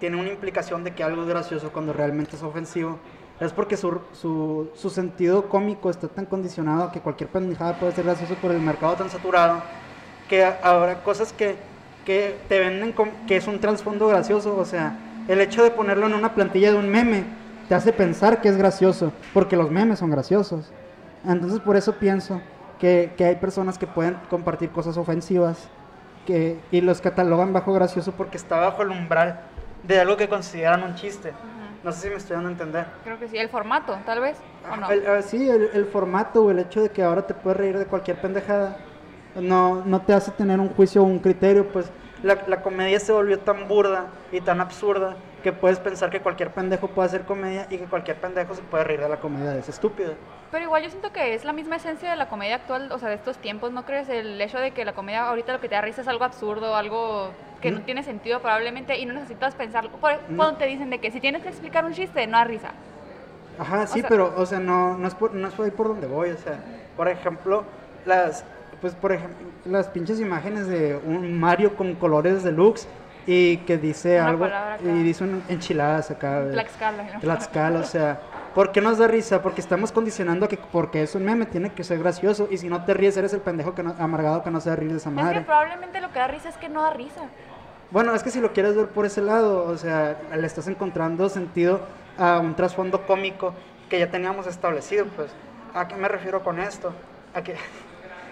tiene 0.00 0.16
una 0.16 0.30
implicación 0.30 0.84
de 0.84 0.94
que 0.94 1.02
algo 1.04 1.22
es 1.22 1.28
gracioso 1.28 1.70
cuando 1.72 1.92
realmente 1.92 2.36
es 2.36 2.42
ofensivo, 2.42 2.98
es 3.40 3.52
porque 3.52 3.76
su, 3.76 4.00
su, 4.12 4.70
su 4.74 4.90
sentido 4.90 5.48
cómico 5.48 5.90
está 5.90 6.08
tan 6.08 6.26
condicionado 6.26 6.90
que 6.92 7.00
cualquier 7.00 7.30
pendejada 7.30 7.78
puede 7.78 7.92
ser 7.92 8.04
gracioso 8.04 8.34
por 8.36 8.52
el 8.52 8.60
mercado 8.60 8.94
tan 8.96 9.10
saturado 9.10 9.62
que 10.28 10.44
ahora 10.62 11.02
cosas 11.02 11.32
que, 11.32 11.56
que 12.04 12.44
te 12.48 12.58
venden 12.58 12.92
como 12.92 13.12
que 13.26 13.36
es 13.36 13.46
un 13.46 13.60
trasfondo 13.60 14.06
gracioso, 14.08 14.56
o 14.56 14.64
sea, 14.64 14.96
el 15.28 15.40
hecho 15.40 15.62
de 15.64 15.70
ponerlo 15.70 16.06
en 16.06 16.14
una 16.14 16.34
plantilla 16.34 16.70
de 16.72 16.78
un 16.78 16.88
meme 16.88 17.24
te 17.68 17.74
hace 17.74 17.92
pensar 17.92 18.40
que 18.40 18.48
es 18.48 18.56
gracioso, 18.56 19.12
porque 19.32 19.56
los 19.56 19.70
memes 19.70 19.98
son 19.98 20.10
graciosos. 20.10 20.70
Entonces 21.26 21.60
por 21.60 21.76
eso 21.76 21.94
pienso 21.94 22.40
que, 22.78 23.12
que 23.16 23.24
hay 23.24 23.36
personas 23.36 23.78
que 23.78 23.86
pueden 23.86 24.16
compartir 24.28 24.70
cosas 24.70 24.96
ofensivas 24.96 25.68
que, 26.26 26.58
y 26.70 26.80
los 26.80 27.00
catalogan 27.00 27.52
bajo 27.52 27.72
gracioso 27.72 28.12
porque 28.12 28.36
está 28.36 28.58
bajo 28.58 28.82
el 28.82 28.90
umbral 28.90 29.40
de 29.82 30.00
algo 30.00 30.16
que 30.16 30.28
consideran 30.28 30.82
un 30.82 30.94
chiste. 30.94 31.32
No 31.82 31.92
sé 31.92 32.00
si 32.02 32.08
me 32.08 32.14
estoy 32.16 32.34
dando 32.36 32.48
a 32.48 32.52
entender. 32.52 32.86
Creo 33.04 33.18
que 33.18 33.28
sí, 33.28 33.36
el 33.36 33.50
formato, 33.50 33.98
tal 34.06 34.20
vez, 34.20 34.38
o 34.72 34.76
no. 34.76 34.90
El- 34.90 35.22
sí, 35.22 35.48
el, 35.48 35.68
el 35.74 35.84
formato 35.84 36.44
o 36.44 36.50
el 36.50 36.58
hecho 36.58 36.82
de 36.82 36.88
que 36.88 37.02
ahora 37.02 37.26
te 37.26 37.34
puedes 37.34 37.58
reír 37.58 37.78
de 37.78 37.84
cualquier 37.84 38.18
pendejada 38.18 38.78
no, 39.38 39.82
no 39.84 40.00
te 40.00 40.14
hace 40.14 40.30
tener 40.30 40.60
un 40.60 40.68
juicio 40.70 41.02
o 41.02 41.04
un 41.04 41.18
criterio, 41.18 41.68
pues 41.68 41.90
la, 42.22 42.38
la 42.46 42.62
comedia 42.62 42.98
se 43.00 43.12
volvió 43.12 43.38
tan 43.38 43.68
burda 43.68 44.06
y 44.32 44.40
tan 44.40 44.60
absurda 44.60 45.16
que 45.44 45.52
puedes 45.52 45.78
pensar 45.78 46.08
que 46.10 46.20
cualquier 46.20 46.50
pendejo 46.50 46.88
puede 46.88 47.06
hacer 47.06 47.22
comedia 47.26 47.66
y 47.68 47.76
que 47.76 47.84
cualquier 47.84 48.16
pendejo 48.16 48.54
se 48.54 48.62
puede 48.62 48.82
reír 48.82 49.00
de 49.00 49.10
la 49.10 49.18
comedia, 49.20 49.54
es 49.56 49.68
estúpido. 49.68 50.14
Pero 50.50 50.64
igual 50.64 50.82
yo 50.82 50.88
siento 50.88 51.12
que 51.12 51.34
es 51.34 51.44
la 51.44 51.52
misma 51.52 51.76
esencia 51.76 52.10
de 52.10 52.16
la 52.16 52.28
comedia 52.30 52.54
actual, 52.56 52.90
o 52.90 52.98
sea, 52.98 53.10
de 53.10 53.16
estos 53.16 53.36
tiempos, 53.36 53.70
¿no 53.70 53.84
crees? 53.84 54.08
El 54.08 54.40
hecho 54.40 54.58
de 54.58 54.70
que 54.70 54.86
la 54.86 54.94
comedia 54.94 55.28
ahorita 55.28 55.52
lo 55.52 55.60
que 55.60 55.68
te 55.68 55.74
da 55.74 55.82
risa 55.82 56.00
es 56.00 56.08
algo 56.08 56.24
absurdo, 56.24 56.74
algo 56.74 57.28
que 57.60 57.70
no 57.70 57.80
Mm. 57.80 57.82
tiene 57.82 58.02
sentido 58.02 58.40
probablemente 58.40 58.98
y 58.98 59.04
no 59.04 59.12
necesitas 59.12 59.54
pensarlo. 59.54 59.90
Por, 59.90 60.12
Mm. 60.28 60.36
Cuando 60.36 60.56
te 60.56 60.64
dicen 60.66 60.88
de 60.88 60.98
que 60.98 61.10
si 61.10 61.20
tienes 61.20 61.42
que 61.42 61.50
explicar 61.50 61.84
un 61.84 61.92
chiste, 61.92 62.26
no 62.26 62.38
da 62.38 62.44
risa. 62.44 62.70
Ajá, 63.58 63.86
sí, 63.86 64.00
sea- 64.00 64.08
pero, 64.08 64.32
o 64.36 64.46
sea, 64.46 64.58
no, 64.60 64.96
no, 64.96 65.06
es 65.06 65.14
por, 65.14 65.34
no 65.34 65.46
es 65.46 65.52
por 65.54 65.66
ahí 65.66 65.70
por 65.70 65.88
donde 65.88 66.06
voy, 66.06 66.30
o 66.30 66.38
sea, 66.38 66.58
por 66.96 67.06
ejemplo, 67.08 67.64
las, 68.06 68.44
pues, 68.80 68.94
por 68.94 69.12
ejemplo, 69.12 69.46
las 69.66 69.88
pinches 69.88 70.20
imágenes 70.20 70.66
de 70.68 70.96
un 71.04 71.38
Mario 71.38 71.76
con 71.76 71.94
colores 71.96 72.42
deluxe 72.42 72.88
y 73.26 73.58
que 73.58 73.78
dice 73.78 74.20
Una 74.20 74.28
algo, 74.30 74.48
y 74.82 75.02
dice 75.02 75.24
un 75.24 75.42
enchiladas 75.48 76.10
acá, 76.10 76.42
de- 76.42 76.52
Tlaxcala, 76.52 77.02
¿no? 77.14 77.20
Tlaxcala, 77.20 77.80
o 77.80 77.84
sea, 77.84 78.20
¿por 78.54 78.70
qué 78.72 78.80
nos 78.80 78.98
da 78.98 79.06
risa? 79.08 79.40
Porque 79.42 79.60
estamos 79.60 79.92
condicionando 79.92 80.46
a 80.46 80.48
que 80.48 80.58
porque 80.58 81.02
es 81.02 81.14
un 81.14 81.24
meme 81.24 81.46
tiene 81.46 81.70
que 81.72 81.84
ser 81.84 81.98
gracioso 81.98 82.48
y 82.50 82.58
si 82.58 82.68
no 82.68 82.84
te 82.84 82.92
ríes 82.94 83.16
eres 83.16 83.32
el 83.32 83.40
pendejo 83.40 83.74
que 83.74 83.82
no- 83.82 83.94
amargado 83.98 84.42
que 84.42 84.50
no 84.50 84.60
se 84.60 84.74
reír 84.76 84.90
de 84.92 84.98
esa 84.98 85.10
Es 85.10 85.16
que 85.16 85.22
madre. 85.22 85.40
probablemente 85.40 86.00
lo 86.00 86.10
que 86.12 86.18
da 86.18 86.26
risa 86.28 86.48
es 86.50 86.56
que 86.56 86.68
no 86.68 86.82
da 86.82 86.90
risa. 86.92 87.22
Bueno, 87.90 88.14
es 88.14 88.22
que 88.22 88.30
si 88.30 88.40
lo 88.40 88.52
quieres 88.52 88.74
ver 88.76 88.88
por 88.88 89.06
ese 89.06 89.20
lado, 89.22 89.64
o 89.64 89.76
sea, 89.76 90.18
le 90.34 90.46
estás 90.46 90.66
encontrando 90.68 91.28
sentido 91.28 91.80
a 92.18 92.40
un 92.40 92.54
trasfondo 92.54 93.06
cómico 93.06 93.54
que 93.88 93.98
ya 94.00 94.10
teníamos 94.10 94.46
establecido, 94.46 95.06
pues. 95.16 95.30
¿A 95.74 95.86
qué 95.88 95.94
me 95.96 96.08
refiero 96.08 96.42
con 96.42 96.58
esto? 96.60 96.92
A 97.34 97.42
que, 97.42 97.54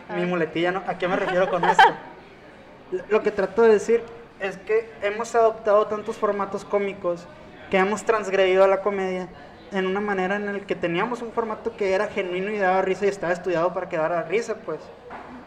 A 0.09 0.13
mi 0.15 0.21
ver. 0.21 0.29
muletilla, 0.29 0.73
¿no? 0.73 0.83
¿A 0.87 0.99
qué 0.99 1.07
me 1.09 1.17
refiero 1.17 1.49
con 1.51 1.65
esto? 1.65 1.83
Lo 3.09 3.23
que 3.23 3.31
trato 3.31 3.63
de 3.63 3.69
decir 3.75 4.03
es 4.43 4.57
que 4.59 4.91
hemos 5.03 5.35
adoptado 5.35 5.87
tantos 5.87 6.17
formatos 6.17 6.65
cómicos 6.65 7.27
que 7.71 7.79
hemos 7.79 8.05
transgredido 8.05 8.65
a 8.65 8.67
la 8.67 8.81
comedia 8.83 9.29
en 9.73 9.87
una 9.87 10.01
manera 10.01 10.37
en 10.37 10.53
la 10.53 10.61
que 10.61 10.75
teníamos 10.75 11.23
un 11.23 11.33
formato 11.33 11.75
que 11.77 11.93
era 11.95 12.09
genuino 12.09 12.51
y 12.51 12.59
daba 12.59 12.83
risa 12.83 13.07
y 13.07 13.09
estaba 13.09 13.33
estudiado 13.33 13.73
para 13.73 13.89
que 13.89 13.97
dara 13.97 14.23
risa, 14.25 14.57
pues. 14.67 14.81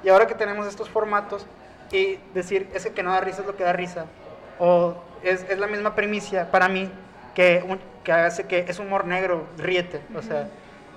Y 0.03 0.09
ahora 0.09 0.25
que 0.25 0.33
tenemos 0.33 0.65
estos 0.65 0.89
formatos 0.89 1.45
y 1.91 2.17
decir, 2.33 2.67
ese 2.73 2.93
que 2.93 3.03
no 3.03 3.11
da 3.11 3.21
risa 3.21 3.41
es 3.41 3.47
lo 3.47 3.55
que 3.55 3.63
da 3.63 3.73
risa, 3.73 4.05
o 4.57 4.95
es, 5.21 5.45
es 5.49 5.59
la 5.59 5.67
misma 5.67 5.93
primicia 5.93 6.49
para 6.49 6.67
mí 6.67 6.89
que, 7.35 7.63
un- 7.67 7.79
que 8.03 8.11
hace 8.11 8.45
que 8.45 8.65
es 8.67 8.79
humor 8.79 9.05
negro, 9.05 9.45
ríete, 9.57 10.01
o 10.17 10.21
sea, 10.23 10.47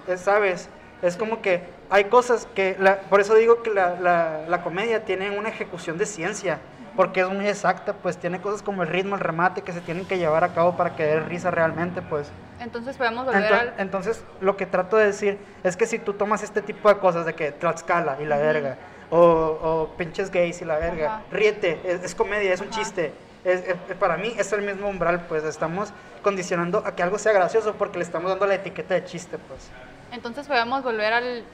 es, 0.06 0.20
¿sabes? 0.20 0.68
Es 1.02 1.16
como 1.16 1.42
que 1.42 1.62
hay 1.90 2.04
cosas 2.04 2.48
que, 2.54 2.76
la- 2.78 3.00
por 3.00 3.20
eso 3.20 3.34
digo 3.34 3.62
que 3.62 3.70
la, 3.70 3.98
la- 4.00 4.44
la 4.48 4.62
comedia 4.62 5.04
tiene 5.04 5.36
una 5.36 5.48
ejecución 5.50 5.98
de 5.98 6.06
ciencia, 6.06 6.60
porque 6.98 7.20
es 7.20 7.28
muy 7.28 7.46
exacta, 7.46 7.92
pues 7.92 8.16
tiene 8.18 8.40
cosas 8.40 8.60
como 8.60 8.82
el 8.82 8.88
ritmo, 8.88 9.14
el 9.14 9.20
remate 9.20 9.62
que 9.62 9.72
se 9.72 9.80
tienen 9.80 10.04
que 10.04 10.18
llevar 10.18 10.42
a 10.42 10.48
cabo 10.52 10.76
para 10.76 10.96
que 10.96 11.04
dé 11.04 11.20
risa 11.20 11.48
realmente, 11.52 12.02
pues. 12.02 12.28
Entonces 12.58 12.96
podemos 12.96 13.24
volver 13.24 13.44
Ento- 13.44 13.56
al... 13.60 13.74
Entonces, 13.78 14.20
lo 14.40 14.56
que 14.56 14.66
trato 14.66 14.96
de 14.96 15.06
decir 15.06 15.38
es 15.62 15.76
que 15.76 15.86
si 15.86 16.00
tú 16.00 16.14
tomas 16.14 16.42
este 16.42 16.60
tipo 16.60 16.88
de 16.88 16.98
cosas 16.98 17.24
de 17.24 17.34
que 17.36 17.52
Tlaxcala 17.52 18.16
y 18.20 18.24
la 18.24 18.36
verga, 18.38 18.78
o, 19.10 19.16
o 19.20 19.94
pinches 19.96 20.32
gays 20.32 20.60
y 20.60 20.64
la 20.64 20.76
verga, 20.78 21.06
Ajá. 21.06 21.22
ríete, 21.30 21.80
es, 21.84 22.02
es 22.02 22.16
comedia, 22.16 22.52
es 22.52 22.60
un 22.60 22.66
Ajá. 22.66 22.80
chiste. 22.80 23.12
Es- 23.44 23.62
es- 23.68 23.76
para 24.00 24.16
mí 24.16 24.34
es 24.36 24.52
el 24.52 24.62
mismo 24.62 24.88
umbral, 24.88 25.20
pues 25.28 25.44
estamos 25.44 25.92
condicionando 26.24 26.82
a 26.84 26.96
que 26.96 27.04
algo 27.04 27.16
sea 27.18 27.32
gracioso 27.32 27.74
porque 27.74 27.98
le 27.98 28.04
estamos 28.06 28.28
dando 28.28 28.44
la 28.46 28.54
etiqueta 28.56 28.94
de 28.94 29.04
chiste, 29.04 29.38
pues. 29.38 29.70
Entonces 30.10 30.48
podemos 30.48 30.82
volver 30.82 31.12
al, 31.12 31.44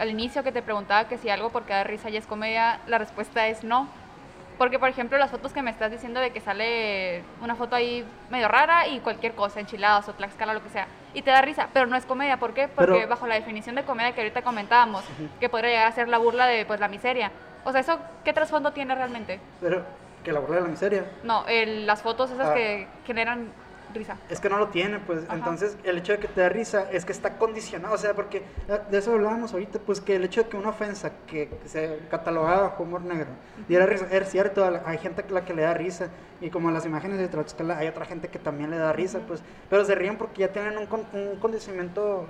al 0.00 0.08
inicio 0.08 0.42
que 0.42 0.50
te 0.50 0.62
preguntaba 0.62 1.08
que 1.08 1.18
si 1.18 1.28
algo 1.28 1.50
porque 1.50 1.74
da 1.74 1.84
risa 1.84 2.08
ya 2.08 2.18
es 2.20 2.26
comedia. 2.26 2.80
La 2.86 2.96
respuesta 2.96 3.48
es 3.48 3.64
no. 3.64 3.86
Porque, 4.58 4.78
por 4.80 4.88
ejemplo, 4.88 5.16
las 5.18 5.30
fotos 5.30 5.52
que 5.52 5.62
me 5.62 5.70
estás 5.70 5.90
diciendo 5.92 6.18
de 6.18 6.32
que 6.32 6.40
sale 6.40 7.22
una 7.40 7.54
foto 7.54 7.76
ahí 7.76 8.04
medio 8.28 8.48
rara 8.48 8.88
y 8.88 8.98
cualquier 8.98 9.34
cosa, 9.34 9.60
enchiladas 9.60 10.08
o 10.08 10.14
tlaxcala, 10.14 10.52
lo 10.52 10.62
que 10.64 10.68
sea, 10.68 10.88
y 11.14 11.22
te 11.22 11.30
da 11.30 11.40
risa, 11.40 11.68
pero 11.72 11.86
no 11.86 11.94
es 11.96 12.04
comedia. 12.04 12.38
¿Por 12.38 12.54
qué? 12.54 12.66
Porque 12.66 12.92
Pero- 12.92 13.08
bajo 13.08 13.28
la 13.28 13.36
definición 13.36 13.76
de 13.76 13.84
comedia 13.84 14.12
que 14.12 14.20
ahorita 14.20 14.42
comentábamos, 14.42 15.04
que 15.38 15.48
podría 15.48 15.70
llegar 15.70 15.86
a 15.86 15.92
ser 15.92 16.08
la 16.08 16.18
burla 16.18 16.46
de 16.46 16.66
pues 16.66 16.80
la 16.80 16.88
miseria. 16.88 17.30
O 17.64 17.70
sea, 17.70 17.80
¿eso 17.80 17.98
qué 18.24 18.32
trasfondo 18.32 18.72
tiene 18.72 18.94
realmente? 18.96 19.38
Pero 19.60 19.84
que 20.24 20.32
la 20.32 20.40
burla 20.40 20.56
de 20.56 20.62
la 20.62 20.68
miseria. 20.68 21.04
No, 21.22 21.46
el- 21.46 21.86
las 21.86 22.02
fotos 22.02 22.32
esas 22.32 22.48
Ah. 22.48 22.54
que 22.54 22.88
generan 23.06 23.52
risa. 23.94 24.16
Es 24.28 24.40
que 24.40 24.48
no 24.48 24.58
lo 24.58 24.68
tiene, 24.68 24.98
pues. 25.00 25.24
Ajá. 25.24 25.34
Entonces, 25.36 25.76
el 25.84 25.98
hecho 25.98 26.12
de 26.12 26.18
que 26.18 26.28
te 26.28 26.40
da 26.40 26.48
risa 26.48 26.86
es 26.92 27.04
que 27.04 27.12
está 27.12 27.38
condicionado. 27.38 27.94
O 27.94 27.98
sea, 27.98 28.14
porque 28.14 28.38
eh, 28.68 28.80
de 28.90 28.98
eso 28.98 29.12
hablábamos 29.12 29.52
ahorita, 29.52 29.78
pues 29.80 30.00
que 30.00 30.16
el 30.16 30.24
hecho 30.24 30.42
de 30.44 30.48
que 30.48 30.56
una 30.56 30.70
ofensa 30.70 31.12
que 31.26 31.48
se 31.66 31.98
catalogaba 32.10 32.62
bajo 32.62 32.82
humor 32.82 33.02
negro 33.02 33.28
diera 33.68 33.86
risa, 33.86 34.06
es 34.10 34.28
cierto, 34.30 34.64
hay 34.84 34.98
gente 34.98 35.24
a 35.28 35.32
la 35.32 35.44
que 35.44 35.54
le 35.54 35.62
da 35.62 35.74
risa. 35.74 36.08
Y 36.40 36.50
como 36.50 36.70
las 36.70 36.86
imágenes 36.86 37.18
de 37.18 37.26
Tlaxcala, 37.28 37.78
hay 37.78 37.88
otra 37.88 38.04
gente 38.04 38.28
que 38.28 38.38
también 38.38 38.70
le 38.70 38.76
da 38.78 38.92
risa, 38.92 39.18
pues. 39.26 39.42
Pero 39.68 39.84
se 39.84 39.94
ríen 39.94 40.16
porque 40.16 40.40
ya 40.42 40.48
tienen 40.52 40.78
un, 40.78 40.86
con- 40.86 41.06
un 41.12 41.36
condicionamiento. 41.40 42.26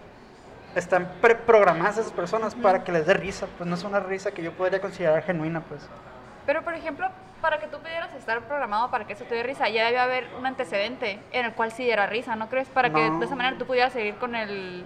Están 0.75 1.11
preprogramadas 1.21 1.99
esas 1.99 2.13
personas 2.13 2.55
para 2.55 2.85
que 2.85 2.93
les 2.93 3.07
dé 3.07 3.15
risa. 3.15 3.47
Pues 3.57 3.69
no 3.69 3.75
es 3.75 3.85
una 3.85 4.01
risa 4.01 4.31
que 4.31 4.43
yo 4.43 4.53
podría 4.53 4.81
considerar 4.81 5.23
genuina, 5.23 5.61
pues. 5.63 5.81
Pero, 6.49 6.63
por 6.63 6.73
ejemplo, 6.73 7.07
para 7.43 7.59
que 7.61 7.67
tú 7.67 7.77
pudieras 7.77 8.11
estar 8.15 8.41
programado 8.41 8.91
para 8.91 9.07
que 9.07 9.13
eso 9.13 9.25
te 9.25 9.35
dé 9.35 9.43
risa, 9.43 9.69
ya 9.69 9.85
debe 9.85 9.99
haber 9.99 10.25
un 10.39 10.47
antecedente 10.47 11.19
en 11.31 11.45
el 11.45 11.53
cual 11.53 11.73
sí 11.73 11.85
diera 11.85 12.07
risa, 12.07 12.37
¿no 12.37 12.49
crees? 12.49 12.69
Para 12.69 12.89
que 12.91 13.07
No. 13.11 13.19
de 13.19 13.27
esa 13.27 13.37
manera 13.37 13.59
tú 13.59 13.67
pudieras 13.67 13.93
seguir 13.93 14.15
con 14.15 14.35
el... 14.35 14.83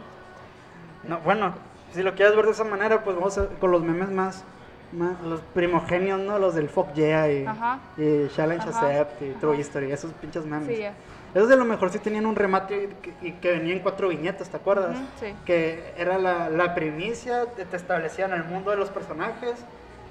No, 1.04 1.18
bueno, 1.18 1.54
si 1.92 2.02
lo 2.02 2.16
quieres 2.16 2.34
ver 2.34 2.46
de 2.46 2.50
esa 2.50 2.64
manera, 2.64 3.04
pues 3.04 3.14
vamos 3.14 3.38
a- 3.38 3.46
con 3.60 3.70
los 3.70 3.80
memes 3.84 4.10
más, 4.10 4.42
más- 4.90 5.20
los 5.20 5.40
primogenios, 5.54 6.18
¿no? 6.18 6.36
Los 6.40 6.56
del 6.56 6.68
Fuck 6.68 6.94
Yeah 6.94 7.30
y, 7.30 7.46
Ajá. 7.46 7.78
y 7.96 8.26
Challenge 8.34 8.68
Ajá. 8.68 8.80
Accept 8.80 9.22
y 9.22 9.30
True. 9.34 9.56
History, 9.56 9.92
esos 9.92 10.12
pinches 10.14 10.44
memes. 10.44 10.66
Sí, 10.66 10.78
ya. 10.82 10.94
Esos 11.32 11.48
de 11.48 11.54
lo 11.56 11.64
mejor 11.64 11.90
sí 11.90 12.00
tenían 12.00 12.26
un 12.26 12.34
remate 12.34 12.82
y 12.82 12.88
que, 12.96 13.14
y 13.28 13.32
que 13.34 13.52
venían 13.52 13.78
cuatro 13.78 14.08
viñetas, 14.08 14.48
¿te 14.50 14.56
acuerdas? 14.56 14.96
Sí. 15.20 15.32
Que 15.46 15.94
era 15.96 16.18
la, 16.18 16.48
la 16.48 16.74
primicia, 16.74 17.44
te 17.46 17.76
establecían 17.76 18.32
el 18.32 18.42
mundo 18.42 18.72
de 18.72 18.78
los 18.78 18.90
personajes, 18.90 19.64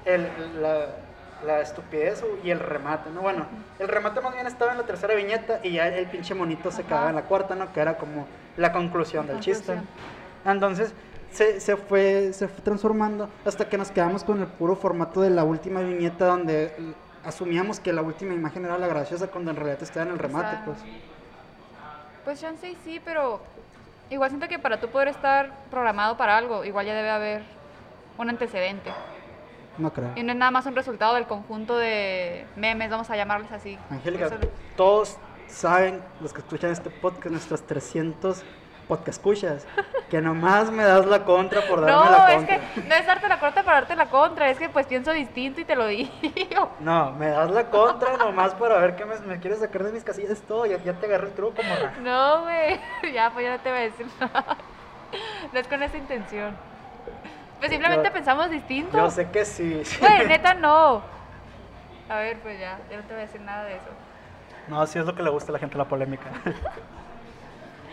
el, 0.05 0.23
la, 0.61 0.85
la 1.45 1.61
estupidez 1.61 2.23
y 2.43 2.51
el 2.51 2.59
remate, 2.59 3.09
¿no? 3.09 3.21
Bueno, 3.21 3.45
el 3.79 3.87
remate 3.87 4.21
más 4.21 4.33
bien 4.33 4.47
estaba 4.47 4.71
en 4.71 4.77
la 4.77 4.85
tercera 4.85 5.15
viñeta 5.15 5.59
y 5.63 5.73
ya 5.73 5.87
el 5.87 6.07
pinche 6.07 6.33
monito 6.33 6.71
se 6.71 6.83
quedaba 6.83 7.09
en 7.09 7.15
la 7.15 7.23
cuarta, 7.23 7.55
¿no? 7.55 7.71
Que 7.73 7.79
era 7.79 7.97
como 7.97 8.27
la 8.57 8.71
conclusión 8.71 9.27
del 9.27 9.39
chiste. 9.39 9.81
Entonces 10.45 10.93
se, 11.31 11.59
se, 11.59 11.77
fue, 11.77 12.33
se 12.33 12.47
fue 12.47 12.61
transformando 12.63 13.29
hasta 13.45 13.67
que 13.67 13.77
nos 13.77 13.91
quedamos 13.91 14.23
con 14.23 14.41
el 14.41 14.47
puro 14.47 14.75
formato 14.75 15.21
de 15.21 15.29
la 15.29 15.43
última 15.43 15.81
viñeta 15.81 16.25
donde 16.25 16.73
asumíamos 17.23 17.79
que 17.79 17.93
la 17.93 18.01
última 18.01 18.33
imagen 18.33 18.65
era 18.65 18.77
la 18.77 18.87
graciosa 18.87 19.27
cuando 19.27 19.51
en 19.51 19.57
realidad 19.57 19.81
estaba 19.81 20.05
en 20.05 20.11
el 20.13 20.19
remate, 20.19 20.57
pues. 20.65 20.77
Pues 22.25 22.41
chance 22.41 22.69
y 22.69 22.75
sí, 22.83 23.01
pero 23.03 23.41
igual 24.09 24.29
siento 24.29 24.47
que 24.47 24.59
para 24.59 24.79
tú 24.79 24.89
poder 24.89 25.07
estar 25.07 25.51
programado 25.69 26.17
para 26.17 26.37
algo, 26.37 26.65
igual 26.65 26.85
ya 26.85 26.93
debe 26.93 27.09
haber 27.09 27.43
un 28.17 28.29
antecedente. 28.29 28.91
No 29.81 29.91
creo. 29.91 30.11
Y 30.15 30.23
no 30.23 30.31
es 30.31 30.37
nada 30.37 30.51
más 30.51 30.65
un 30.67 30.75
resultado 30.75 31.15
del 31.15 31.25
conjunto 31.25 31.75
de 31.77 32.45
memes, 32.55 32.89
vamos 32.91 33.09
a 33.09 33.15
llamarles 33.15 33.51
así. 33.51 33.77
Angélica, 33.89 34.27
Eso- 34.27 34.35
todos 34.77 35.17
saben, 35.47 36.01
los 36.21 36.33
que 36.33 36.39
escuchan 36.39 36.71
este 36.71 36.89
podcast, 36.89 37.27
nuestros 37.31 37.65
300 37.65 38.43
podcast 38.87 39.07
escuchas, 39.19 39.65
que 40.09 40.21
nomás 40.21 40.69
me 40.69 40.83
das 40.83 41.05
la 41.05 41.23
contra 41.23 41.61
por 41.61 41.79
darme 41.81 41.95
No, 41.95 42.11
la 42.11 42.27
es 42.31 42.35
contra. 42.37 42.59
que 42.59 42.81
no 42.89 42.95
es 42.95 43.05
darte 43.07 43.27
la 43.29 43.39
corta 43.39 43.63
para 43.63 43.77
darte 43.81 43.95
la 43.95 44.07
contra, 44.09 44.49
es 44.49 44.57
que 44.57 44.67
pues 44.69 44.85
pienso 44.85 45.11
distinto 45.13 45.61
y 45.61 45.65
te 45.65 45.75
lo 45.75 45.87
digo. 45.87 46.11
No, 46.81 47.11
me 47.13 47.27
das 47.27 47.49
la 47.51 47.69
contra 47.69 48.17
nomás 48.17 48.53
para 48.53 48.77
ver 48.79 48.95
qué 48.97 49.05
me, 49.05 49.17
me 49.19 49.39
quieres 49.39 49.59
sacar 49.59 49.83
de 49.83 49.91
mis 49.93 50.03
casillas. 50.03 50.31
Es 50.31 50.41
todo, 50.41 50.65
ya, 50.65 50.77
ya 50.83 50.93
te 50.93 51.05
agarré 51.07 51.27
el 51.27 51.33
truco, 51.33 51.61
morra. 51.63 51.93
No, 52.01 52.41
güey. 52.43 52.79
Ya, 53.13 53.31
pues 53.31 53.45
ya 53.45 53.55
no 53.57 53.63
te 53.63 53.69
voy 53.69 53.79
a 53.79 53.81
decir 53.83 54.05
nada. 54.19 54.57
No 55.53 55.59
es 55.59 55.67
con 55.67 55.81
esa 55.83 55.97
intención. 55.97 56.55
Pues 57.61 57.69
simplemente 57.71 58.07
Yo- 58.09 58.13
pensamos 58.13 58.49
distinto. 58.49 58.97
Yo 58.97 59.09
sé 59.11 59.29
que 59.29 59.45
sí. 59.45 59.83
Güey, 59.99 60.27
neta, 60.27 60.55
no. 60.55 61.03
A 62.09 62.15
ver, 62.15 62.39
pues 62.39 62.59
ya, 62.59 62.79
ya 62.89 62.97
no 62.97 63.03
te 63.03 63.13
voy 63.13 63.21
a 63.21 63.25
decir 63.27 63.39
nada 63.41 63.65
de 63.65 63.75
eso. 63.75 63.85
No, 64.67 64.85
sí 64.87 64.97
es 64.97 65.05
lo 65.05 65.13
que 65.15 65.21
le 65.21 65.29
gusta 65.29 65.51
a 65.51 65.53
la 65.53 65.59
gente, 65.59 65.77
la 65.77 65.85
polémica. 65.85 66.25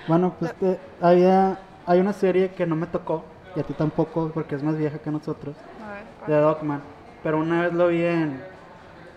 Bueno, 0.06 0.34
pues 0.38 0.54
que 0.54 0.78
había, 1.02 1.58
hay 1.86 2.00
una 2.00 2.14
serie 2.14 2.52
que 2.54 2.64
no 2.64 2.76
me 2.76 2.86
tocó, 2.86 3.26
y 3.54 3.60
a 3.60 3.62
ti 3.62 3.74
tampoco, 3.74 4.30
porque 4.32 4.54
es 4.54 4.62
más 4.62 4.78
vieja 4.78 4.96
que 5.00 5.10
nosotros, 5.10 5.54
A 5.86 5.92
ver, 6.26 6.36
de. 6.38 6.40
Dogman. 6.40 6.80
Pero 7.22 7.38
una 7.38 7.60
vez 7.64 7.74
lo 7.74 7.88
vi 7.88 8.06
en, 8.06 8.42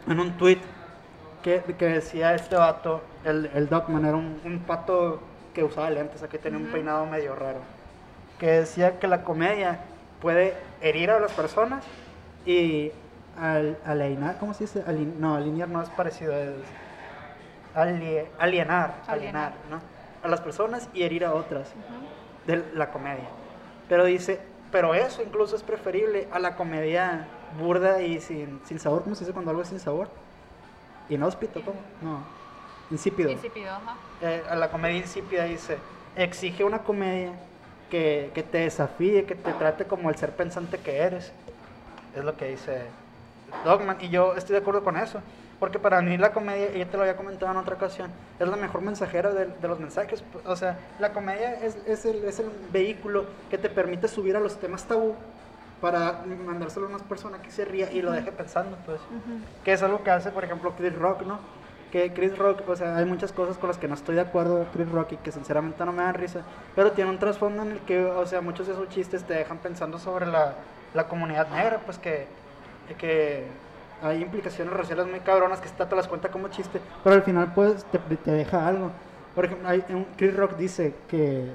en 0.10 0.20
un 0.20 0.34
tweet 0.34 0.60
que, 1.44 1.62
que 1.80 1.86
decía 1.86 2.36
este 2.36 2.58
vato, 2.58 3.02
el, 3.24 3.50
el 3.54 3.70
Dogman 3.70 4.04
era 4.04 4.18
un, 4.18 4.42
un 4.44 4.60
pato 4.60 5.22
que 5.54 5.64
usaba 5.64 5.90
lentes, 5.90 6.22
que 6.24 6.38
tenía 6.38 6.60
un 6.60 6.66
peinado 6.66 7.06
medio 7.06 7.36
raro. 7.36 7.60
Que 8.38 8.48
decía 8.48 9.00
que 9.00 9.08
la 9.08 9.24
comedia 9.24 9.80
puede 10.22 10.56
herir 10.82 11.12
a 11.12 11.20
las 11.20 11.32
personas 11.32 11.84
y 12.46 12.92
al, 13.40 13.78
alienar, 13.86 14.38
¿cómo 14.40 14.54
se 14.54 14.66
dice? 14.66 14.84
Ali- 14.86 15.12
no, 15.20 15.36
alinear 15.36 15.68
no 15.68 15.82
es 15.82 15.90
parecido, 15.90 16.34
es 16.34 16.52
alie- 17.76 18.28
alienar, 18.40 18.94
alienar, 19.08 19.08
Alienar. 19.08 19.54
¿no? 19.70 19.80
A 20.24 20.28
las 20.28 20.42
personas 20.42 20.90
y 20.94 21.04
herir 21.04 21.26
a 21.26 21.34
otras 21.34 21.70
Ujú. 21.70 22.48
de 22.48 22.64
la 22.76 22.92
comedia. 22.92 23.26
Pero 23.90 24.06
dice, 24.06 24.40
pero 24.72 24.94
eso 24.94 25.22
incluso 25.24 25.56
es 25.56 25.64
preferible 25.64 26.28
a 26.32 26.40
la 26.40 26.56
comedia 26.56 27.28
burda 27.60 28.02
y 28.02 28.22
sin, 28.22 28.62
sin 28.66 28.80
sabor. 28.80 29.04
¿Cómo 29.04 29.16
se 29.16 29.22
dice 29.26 29.34
cuando 29.34 29.52
algo 29.52 29.64
es 29.64 29.70
sin 29.70 29.80
sabor? 29.80 30.08
Inhóspito, 31.10 31.62
¿cómo? 31.64 31.80
No, 32.02 32.24
insípido. 32.90 33.30
Insípido, 33.30 33.72
ajá. 33.72 33.98
Eh, 34.22 34.44
a 34.50 34.56
la 34.56 34.70
comedia 34.70 34.98
insípida 34.98 35.44
dice, 35.46 35.78
exige 36.16 36.64
una 36.64 36.80
comedia 36.80 37.32
que, 37.92 38.32
que 38.34 38.42
te 38.42 38.60
desafíe, 38.60 39.26
que 39.26 39.36
te 39.36 39.54
trate 39.54 39.86
como 39.86 40.10
el 40.10 40.16
ser 40.16 40.32
pensante 40.32 40.80
que 40.80 40.98
eres. 40.98 41.32
Es 42.16 42.24
lo 42.24 42.36
que 42.36 42.46
dice 42.48 42.82
Dogman. 43.64 43.98
Y 44.00 44.10
yo 44.10 44.36
estoy 44.36 44.54
de 44.54 44.62
acuerdo 44.62 44.84
con 44.84 44.98
eso. 44.98 45.22
Porque 45.60 45.78
para 45.78 46.02
mí 46.02 46.18
la 46.18 46.32
comedia, 46.32 46.76
y 46.76 46.80
ya 46.80 46.88
te 46.88 46.98
lo 46.98 47.04
había 47.04 47.16
comentado 47.16 47.52
en 47.52 47.58
otra 47.60 47.76
ocasión, 47.76 48.10
es 48.40 48.48
la 48.48 48.56
mejor 48.56 48.82
mensajera 48.82 49.32
de, 49.32 49.46
de 49.46 49.68
los 49.68 49.80
mensajes. 49.80 50.24
O 50.44 50.56
sea, 50.56 50.80
la 51.00 51.14
comedia 51.14 51.54
es, 51.54 51.78
es, 51.86 52.04
el, 52.06 52.24
es 52.24 52.40
el 52.40 52.50
vehículo 52.74 53.26
que 53.48 53.60
te 53.60 53.70
permite 53.70 54.08
subir 54.08 54.36
a 54.36 54.40
los 54.40 54.60
temas 54.60 54.86
tabú 54.86 55.14
para 55.80 56.24
mandárselo 56.48 56.88
a 56.88 56.90
una 56.90 56.98
persona 56.98 57.44
que 57.44 57.52
se 57.52 57.66
ría 57.66 57.92
y 57.92 58.02
lo 58.02 58.12
deje 58.12 58.32
pensando, 58.32 58.76
pues. 58.88 59.00
Que 59.64 59.74
es 59.74 59.84
algo 59.84 60.04
que 60.04 60.10
hace, 60.10 60.32
por 60.32 60.44
ejemplo, 60.44 60.74
Chris 60.76 60.96
Rock, 60.96 61.22
¿no? 61.28 61.38
Que 61.92 62.14
Chris 62.14 62.38
Rock, 62.38 62.68
o 62.70 62.76
sea, 62.76 62.96
hay 62.96 63.06
muchas 63.06 63.32
cosas 63.34 63.58
con 63.58 63.68
las 63.68 63.78
que 63.78 63.88
no 63.88 63.96
estoy 63.96 64.16
de 64.16 64.22
acuerdo 64.22 64.66
Chris 64.74 64.90
Rock 64.90 65.14
y 65.14 65.18
que 65.18 65.32
sinceramente 65.32 65.84
no 65.86 65.92
me 65.92 66.04
dan 66.04 66.14
risa, 66.14 66.42
pero 66.76 66.92
tiene 66.94 67.10
un 67.10 67.20
trasfondo 67.20 67.64
en 67.64 67.72
el 67.72 67.80
que, 67.80 68.06
o 68.06 68.26
sea, 68.26 68.42
muchos 68.42 68.68
de 68.68 68.76
sus 68.76 68.88
chistes 68.90 69.24
te 69.26 69.34
dejan 69.34 69.58
pensando 69.58 70.00
sobre 70.00 70.26
la, 70.26 70.54
la 70.94 71.08
comunidad 71.08 71.50
negra, 71.50 71.82
pues 71.86 71.98
que, 71.98 72.28
que 72.98 73.44
hay 74.02 74.22
implicaciones 74.22 74.74
raciales 74.74 75.08
muy 75.08 75.20
cabronas 75.20 75.60
que 75.60 75.68
esta 75.68 75.88
te 75.90 75.96
las 75.96 76.08
cuenta 76.08 76.30
como 76.30 76.48
chiste, 76.48 76.80
Pero 77.04 77.16
al 77.16 77.24
final, 77.24 77.52
pues, 77.54 77.84
te, 77.86 78.00
te 78.00 78.32
deja 78.32 78.66
algo. 78.66 78.92
por 79.36 79.46
ejemplo, 79.46 79.68
hay 79.68 79.84
Chris 80.18 80.36
Rock 80.36 80.56
dice 80.56 80.96
que 81.10 81.52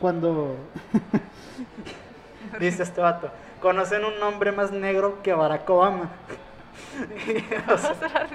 cuando 0.00 0.56
Dice 2.60 2.82
este 2.82 3.00
vato, 3.00 3.30
conocen 3.60 4.04
un 4.04 4.22
hombre 4.22 4.52
más 4.52 4.70
negro 4.70 5.22
que 5.22 5.32
Barack 5.32 5.68
Obama. 5.68 6.10
O 7.72 7.78
sea, 7.78 7.94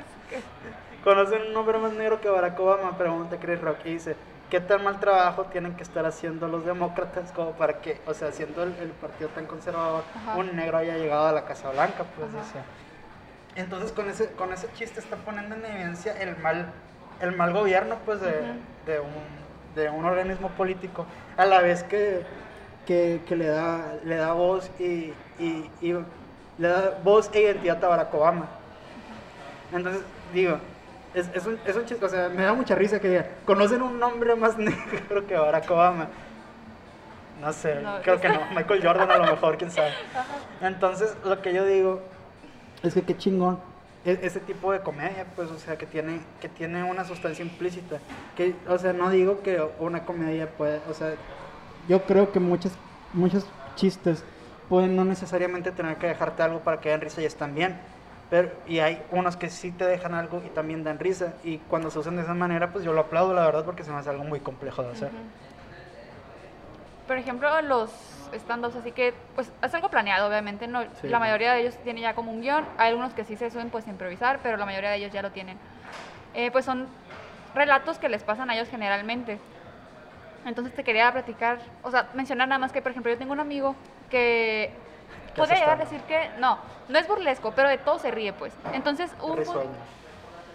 conocen 1.04 1.42
un 1.50 1.58
hombre 1.58 1.78
más 1.80 1.94
negro 1.94 2.22
que 2.22 2.30
Barack 2.30 2.60
Obama, 2.60 2.98
pregunta 2.98 3.38
Chris 3.40 3.60
Rock 3.62 3.80
y 3.86 3.94
dice, 3.94 4.16
¿qué 4.50 4.60
tan 4.60 4.84
mal 4.84 5.00
trabajo 5.00 5.46
tienen 5.46 5.76
que 5.76 5.84
estar 5.84 6.06
haciendo 6.06 6.48
los 6.48 6.66
demócratas 6.66 7.32
como 7.32 7.52
para 7.54 7.82
que, 7.82 8.02
o 8.06 8.14
sea, 8.14 8.32
siendo 8.32 8.64
el, 8.64 8.76
el 8.80 8.90
partido 8.90 9.30
tan 9.30 9.46
conservador, 9.46 10.04
Ajá. 10.16 10.38
un 10.38 10.56
negro 10.56 10.78
haya 10.78 10.98
llegado 10.98 11.28
a 11.28 11.32
la 11.32 11.46
Casa 11.46 11.72
Blanca? 11.72 12.06
Pues 12.16 12.30
Ajá. 12.30 12.40
dice. 12.40 12.60
Entonces 13.56 13.92
con 13.92 14.10
ese, 14.10 14.32
con 14.34 14.54
ese 14.54 14.72
chiste 14.74 15.00
está 15.00 15.18
poniendo 15.18 15.56
en 15.56 15.66
evidencia 15.66 16.14
el 16.22 16.38
mal, 16.38 16.72
el 17.22 17.36
mal 17.36 17.52
gobierno 17.54 17.98
pues 18.06 18.22
de, 18.22 18.44
de 18.86 19.00
un, 19.00 19.26
de 19.76 19.90
un 19.90 20.06
organismo 20.06 20.50
político, 20.50 21.06
a 21.38 21.46
la 21.46 21.62
vez 21.62 21.84
que, 21.84 22.26
que, 22.86 23.22
que 23.28 23.36
le, 23.36 23.48
da, 23.48 23.96
le 24.04 24.16
da 24.16 24.34
voz 24.34 24.72
y, 24.80 25.14
y- 25.38 25.70
y 25.82 25.94
le 26.58 26.68
da 26.68 27.00
voz 27.04 27.30
e 27.34 27.42
identidad 27.42 27.84
a 27.84 27.88
Barack 27.90 28.14
Obama. 28.14 28.48
Entonces, 29.72 30.04
digo, 30.34 30.60
es, 31.14 31.30
es 31.34 31.46
un, 31.46 31.60
es 31.66 31.76
un 31.76 31.86
chiste, 31.86 32.06
o 32.06 32.10
sea, 32.10 32.30
me 32.30 32.44
da 32.44 32.54
mucha 32.54 32.76
risa 32.76 33.00
que 33.00 33.10
diga, 33.10 33.26
conocen 33.46 33.82
un 33.82 34.00
nombre 34.00 34.36
más 34.36 34.58
negro 34.60 35.26
que 35.28 35.36
Barack 35.36 35.70
Obama. 35.72 36.08
No 37.42 37.52
sé, 37.54 37.82
No, 37.82 38.00
creo 38.02 38.22
que 38.22 38.30
no, 38.30 38.40
Michael 38.56 38.86
Jordan 38.86 39.10
a 39.12 39.18
lo 39.18 39.26
mejor, 39.32 39.58
quién 39.58 39.72
sabe. 39.72 39.92
Entonces, 40.62 41.16
lo 41.26 41.42
que 41.42 41.54
yo 41.54 41.66
digo 41.66 42.02
Es 42.84 42.94
que 42.94 43.02
qué 43.02 43.18
chingón. 43.18 43.60
e- 44.06 44.20
ese 44.22 44.40
tipo 44.40 44.72
de 44.72 44.80
comedia, 44.82 45.26
pues, 45.36 45.50
o 45.50 45.58
sea, 45.58 45.76
que 45.76 45.88
tiene, 45.88 46.22
que 46.40 46.50
tiene 46.50 46.84
una 46.84 47.04
sustancia 47.04 47.44
implícita. 47.44 47.98
Que, 48.38 48.54
o 48.68 48.78
sea, 48.78 48.94
no 48.94 49.10
digo 49.10 49.42
que 49.42 49.60
una 49.80 50.06
comedia 50.06 50.48
puede, 50.50 50.82
o 50.90 50.94
sea, 50.94 51.14
Yo 51.88 52.04
creo 52.04 52.32
que 52.32 52.40
muchos, 52.40 52.74
muchos 53.14 53.48
chistes 53.76 54.24
pueden 54.70 54.96
no 54.96 55.04
necesariamente 55.04 55.72
tener 55.72 55.98
que 55.98 56.08
dejarte 56.08 56.44
algo 56.44 56.60
para 56.60 56.80
que 56.80 56.90
den 56.90 57.02
risa 57.02 57.22
y 57.22 57.26
están 57.26 57.56
bien. 57.56 57.76
Pero, 58.32 58.50
y 58.66 58.80
hay 58.80 59.04
unos 59.12 59.36
que 59.36 59.50
sí 59.50 59.74
te 59.74 59.84
dejan 59.86 60.14
algo 60.14 60.42
y 60.46 60.50
también 60.52 60.86
dan 60.86 61.00
risa. 61.00 61.36
Y 61.44 61.58
cuando 61.68 61.92
se 61.92 62.00
usan 62.00 62.16
de 62.16 62.22
esa 62.22 62.34
manera, 62.34 62.72
pues 62.72 62.86
yo 62.86 62.94
lo 62.94 63.02
aplaudo, 63.02 63.34
la 63.34 63.46
verdad, 63.46 63.66
porque 63.66 63.84
se 63.84 63.92
me 63.92 63.98
hace 63.98 64.10
algo 64.10 64.24
muy 64.24 64.40
complejo 64.40 64.84
de 64.84 64.92
hacer. 64.92 65.10
Ujú. 65.10 65.32
Por 67.08 67.18
ejemplo, 67.18 67.62
los 67.62 67.92
stand-ups, 68.32 68.78
así 68.78 68.94
que, 68.94 69.12
pues, 69.36 69.52
es 69.62 69.74
algo 69.74 69.90
planeado, 69.90 70.30
obviamente, 70.30 70.66
no, 70.68 70.84
Sí. 71.02 71.10
la 71.10 71.20
mayoría 71.20 71.52
de 71.54 71.60
ellos 71.62 71.78
tiene 71.84 72.00
ya 72.00 72.16
como 72.16 72.32
un 72.32 72.40
guion, 72.40 72.66
hay 72.78 72.90
algunos 72.92 73.14
que 73.14 73.26
sí 73.26 73.36
se 73.36 73.52
suben, 73.52 73.70
pues, 73.70 73.86
a 73.88 73.90
improvisar, 73.90 74.40
pero 74.42 74.56
la 74.56 74.66
mayoría 74.66 74.92
de 74.92 74.96
ellos 74.98 75.12
ya 75.12 75.22
lo 75.22 75.32
tienen. 75.32 75.60
Eh, 76.34 76.52
pues 76.52 76.64
son 76.66 76.88
relatos 77.54 78.00
que 78.00 78.10
les 78.10 78.24
pasan 78.24 78.50
a 78.50 78.56
ellos 78.56 78.70
generalmente. 78.70 79.42
Entonces 80.46 80.74
te 80.74 80.84
quería 80.84 81.12
platicar, 81.12 81.60
o 81.84 81.92
sea, 81.92 82.10
mencionar 82.14 82.48
nada 82.48 82.60
más 82.60 82.72
que, 82.72 82.82
por 82.82 82.92
ejemplo, 82.92 83.12
yo 83.12 83.18
tengo 83.18 83.34
un 83.34 83.40
amigo 83.40 83.76
que 84.10 84.78
¿Qué 84.80 84.81
podría 85.36 85.60
llegar 85.60 85.78
a 85.78 85.84
decir 85.84 86.02
que, 86.02 86.30
no, 86.40 86.58
no 86.88 87.00
es 87.00 87.08
burlesco, 87.08 87.52
pero 87.52 87.70
de 87.70 87.78
todo 87.78 88.00
se 88.00 88.12
ríe, 88.12 88.34
pues. 88.34 88.54
Entonces, 88.74 89.14
un, 89.22 89.44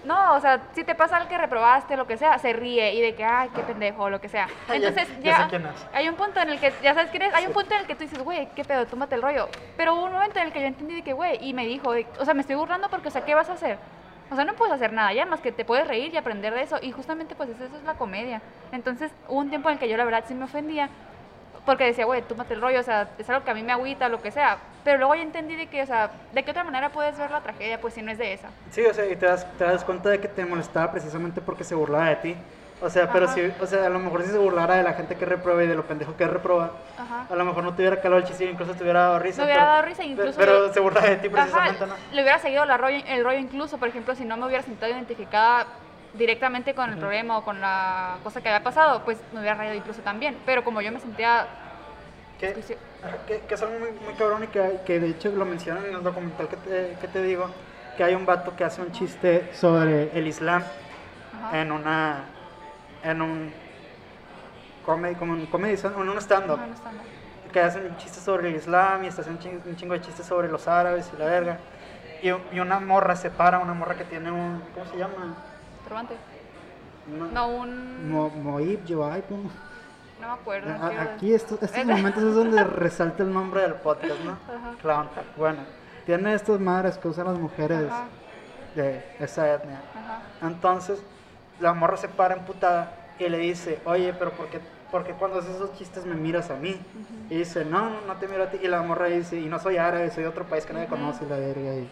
no, 0.04 0.34
o 0.34 0.40
sea, 0.40 0.60
si 0.72 0.84
te 0.84 0.94
pasa 0.94 1.16
algo 1.16 1.28
que 1.28 1.36
reprobaste, 1.36 1.96
lo 1.96 2.06
que 2.06 2.16
sea, 2.16 2.38
se 2.38 2.52
ríe 2.52 2.94
y 2.94 3.00
de 3.00 3.14
que, 3.16 3.24
ay, 3.24 3.50
qué 3.54 3.62
pendejo, 3.62 4.08
lo 4.08 4.20
que 4.20 4.28
sea. 4.28 4.46
Entonces, 4.68 5.08
ya 5.20 5.48
ya, 5.50 5.60
hay 5.92 6.08
un 6.08 6.14
punto 6.14 6.40
en 6.40 6.50
el 6.50 6.60
que, 6.60 6.72
ya 6.82 6.94
sabes 6.94 7.10
quién 7.10 7.22
es, 7.24 7.34
hay 7.34 7.46
un 7.46 7.52
punto 7.52 7.74
en 7.74 7.80
el 7.80 7.86
que 7.86 7.96
tú 7.96 8.02
dices, 8.04 8.22
güey, 8.22 8.48
qué 8.54 8.64
pedo, 8.64 8.86
tómate 8.86 9.16
el 9.16 9.22
rollo. 9.22 9.48
Pero 9.76 9.94
hubo 9.94 10.04
un 10.04 10.12
momento 10.12 10.38
en 10.38 10.46
el 10.46 10.52
que 10.52 10.60
yo 10.60 10.66
entendí 10.66 10.94
de 10.94 11.02
que, 11.02 11.12
güey, 11.12 11.38
y 11.44 11.52
me 11.54 11.66
dijo, 11.66 11.92
de- 11.92 12.06
o 12.20 12.24
sea, 12.24 12.34
me 12.34 12.40
estoy 12.42 12.54
burlando 12.54 12.88
porque, 12.88 13.08
o 13.08 13.10
sea, 13.10 13.24
¿qué 13.24 13.34
vas 13.34 13.50
a 13.50 13.54
hacer? 13.54 13.78
O 14.30 14.36
sea, 14.36 14.44
no 14.44 14.54
puedes 14.54 14.74
hacer 14.74 14.92
nada 14.92 15.12
ya, 15.12 15.24
más 15.26 15.40
que 15.40 15.50
te 15.52 15.64
puedes 15.64 15.86
reír 15.86 16.12
y 16.12 16.16
aprender 16.16 16.52
de 16.54 16.62
eso. 16.62 16.78
Y 16.82 16.92
justamente, 16.92 17.34
pues, 17.34 17.48
eso, 17.50 17.64
eso 17.64 17.76
es 17.76 17.82
la 17.84 17.94
comedia. 17.94 18.42
Entonces, 18.72 19.10
hubo 19.28 19.38
un 19.38 19.48
tiempo 19.50 19.68
en 19.68 19.74
el 19.74 19.78
que 19.78 19.88
yo, 19.88 19.96
la 19.96 20.04
verdad, 20.04 20.24
sí 20.26 20.34
me 20.34 20.44
ofendía. 20.44 20.88
Porque 21.66 21.84
decía, 21.84 22.04
güey, 22.04 22.22
tómate 22.22 22.54
el 22.54 22.60
rollo, 22.62 22.78
o 22.80 22.82
sea, 22.84 23.08
es 23.18 23.28
algo 23.28 23.44
que 23.44 23.50
a 23.50 23.54
mí 23.54 23.62
me 23.64 23.72
agüita, 23.72 24.08
lo 24.08 24.22
que 24.22 24.30
sea. 24.30 24.58
Pero 24.84 24.98
luego 24.98 25.16
ya 25.16 25.22
entendí 25.22 25.56
de 25.56 25.66
que, 25.66 25.82
o 25.82 25.86
sea, 25.86 26.10
¿de 26.32 26.44
qué 26.44 26.52
otra 26.52 26.62
manera 26.62 26.90
puedes 26.90 27.18
ver 27.18 27.30
la 27.32 27.40
tragedia? 27.40 27.80
Pues 27.80 27.92
si 27.94 28.02
no 28.02 28.12
es 28.12 28.18
de 28.18 28.32
esa. 28.32 28.48
Sí, 28.70 28.86
o 28.86 28.94
sea, 28.94 29.04
y 29.06 29.16
te 29.16 29.26
das, 29.26 29.44
te 29.58 29.64
das 29.64 29.84
cuenta 29.84 30.08
de 30.08 30.20
que 30.20 30.28
te 30.28 30.44
molestaba 30.46 30.92
precisamente 30.92 31.40
porque 31.40 31.64
se 31.64 31.74
burlaba 31.74 32.08
de 32.10 32.16
ti. 32.16 32.36
O 32.80 32.88
sea, 32.90 33.10
pero 33.10 33.24
Ajá. 33.24 33.34
si, 33.34 33.52
o 33.60 33.66
sea, 33.66 33.86
a 33.86 33.88
lo 33.88 33.98
mejor 33.98 34.22
si 34.22 34.28
se 34.30 34.38
burlara 34.38 34.74
de 34.74 34.82
la 34.82 34.92
gente 34.92 35.16
que 35.16 35.24
reprueba 35.24 35.64
y 35.64 35.66
de 35.66 35.74
lo 35.74 35.86
pendejo 35.86 36.14
que 36.14 36.26
reproba, 36.28 36.72
Ajá. 36.98 37.26
a 37.28 37.34
lo 37.34 37.44
mejor 37.44 37.64
no 37.64 37.74
te 37.74 37.80
hubiera 37.82 38.00
calado 38.02 38.20
el 38.20 38.26
chiste, 38.28 38.44
incluso 38.44 38.74
te 38.74 38.82
hubiera 38.84 39.00
dado 39.00 39.18
risa. 39.18 39.38
Me 39.42 39.46
hubiera 39.46 39.62
pero- 39.62 39.72
dado 39.72 39.82
risa, 39.86 40.04
incluso 40.04 40.38
Pero 40.38 40.66
le- 40.68 40.72
se 40.74 40.80
burlaba 40.80 41.06
de 41.08 41.16
ti 41.16 41.26
Ajá, 41.28 41.36
precisamente, 41.36 41.86
¿no? 41.86 41.94
le 42.12 42.22
hubiera 42.22 42.38
seguido 42.38 42.64
la 42.66 42.76
rollo- 42.76 43.02
el 43.08 43.24
rollo 43.24 43.38
incluso, 43.38 43.78
por 43.78 43.88
ejemplo, 43.88 44.14
si 44.14 44.24
no 44.26 44.36
me 44.36 44.46
hubiera 44.46 44.62
sentido 44.62 44.88
identificada 44.90 45.66
directamente 46.16 46.74
con 46.74 46.90
el 46.90 46.98
problema 46.98 47.38
o 47.38 47.44
con 47.44 47.60
la 47.60 48.18
cosa 48.22 48.40
que 48.40 48.48
había 48.48 48.62
pasado, 48.62 49.02
pues 49.04 49.18
me 49.32 49.40
hubiera 49.40 49.56
reído 49.56 49.74
incluso 49.74 50.02
también. 50.02 50.36
Pero 50.46 50.64
como 50.64 50.80
yo 50.80 50.92
me 50.92 51.00
sentía... 51.00 51.46
Que, 52.38 52.48
ajá, 52.48 53.16
que, 53.26 53.40
que 53.40 53.54
es 53.54 53.62
algo 53.62 53.78
muy, 53.78 53.92
muy 53.92 54.14
cabrón 54.14 54.44
y 54.44 54.46
que, 54.48 54.80
que 54.84 55.00
de 55.00 55.08
hecho 55.08 55.30
lo 55.30 55.46
mencionan 55.46 55.86
en 55.86 55.94
el 55.94 56.02
documental 56.02 56.48
que 56.48 56.56
te, 56.56 56.96
que 57.00 57.08
te 57.08 57.22
digo, 57.22 57.50
que 57.96 58.04
hay 58.04 58.14
un 58.14 58.26
vato 58.26 58.54
que 58.54 58.64
hace 58.64 58.82
un 58.82 58.92
chiste 58.92 59.50
sobre 59.54 60.16
el 60.16 60.26
Islam 60.26 60.62
Ajá. 61.42 61.58
en 61.60 61.72
una, 61.72 62.24
en 63.02 63.22
un 63.22 63.52
comedy, 64.84 65.14
como 65.14 65.32
un 65.32 65.46
comedy, 65.46 65.78
en 65.82 66.08
un 66.08 66.18
stand-up. 66.18 66.60
Está 66.74 66.92
mal. 66.92 67.06
que 67.52 67.60
hacen 67.60 67.96
chistes 67.96 68.22
sobre 68.22 68.50
el 68.50 68.56
Islam 68.56 69.04
y 69.04 69.08
hacen 69.08 69.32
un 69.32 69.38
chingo, 69.38 69.62
un 69.64 69.76
chingo 69.76 69.94
de 69.94 70.02
chistes 70.02 70.26
sobre 70.26 70.48
los 70.48 70.68
árabes 70.68 71.10
y 71.14 71.18
la 71.18 71.24
verga. 71.24 71.58
Y, 72.22 72.28
y 72.28 72.60
una 72.60 72.80
morra 72.80 73.16
se 73.16 73.30
para, 73.30 73.58
una 73.60 73.72
morra 73.72 73.94
que 73.94 74.04
tiene 74.04 74.30
un, 74.30 74.62
¿cómo 74.74 74.86
se 74.90 74.98
llama? 74.98 75.36
Turbante. 75.86 76.14
No, 77.32 77.48
un... 77.48 78.10
Mo, 78.10 78.28
Moib, 78.30 78.80
Joai, 78.88 79.22
¿cómo? 79.28 79.50
No 80.20 80.26
me 80.28 80.32
acuerdo. 80.32 80.72
A- 80.84 80.90
¿qué- 80.90 80.98
Aquí 80.98 81.34
estos, 81.34 81.62
estos 81.62 81.78
Es- 81.78 81.86
momentos 81.86 82.22
es 82.22 82.34
donde 82.34 82.64
resalta 82.64 83.22
el 83.22 83.32
nombre. 83.32 83.62
del 83.62 83.74
podcast, 83.74 84.18
¿no? 84.24 84.32
Ajá. 84.48 84.74
Clown. 84.82 85.08
Bueno, 85.36 85.60
Tiene 86.04 86.34
estas 86.34 86.58
madres 86.60 86.98
que 86.98 87.08
usan 87.08 87.26
las 87.26 87.38
mujeres. 87.38 87.84
Ajá, 87.90 88.04
de 88.74 89.02
esa 89.20 89.54
etnia. 89.54 89.80
ajá. 89.94 90.22
Entonces, 90.46 91.00
la 91.60 91.72
morra 91.72 91.96
se 91.96 92.08
para 92.08 92.34
emputada 92.34 92.92
y 93.18 93.28
le 93.28 93.38
dice, 93.38 93.80
oye, 93.86 94.12
pero 94.18 94.32
¿por 94.32 94.48
qué, 94.48 94.60
por 94.90 95.04
qué 95.04 95.12
cuando 95.12 95.38
haces 95.38 95.54
esos 95.54 95.72
chistes 95.78 96.04
me 96.04 96.14
miras 96.14 96.50
a 96.50 96.56
mí? 96.56 96.78
Y 97.30 97.36
dice, 97.38 97.64
no, 97.64 97.88
no, 97.90 98.00
no 98.06 98.14
te 98.16 98.28
miro 98.28 98.42
a 98.44 98.50
ti. 98.50 98.58
Y 98.62 98.68
la 98.68 98.82
morra 98.82 99.06
dice, 99.06 99.38
y 99.40 99.46
no 99.46 99.58
soy 99.58 99.76
árabe, 99.78 100.10
soy 100.10 100.24
de 100.24 100.28
otro 100.28 100.44
país 100.44 100.66
que 100.66 100.72
nadie 100.74 100.86
conoce. 100.88 101.24
Y 101.24 101.28
la 101.28 101.36
verga. 101.36 101.74
Y, 101.74 101.88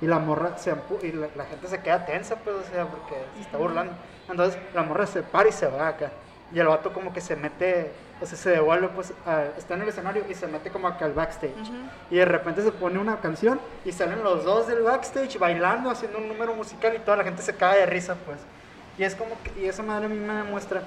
Y 0.00 0.06
la 0.06 0.18
morra 0.18 0.56
se 0.56 0.74
y 1.02 1.12
la, 1.12 1.28
la 1.36 1.44
gente 1.44 1.68
se 1.68 1.80
queda 1.80 2.04
tensa, 2.06 2.36
pues, 2.36 2.56
o 2.56 2.62
sea, 2.72 2.86
porque 2.86 3.14
se 3.34 3.40
está 3.42 3.58
burlando. 3.58 3.92
Entonces, 4.28 4.58
la 4.74 4.82
morra 4.82 5.06
se 5.06 5.22
para 5.22 5.48
y 5.48 5.52
se 5.52 5.66
va 5.66 5.88
acá. 5.88 6.10
Y 6.52 6.58
el 6.58 6.66
vato 6.66 6.92
como 6.92 7.12
que 7.12 7.20
se 7.20 7.36
mete, 7.36 7.92
o 8.20 8.26
sea, 8.26 8.36
se 8.38 8.50
devuelve, 8.50 8.88
pues, 8.88 9.12
a- 9.26 9.44
está 9.58 9.74
en 9.74 9.82
el 9.82 9.88
escenario 9.88 10.24
y 10.28 10.34
se 10.34 10.46
mete 10.46 10.70
como 10.70 10.88
acá 10.88 11.04
al 11.04 11.12
backstage. 11.12 11.52
Ujú. 11.60 11.72
Y 12.10 12.16
de 12.16 12.24
repente 12.24 12.62
se 12.62 12.72
pone 12.72 12.98
una 12.98 13.18
canción 13.20 13.60
y 13.84 13.92
salen 13.92 14.24
los 14.24 14.44
dos 14.44 14.66
del 14.66 14.82
backstage 14.82 15.38
bailando, 15.38 15.90
haciendo 15.90 16.18
un 16.18 16.28
número 16.28 16.54
musical 16.54 16.94
y 16.96 16.98
toda 17.00 17.18
la 17.18 17.24
gente 17.24 17.42
se 17.42 17.54
cae 17.54 17.80
de 17.80 17.86
risa, 17.86 18.16
pues. 18.26 18.38
Y 18.98 19.04
es 19.04 19.14
como 19.14 19.30
que, 19.42 19.60
y 19.60 19.66
esa 19.66 19.82
madre 19.82 20.06
a 20.06 20.08
mí 20.08 20.16
me 20.18 20.34
demuestra 20.34 20.82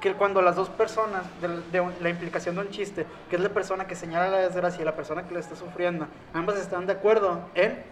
que 0.00 0.14
cuando 0.14 0.42
las 0.42 0.56
dos 0.56 0.68
personas, 0.68 1.22
de, 1.40 1.48
de 1.70 1.80
un- 1.80 1.94
la 2.00 2.08
implicación 2.08 2.54
de 2.56 2.62
un 2.62 2.70
chiste, 2.70 3.06
que 3.30 3.36
es 3.36 3.42
la 3.42 3.48
persona 3.50 3.86
que 3.86 3.94
señala 3.94 4.28
la 4.28 4.38
desgracia 4.38 4.80
y 4.82 4.84
la 4.84 4.96
persona 4.96 5.26
que 5.28 5.34
la 5.34 5.40
está 5.40 5.54
sufriendo, 5.54 6.06
ambas 6.32 6.56
están 6.56 6.86
de 6.86 6.92
acuerdo 6.94 7.40
en, 7.54 7.82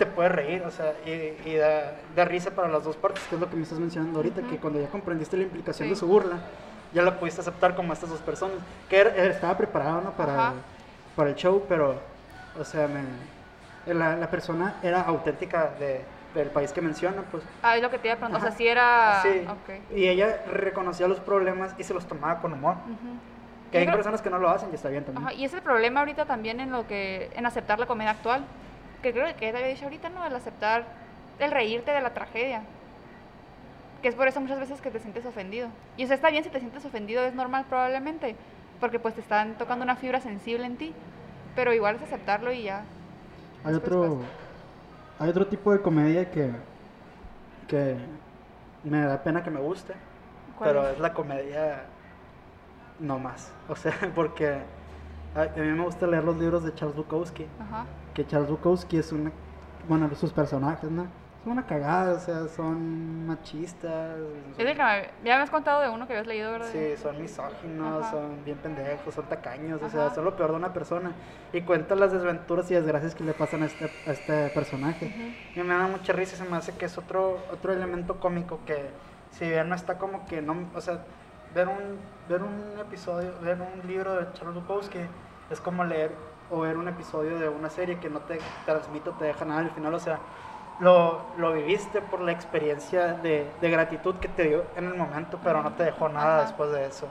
te 0.00 0.06
puedes 0.06 0.32
reír, 0.32 0.62
o 0.62 0.70
sea, 0.70 0.94
y, 1.04 1.36
y 1.48 1.56
da, 1.56 1.92
da 2.16 2.24
risa 2.24 2.50
para 2.52 2.68
las 2.68 2.82
dos 2.84 2.96
partes, 2.96 3.22
que 3.28 3.34
es 3.34 3.40
lo 3.40 3.50
que 3.50 3.56
me 3.56 3.62
estás 3.64 3.78
mencionando 3.78 4.18
ahorita, 4.18 4.40
Ujú. 4.40 4.50
que 4.50 4.56
cuando 4.56 4.80
ya 4.80 4.88
comprendiste 4.88 5.36
la 5.36 5.42
implicación 5.42 5.88
Sí. 5.88 5.90
de 5.94 6.00
su 6.00 6.06
burla, 6.06 6.38
ya 6.94 7.02
la 7.02 7.20
pudiste 7.20 7.42
aceptar 7.42 7.74
como 7.76 7.92
estas 7.92 8.08
dos 8.08 8.20
personas, 8.20 8.56
que 8.88 8.96
era- 8.98 9.10
era- 9.14 9.26
estaba 9.34 9.56
preparado 9.58 10.00
¿no? 10.00 10.10
para, 10.12 10.32
Ajá. 10.34 10.52
para 11.14 11.28
el 11.28 11.36
show, 11.36 11.62
pero, 11.68 12.00
o 12.58 12.64
sea, 12.64 12.88
me, 12.88 13.92
la, 13.92 14.16
la 14.16 14.30
persona 14.30 14.76
era 14.82 15.02
auténtica 15.02 15.70
de, 15.78 16.00
del 16.34 16.48
país 16.48 16.72
que 16.72 16.80
menciona, 16.80 17.20
pues. 17.30 17.42
Ah, 17.62 17.76
es 17.76 17.82
lo 17.82 17.90
que 17.90 17.98
te 17.98 18.08
iba 18.08 18.14
a 18.14 18.16
preguntar. 18.16 18.40
O 18.40 18.42
sea, 18.48 18.56
si 18.56 18.66
era... 18.66 19.20
Sí. 19.22 19.46
Ok. 19.50 19.94
Y 19.96 20.08
ella 20.08 20.42
reconocía 20.50 21.08
los 21.08 21.20
problemas 21.20 21.74
y 21.76 21.84
se 21.84 21.92
los 21.92 22.06
tomaba 22.06 22.40
con 22.40 22.54
humor. 22.54 22.76
Ujú. 22.86 23.18
Que 23.70 23.78
hay 23.78 23.84
creo- 23.84 23.96
personas 23.96 24.22
que 24.22 24.30
no 24.30 24.38
lo 24.38 24.48
hacen 24.48 24.70
y 24.72 24.76
está 24.76 24.88
bien 24.88 25.04
también. 25.04 25.26
Ajá, 25.26 25.34
y 25.34 25.44
es 25.44 25.52
el 25.52 25.60
problema 25.60 26.00
ahorita 26.00 26.24
también 26.24 26.58
en 26.60 26.72
lo 26.72 26.86
que 26.86 27.30
en 27.34 27.44
aceptar 27.44 27.78
la 27.78 27.84
comedia 27.86 28.10
actual, 28.12 28.44
que 29.02 29.12
creo 29.12 29.26
que 29.26 29.34
te 29.52 29.56
había 29.56 29.68
dicho 29.68 29.84
ahorita, 29.84 30.08
¿no? 30.10 30.26
El 30.26 30.34
aceptar, 30.34 30.86
el 31.38 31.50
reírte 31.50 31.90
de 31.92 32.00
la 32.00 32.14
tragedia. 32.14 32.64
Que 34.02 34.08
es 34.08 34.14
por 34.14 34.28
eso 34.28 34.40
muchas 34.40 34.58
veces 34.60 34.80
que 34.80 34.90
te 34.90 34.98
sientes 35.00 35.26
ofendido. 35.26 35.68
Y 35.96 36.04
o 36.04 36.06
sea, 36.06 36.16
está 36.16 36.30
bien 36.30 36.44
si 36.44 36.50
te 36.50 36.58
sientes 36.60 36.84
ofendido, 36.84 37.24
es 37.24 37.34
normal 37.34 37.66
probablemente, 37.68 38.36
porque 38.78 38.98
pues 38.98 39.14
te 39.14 39.20
están 39.20 39.58
tocando 39.58 39.84
una 39.84 39.96
fibra 39.96 40.20
sensible 40.20 40.64
en 40.66 40.76
ti, 40.78 40.94
pero 41.54 41.72
igual 41.74 41.96
es 41.96 42.02
aceptarlo 42.02 42.52
y 42.52 42.62
ya. 42.64 42.84
Hay 43.64 43.74
otro, 43.74 44.32
hay 45.18 45.30
otro 45.30 45.46
tipo 45.48 45.72
de 45.72 45.82
comedia 45.82 46.30
que, 46.30 46.52
que 47.68 47.96
Me 48.84 49.00
da 49.02 49.22
pena 49.22 49.42
que 49.44 49.50
me 49.50 49.60
guste, 49.60 49.94
¿Cuál 50.58 50.72
pero 50.72 50.88
es? 50.88 50.88
es 50.88 50.98
la 51.00 51.14
comedia 51.14 51.86
no 52.98 53.18
más. 53.18 53.52
O 53.68 53.76
sea, 53.76 53.92
porque 54.14 54.62
a, 55.34 55.42
a 55.42 55.56
mí 55.56 55.68
me 55.72 55.84
gusta 55.84 56.06
leer 56.06 56.24
los 56.24 56.36
libros 56.38 56.64
de 56.64 56.74
Charles 56.74 56.96
Bukowski. 56.96 57.46
Ajá. 57.58 57.86
Que 58.14 58.26
Charles 58.26 58.50
Bukowski 58.50 58.98
es 58.98 59.12
una, 59.12 59.30
bueno, 59.88 60.08
sus 60.14 60.32
personajes, 60.32 60.90
¿no? 60.90 61.06
son 61.42 61.52
una 61.52 61.64
cagada, 61.64 62.12
o 62.16 62.20
sea, 62.20 62.48
son 62.48 63.26
machistas. 63.26 64.18
Es 64.50 64.56
son- 64.58 64.66
el 64.66 64.76
que 64.76 64.82
me- 64.82 65.10
ya 65.24 65.36
me 65.38 65.42
has 65.42 65.48
contado 65.50 65.80
de 65.80 65.88
uno 65.88 66.06
que 66.06 66.12
habías 66.12 66.26
leído, 66.26 66.52
¿verdad? 66.52 66.68
Sí, 66.70 66.94
son 66.98 67.18
misóginos, 67.18 68.02
Ajá. 68.02 68.10
son 68.10 68.44
bien 68.44 68.58
pendejos, 68.58 69.14
son 69.14 69.24
tacaños, 69.24 69.80
o 69.82 69.88
sea, 69.88 70.06
Ajá. 70.06 70.14
son 70.16 70.26
lo 70.26 70.36
peor 70.36 70.50
de 70.50 70.56
una 70.56 70.74
persona. 70.74 71.12
Y 71.54 71.62
cuenta 71.62 71.94
las 71.94 72.12
desventuras 72.12 72.70
y 72.70 72.74
desgracias 72.74 73.14
que 73.14 73.24
le 73.24 73.32
pasan 73.32 73.62
a 73.62 73.66
este, 73.66 73.88
a 74.06 74.10
este 74.10 74.50
personaje. 74.50 75.10
Y 75.56 75.60
me 75.62 75.72
da 75.74 75.86
mucha 75.86 76.12
risa, 76.12 76.36
se 76.36 76.44
me 76.44 76.58
hace 76.58 76.74
que 76.76 76.84
es 76.84 76.98
otro, 76.98 77.38
otro 77.50 77.72
elemento 77.72 78.20
cómico 78.20 78.60
que, 78.66 78.90
si 79.30 79.48
bien 79.48 79.66
no 79.70 79.74
está 79.74 79.96
como 79.96 80.26
que, 80.26 80.42
no, 80.42 80.68
o 80.74 80.80
sea, 80.82 81.04
ver 81.54 81.68
un, 81.68 81.78
ver 82.28 82.42
un 82.42 82.78
episodio, 82.78 83.32
ver 83.40 83.56
un 83.62 83.88
libro 83.88 84.14
de 84.14 84.30
Charles 84.34 84.56
Bukowski 84.56 84.98
es 85.48 85.58
como 85.58 85.84
leer 85.84 86.10
o 86.50 86.60
ver 86.60 86.76
un 86.76 86.88
episodio 86.88 87.38
de 87.38 87.48
una 87.48 87.70
serie 87.70 87.98
que 87.98 88.10
no 88.10 88.20
te 88.20 88.40
transmite, 88.64 89.10
o 89.10 89.12
te 89.12 89.26
deja 89.26 89.44
nada 89.44 89.60
al 89.60 89.70
final, 89.70 89.94
o 89.94 90.00
sea, 90.00 90.18
lo, 90.80 91.20
lo 91.36 91.52
viviste 91.52 92.00
por 92.00 92.20
la 92.20 92.32
experiencia 92.32 93.14
de, 93.14 93.50
de 93.60 93.70
gratitud 93.70 94.14
que 94.16 94.28
te 94.28 94.44
dio 94.48 94.64
en 94.76 94.86
el 94.86 94.94
momento, 94.94 95.38
pero 95.44 95.62
no 95.62 95.72
te 95.72 95.84
dejó 95.84 96.08
nada 96.08 96.36
Ajá. 96.38 96.42
después 96.46 96.72
de 96.72 96.86
eso. 96.86 97.06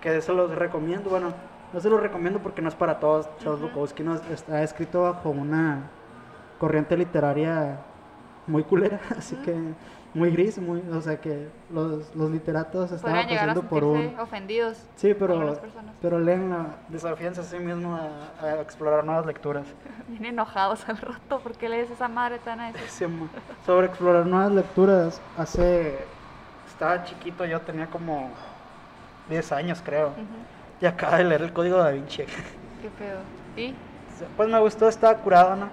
Que 0.00 0.20
se 0.20 0.32
los 0.32 0.54
recomiendo, 0.54 1.10
bueno, 1.10 1.32
no 1.72 1.80
se 1.80 1.88
los 1.88 2.00
recomiendo 2.00 2.40
porque 2.40 2.62
no 2.62 2.68
es 2.68 2.74
para 2.74 2.98
todos. 3.00 3.28
Charles 3.38 3.60
Ujú. 3.60 3.68
Bukowski 3.68 4.02
no 4.02 4.14
es- 4.14 4.30
está 4.30 4.62
escrito 4.62 5.02
bajo 5.02 5.30
una 5.30 5.82
corriente 6.58 6.96
literaria 6.96 7.78
muy 8.46 8.62
culera, 8.64 9.00
así 9.18 9.36
que 9.36 9.54
muy 10.16 10.30
gris, 10.30 10.58
muy, 10.58 10.80
o 10.92 11.00
sea 11.02 11.20
que 11.20 11.46
los, 11.70 12.14
los 12.16 12.30
literatos 12.30 12.90
estaban 12.90 13.26
a 13.26 13.28
pasando 13.28 13.62
por 13.62 13.84
un... 13.84 14.18
ofendidos. 14.18 14.78
Sí, 14.96 15.14
pero, 15.14 15.60
pero 16.00 16.18
léenla, 16.18 16.66
desafíense 16.88 17.42
a 17.42 17.44
sí 17.44 17.58
mismo 17.58 17.94
a, 17.94 18.44
a 18.44 18.60
explorar 18.62 19.04
nuevas 19.04 19.26
lecturas. 19.26 19.66
Bien 20.08 20.24
enojados 20.24 20.88
al 20.88 20.96
rato, 20.96 21.38
¿por 21.40 21.52
qué 21.52 21.68
lees 21.68 21.90
esa 21.90 22.08
madre 22.08 22.38
tan 22.38 22.60
a 22.60 22.70
eso? 22.70 22.78
Sí, 22.88 23.06
mo- 23.06 23.28
sobre 23.66 23.86
explorar 23.88 24.26
nuevas 24.26 24.52
lecturas, 24.52 25.20
hace... 25.36 25.98
Estaba 26.66 27.04
chiquito, 27.04 27.44
yo 27.44 27.60
tenía 27.60 27.86
como 27.86 28.30
10 29.28 29.52
años 29.52 29.80
creo, 29.84 30.08
Ujú. 30.08 30.24
y 30.80 30.86
acaba 30.86 31.18
de 31.18 31.24
leer 31.24 31.42
el 31.42 31.52
Código 31.52 31.76
Da 31.78 31.90
Vinci. 31.90 32.24
Qué 32.24 32.90
pedo. 32.98 33.20
¿Y? 33.56 33.74
Pues 34.36 34.48
me 34.48 34.58
gustó, 34.60 34.88
estaba 34.88 35.14
curado, 35.18 35.56
¿no? 35.56 35.68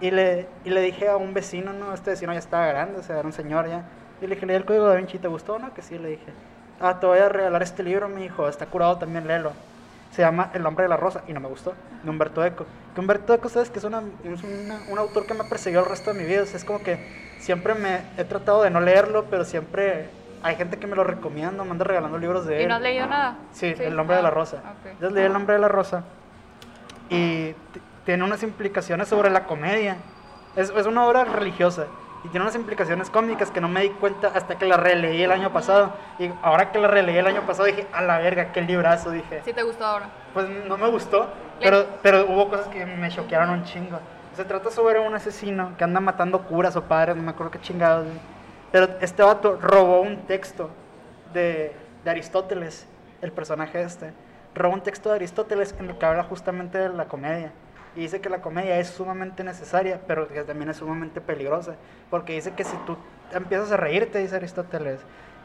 Y 0.00 0.10
le, 0.10 0.48
y 0.64 0.70
le 0.70 0.80
dije 0.80 1.08
a 1.08 1.16
un 1.16 1.32
vecino, 1.34 1.72
¿no? 1.72 1.94
Este 1.94 2.10
vecino 2.10 2.32
ya 2.32 2.38
estaba 2.38 2.66
grande, 2.66 2.98
o 2.98 3.02
sea, 3.02 3.18
era 3.18 3.26
un 3.26 3.32
señor 3.32 3.68
ya. 3.68 3.84
Y 4.20 4.26
le 4.26 4.34
dije, 4.34 4.46
leí 4.46 4.56
el 4.56 4.64
código 4.64 4.86
da 4.86 4.96
Vinci, 4.96 5.18
¿te 5.18 5.28
gustó, 5.28 5.58
no? 5.58 5.72
Que 5.74 5.82
sí, 5.82 5.98
le 5.98 6.08
dije. 6.10 6.32
Ah, 6.80 6.98
te 7.00 7.06
voy 7.06 7.18
a 7.18 7.28
regalar 7.28 7.62
este 7.62 7.82
libro, 7.82 8.08
mi 8.08 8.24
hijo, 8.24 8.48
está 8.48 8.66
curado 8.66 8.98
también, 8.98 9.26
léelo. 9.26 9.52
Se 10.10 10.22
llama 10.22 10.50
El 10.52 10.64
hombre 10.66 10.84
de 10.84 10.88
la 10.88 10.96
rosa, 10.96 11.22
y 11.26 11.32
no 11.32 11.40
me 11.40 11.48
gustó, 11.48 11.74
de 12.02 12.10
Humberto 12.10 12.44
Eco. 12.44 12.66
Que 12.94 13.00
Humberto 13.00 13.34
Eco, 13.34 13.48
¿sabes? 13.48 13.70
Que 13.70 13.78
es, 13.78 13.84
una, 13.84 14.02
es 14.24 14.42
una- 14.44 14.80
un 14.88 14.98
autor 14.98 15.26
que 15.26 15.34
me 15.34 15.40
ha 15.40 15.48
perseguido 15.48 15.82
el 15.82 15.88
resto 15.88 16.12
de 16.12 16.18
mi 16.20 16.24
vida. 16.24 16.42
O 16.42 16.46
sea, 16.46 16.56
es 16.56 16.64
como 16.64 16.82
que 16.82 16.98
siempre 17.38 17.74
me 17.74 18.02
he 18.16 18.24
tratado 18.24 18.62
de 18.62 18.70
no 18.70 18.80
leerlo, 18.80 19.24
pero 19.30 19.44
siempre 19.44 20.10
hay 20.42 20.56
gente 20.56 20.78
que 20.78 20.86
me 20.86 20.94
lo 20.94 21.02
recomienda, 21.04 21.64
me 21.64 21.70
anda 21.70 21.84
regalando 21.84 22.18
libros 22.18 22.46
de 22.46 22.58
él. 22.58 22.62
¿Y 22.62 22.66
no 22.66 22.74
has 22.74 22.82
leído 22.82 23.06
nada? 23.06 23.38
Sí, 23.52 23.74
El 23.78 23.96
nombre 23.96 24.16
de 24.16 24.22
la 24.22 24.28
Ah, 24.28 24.32
rosa. 24.32 24.56
ok. 24.58 24.86
Entonces 24.86 25.12
leí 25.12 25.24
El 25.24 25.32
nombre 25.32 25.54
de 25.54 25.60
la 25.60 25.68
rosa 25.68 26.04
y 27.10 27.54
tiene 28.04 28.24
unas 28.24 28.42
implicaciones 28.42 29.08
sobre 29.08 29.30
la 29.30 29.46
comedia. 29.46 29.96
Es, 30.56 30.70
es 30.70 30.86
una 30.86 31.06
obra 31.06 31.24
religiosa 31.24 31.86
y 32.24 32.28
tiene 32.28 32.44
unas 32.44 32.54
implicaciones 32.54 33.10
cómicas 33.10 33.50
que 33.50 33.60
no 33.60 33.68
me 33.68 33.82
di 33.82 33.90
cuenta 33.90 34.32
hasta 34.34 34.56
que 34.56 34.64
la 34.64 34.78
releí 34.78 35.22
el 35.22 35.30
año 35.30 35.52
pasado. 35.52 35.92
Y 36.18 36.30
ahora 36.42 36.72
que 36.72 36.78
la 36.78 36.88
releí 36.88 37.18
el 37.18 37.26
año 37.26 37.42
pasado 37.42 37.66
dije, 37.66 37.86
a 37.92 38.00
la 38.00 38.18
verga, 38.18 38.50
qué 38.50 38.62
librazo, 38.62 39.10
dije. 39.10 39.42
¿Sí 39.44 39.52
te 39.52 39.62
gustó 39.62 39.84
ahora? 39.84 40.08
Pues 40.32 40.48
no 40.48 40.78
me 40.78 40.88
gustó, 40.88 41.28
pero, 41.60 41.84
pero 42.02 42.24
hubo 42.26 42.48
cosas 42.48 42.68
que 42.68 42.86
me 42.86 43.10
choquearon 43.10 43.50
un 43.50 43.64
chingo. 43.64 43.98
Se 44.34 44.44
trata 44.44 44.70
sobre 44.70 45.00
un 45.00 45.14
asesino 45.14 45.76
que 45.76 45.84
anda 45.84 46.00
matando 46.00 46.42
curas 46.42 46.74
o 46.76 46.82
padres, 46.82 47.14
no 47.14 47.22
me 47.22 47.30
acuerdo 47.30 47.52
qué 47.52 47.60
chingados. 47.60 48.06
Pero 48.72 48.88
este 49.02 49.22
vato 49.22 49.58
robó 49.60 50.00
un 50.00 50.26
texto 50.26 50.70
de, 51.34 51.76
de 52.04 52.10
Aristóteles, 52.10 52.86
el 53.20 53.32
personaje 53.32 53.82
este. 53.82 54.14
Robó 54.54 54.72
un 54.72 54.80
texto 54.80 55.10
de 55.10 55.16
Aristóteles 55.16 55.74
en 55.78 55.90
el 55.90 55.98
que 55.98 56.06
habla 56.06 56.24
justamente 56.24 56.78
de 56.78 56.88
la 56.88 57.04
comedia. 57.04 57.52
Y 57.96 58.00
dice 58.00 58.20
que 58.20 58.28
la 58.28 58.42
comedia 58.42 58.78
es 58.78 58.88
sumamente 58.88 59.44
necesaria, 59.44 60.00
pero 60.06 60.26
que 60.28 60.42
también 60.42 60.70
es 60.70 60.78
sumamente 60.78 61.20
peligrosa. 61.20 61.76
Porque 62.10 62.32
dice 62.32 62.52
que 62.52 62.64
si 62.64 62.76
tú 62.86 62.96
empiezas 63.32 63.70
a 63.72 63.76
reírte, 63.76 64.18
dice 64.18 64.36
Aristóteles, 64.36 65.00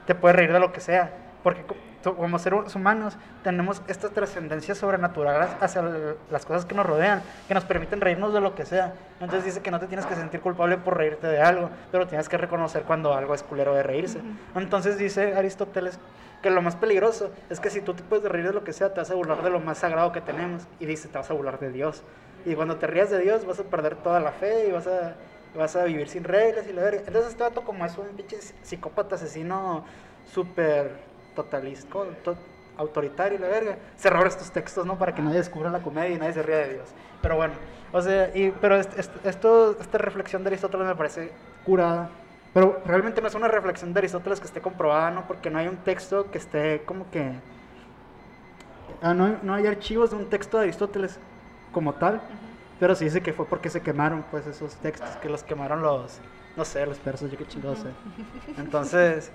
te 0.07 0.15
puedes 0.15 0.35
reír 0.35 0.51
de 0.51 0.59
lo 0.59 0.71
que 0.71 0.81
sea. 0.81 1.11
Porque 1.43 1.63
como 2.03 2.39
seres 2.39 2.75
humanos 2.75 3.17
tenemos 3.43 3.81
esta 3.87 4.09
trascendencia 4.09 4.73
sobrenatural 4.73 5.49
hacia 5.59 5.83
las 6.31 6.45
cosas 6.45 6.65
que 6.65 6.75
nos 6.75 6.85
rodean, 6.85 7.21
que 7.47 7.53
nos 7.53 7.65
permiten 7.65 8.01
reírnos 8.01 8.33
de 8.33 8.41
lo 8.41 8.55
que 8.55 8.65
sea. 8.65 8.93
Entonces 9.19 9.45
dice 9.45 9.61
que 9.61 9.71
no 9.71 9.79
te 9.79 9.87
tienes 9.87 10.05
que 10.05 10.15
sentir 10.15 10.39
culpable 10.39 10.77
por 10.77 10.97
reírte 10.97 11.27
de 11.27 11.41
algo, 11.41 11.69
pero 11.91 12.07
tienes 12.07 12.29
que 12.29 12.37
reconocer 12.37 12.83
cuando 12.83 13.13
algo 13.13 13.33
es 13.33 13.43
culero 13.43 13.75
de 13.75 13.83
reírse. 13.83 14.19
Entonces 14.55 14.97
dice 14.97 15.35
Aristóteles 15.35 15.99
que 16.41 16.49
lo 16.49 16.61
más 16.61 16.75
peligroso 16.75 17.31
es 17.49 17.59
que 17.59 17.69
si 17.69 17.81
tú 17.81 17.93
te 17.93 18.03
puedes 18.03 18.29
reír 18.29 18.47
de 18.47 18.53
lo 18.53 18.63
que 18.63 18.73
sea, 18.73 18.93
te 18.93 19.01
vas 19.01 19.11
a 19.11 19.15
burlar 19.15 19.43
de 19.43 19.49
lo 19.49 19.59
más 19.59 19.79
sagrado 19.79 20.11
que 20.11 20.21
tenemos. 20.21 20.63
Y 20.79 20.85
dice, 20.85 21.07
te 21.09 21.17
vas 21.17 21.29
a 21.29 21.33
burlar 21.33 21.59
de 21.59 21.71
Dios. 21.71 22.03
Y 22.45 22.55
cuando 22.55 22.77
te 22.77 22.87
rías 22.87 23.09
de 23.09 23.19
Dios 23.19 23.45
vas 23.45 23.59
a 23.59 23.63
perder 23.63 23.95
toda 23.97 24.19
la 24.19 24.31
fe 24.31 24.67
y 24.67 24.71
vas 24.71 24.87
a, 24.87 25.15
vas 25.55 25.75
a 25.75 25.83
vivir 25.83 26.07
sin 26.07 26.23
reglas 26.23 26.67
y 26.67 26.73
la 26.73 26.81
verga. 26.83 27.01
Entonces 27.05 27.31
este 27.31 27.43
vato 27.43 27.63
como 27.63 27.85
es 27.85 27.97
un 27.97 28.07
pinche 28.09 28.37
psicópata 28.63 29.15
asesino 29.15 29.85
súper 30.25 30.91
totalista, 31.35 31.89
co- 31.91 32.05
to- 32.23 32.37
autoritario 32.77 33.37
y 33.37 33.41
la 33.41 33.47
verga, 33.49 33.77
se 33.97 34.07
estos 34.25 34.51
textos, 34.51 34.85
¿no? 34.85 34.97
Para 34.97 35.13
que 35.13 35.21
nadie 35.21 35.37
descubra 35.37 35.69
la 35.69 35.81
comedia 35.81 36.15
y 36.15 36.17
nadie 36.17 36.33
se 36.33 36.43
ría 36.43 36.57
de 36.59 36.73
Dios. 36.75 36.89
Pero 37.21 37.35
bueno, 37.35 37.53
o 37.91 38.01
sea, 38.01 38.31
y, 38.33 38.51
pero 38.51 38.77
est- 38.77 38.97
est- 38.97 39.25
esto, 39.25 39.77
esta 39.79 39.97
reflexión 39.97 40.43
de 40.43 40.49
Aristóteles 40.49 40.87
me 40.87 40.95
parece 40.95 41.33
curada. 41.65 42.09
Pero 42.53 42.81
realmente 42.85 43.21
no 43.21 43.27
es 43.27 43.35
una 43.35 43.47
reflexión 43.49 43.93
de 43.93 43.99
Aristóteles 43.99 44.39
que 44.39 44.47
esté 44.47 44.61
comprobada, 44.61 45.11
¿no? 45.11 45.27
Porque 45.27 45.49
no 45.51 45.59
hay 45.59 45.67
un 45.67 45.77
texto 45.83 46.31
que 46.31 46.37
esté 46.37 46.83
como 46.85 47.11
que... 47.11 47.41
Ah, 49.01 49.13
no, 49.13 49.37
no 49.43 49.53
hay 49.53 49.65
archivos 49.67 50.09
de 50.11 50.17
un 50.17 50.29
texto 50.29 50.57
de 50.57 50.63
Aristóteles 50.63 51.19
como 51.71 51.95
tal, 51.95 52.23
pero 52.77 52.95
sí 52.95 53.05
dice 53.05 53.21
que 53.21 53.33
fue 53.33 53.47
porque 53.47 53.69
se 53.69 53.81
quemaron, 53.83 54.25
pues, 54.29 54.47
esos 54.47 54.79
textos, 54.79 55.17
que 55.17 55.29
los 55.29 55.43
quemaron 55.43 55.81
los, 55.81 56.21
no 56.55 56.65
sé, 56.65 56.85
los 56.85 56.99
persas, 56.99 57.31
yo 57.31 57.37
qué 57.37 57.45
chingados 57.47 57.79
sé. 57.79 57.95
Entonces, 58.55 59.33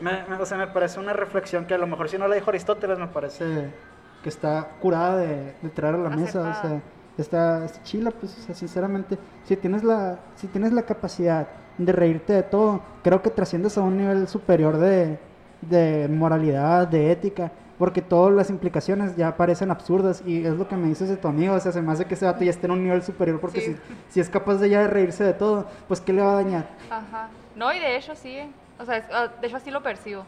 me, 0.00 0.24
me- 0.28 0.36
o 0.36 0.46
sea, 0.46 0.58
me 0.58 0.66
parece 0.68 1.00
una 1.00 1.12
reflexión 1.12 1.66
que 1.66 1.74
a 1.74 1.78
lo 1.78 1.86
mejor 1.86 2.08
si 2.08 2.18
no 2.18 2.28
la 2.28 2.34
dijo 2.34 2.50
Aristóteles, 2.50 2.98
me 2.98 3.08
parece 3.08 3.74
que 4.22 4.28
está 4.28 4.76
curada 4.80 5.16
de, 5.18 5.56
de 5.60 5.70
traer 5.70 5.96
a 5.96 5.98
la 5.98 6.10
mesa, 6.10 6.48
o 6.48 6.54
sea, 6.54 6.82
está 7.16 7.66
chila, 7.82 8.10
pues, 8.12 8.36
o 8.38 8.40
sea, 8.40 8.54
sinceramente, 8.54 9.18
si 9.42 9.56
tienes 9.56 9.84
la, 9.84 10.32
si 10.34 10.48
tienes 10.48 10.72
la 10.72 10.82
capacidad 10.84 11.48
de 11.76 11.92
reírte 11.92 12.32
de 12.32 12.42
todo, 12.42 13.00
creo 13.02 13.20
que 13.22 13.30
trasciendes 13.30 13.76
a 13.78 13.82
un 13.82 13.96
nivel 13.98 14.26
superior 14.28 14.78
de, 14.78 15.20
de 15.60 16.08
moralidad, 16.08 16.88
de 16.88 17.10
ética, 17.12 17.52
porque 17.78 18.02
todas 18.02 18.32
las 18.34 18.50
implicaciones 18.50 19.16
ya 19.16 19.36
parecen 19.36 19.70
absurdas 19.70 20.22
y 20.26 20.44
es 20.44 20.54
lo 20.54 20.68
que 20.68 20.76
me 20.76 20.88
dices 20.88 21.08
de 21.08 21.16
tu 21.16 21.28
amigo, 21.28 21.54
o 21.54 21.60
sea, 21.60 21.72
se 21.72 21.82
me 21.82 21.92
hace 21.92 22.04
que 22.04 22.14
ese 22.14 22.24
vato 22.26 22.44
ya 22.44 22.50
esté 22.50 22.66
en 22.66 22.72
un 22.72 22.82
nivel 22.84 23.02
superior 23.02 23.40
porque 23.40 23.60
Sí. 23.60 23.72
si, 23.74 23.78
si 24.10 24.20
es 24.20 24.28
capaz 24.30 24.56
de 24.56 24.68
ya 24.70 24.80
de 24.82 24.88
reírse 24.88 25.24
de 25.24 25.32
todo, 25.34 25.66
pues 25.88 26.00
¿qué 26.00 26.12
le 26.12 26.22
va 26.22 26.32
a 26.32 26.34
dañar? 26.36 26.68
Ajá. 26.90 27.28
No, 27.56 27.72
y 27.72 27.78
de 27.80 27.96
hecho 27.96 28.14
sí. 28.14 28.38
O 28.78 28.84
sea, 28.84 28.96
es- 28.98 29.06
ah, 29.12 29.28
de 29.40 29.46
hecho 29.46 29.56
así 29.56 29.70
lo 29.70 29.82
percibo. 29.82 30.24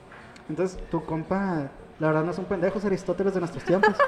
Entonces, 0.48 0.78
tu 0.90 1.04
compa, 1.04 1.68
la 1.98 2.06
verdad 2.08 2.24
no 2.24 2.32
son 2.32 2.44
pendejos 2.44 2.84
Aristóteles 2.84 3.34
de 3.34 3.40
nuestros 3.40 3.64
tiempos. 3.64 3.94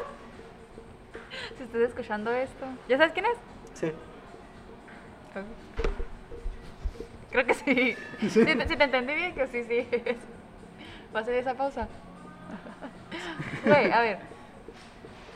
Si 1.57 1.65
estás 1.65 1.81
escuchando 1.83 2.33
esto. 2.33 2.65
¿Ya 2.89 2.97
sabes 2.97 3.13
quién 3.13 3.27
es? 3.27 3.33
sí. 3.75 3.93
Creo 7.31 7.47
que 7.47 7.55
sí. 7.55 7.95
Sí. 8.21 8.31
Si, 8.31 8.45
te, 8.45 8.69
si 8.69 8.77
te 8.77 8.85
entendí 8.85 9.15
bien, 9.15 9.35
que 9.35 9.47
sí, 9.49 9.63
sí. 9.65 9.87
¿Va 11.15 11.21
a 11.21 11.25
ser 11.25 11.35
esa 11.35 11.55
pausa? 11.55 11.87
Güey, 13.65 13.91
a 13.93 14.01
ver. 14.01 14.19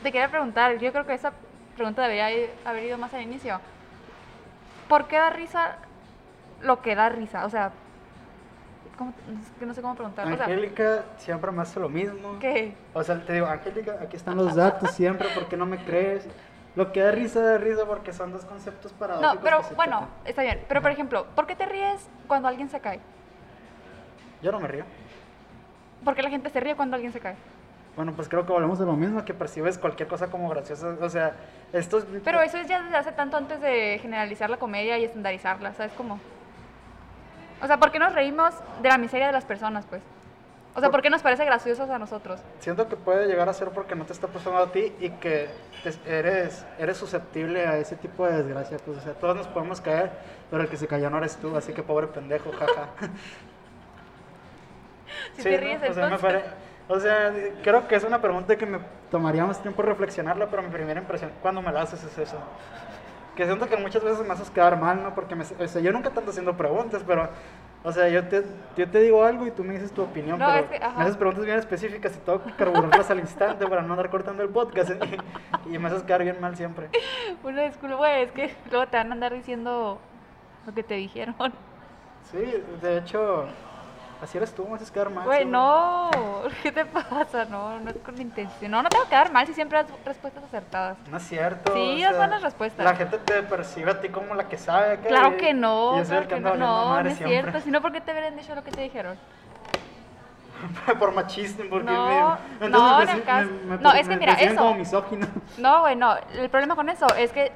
Te 0.01 0.11
quería 0.11 0.29
preguntar, 0.29 0.77
yo 0.79 0.91
creo 0.91 1.05
que 1.05 1.13
esa 1.13 1.31
pregunta 1.75 2.01
debería 2.03 2.27
haber 2.65 2.83
ido 2.83 2.97
más 2.97 3.13
al 3.13 3.21
inicio. 3.21 3.59
¿Por 4.87 5.07
qué 5.07 5.17
da 5.17 5.29
risa 5.29 5.77
lo 6.61 6.81
que 6.81 6.95
da 6.95 7.09
risa? 7.09 7.45
O 7.45 7.49
sea, 7.49 7.71
¿cómo- 8.97 9.13
no 9.61 9.73
sé 9.73 9.81
cómo 9.81 9.95
preguntar. 9.95 10.27
O 10.31 10.35
sea, 10.35 10.45
Angélica 10.45 11.03
siempre 11.17 11.51
me 11.51 11.61
hace 11.61 11.79
lo 11.79 11.89
mismo. 11.89 12.37
¿qué? 12.39 12.75
O 12.93 13.03
sea, 13.03 13.19
te 13.25 13.33
digo, 13.33 13.47
Angélica, 13.47 13.97
aquí 14.01 14.17
están 14.17 14.35
los 14.37 14.55
datos 14.55 14.91
siempre, 14.91 15.29
¿por 15.29 15.47
qué 15.47 15.57
no 15.57 15.65
me 15.65 15.77
crees? 15.83 16.27
Lo 16.75 16.91
que 16.91 17.01
da 17.01 17.11
risa, 17.11 17.39
da 17.39 17.57
risa 17.57 17.85
porque 17.85 18.11
son 18.13 18.31
dos 18.31 18.45
conceptos 18.45 18.91
paradójicos. 18.93 19.35
No, 19.35 19.41
pero 19.41 19.61
bueno, 19.75 20.07
está 20.25 20.41
bien. 20.41 20.59
Pero 20.67 20.81
por 20.81 20.91
ejemplo, 20.91 21.25
¿por 21.35 21.45
qué 21.45 21.55
te 21.55 21.65
ríes 21.65 22.07
cuando 22.27 22.47
alguien 22.47 22.67
se 22.69 22.79
cae? 22.79 22.99
Yo 24.41 24.51
no 24.51 24.59
me 24.59 24.67
río. 24.67 24.83
¿Por 26.03 26.15
qué 26.15 26.23
la 26.23 26.29
gente 26.29 26.49
se 26.49 26.59
ríe 26.59 26.75
cuando 26.75 26.95
alguien 26.95 27.13
se 27.13 27.19
cae? 27.19 27.35
Bueno, 27.95 28.13
pues 28.13 28.27
creo 28.27 28.45
que 28.45 28.51
volvemos 28.51 28.79
a 28.81 28.85
lo 28.85 28.93
mismo, 28.93 29.23
que 29.23 29.33
percibes 29.35 29.77
cualquier 29.77 30.07
cosa 30.09 30.27
como 30.27 30.49
graciosa. 30.49 30.95
O 30.99 31.09
sea, 31.09 31.35
esto 31.73 31.99
es... 31.99 32.05
Pero 32.23 32.41
eso 32.41 32.57
es 32.57 32.67
ya 32.67 32.81
desde 32.81 32.97
hace 32.97 33.11
tanto 33.11 33.37
antes 33.37 33.61
de 33.61 33.99
generalizar 34.01 34.49
la 34.49 34.57
comedia 34.57 34.97
y 34.97 35.03
estandarizarla, 35.05 35.73
¿sabes 35.75 35.91
cómo? 35.95 36.19
O 37.61 37.67
sea, 37.67 37.77
¿por 37.77 37.91
qué 37.91 37.99
nos 37.99 38.13
reímos 38.13 38.53
de 38.81 38.89
la 38.89 38.97
miseria 38.97 39.27
de 39.27 39.33
las 39.33 39.45
personas, 39.45 39.85
pues? 39.85 40.01
O 40.75 40.79
sea, 40.79 40.89
¿por 40.89 41.03
qué 41.03 41.11
nos 41.11 41.21
parece 41.21 41.45
graciosos 41.45 41.87
a 41.91 41.99
nosotros? 41.99 42.41
Siento 42.59 42.89
que 42.89 42.95
puede 42.95 43.27
llegar 43.27 43.47
a 43.47 43.53
ser 43.53 43.69
porque 43.69 43.93
no 43.95 44.05
te 44.05 44.13
está 44.13 44.25
pasando 44.27 44.57
a 44.57 44.71
ti 44.71 44.91
y 44.99 45.11
que 45.11 45.47
te- 45.83 46.17
eres, 46.19 46.65
eres 46.79 46.97
susceptible 46.97 47.67
a 47.67 47.77
ese 47.77 47.95
tipo 47.95 48.25
de 48.25 48.41
desgracia. 48.41 48.77
Pues, 48.83 48.97
o 48.97 49.01
sea, 49.01 49.13
todos 49.13 49.35
nos 49.35 49.47
podemos 49.47 49.81
caer, 49.81 50.09
pero 50.49 50.63
el 50.63 50.69
que 50.69 50.77
se 50.77 50.87
cayó 50.87 51.11
no 51.11 51.19
eres 51.19 51.35
tú, 51.37 51.55
así 51.55 51.73
que 51.73 51.83
pobre 51.83 52.07
pendejo, 52.07 52.51
jaja. 52.53 52.89
Si 55.35 55.43
te 55.43 55.57
ríes, 55.57 55.77
o 55.77 55.93
sea, 55.93 56.07
me 56.07 56.15
entonces. 56.15 56.21
pare- 56.21 56.43
o 56.87 56.99
sea, 56.99 57.33
creo 57.63 57.87
que 57.87 57.95
es 57.95 58.03
una 58.03 58.19
pregunta 58.21 58.55
que 58.55 58.65
me 58.65 58.79
tomaría 59.09 59.45
más 59.45 59.61
tiempo 59.61 59.81
reflexionarla, 59.81 60.47
pero 60.47 60.63
mi 60.63 60.69
primera 60.69 60.99
impresión 60.99 61.31
cuando 61.41 61.61
me 61.61 61.71
la 61.71 61.83
haces 61.83 62.03
es 62.03 62.17
eso. 62.17 62.37
Que 63.35 63.45
siento 63.45 63.67
que 63.67 63.77
muchas 63.77 64.03
veces 64.03 64.25
me 64.25 64.33
haces 64.33 64.49
quedar 64.51 64.79
mal, 64.79 65.01
¿no? 65.01 65.15
Porque 65.15 65.35
me, 65.35 65.43
o 65.43 65.67
sea, 65.67 65.81
yo 65.81 65.91
nunca 65.91 66.11
tanto 66.11 66.29
haciendo 66.29 66.55
preguntas, 66.55 67.03
pero, 67.05 67.29
o 67.83 67.91
sea, 67.91 68.07
yo 68.09 68.27
te, 68.27 68.43
yo 68.77 68.87
te 68.87 68.99
digo 68.99 69.23
algo 69.23 69.47
y 69.47 69.51
tú 69.51 69.63
me 69.63 69.73
dices 69.73 69.91
tu 69.91 70.03
opinión, 70.03 70.37
No, 70.37 70.45
pero 70.45 70.59
es 70.59 70.65
que, 70.69 70.79
me 70.79 71.03
haces 71.03 71.17
preguntas 71.17 71.45
bien 71.45 71.57
específicas 71.57 72.15
y 72.15 72.19
tengo 72.19 72.43
que 72.43 72.51
carburarlas 72.51 73.09
al 73.09 73.19
instante 73.19 73.65
para 73.65 73.81
no 73.81 73.93
andar 73.93 74.09
cortando 74.11 74.43
el 74.43 74.49
podcast 74.49 74.91
y, 74.91 75.73
y 75.73 75.79
me 75.79 75.87
haces 75.87 76.03
quedar 76.03 76.23
bien 76.23 76.39
mal 76.39 76.55
siempre. 76.55 76.89
Una 77.43 77.63
disculpa, 77.63 77.95
güey, 77.95 78.23
es 78.23 78.31
que 78.31 78.55
luego 78.69 78.87
te 78.87 78.97
van 78.97 79.09
a 79.09 79.13
andar 79.13 79.33
diciendo 79.33 79.99
lo 80.65 80.73
que 80.73 80.83
te 80.83 80.95
dijeron. 80.95 81.35
Sí, 82.31 82.63
de 82.81 82.97
hecho, 82.97 83.47
así 84.23 84.37
eres 84.37 84.53
tú, 84.53 84.67
me 84.67 84.75
haces 84.75 84.89
quedar 84.89 85.09
mal. 85.09 85.25
Güey, 85.25 85.45
no, 85.45 86.09
¿qué 86.63 86.71
te 86.71 86.85
pasa? 86.85 87.45
No, 87.45 87.79
no 87.79 87.89
es 87.89 87.97
con 87.97 88.19
intención. 88.19 88.71
No, 88.71 88.81
no 88.81 88.89
te 88.89 88.97
va 88.97 89.03
a 89.03 89.09
quedar 89.09 89.31
mal 89.31 89.45
si 89.45 89.53
siempre 89.53 89.77
das 89.83 89.87
respuestas 90.05 90.43
acertadas. 90.43 90.97
No 91.09 91.17
es 91.17 91.23
cierto. 91.23 91.73
Sí, 91.73 91.97
o 91.97 92.01
das 92.01 92.09
sea, 92.11 92.17
buenas 92.17 92.41
respuestas. 92.41 92.85
La 92.85 92.95
gente 92.95 93.17
te 93.19 93.43
percibe 93.43 93.91
a 93.91 94.01
ti 94.01 94.09
como 94.09 94.33
la 94.35 94.47
que 94.47 94.57
sabe. 94.57 94.93
acá, 94.93 95.07
Claro 95.07 95.37
que 95.37 95.53
no, 95.53 95.95
y 95.95 95.99
yo 95.99 96.05
soy 96.05 96.17
el 96.17 96.27
claro 96.27 96.43
que 96.43 96.51
que 96.53 96.57
no, 96.59 96.95
no, 96.95 96.99
es 96.99 97.17
siempre. 97.17 97.27
cierto. 97.41 97.59
Si 97.61 97.71
no, 97.71 97.81
¿por 97.81 97.91
qué 97.91 98.01
te 98.01 98.11
hubieran 98.11 98.35
dicho 98.35 98.55
lo 98.55 98.63
que 98.63 98.71
te 98.71 98.81
dijeron? 98.81 99.17
Por 100.99 101.13
machista, 101.13 101.63
porque 101.69 101.91
No, 101.91 102.05
me, 102.07 102.65
entonces 102.65 102.71
no, 102.71 102.97
me 103.67 103.77
no, 103.79 103.91
es 103.91 104.07
que 104.07 104.15
mira, 104.15 104.33
eso. 104.33 104.55
como 104.55 104.75
misógino. 104.75 105.27
No, 105.57 105.81
güey, 105.81 105.95
no. 105.97 106.15
El 106.37 106.49
problema 106.49 106.75
con 106.75 106.87
eso 106.87 107.05
es 107.17 107.33
que 107.33 107.51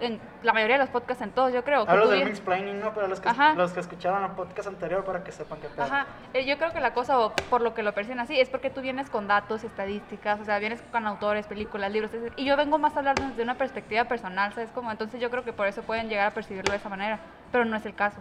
en 0.00 0.20
la 0.42 0.52
mayoría 0.52 0.76
de 0.76 0.80
los 0.84 0.90
podcasts, 0.90 1.22
en 1.22 1.30
todos, 1.32 1.52
yo 1.52 1.64
creo 1.64 1.84
que 1.84 1.90
Hablo 1.90 2.08
del 2.08 2.28
explaining, 2.28 2.80
¿no? 2.80 2.92
Pero 2.94 3.08
los 3.08 3.20
que, 3.20 3.28
Ajá. 3.28 3.54
los 3.54 3.72
que 3.72 3.80
escucharon 3.80 4.22
el 4.24 4.30
podcast 4.32 4.68
anterior 4.68 5.04
para 5.04 5.24
que 5.24 5.32
sepan 5.32 5.58
qué 5.60 5.68
pedo. 5.68 5.84
Ajá, 5.84 6.06
eh, 6.34 6.44
yo 6.46 6.56
creo 6.58 6.72
que 6.72 6.80
la 6.80 6.94
cosa, 6.94 7.18
o 7.18 7.32
por 7.50 7.60
lo 7.60 7.74
que 7.74 7.82
lo 7.82 7.92
perciben 7.94 8.20
así, 8.20 8.38
es 8.38 8.48
porque 8.48 8.70
tú 8.70 8.80
vienes 8.80 9.10
con 9.10 9.26
datos, 9.28 9.64
estadísticas, 9.64 10.40
o 10.40 10.44
sea, 10.44 10.58
vienes 10.58 10.80
con 10.92 11.06
autores, 11.06 11.46
películas, 11.46 11.90
libros, 11.90 12.12
es- 12.14 12.32
y 12.36 12.44
yo 12.44 12.56
vengo 12.56 12.78
más 12.78 12.94
a 12.96 12.98
hablar 13.00 13.16
desde 13.16 13.42
una 13.42 13.54
perspectiva 13.56 14.04
personal, 14.04 14.52
¿sabes? 14.54 14.70
Como, 14.70 14.90
entonces 14.90 15.20
yo 15.20 15.30
creo 15.30 15.44
que 15.44 15.52
por 15.52 15.66
eso 15.66 15.82
pueden 15.82 16.08
llegar 16.08 16.28
a 16.28 16.30
percibirlo 16.30 16.70
de 16.72 16.78
esa 16.78 16.88
manera, 16.88 17.18
pero 17.52 17.64
no 17.64 17.76
es 17.76 17.84
el 17.86 17.94
caso. 17.94 18.18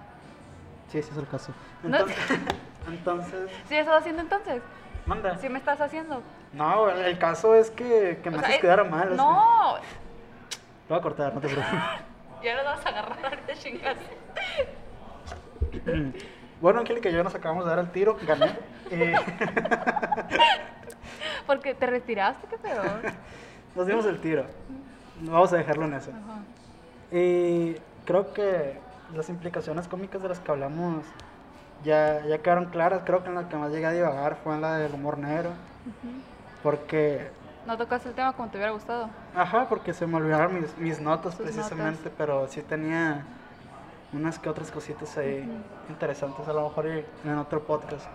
Sí, 0.89 0.99
ese 0.99 1.11
es 1.11 1.17
el 1.17 1.27
caso. 1.27 1.51
No- 1.83 1.97
Entonces, 1.97 2.17
entonces 2.87 3.51
¿Sí 3.67 3.75
estás 3.75 3.99
haciendo 3.99 4.21
entonces? 4.21 4.61
manda. 5.05 5.37
¿Sí 5.37 5.47
me 5.49 5.59
estás 5.59 5.79
haciendo? 5.81 6.21
No, 6.53 6.89
el, 6.89 7.17
caso 7.19 7.55
es 7.55 7.69
que, 7.71 8.19
que 8.23 8.29
me 8.31 8.37
O 8.37 8.39
sea, 8.39 8.47
haces 8.49 8.57
eh, 8.59 8.61
quedar 8.61 8.89
mal. 8.89 9.11
o 9.11 9.15
sea. 9.15 9.81
Lo 10.89 10.95
voy 10.95 10.99
a 10.99 11.01
cortar, 11.01 11.33
no 11.33 11.41
te 11.41 11.47
preocupes. 11.47 11.79
ya 12.43 12.55
lo 12.55 12.63
vas 12.63 12.85
a 12.85 12.89
agarrar 12.89 13.25
ahorita, 13.25 13.53
chingas. 13.53 13.97
bueno, 16.61 16.79
Angélica 16.79 17.09
y 17.09 17.13
yo 17.13 17.23
nos 17.23 17.35
acabamos 17.35 17.65
de 17.65 17.69
dar 17.69 17.79
el 17.79 17.91
tiro, 17.91 18.17
gané. 18.25 18.57
Eh, 18.89 19.13
Porque 21.45 21.73
te 21.73 21.87
retiraste, 21.87 22.47
qué 22.47 22.57
peor. 22.57 23.01
nos 23.75 23.85
dimos 23.85 24.05
el 24.05 24.21
tiro. 24.21 24.45
Vamos 25.19 25.51
a 25.51 25.57
dejarlo 25.57 25.83
en 25.83 25.95
eso. 25.95 26.11
Ajá. 26.11 26.39
Y 27.11 27.75
creo 28.05 28.33
que 28.33 28.79
las 29.13 29.27
implicaciones 29.27 29.89
cómicas 29.89 30.21
de 30.21 30.29
las 30.29 30.39
que 30.39 30.51
hablamos 30.51 31.03
ya, 31.83 32.25
ya 32.25 32.39
quedaron 32.39 32.65
claras. 32.65 33.01
Creo 33.05 33.23
que 33.23 33.29
en 33.29 33.35
la 33.35 33.49
que 33.49 33.55
más 33.55 33.71
llegué 33.71 33.85
a 33.85 33.91
divagar 33.91 34.37
fue 34.43 34.55
en 34.55 34.61
la 34.61 34.77
del 34.77 34.93
humor 34.93 35.17
negro. 35.17 35.51
Porque, 36.63 37.29
No 37.67 37.77
tocaste 37.77 38.07
el 38.07 38.15
tema 38.15 38.31
como 38.31 38.47
te 38.49 38.57
hubiera 38.57 38.71
gustado. 38.71 39.09
ajá, 39.35 39.67
porque 39.67 39.93
se 39.93 40.07
me 40.07 40.15
olvidaron 40.15 40.53
mis, 40.59 40.77
mis 40.77 41.01
notas 41.01 41.35
Tus 41.35 41.43
precisamente, 41.43 42.09
pero 42.17 42.47
sí 42.47 42.61
tenía 42.61 43.25
unas 44.13 44.39
que 44.39 44.47
otras 44.47 44.71
cositas 44.71 45.17
ahí 45.17 45.45
interesantes, 45.89 46.47
a 46.47 46.53
lo 46.53 46.69
mejor 46.69 46.87
en 46.87 47.37
otro 47.37 47.61
podcast. 47.63 48.07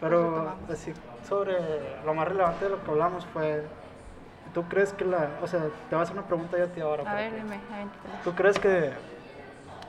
Pero 0.00 0.54
así, 0.70 0.92
sobre 1.26 1.54
lo 2.04 2.14
más 2.14 2.26
relevante 2.26 2.64
de 2.64 2.72
lo 2.72 2.82
que 2.82 2.90
hablamos 2.90 3.24
fue, 3.26 3.64
¿tú 4.52 4.64
crees 4.64 4.92
que 4.92 5.04
la, 5.04 5.30
o 5.40 5.46
sea, 5.46 5.60
te 5.60 5.94
voy 5.94 6.00
a 6.00 6.02
hacer 6.02 6.16
una 6.16 6.26
pregunta 6.26 6.58
yo 6.58 6.64
a 6.64 6.68
ti 6.68 6.80
ahora? 6.80 7.08
A 7.08 7.14
ver, 7.14 7.32
dime, 7.32 7.60
avéntatela. 7.72 8.22
¿Tú 8.24 8.34
crees 8.34 8.58
que 8.58 8.92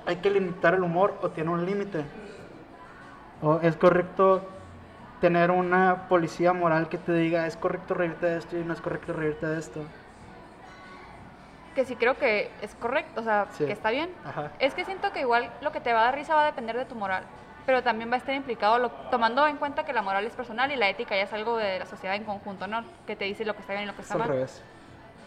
hay 0.06 0.18
que 0.18 0.30
limitar 0.30 0.76
el 0.76 0.84
humor 0.84 1.16
o 1.24 1.30
tiene 1.30 1.50
un 1.50 1.66
límite? 1.66 2.06
¿O 3.42 3.60
es 3.62 3.76
correcto 3.78 4.44
tener 5.22 5.52
una 5.52 6.08
policía 6.08 6.54
moral 6.54 6.90
que 6.90 6.98
te 6.98 7.12
diga 7.14 7.48
es 7.48 7.58
correcto 7.58 7.94
reírte 7.94 8.26
de 8.28 8.38
esto 8.38 8.58
y 8.58 8.64
no 8.64 8.74
es 8.74 8.82
correcto 8.82 9.14
reírte 9.14 9.46
de 9.48 9.60
esto? 9.60 9.82
Que 11.76 11.86
sí 11.86 11.96
creo 11.96 12.18
que 12.18 12.52
es 12.62 12.74
correcto, 12.76 13.22
o 13.22 13.24
sea, 13.24 13.48
Sí. 13.52 13.66
que 13.66 13.72
está 13.72 13.92
bien. 13.92 14.10
Ajá. 14.26 14.52
Es 14.60 14.74
que 14.74 14.84
siento 14.86 15.12
que 15.12 15.22
igual 15.22 15.50
lo 15.62 15.72
que 15.72 15.80
te 15.80 15.94
va 15.94 16.02
a 16.02 16.04
dar 16.06 16.16
risa 16.16 16.34
va 16.36 16.42
a 16.44 16.46
depender 16.46 16.76
de 16.78 16.86
tu 16.86 16.96
moral, 16.96 17.24
pero 17.68 17.84
también 17.84 18.10
va 18.10 18.16
a 18.16 18.18
estar 18.18 18.34
implicado, 18.34 18.80
lo- 18.80 18.90
tomando 19.12 19.46
en 19.48 19.58
cuenta 19.58 19.84
que 19.86 19.94
la 19.94 20.02
moral 20.02 20.26
es 20.26 20.34
personal 20.34 20.72
y 20.72 20.76
la 20.76 20.90
ética 20.90 21.16
ya 21.16 21.24
es 21.24 21.34
algo 21.34 21.58
de 21.58 21.78
la 21.80 21.86
sociedad 21.86 22.16
en 22.16 22.24
conjunto, 22.24 22.66
¿no? 22.68 22.84
Que 23.06 23.16
te 23.16 23.26
dice 23.26 23.46
lo 23.46 23.54
que 23.54 23.62
está 23.62 23.74
bien 23.74 23.84
y 23.84 23.88
lo 23.88 23.94
que 23.96 24.02
Es 24.02 24.08
está 24.08 24.16
al 24.16 24.20
mal. 24.22 24.30
revés. 24.30 24.64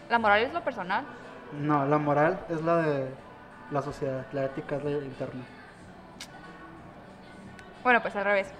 La 0.09 0.19
moral 0.19 0.41
es 0.41 0.51
lo 0.53 0.61
personal. 0.61 1.05
No, 1.59 1.85
la 1.85 1.97
moral 1.97 2.39
es 2.49 2.61
la 2.61 2.77
de 2.77 3.07
la 3.71 3.81
sociedad, 3.81 4.25
la 4.33 4.43
ética 4.45 4.75
es 4.75 4.83
la 4.83 4.91
interna. 4.91 5.43
Bueno, 7.83 8.01
pues 8.01 8.15
al 8.15 8.25
revés. 8.25 8.53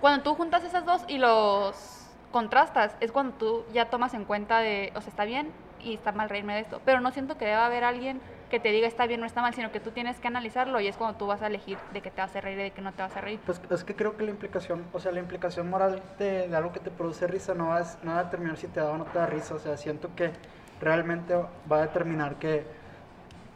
Cuando 0.00 0.22
tú 0.22 0.34
juntas 0.34 0.64
esas 0.64 0.86
dos 0.86 1.04
y 1.08 1.18
los 1.18 2.08
contrastas, 2.32 2.96
es 3.00 3.12
cuando 3.12 3.34
tú 3.34 3.64
ya 3.72 3.90
tomas 3.90 4.14
en 4.14 4.24
cuenta 4.24 4.60
de, 4.60 4.92
o 4.94 5.00
sea, 5.00 5.10
está 5.10 5.24
bien 5.24 5.52
y 5.80 5.94
está 5.94 6.12
mal 6.12 6.30
reírme 6.30 6.54
de 6.54 6.60
esto. 6.60 6.80
Pero 6.84 7.00
no 7.00 7.10
siento 7.10 7.36
que 7.36 7.44
deba 7.44 7.66
haber 7.66 7.84
alguien 7.84 8.20
que 8.50 8.58
te 8.58 8.70
diga 8.70 8.88
está 8.88 9.06
bien 9.06 9.22
o 9.22 9.26
está 9.26 9.42
mal, 9.42 9.54
sino 9.54 9.70
que 9.70 9.78
tú 9.78 9.90
tienes 9.90 10.18
que 10.18 10.26
analizarlo 10.26 10.80
y 10.80 10.88
es 10.88 10.96
cuando 10.96 11.18
tú 11.18 11.26
vas 11.26 11.42
a 11.42 11.46
elegir 11.46 11.78
de 11.92 12.00
qué 12.00 12.10
te 12.10 12.20
vas 12.20 12.34
a 12.34 12.40
reír 12.40 12.58
y 12.58 12.62
de 12.64 12.70
qué 12.72 12.82
no 12.82 12.92
te 12.92 13.02
vas 13.02 13.14
a 13.16 13.20
reír. 13.20 13.38
Pues 13.44 13.60
es 13.70 13.84
que 13.84 13.94
creo 13.94 14.16
que 14.16 14.24
la 14.24 14.30
implicación, 14.30 14.86
o 14.92 14.98
sea, 14.98 15.12
la 15.12 15.20
implicación 15.20 15.68
moral 15.68 16.02
de, 16.18 16.54
algo 16.54 16.72
que 16.72 16.80
te 16.80 16.90
produce 16.90 17.26
risa 17.26 17.54
no 17.54 17.68
va, 17.68 17.78
a, 17.78 17.84
no 18.02 18.12
va 18.12 18.20
a 18.20 18.24
determinar 18.24 18.56
si 18.56 18.66
te 18.68 18.80
da 18.80 18.90
o 18.90 18.98
no 18.98 19.04
te 19.04 19.18
da 19.18 19.26
risa. 19.26 19.54
O 19.54 19.58
sea, 19.58 19.76
siento 19.76 20.14
que 20.16 20.32
realmente 20.80 21.34
va 21.70 21.76
a 21.76 21.82
determinar 21.82 22.36
que 22.36 22.64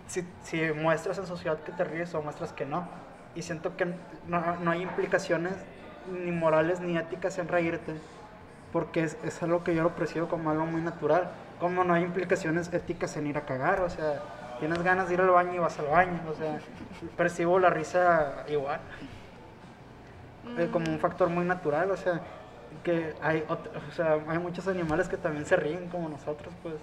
si, 0.07 0.25
si 0.43 0.61
muestras 0.73 1.19
en 1.19 1.27
sociedad 1.27 1.59
que 1.61 1.73
te 1.73 1.85
ríes 1.85 2.15
o 2.15 2.23
muestras 2.23 2.53
que 2.53 2.67
no. 2.67 2.87
Y 3.35 3.43
siento 3.43 3.77
que 3.77 3.87
no, 4.29 4.57
no 4.61 4.71
hay 4.71 4.83
implicaciones 4.83 5.55
ni 6.11 6.31
morales 6.31 6.81
ni 6.81 6.97
éticas 6.97 7.39
en 7.39 7.49
reírte, 7.49 7.95
porque 8.73 9.05
es, 9.05 9.17
es 9.25 9.43
algo 9.43 9.65
que 9.65 9.75
yo 9.75 9.83
lo 9.83 9.95
percibo 9.95 10.29
como 10.29 10.51
algo 10.51 10.67
muy 10.67 10.81
natural. 10.81 11.31
Como 11.61 11.85
no 11.85 11.95
hay 11.95 12.03
implicaciones 12.03 12.73
éticas 12.73 13.17
en 13.17 13.27
ir 13.27 13.39
a 13.39 13.47
cagar, 13.47 13.81
o 13.81 13.89
sea, 13.89 14.21
tienes 14.59 14.83
ganas 14.83 15.09
de 15.09 15.15
ir 15.15 15.21
al 15.21 15.31
baño 15.31 15.55
y 15.55 15.59
vas 15.59 15.79
al 15.79 15.87
baño, 15.87 16.21
o 16.29 16.35
sea, 16.35 16.59
percibo 17.17 17.59
la 17.59 17.71
risa 17.71 18.45
igual 18.49 18.81
eh, 20.59 20.69
como 20.71 20.91
un 20.91 20.99
factor 20.99 21.29
muy 21.29 21.45
natural, 21.45 21.91
o 21.91 21.97
sea, 21.97 22.21
que 22.83 23.15
hay, 23.21 23.45
o 23.49 23.93
sea, 23.93 24.19
hay 24.29 24.39
muchos 24.39 24.69
animales 24.69 25.09
que 25.09 25.17
también 25.17 25.47
se 25.47 25.57
ríen 25.57 25.89
como 25.89 26.09
nosotros, 26.09 26.53
pues. 26.63 26.75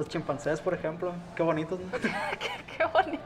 Los 0.00 0.08
chimpancés, 0.08 0.62
por 0.62 0.72
ejemplo, 0.72 1.12
qué 1.36 1.42
bonitos, 1.42 1.78
¿no? 1.78 1.86
Qué 1.98 2.84
bonito. 2.86 3.20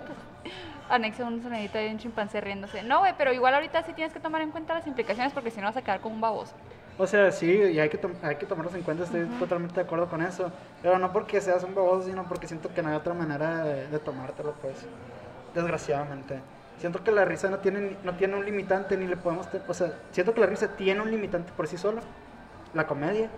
Anexo 0.91 1.25
un 1.25 1.41
sonidito 1.41 1.79
de 1.79 1.89
un 1.89 1.99
chimpancé 1.99 2.41
riéndose. 2.41 2.83
No, 2.83 2.99
güey, 2.99 3.15
pero 3.17 3.33
igual 3.33 3.55
ahorita 3.55 3.85
sí 3.85 3.93
tienes 3.93 4.13
que 4.13 4.19
tomar 4.19 4.43
en 4.43 4.51
cuenta 4.51 4.75
las 4.75 4.85
implicaciones 4.89 5.33
porque 5.33 5.53
si 5.53 5.61
no 5.61 5.69
vas 5.69 5.77
a 5.77 5.83
quedar 5.83 6.01
como 6.01 6.17
un 6.17 6.21
baboso. 6.21 6.53
O 6.99 7.07
sea, 7.07 7.31
sí, 7.31 7.47
y 7.47 7.79
hay 7.79 7.89
que, 7.89 8.01
hay 8.23 8.35
que 8.35 8.47
tomarlos 8.47 8.75
en 8.75 8.83
cuenta, 8.83 9.05
estoy 9.05 9.25
totalmente 9.39 9.77
de 9.77 9.83
acuerdo 9.83 10.09
con 10.09 10.21
eso. 10.21 10.51
Pero 10.83 10.99
no 10.99 11.13
porque 11.13 11.41
seas 11.41 11.63
un 11.63 11.77
baboso, 11.77 12.09
sino 12.09 12.25
porque 12.25 12.49
siento 12.49 12.75
que 12.75 12.83
no 12.83 12.89
hay 12.89 12.97
otra 12.97 13.15
manera 13.15 13.63
de, 13.63 13.87
de 13.87 13.99
tomártelo, 14.01 14.55
pues. 14.61 14.85
Desgraciadamente. 15.55 16.41
Siento 16.81 17.05
que 17.05 17.13
la 17.13 17.25
risa 17.25 17.51
no 17.51 17.59
tiene, 17.59 17.97
no 18.03 18.17
tiene 18.17 18.35
un 18.35 18.45
limitante, 18.45 18.97
ni 18.97 19.07
le 19.07 19.17
podemos... 19.17 19.47
o 19.69 19.75
sea, 19.75 19.93
siento 20.11 20.35
que 20.35 20.41
la 20.41 20.47
risa 20.47 20.75
tiene 20.77 21.01
un 21.03 21.13
limitante 21.13 21.53
por 21.57 21.69
sí 21.69 21.79
sola, 21.79 22.01
la 22.75 22.89
comedia. 22.89 23.31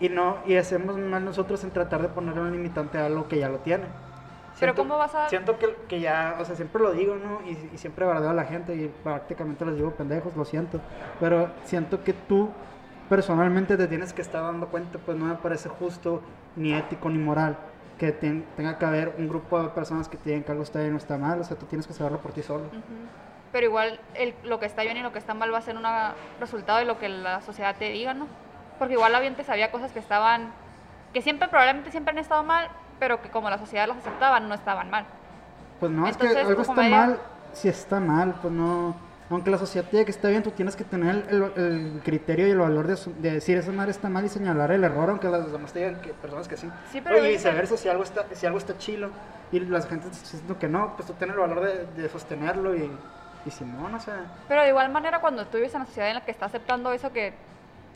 Y 0.00 0.08
no, 0.08 0.36
y 0.46 0.56
hacemos 0.56 0.96
mal 0.98 1.24
nosotros 1.24 1.64
en 1.64 1.70
tratar 1.70 2.02
de 2.02 2.08
ponerle 2.08 2.42
un 2.42 2.52
limitante 2.52 2.98
a 2.98 3.06
algo 3.06 3.28
que 3.28 3.38
ya 3.38 3.48
lo 3.48 3.58
tiene. 3.58 3.84
Pero 4.58 4.72
Siento- 4.72 4.82
¿cómo 4.82 4.98
vas 4.98 5.14
a- 5.14 5.28
Siento 5.28 5.58
que, 5.58 5.74
que 5.88 6.00
ya, 6.00 6.36
o 6.40 6.44
sea, 6.44 6.56
siempre 6.56 6.82
lo 6.82 6.92
digo, 6.92 7.14
¿no? 7.16 7.40
Y, 7.46 7.70
y 7.74 7.78
siempre 7.78 8.04
bardeo 8.06 8.30
a 8.30 8.34
la 8.34 8.44
gente 8.44 8.74
y 8.74 8.88
prácticamente 9.02 9.64
les 9.66 9.76
digo 9.76 9.90
pendejos, 9.92 10.34
lo 10.36 10.44
siento. 10.44 10.80
Pero 11.20 11.50
siento 11.64 12.02
que 12.04 12.12
tú 12.14 12.50
personalmente 13.08 13.76
te 13.76 13.86
tienes 13.86 14.12
que 14.12 14.22
estar 14.22 14.42
dando 14.42 14.66
cuenta, 14.68 14.98
pues 14.98 15.16
no 15.16 15.26
me 15.26 15.34
parece 15.36 15.68
justo, 15.68 16.22
ni 16.56 16.72
ético, 16.74 17.08
ni 17.10 17.18
moral 17.18 17.56
que 17.98 18.12
ten- 18.12 18.44
tenga 18.56 18.78
que 18.78 18.84
haber 18.84 19.14
un 19.18 19.28
grupo 19.28 19.62
de 19.62 19.68
personas 19.70 20.08
que 20.08 20.16
te 20.18 20.30
digan 20.30 20.42
que 20.44 20.50
algo 20.52 20.64
está 20.64 20.80
bien 20.80 20.94
o 20.94 20.98
está 20.98 21.16
mal. 21.16 21.40
O 21.40 21.44
sea, 21.44 21.56
tú 21.56 21.66
tienes 21.66 21.86
que 21.86 21.92
saberlo 21.94 22.18
por 22.20 22.32
ti 22.32 22.42
solo. 22.42 22.64
Pero 23.52 23.66
igual 23.66 24.00
el- 24.14 24.34
lo 24.44 24.58
que 24.58 24.66
está 24.66 24.82
bien 24.82 24.96
y 24.98 25.02
lo 25.02 25.12
que 25.12 25.18
está 25.18 25.32
mal 25.34 25.52
va 25.52 25.58
a 25.58 25.62
ser 25.62 25.76
un 25.76 25.84
resultado 26.40 26.78
de 26.78 26.84
lo 26.84 26.98
que 26.98 27.08
la 27.08 27.40
sociedad 27.40 27.76
te 27.78 27.90
diga, 27.90 28.12
¿no? 28.12 28.26
Porque 28.78 28.94
igual 28.94 29.14
antes 29.14 29.48
había 29.48 29.70
cosas 29.70 29.92
que 29.92 29.98
estaban, 29.98 30.50
que 31.12 31.22
siempre, 31.22 31.48
probablemente 31.48 31.90
siempre 31.90 32.12
han 32.12 32.18
estado 32.18 32.42
mal, 32.42 32.68
pero 32.98 33.22
que 33.22 33.30
como 33.30 33.48
la 33.50 33.58
sociedad 33.58 33.86
las 33.88 33.98
aceptaba, 33.98 34.40
no 34.40 34.54
estaban 34.54 34.90
mal. 34.90 35.06
Pues 35.80 35.92
no, 35.92 36.06
es 36.06 36.12
Entonces, 36.12 36.36
que 36.36 36.48
algo 36.48 36.62
está 36.62 36.72
mal, 36.74 37.18
si 37.52 37.68
está 37.68 38.00
mal, 38.00 38.34
pues 38.40 38.52
no, 38.52 38.94
aunque 39.30 39.50
la 39.50 39.58
sociedad 39.58 39.86
te 39.86 39.96
diga 39.96 40.04
que 40.04 40.10
está 40.10 40.28
bien, 40.28 40.42
tú 40.42 40.50
tienes 40.50 40.76
que 40.76 40.84
tener 40.84 41.26
el, 41.28 41.42
el- 41.56 42.00
criterio 42.04 42.46
y 42.46 42.50
el 42.50 42.58
valor 42.58 42.86
de, 42.86 42.96
de 43.18 43.30
decir 43.32 43.58
esa 43.58 43.72
madre 43.72 43.90
está 43.90 44.08
mal 44.08 44.24
y 44.24 44.28
señalar 44.28 44.70
el 44.70 44.84
error, 44.84 45.10
aunque 45.10 45.28
las 45.28 45.50
demás 45.50 45.72
te 45.72 45.80
digan 45.80 46.00
que 46.00 46.10
personas 46.14 46.48
que 46.48 46.56
sí. 46.56 46.70
Sí, 46.92 47.00
pero 47.02 47.16
Oye, 47.16 47.30
viceversa, 47.30 47.76
si 47.76 47.88
algo 47.88 48.04
está, 48.04 48.24
si 48.32 48.46
algo 48.46 48.58
está 48.58 48.78
chilo 48.78 49.10
y 49.52 49.60
la 49.60 49.80
gente 49.82 50.08
está 50.08 50.20
diciendo 50.20 50.58
que 50.58 50.68
no, 50.68 50.94
pues 50.96 51.06
tú 51.08 51.14
tienes 51.14 51.34
el 51.34 51.40
valor 51.40 51.60
de, 51.60 52.02
de 52.02 52.08
sostenerlo 52.08 52.74
y, 52.74 52.90
y 53.44 53.50
si 53.50 53.64
no, 53.64 53.88
no 53.88 54.00
sé. 54.00 54.12
Pero 54.48 54.62
de 54.62 54.68
igual 54.68 54.90
manera, 54.90 55.20
cuando 55.20 55.46
tú 55.46 55.56
vives 55.56 55.72
en 55.74 55.80
una 55.80 55.86
sociedad 55.86 56.08
en 56.08 56.14
la 56.16 56.24
que 56.24 56.30
está 56.30 56.46
aceptando 56.46 56.92
eso 56.92 57.12
que 57.12 57.34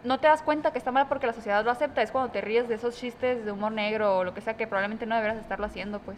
no 0.05 0.19
te 0.19 0.29
das 0.29 0.43
cuenta 0.43 0.73
que 0.73 0.79
está 0.79 0.93
mal 0.93 1.09
porque 1.09 1.27
la 1.27 1.33
sociedad 1.33 1.65
lo 1.65 1.71
acepta, 1.71 2.03
es 2.03 2.11
cuando 2.11 2.31
te 2.31 2.41
ríes 2.41 2.69
de 2.69 2.75
esos 2.75 2.97
chistes 2.97 3.45
de 3.45 3.53
humor 3.53 3.73
negro 3.73 4.19
o 4.19 4.25
lo 4.25 4.35
que 4.35 4.41
sea 4.41 4.57
que 4.57 4.67
probablemente 4.67 5.07
no 5.07 5.15
deberías 5.15 5.41
estarlo 5.41 5.67
haciendo, 5.67 5.99
pues. 6.01 6.17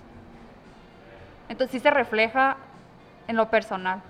Entonces 1.49 1.73
sí 1.73 1.81
se 1.81 1.91
refleja 1.91 2.57
en 3.29 3.37
lo 3.37 3.51
personal. 3.51 4.03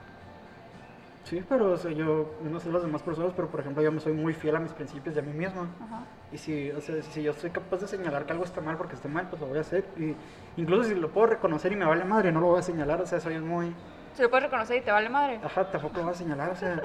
Sí, 1.25 1.43
pero 1.49 1.73
o 1.73 1.77
sea, 1.77 1.93
yo 1.93 2.35
no 2.43 2.61
sé 2.61 2.70
las 2.70 2.83
demás 2.83 3.03
personas, 3.03 3.33
pero 3.35 3.49
por 3.49 3.61
ejemplo 3.61 3.83
yo 3.83 3.93
me 3.93 4.01
soy 4.01 4.12
muy 4.12 4.35
fiel 4.35 4.57
a 4.57 4.61
mis 4.61 4.73
principios 4.73 5.14
y 5.14 5.18
a 5.18 5.23
mí 5.23 5.33
mismo. 5.33 5.62
Ajá. 5.62 6.03
Y 6.33 6.39
si, 6.39 6.70
o 6.70 6.81
sea, 6.81 7.01
si 7.03 7.23
yo 7.23 7.33
soy 7.33 7.51
capaz 7.51 7.81
de 7.81 7.87
señalar 7.87 8.27
que 8.27 8.33
algo 8.33 8.45
está 8.45 8.61
mal 8.61 8.77
porque 8.77 8.95
esté 8.95 9.09
mal, 9.09 9.29
pues 9.29 9.41
lo 9.41 9.49
voy 9.49 9.59
a 9.59 9.61
hacer. 9.61 9.85
Y 9.97 10.16
incluso 10.57 10.89
si 10.89 10.95
lo 10.95 11.11
puedo 11.11 11.29
reconocer 11.29 11.73
y 11.73 11.77
me 11.77 11.85
vale 11.85 12.05
madre, 12.05 12.33
no 12.33 12.41
lo 12.41 12.49
voy 12.49 12.59
a 12.59 12.62
señalar. 12.62 13.01
O 13.01 13.07
sea, 13.07 13.20
soy 13.20 13.39
muy... 13.39 13.75
Si 14.14 14.23
lo 14.23 14.31
puedes 14.31 14.45
reconocer 14.45 14.79
y 14.79 14.81
te 14.81 14.91
vale 14.91 15.09
madre. 15.09 15.41
Ajá, 15.45 15.70
tampoco 15.70 15.99
lo 15.99 16.05
voy 16.05 16.12
a 16.12 16.16
señalar. 16.16 16.51
O 16.51 16.57
sea, 16.57 16.83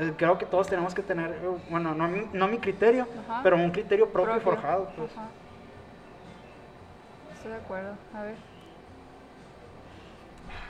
eh, 0.00 0.14
creo 0.16 0.38
que 0.38 0.46
todos 0.46 0.68
tenemos 0.68 0.94
que 0.94 1.02
tener, 1.02 1.30
eh, 1.32 1.48
bueno, 1.68 1.94
no 1.94 2.08
mi, 2.08 2.28
no 2.32 2.48
mi 2.48 2.58
criterio, 2.58 3.06
Ajá. 3.28 3.40
pero 3.42 3.56
un 3.56 3.70
criterio 3.70 4.10
propio, 4.12 4.36
y 4.36 4.40
Propio. 4.40 4.52
forjado. 4.60 4.88
Pues. 4.96 5.12
Ajá. 5.16 5.28
Estoy 7.34 7.52
de 7.52 7.56
acuerdo. 7.58 7.94
A 8.14 8.22
ver. 8.22 8.36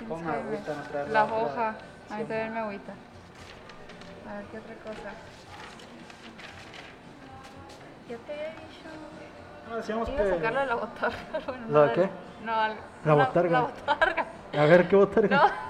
Toma 0.09 0.33
que 0.33 0.39
agüita, 0.39 0.75
no 0.75 0.83
traes 0.83 1.09
La 1.09 1.25
la- 1.25 1.33
hoja. 1.35 1.75
la- 2.11 2.15
A 2.17 2.19
sí, 2.19 2.25
ver, 2.25 2.49
ma. 2.49 2.55
mi 2.55 2.59
agüita. 2.61 2.93
A 4.29 4.37
ver, 4.37 4.45
¿qué 4.47 4.59
otra 4.59 4.75
cosa? 4.77 5.11
Ya 8.09 8.17
te 8.17 8.33
había 8.33 8.49
dicho. 8.67 8.89
No, 9.69 9.77
decíamos 9.77 10.09
Iba 10.09 10.21
a 10.21 10.25
que... 10.25 10.31
sacarlo 10.31 10.61
de 10.61 10.67
la 10.67 10.75
botarga. 10.75 11.17
Bueno, 11.47 11.67
¿La 11.69 11.73
no, 11.81 11.83
de 11.87 11.93
qué? 11.93 12.11
No, 12.45 12.53
al- 12.55 12.77
La 13.05 13.15
botarga. 13.15 13.51
La 13.51 13.61
botarga. 13.61 14.27
A 14.59 14.65
ver, 14.65 14.89
¿qué 14.89 14.97
botarga? 14.97 15.37
No. 15.37 15.70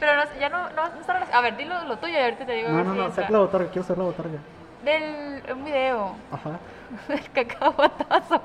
Pero 0.00 0.16
no, 0.16 0.22
ya 0.40 0.48
no, 0.48 0.70
no, 0.70 0.88
no 0.88 1.00
está 1.00 1.12
relacionado. 1.14 1.38
A 1.38 1.40
ver, 1.42 1.56
dilo 1.56 1.84
lo 1.84 1.98
tuyo 1.98 2.14
y 2.18 2.22
ahorita 2.22 2.44
te 2.46 2.52
digo. 2.52 2.68
no, 2.70 2.84
no, 2.84 2.94
no, 2.94 3.10
saca 3.10 3.30
la 3.30 3.38
botarga, 3.38 3.66
quiero 3.68 3.82
hacer 3.82 3.98
la 3.98 4.04
botarga. 4.04 4.38
Del 4.84 5.42
un 5.52 5.64
video 5.64 6.14
Ajá. 6.32 6.58
del 7.08 7.30
cacahuatazo. 7.30 8.42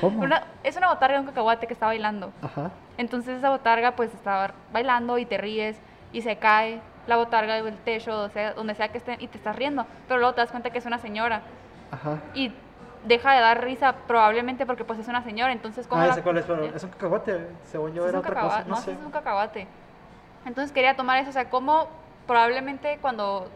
¿Cómo? 0.00 0.22
Una, 0.22 0.42
es 0.64 0.76
una 0.76 0.88
botarga 0.88 1.14
de 1.16 1.20
un 1.20 1.26
cacahuate 1.26 1.66
que 1.66 1.72
está 1.74 1.86
bailando. 1.86 2.32
Ajá. 2.42 2.70
Entonces 2.98 3.38
esa 3.38 3.50
botarga 3.50 3.92
pues 3.92 4.12
estaba 4.14 4.52
bailando 4.72 5.18
y 5.18 5.26
te 5.26 5.36
ríes 5.38 5.78
y 6.12 6.22
se 6.22 6.36
cae 6.38 6.80
la 7.06 7.16
botarga 7.16 7.62
del 7.62 7.76
techo, 7.78 8.22
o 8.22 8.28
sea, 8.30 8.54
donde 8.54 8.74
sea 8.74 8.88
que 8.88 8.98
esté 8.98 9.16
y 9.20 9.28
te 9.28 9.36
estás 9.38 9.54
riendo. 9.54 9.86
Pero 10.08 10.18
luego 10.18 10.34
te 10.34 10.40
das 10.40 10.50
cuenta 10.50 10.70
que 10.70 10.78
es 10.78 10.86
una 10.86 10.98
señora 10.98 11.42
Ajá. 11.92 12.18
y 12.34 12.52
deja 13.04 13.32
de 13.34 13.40
dar 13.40 13.62
risa 13.62 13.94
probablemente 14.08 14.66
porque 14.66 14.84
pues 14.84 14.98
es 14.98 15.06
una 15.08 15.22
señora. 15.22 15.52
Entonces, 15.52 15.86
¿cómo 15.86 16.02
Ah, 16.02 16.06
la- 16.08 16.22
cuál 16.22 16.38
es, 16.38 16.46
pero 16.46 16.64
es 16.64 16.82
un 16.82 16.90
cacahuate. 16.90 17.46
Según 17.64 17.92
yo 17.94 18.02
Sí, 18.02 18.08
era 18.08 18.18
otra 18.18 18.40
cosa. 18.40 18.64
No, 18.66 18.76
sí, 18.76 18.82
sé. 18.86 18.92
es 18.92 18.98
un 18.98 19.10
cacahuate. 19.12 19.68
Entonces 20.46 20.72
quería 20.72 20.96
tomar 20.96 21.18
eso, 21.18 21.30
o 21.30 21.32
sea, 21.32 21.50
cómo 21.50 21.88
probablemente 22.26 22.98
cuando 23.02 23.48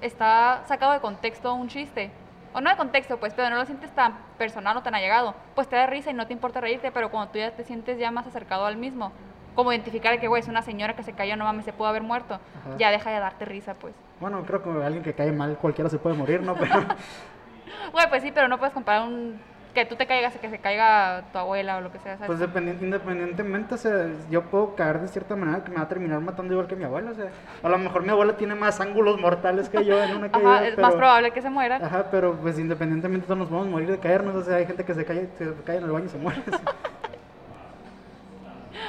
está 0.00 0.62
sacado 0.66 0.92
de 0.92 1.00
contexto 1.00 1.52
un 1.54 1.68
chiste, 1.68 2.10
o 2.52 2.60
no 2.60 2.70
de 2.70 2.76
contexto, 2.76 3.18
pues, 3.18 3.34
pero 3.34 3.50
no 3.50 3.56
lo 3.56 3.66
sientes 3.66 3.90
tan 3.90 4.16
personal 4.38 4.76
o 4.76 4.82
tan 4.82 4.94
allegado, 4.94 5.34
pues 5.54 5.68
te 5.68 5.76
da 5.76 5.86
risa 5.86 6.10
y 6.10 6.14
no 6.14 6.26
te 6.26 6.32
importa 6.32 6.60
reírte, 6.60 6.92
pero 6.92 7.10
cuando 7.10 7.32
tú 7.32 7.38
ya 7.38 7.50
te 7.50 7.64
sientes 7.64 7.98
ya 7.98 8.10
más 8.10 8.26
acercado 8.26 8.66
al 8.66 8.76
mismo, 8.76 9.12
como 9.54 9.72
identificar 9.72 10.20
que, 10.20 10.28
güey, 10.28 10.40
es 10.40 10.48
una 10.48 10.62
señora 10.62 10.94
que 10.94 11.02
se 11.02 11.12
cayó, 11.12 11.36
no 11.36 11.44
mames, 11.44 11.64
se 11.64 11.72
pudo 11.72 11.88
haber 11.88 12.02
muerto, 12.02 12.34
Ajá. 12.34 12.76
ya 12.78 12.90
deja 12.90 13.10
de 13.10 13.18
darte 13.18 13.44
risa, 13.46 13.74
pues. 13.74 13.94
Bueno, 14.20 14.42
creo 14.44 14.62
que 14.62 14.70
alguien 14.84 15.02
que 15.02 15.14
cae 15.14 15.32
mal, 15.32 15.56
cualquiera 15.56 15.90
se 15.90 15.98
puede 15.98 16.16
morir, 16.16 16.42
¿no? 16.42 16.54
Pero, 16.54 16.74
Güey, 17.92 18.08
pues 18.08 18.22
sí, 18.22 18.30
pero 18.32 18.48
no 18.48 18.58
puedes 18.58 18.74
comparar 18.74 19.02
un... 19.02 19.40
que 19.76 19.84
tú 19.84 19.94
te 19.94 20.06
caigas 20.06 20.34
y 20.34 20.38
que 20.38 20.48
se 20.48 20.58
caiga 20.58 21.22
tu 21.32 21.38
abuela 21.38 21.76
o 21.76 21.80
lo 21.82 21.92
que 21.92 21.98
sea, 21.98 22.16
¿sabes? 22.16 22.26
pues 22.26 22.40
dependi- 22.40 22.80
independientemente, 22.80 23.74
o 23.74 23.78
sea, 23.78 24.06
yo 24.30 24.42
puedo 24.44 24.74
caer 24.74 25.00
de 25.02 25.08
cierta 25.08 25.36
manera 25.36 25.62
que 25.62 25.70
me 25.70 25.76
va 25.76 25.82
a 25.82 25.88
terminar 25.88 26.18
matando 26.20 26.54
igual 26.54 26.66
que 26.66 26.76
mi 26.76 26.84
abuela, 26.84 27.10
o 27.10 27.14
sea, 27.14 27.26
a 27.62 27.68
lo 27.68 27.76
mejor 27.76 28.02
mi 28.02 28.08
abuela 28.08 28.36
tiene 28.38 28.54
más 28.54 28.80
ángulos 28.80 29.20
mortales 29.20 29.68
que 29.68 29.84
yo 29.84 30.02
en 30.02 30.16
una 30.16 30.30
caída, 30.32 30.54
Ajá, 30.56 30.64
es 30.66 30.74
pero- 30.76 30.86
más 30.88 30.94
probable 30.96 31.30
que 31.32 31.42
se 31.42 31.50
muera. 31.50 31.76
Ajá, 31.76 32.06
pero 32.10 32.32
pues 32.36 32.58
independientemente 32.58 33.26
todos 33.26 33.38
nos 33.38 33.48
podemos 33.48 33.68
morir 33.68 33.90
de 33.90 33.98
caernos, 33.98 34.34
o 34.34 34.42
sea, 34.42 34.56
hay 34.56 34.66
gente 34.66 34.82
que 34.84 34.94
se 34.94 35.04
cae, 35.04 35.28
se 35.36 35.52
cae 35.66 35.76
en 35.76 35.84
el 35.84 35.90
baño 35.90 36.06
y 36.06 36.08
se 36.08 36.18
muere. 36.18 36.42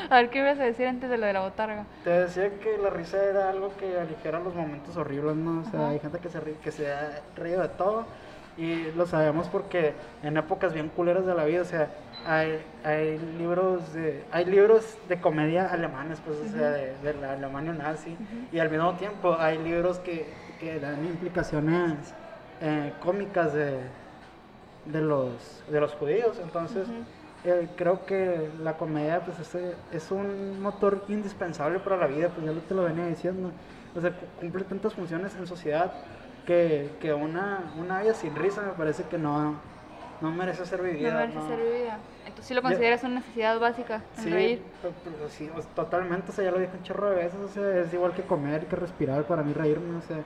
A 0.10 0.16
ver, 0.16 0.30
¿qué 0.30 0.40
ibas 0.40 0.58
a 0.60 0.64
decir 0.64 0.88
antes 0.88 1.10
de 1.10 1.18
lo 1.18 1.26
de 1.26 1.34
la 1.34 1.42
botarga? 1.42 1.84
Te 2.06 2.10
decía 2.12 2.50
que 2.60 2.78
la 2.78 2.90
risa 2.90 3.22
era 3.26 3.50
algo 3.50 3.74
que 3.78 4.00
aligera 4.00 4.40
los 4.40 4.56
momentos 4.56 4.96
horribles, 4.96 5.36
¿no? 5.36 5.62
O 5.62 5.70
sea, 5.70 5.82
Ajá. 5.82 5.90
hay 5.90 6.00
gente 6.00 6.20
que 6.20 6.30
se, 6.30 6.40
ríe, 6.40 6.56
que 6.64 6.72
se 6.72 6.90
ha 6.94 7.22
reído 7.36 7.62
de 7.62 7.68
todo 7.70 8.06
y 8.58 8.92
lo 8.92 9.06
sabemos 9.06 9.50
porque 9.50 9.96
en 10.24 10.38
épocas 10.38 10.74
bien 10.74 10.90
culeras 10.90 11.26
de 11.26 11.36
la 11.36 11.46
vida, 11.46 11.62
o 11.62 11.66
sea, 11.66 11.92
hay, 12.24 12.66
hay 12.84 13.20
libros 13.20 13.94
de 13.94 14.26
hay 14.32 14.46
libros 14.46 14.98
de 15.08 15.22
comedia 15.22 15.68
alemanes, 15.72 16.20
pues, 16.22 16.40
o 16.40 16.46
sea, 16.48 16.72
de, 16.72 16.98
de 16.98 17.14
la 17.14 17.34
Alemania 17.34 17.74
nazi 17.74 18.18
y 18.52 18.60
al 18.60 18.70
mismo 18.70 18.96
tiempo 18.98 19.36
hay 19.40 19.58
libros 19.60 20.00
que, 20.00 20.34
que 20.60 20.80
dan 20.80 21.06
implicaciones 21.06 22.16
eh, 22.60 22.96
cómicas 23.00 23.54
de, 23.54 23.92
de 24.86 25.02
los 25.02 25.64
de 25.68 25.80
los 25.80 25.94
judíos, 25.96 26.40
entonces 26.40 26.94
eh, 27.44 27.70
creo 27.76 28.06
que 28.06 28.52
la 28.60 28.78
comedia 28.78 29.24
pues 29.24 29.40
es, 29.40 29.56
es 29.92 30.12
un 30.12 30.60
motor 30.60 31.06
indispensable 31.08 31.80
para 31.80 31.98
la 31.98 32.08
vida, 32.08 32.30
pues 32.34 32.46
ya 32.46 32.52
lo 32.54 32.62
te 32.64 32.74
lo 32.74 32.84
venía 32.84 33.06
diciendo. 33.06 33.54
O 33.94 34.02
sea, 34.02 34.12
cu- 34.18 34.28
cumple 34.36 34.64
tantas 34.66 34.94
funciones 34.96 35.36
en 35.36 35.48
sociedad 35.48 35.94
que, 36.48 36.90
que 37.02 37.14
una, 37.14 37.60
una 37.78 38.02
vida 38.02 38.14
sin 38.16 38.34
risa 38.36 38.62
me 38.62 38.72
parece 38.72 39.04
que 39.04 39.18
no, 39.18 39.54
no 40.22 40.32
merece 40.32 40.66
ser 40.66 40.82
vivida. 40.82 41.12
No 41.12 41.20
merece 41.20 41.38
no. 41.40 41.48
ser 41.48 41.58
vivida. 41.60 41.98
Entonces 42.26 42.46
sí 42.46 42.54
lo 42.54 42.62
consideras 42.62 43.04
una 43.04 43.16
necesidad 43.16 43.60
básica, 43.60 44.02
el 44.18 44.24
Sí, 44.24 44.30
reír. 44.32 44.64
to- 44.82 44.90
to- 44.90 45.30
sí, 45.30 45.50
sea, 45.54 45.62
totalmente, 45.76 46.32
o 46.32 46.34
sea, 46.34 46.46
ya 46.46 46.52
lo 46.52 46.60
dije 46.60 46.72
un 46.76 46.84
chorro 46.84 47.10
de 47.10 47.16
veces, 47.18 47.40
o 47.40 47.48
sea, 47.50 47.78
es 47.82 47.94
igual 47.94 48.14
que 48.14 48.24
comer, 48.24 48.66
que 48.66 48.76
respirar, 48.78 49.24
para 49.26 49.44
mí 49.44 49.54
reírme, 49.54 49.98
o 49.98 50.02
sea, 50.02 50.18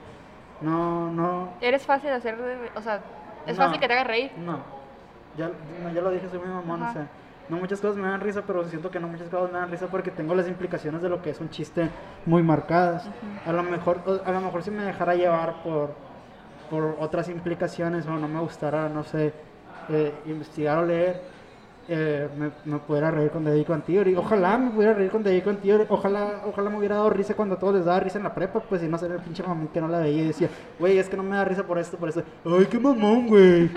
no, 0.62 1.10
no, 1.10 1.48
Eres 1.60 1.82
fácil 1.82 2.10
de 2.10 2.16
hacer, 2.16 2.36
o 2.74 2.80
sea, 2.82 3.00
es 3.46 3.58
No. 3.58 3.64
fácil 3.64 3.80
que 3.80 3.86
te 3.88 3.92
haga 3.94 4.04
reír. 4.04 4.30
No, 4.38 4.58
ya, 5.36 5.50
no, 5.82 5.90
ya 5.92 6.00
lo 6.00 6.10
dije, 6.10 6.28
soy 6.28 6.38
muy 6.38 6.48
mamón, 6.48 6.82
Ajá. 6.82 6.90
o 6.90 6.94
sea, 6.94 7.06
no 7.48 7.56
muchas 7.56 7.80
cosas 7.80 7.96
me 7.96 8.08
dan 8.08 8.20
risa, 8.20 8.42
pero 8.46 8.64
siento 8.64 8.90
que 8.90 9.00
no 9.00 9.08
muchas 9.08 9.28
cosas 9.28 9.50
me 9.52 9.58
dan 9.58 9.70
risa 9.70 9.86
porque 9.88 10.10
tengo 10.10 10.34
las 10.34 10.48
implicaciones 10.48 11.02
de 11.02 11.08
lo 11.08 11.20
que 11.20 11.30
es 11.30 11.40
un 11.40 11.50
chiste 11.50 11.90
muy 12.26 12.42
marcadas. 12.42 13.08
A 13.46 13.52
lo 13.52 13.62
mejor, 13.64 13.98
a 14.24 14.30
lo 14.32 14.40
mejor 14.40 14.62
si 14.62 14.70
me 14.70 14.84
dejara 14.84 15.14
llevar 15.14 15.62
por, 15.64 15.90
por 16.72 16.96
otras 17.00 17.28
implicaciones 17.28 18.06
o 18.06 18.12
no 18.12 18.26
me 18.28 18.40
gustara, 18.40 18.88
no 18.88 19.04
sé, 19.04 19.34
eh, 19.90 20.10
investigar 20.24 20.78
o 20.78 20.86
leer, 20.86 21.20
eh, 21.86 22.28
me, 22.38 22.50
me 22.64 22.78
pudiera 22.78 23.10
reír 23.10 23.30
con 23.30 23.44
David 23.44 23.66
Theory. 23.86 24.16
Ojalá 24.16 24.56
me 24.56 24.70
pudiera 24.70 24.94
reír 24.94 25.10
con 25.10 25.22
David 25.22 25.42
Theory. 25.62 25.84
Ojalá, 25.90 26.44
ojalá 26.46 26.70
me 26.70 26.78
hubiera 26.78 26.94
dado 26.96 27.10
risa 27.10 27.34
cuando 27.34 27.56
a 27.56 27.58
todos 27.58 27.74
les 27.74 27.84
daba 27.84 28.00
risa 28.00 28.16
en 28.16 28.24
la 28.24 28.32
prepa, 28.34 28.60
pues 28.60 28.80
si 28.80 28.88
no 28.88 28.96
sería 28.96 29.16
el 29.16 29.22
pinche 29.22 29.42
mamón 29.42 29.68
que 29.68 29.82
no 29.82 29.88
la 29.88 29.98
veía 29.98 30.22
y 30.22 30.26
decía, 30.28 30.48
güey, 30.78 30.96
es 30.96 31.10
que 31.10 31.16
no 31.18 31.22
me 31.24 31.36
da 31.36 31.44
risa 31.44 31.62
por 31.64 31.78
esto, 31.78 31.98
por 31.98 32.08
esto. 32.08 32.22
Ay, 32.46 32.64
qué 32.70 32.78
mamón, 32.78 33.26
güey. 33.28 33.70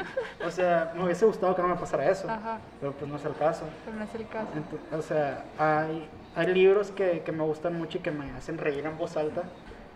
o 0.48 0.50
sea, 0.50 0.94
me 0.96 1.04
hubiese 1.04 1.26
gustado 1.26 1.54
que 1.54 1.62
no 1.64 1.68
me 1.68 1.76
pasara 1.76 2.10
eso, 2.10 2.30
Ajá, 2.30 2.60
pero 2.80 2.94
pues 2.94 3.12
no 3.12 3.18
es 3.18 3.26
el 3.26 3.36
caso. 3.36 3.66
pero 3.84 3.98
no 3.98 4.04
es 4.06 4.16
el 4.16 4.26
caso. 4.30 4.48
Ento- 4.56 4.98
o 4.98 5.02
sea, 5.02 5.44
hay, 5.58 6.08
hay 6.34 6.48
libros 6.54 6.92
que, 6.92 7.24
que 7.26 7.32
me 7.34 7.44
gustan 7.44 7.78
mucho 7.78 7.98
y 7.98 8.02
que 8.02 8.12
me 8.12 8.32
hacen 8.38 8.58
reír 8.58 8.86
en 8.86 8.98
voz 8.98 9.18
alta, 9.18 9.42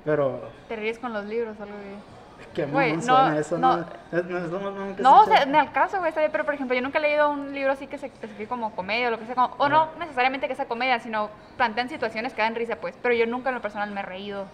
pero 0.03 0.41
Te 0.67 0.75
ríes 0.75 0.99
con 0.99 1.13
los 1.13 1.23
libros, 1.23 1.55
algo 1.61 1.75
así. 1.77 2.18
Qué 2.53 2.65
Güey, 2.65 2.95
no, 2.97 3.01
suena 3.01 3.37
eso, 3.37 3.57
¿no? 3.57 3.77
no. 3.77 3.85
Es, 4.11 4.25
no 4.25 4.37
es 4.37 4.49
lo 4.51 4.59
más 4.59 4.73
mamón 4.73 4.95
que 4.95 5.03
No, 5.03 5.11
o 5.17 5.23
escuché. 5.23 5.35
sea, 5.37 5.43
en 5.47 5.55
el 5.55 5.71
caso, 5.71 5.97
güey, 5.99 6.09
está 6.09 6.21
bien, 6.21 6.31
pero 6.31 6.45
por 6.45 6.53
ejemplo, 6.53 6.75
yo 6.75 6.81
nunca 6.81 6.97
he 6.97 7.01
leído 7.01 7.29
un 7.29 7.53
libro 7.53 7.71
así 7.71 7.87
que 7.87 7.97
se 7.97 8.07
escribe 8.07 8.47
como 8.47 8.75
comedia 8.75 9.07
o 9.07 9.11
lo 9.11 9.19
que 9.19 9.25
sea, 9.25 9.35
como- 9.35 9.53
o 9.57 9.69
no 9.69 9.89
necesariamente 9.99 10.47
que 10.47 10.55
sea 10.55 10.65
comedia, 10.65 10.99
sino 10.99 11.29
plantean 11.57 11.89
situaciones 11.89 12.33
que 12.33 12.41
dan 12.41 12.55
risa, 12.55 12.75
pues. 12.77 12.95
Pero 13.01 13.13
yo 13.15 13.25
nunca 13.27 13.49
en 13.49 13.55
lo 13.55 13.61
personal 13.61 13.91
me 13.91 13.99
he 14.01 14.03
reído 14.03 14.45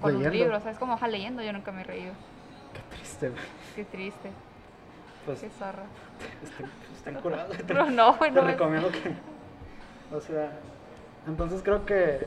con 0.00 0.12
Leyendo. 0.12 0.30
libros, 0.36 0.58
o 0.58 0.62
sea, 0.62 0.72
es 0.72 0.78
como, 0.78 0.94
ojalá 0.94 1.12
leyendo, 1.12 1.42
yo 1.42 1.52
nunca 1.52 1.72
me 1.72 1.80
he 1.82 1.84
reído. 1.84 2.12
Qué 2.72 2.96
triste, 2.96 3.28
güey. 3.30 3.42
Qué 3.76 3.84
triste, 3.84 4.30
Pues 5.26 5.40
qué 5.40 5.48
zarra. 5.50 5.84
estén, 6.42 6.70
estén 6.96 7.14
curados. 7.16 7.56
Te, 7.56 7.64
Pero 7.64 7.86
no, 7.90 8.14
güey, 8.14 8.30
te 8.30 8.36
no. 8.40 8.48
es- 8.48 8.52
recomiendo 8.54 8.90
que. 8.90 9.14
O 10.14 10.20
sea, 10.20 10.50
entonces 11.26 11.62
creo 11.62 11.84
que. 11.86 12.26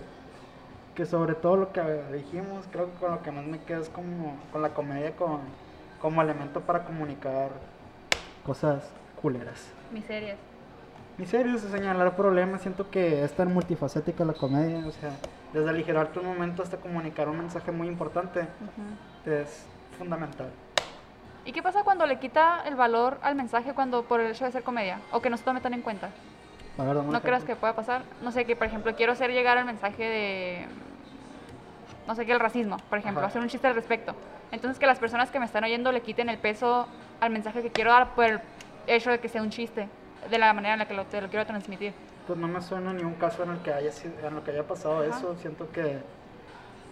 Que 0.97 1.05
sobre 1.05 1.35
todo 1.35 1.57
lo 1.57 1.71
que 1.71 1.81
dijimos, 2.11 2.65
creo 2.71 2.91
que 2.91 2.97
con 2.99 3.11
lo 3.11 3.21
que 3.21 3.31
más 3.31 3.45
me 3.45 3.59
quedo 3.59 3.83
es 3.83 3.89
como 3.89 4.35
con 4.51 4.63
la 4.63 4.69
comedia 4.69 5.15
con, 5.15 5.41
como 6.01 6.23
elemento 6.23 6.61
para 6.61 6.85
comunicar 6.85 7.51
cosas 8.43 8.89
culeras. 9.21 9.71
Miserias. 9.91 10.39
Miserios 11.19 11.61
de 11.61 11.69
señalar 11.69 12.15
problemas, 12.15 12.63
siento 12.63 12.89
que 12.89 13.23
es 13.23 13.31
tan 13.33 13.53
multifacética 13.53 14.25
la 14.25 14.33
comedia, 14.33 14.87
o 14.87 14.91
sea, 14.91 15.11
desde 15.53 15.69
aligerarte 15.69 16.17
un 16.17 16.25
momento 16.25 16.63
hasta 16.63 16.77
comunicar 16.77 17.29
un 17.29 17.37
mensaje 17.37 17.71
muy 17.71 17.87
importante, 17.87 18.47
es 19.23 19.67
fundamental. 19.99 20.49
¿Y 21.45 21.51
qué 21.51 21.61
pasa 21.61 21.83
cuando 21.83 22.07
le 22.07 22.17
quita 22.17 22.63
el 22.65 22.73
valor 22.73 23.19
al 23.21 23.35
mensaje 23.35 23.75
cuando 23.75 24.01
por 24.01 24.19
el 24.19 24.31
hecho 24.31 24.45
de 24.45 24.51
ser 24.51 24.63
comedia? 24.63 24.99
O 25.11 25.21
que 25.21 25.29
no 25.29 25.37
se 25.37 25.43
tome 25.43 25.61
tan 25.61 25.75
en 25.75 25.83
cuenta. 25.83 26.09
¿No 26.77 27.21
creas 27.21 27.43
que 27.43 27.55
pueda 27.55 27.73
pasar? 27.75 28.03
No 28.21 28.31
sé, 28.31 28.45
que 28.45 28.55
por 28.55 28.67
ejemplo 28.67 28.95
quiero 28.95 29.13
hacer 29.13 29.31
llegar 29.31 29.57
el 29.57 29.65
mensaje 29.65 30.03
de... 30.03 30.65
no 32.07 32.13
sé 32.15 32.25
qué, 32.25 32.33
el 32.33 32.39
racismo, 32.39 32.77
por 32.89 32.99
ejemplo, 32.99 33.21
Ajá. 33.21 33.27
hacer 33.29 33.41
un 33.41 33.47
chiste 33.47 33.67
al 33.67 33.75
respecto. 33.75 34.13
Entonces 34.51 34.79
que 34.79 34.85
las 34.85 34.99
personas 34.99 35.31
que 35.31 35.39
me 35.39 35.45
están 35.45 35.63
oyendo 35.63 35.91
le 35.91 36.01
quiten 36.01 36.29
el 36.29 36.37
peso 36.37 36.87
al 37.19 37.31
mensaje 37.31 37.61
que 37.63 37.69
quiero 37.71 37.91
dar 37.91 38.13
por 38.13 38.25
el 38.25 38.41
hecho 38.85 39.09
de 39.09 39.19
que 39.19 39.27
sea 39.27 39.41
un 39.41 39.49
chiste, 39.49 39.89
de 40.29 40.37
la 40.37 40.53
manera 40.53 40.73
en 40.73 40.79
la 40.79 40.87
que 40.87 40.93
lo, 40.93 41.03
te 41.05 41.19
lo 41.19 41.29
quiero 41.29 41.45
transmitir. 41.45 41.93
Pues 42.27 42.37
no 42.37 42.47
me 42.47 42.61
suena 42.61 42.93
ni 42.93 43.03
un 43.03 43.13
caso 43.15 43.43
en 43.43 43.51
el 43.51 43.57
que 43.59 43.73
haya 43.73 43.89
en 44.23 44.35
lo 44.35 44.43
que 44.43 44.51
haya 44.51 44.63
pasado 44.67 44.99
Ajá. 44.99 45.17
eso. 45.17 45.35
Siento 45.37 45.69
que, 45.71 45.97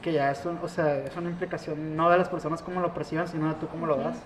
que 0.01 0.13
ya 0.13 0.31
es, 0.31 0.43
un- 0.45 0.59
o 0.63 0.67
sea, 0.67 0.97
es 0.97 1.15
una 1.15 1.29
implicación 1.29 1.95
no 1.95 2.09
de 2.09 2.17
las 2.17 2.29
personas 2.29 2.61
como 2.63 2.79
lo 2.81 2.93
perciban, 2.93 3.27
sino 3.27 3.49
de 3.49 3.55
tú 3.55 3.67
cómo 3.67 3.85
lo 3.85 3.97
das. 3.97 4.17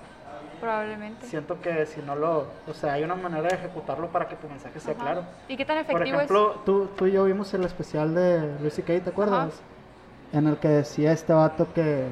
Probablemente. 0.60 1.26
Siento 1.28 1.62
que 1.62 1.86
si 1.86 2.02
no 2.02 2.16
lo, 2.16 2.48
o 2.68 2.74
sea, 2.74 2.94
hay 2.94 3.04
una 3.04 3.16
manera 3.16 3.48
de 3.50 3.56
ejecutarlo 3.56 4.08
para 4.08 4.28
que 4.28 4.36
tu 4.36 4.48
mensaje 4.50 4.80
sea 4.80 4.94
Ajá. 4.94 5.02
claro. 5.02 5.24
¿Y 5.48 5.56
qué 5.58 5.66
tan 5.66 5.78
Por 5.78 5.92
efectivo 5.92 6.18
ejemplo, 6.18 6.62
Tú, 6.66 6.88
tú 6.98 7.06
y 7.06 7.12
yo 7.14 7.24
vimos 7.26 7.54
el 7.54 7.64
especial 7.64 8.14
de 8.14 8.58
Luis 8.60 8.74
C.K., 8.74 9.02
¿te 9.04 9.10
acuerdas? 9.10 9.62
En 10.34 10.48
el 10.48 10.58
que 10.58 10.68
decía 10.68 11.12
este 11.12 11.34
vato 11.34 11.72
que... 11.74 12.08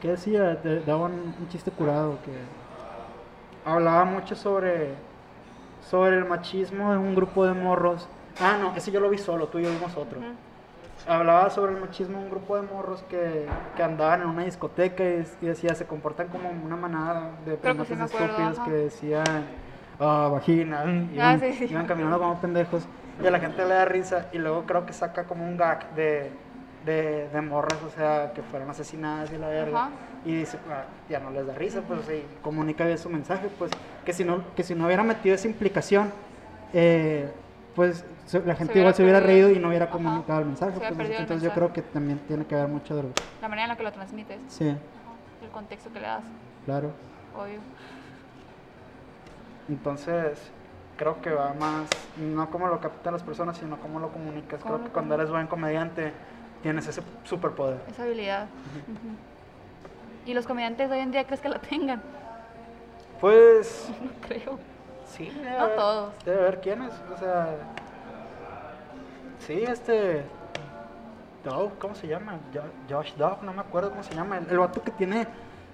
¿Qué 0.00 0.08
decía? 0.08 0.54
De- 0.56 0.80
daba 0.80 1.04
un, 1.06 1.34
un 1.38 1.48
chiste 1.48 1.70
curado 1.70 2.18
que... 2.24 2.32
hablaba 3.64 4.04
mucho 4.04 4.34
sobre, 4.34 4.94
sobre 5.88 6.16
el 6.16 6.24
machismo 6.24 6.92
de 6.92 6.98
un 6.98 7.14
grupo 7.14 7.44
de 7.46 7.52
morros. 7.52 8.08
Ah, 8.40 8.56
no, 8.60 8.74
ese 8.74 8.90
yo 8.90 9.00
lo 9.00 9.10
vi 9.10 9.18
solo, 9.18 9.48
tú 9.48 9.58
y 9.58 9.64
yo 9.64 9.70
vimos 9.70 9.96
otro. 9.96 10.20
es? 10.20 10.26
Hablaba 11.06 11.50
sobre 11.50 11.72
el 11.72 11.80
machismo 11.80 12.20
un 12.20 12.30
grupo 12.30 12.56
de 12.56 12.62
morros 12.62 13.02
que, 13.08 13.46
que 13.76 13.82
andaban 13.82 14.22
en 14.22 14.28
una 14.28 14.44
discoteca 14.44 15.02
y, 15.02 15.26
y 15.40 15.46
decía, 15.46 15.74
se 15.74 15.84
comportan 15.86 16.28
como 16.28 16.50
una 16.50 16.76
manada 16.76 17.32
de 17.44 17.58
que 17.58 17.74
sí 17.84 17.92
estúpidos 17.94 18.58
ajá. 18.58 18.64
que 18.64 18.70
decían, 18.70 19.44
ah, 19.98 20.28
vagina, 20.30 20.82
Ah, 20.84 21.12
iban, 21.12 21.40
sí, 21.40 21.52
sí. 21.54 21.66
iban 21.70 21.86
caminando 21.86 22.18
como 22.18 22.40
pendejos 22.40 22.86
y 23.22 23.26
a 23.26 23.30
la 23.32 23.40
gente 23.40 23.62
le 23.66 23.74
da 23.74 23.84
risa 23.84 24.28
y 24.32 24.38
luego 24.38 24.62
creo 24.64 24.86
que 24.86 24.92
saca 24.92 25.24
como 25.24 25.44
un 25.44 25.56
gag 25.56 25.92
de, 25.94 26.30
de, 26.84 27.28
de 27.28 27.40
morras, 27.40 27.78
o 27.84 27.90
sea, 27.90 28.32
que 28.32 28.42
fueron 28.42 28.70
asesinadas 28.70 29.32
y 29.32 29.38
la 29.38 29.48
verga. 29.48 29.78
Ajá. 29.86 29.90
Y 30.24 30.36
dice, 30.36 30.56
"Ah, 30.70 30.84
ya 31.08 31.18
no 31.18 31.30
les 31.32 31.44
da 31.44 31.54
risa, 31.54 31.82
pues, 31.82 32.08
y 32.08 32.24
comunica 32.42 32.84
bien 32.84 32.96
su 32.96 33.08
mensaje, 33.10 33.48
pues, 33.58 33.72
que 34.04 34.12
si 34.12 34.24
no, 34.24 34.44
que 34.54 34.62
si 34.62 34.72
no 34.76 34.86
hubiera 34.86 35.02
metido 35.02 35.34
esa 35.34 35.48
implicación, 35.48 36.12
eh, 36.72 37.28
pues 37.74 38.04
se- 38.26 38.40
la 38.44 38.54
gente 38.54 38.78
igual 38.78 38.94
se 38.94 39.02
hubiera 39.02 39.20
reído 39.20 39.50
y 39.50 39.58
no 39.58 39.68
hubiera 39.68 39.86
Ajá. 39.86 39.92
comunicado 39.92 40.40
el 40.40 40.46
mensaje. 40.46 40.72
Pues, 40.78 40.90
el 40.90 41.12
entonces 41.12 41.42
yo 41.42 41.52
creo 41.54 41.72
que 41.72 41.82
también 41.82 42.18
tiene 42.20 42.44
que 42.46 42.54
ver 42.54 42.68
mucho 42.68 42.94
de 42.96 43.02
lo... 43.04 43.08
La 43.40 43.48
manera 43.48 43.64
en 43.64 43.68
la 43.70 43.76
que 43.76 43.82
lo 43.82 43.92
transmites, 43.92 44.38
Sí, 44.48 44.68
el 45.42 45.48
contexto 45.50 45.92
que 45.92 46.00
le 46.00 46.06
das, 46.06 46.24
claro. 46.64 46.92
obvio. 47.36 47.60
Entonces, 49.68 50.38
creo 50.96 51.20
que 51.22 51.30
va 51.30 51.54
más, 51.54 51.88
no 52.16 52.50
como 52.50 52.66
lo 52.68 52.80
captan 52.80 53.12
las 53.14 53.22
personas, 53.22 53.56
sino 53.56 53.78
cómo 53.80 54.00
lo 54.00 54.10
comunicas. 54.12 54.60
¿Cómo 54.60 54.74
Creo 54.74 54.78
lo 54.78 54.84
que 54.84 54.92
cuando 54.92 55.14
eres 55.14 55.30
buen 55.30 55.46
comediante, 55.46 56.12
tienes 56.62 56.86
ese 56.88 57.02
superpoder. 57.24 57.80
Esa 57.88 58.02
habilidad. 58.02 58.46
¿Y 60.26 60.34
los 60.34 60.46
comediantes 60.46 60.88
de 60.90 60.96
hoy 60.96 61.02
en 61.02 61.10
día 61.10 61.24
crees 61.24 61.40
que 61.40 61.48
la 61.48 61.58
tengan? 61.58 62.02
Pues, 63.20 63.88
No 64.02 64.10
creo. 64.26 64.71
Sí, 65.12 65.30
debe 65.30 65.50
No 65.50 65.60
haber- 65.64 65.76
todos. 65.76 66.24
Debe 66.24 66.40
haber 66.40 66.60
quiénes, 66.60 66.92
o 67.14 67.16
sea... 67.18 67.48
Sí, 69.38 69.62
este... 69.66 70.22
Dog, 71.44 71.76
¿cómo 71.78 71.94
se 71.96 72.06
llama? 72.06 72.38
Jo- 72.54 72.62
Josh 72.94 73.14
Dog, 73.14 73.42
no 73.42 73.52
me 73.52 73.60
acuerdo 73.60 73.90
cómo 73.90 74.02
se 74.04 74.14
llama. 74.14 74.38
El, 74.38 74.48
el 74.50 74.58
vato 74.58 74.80
que 74.82 74.92
tiene 74.92 75.26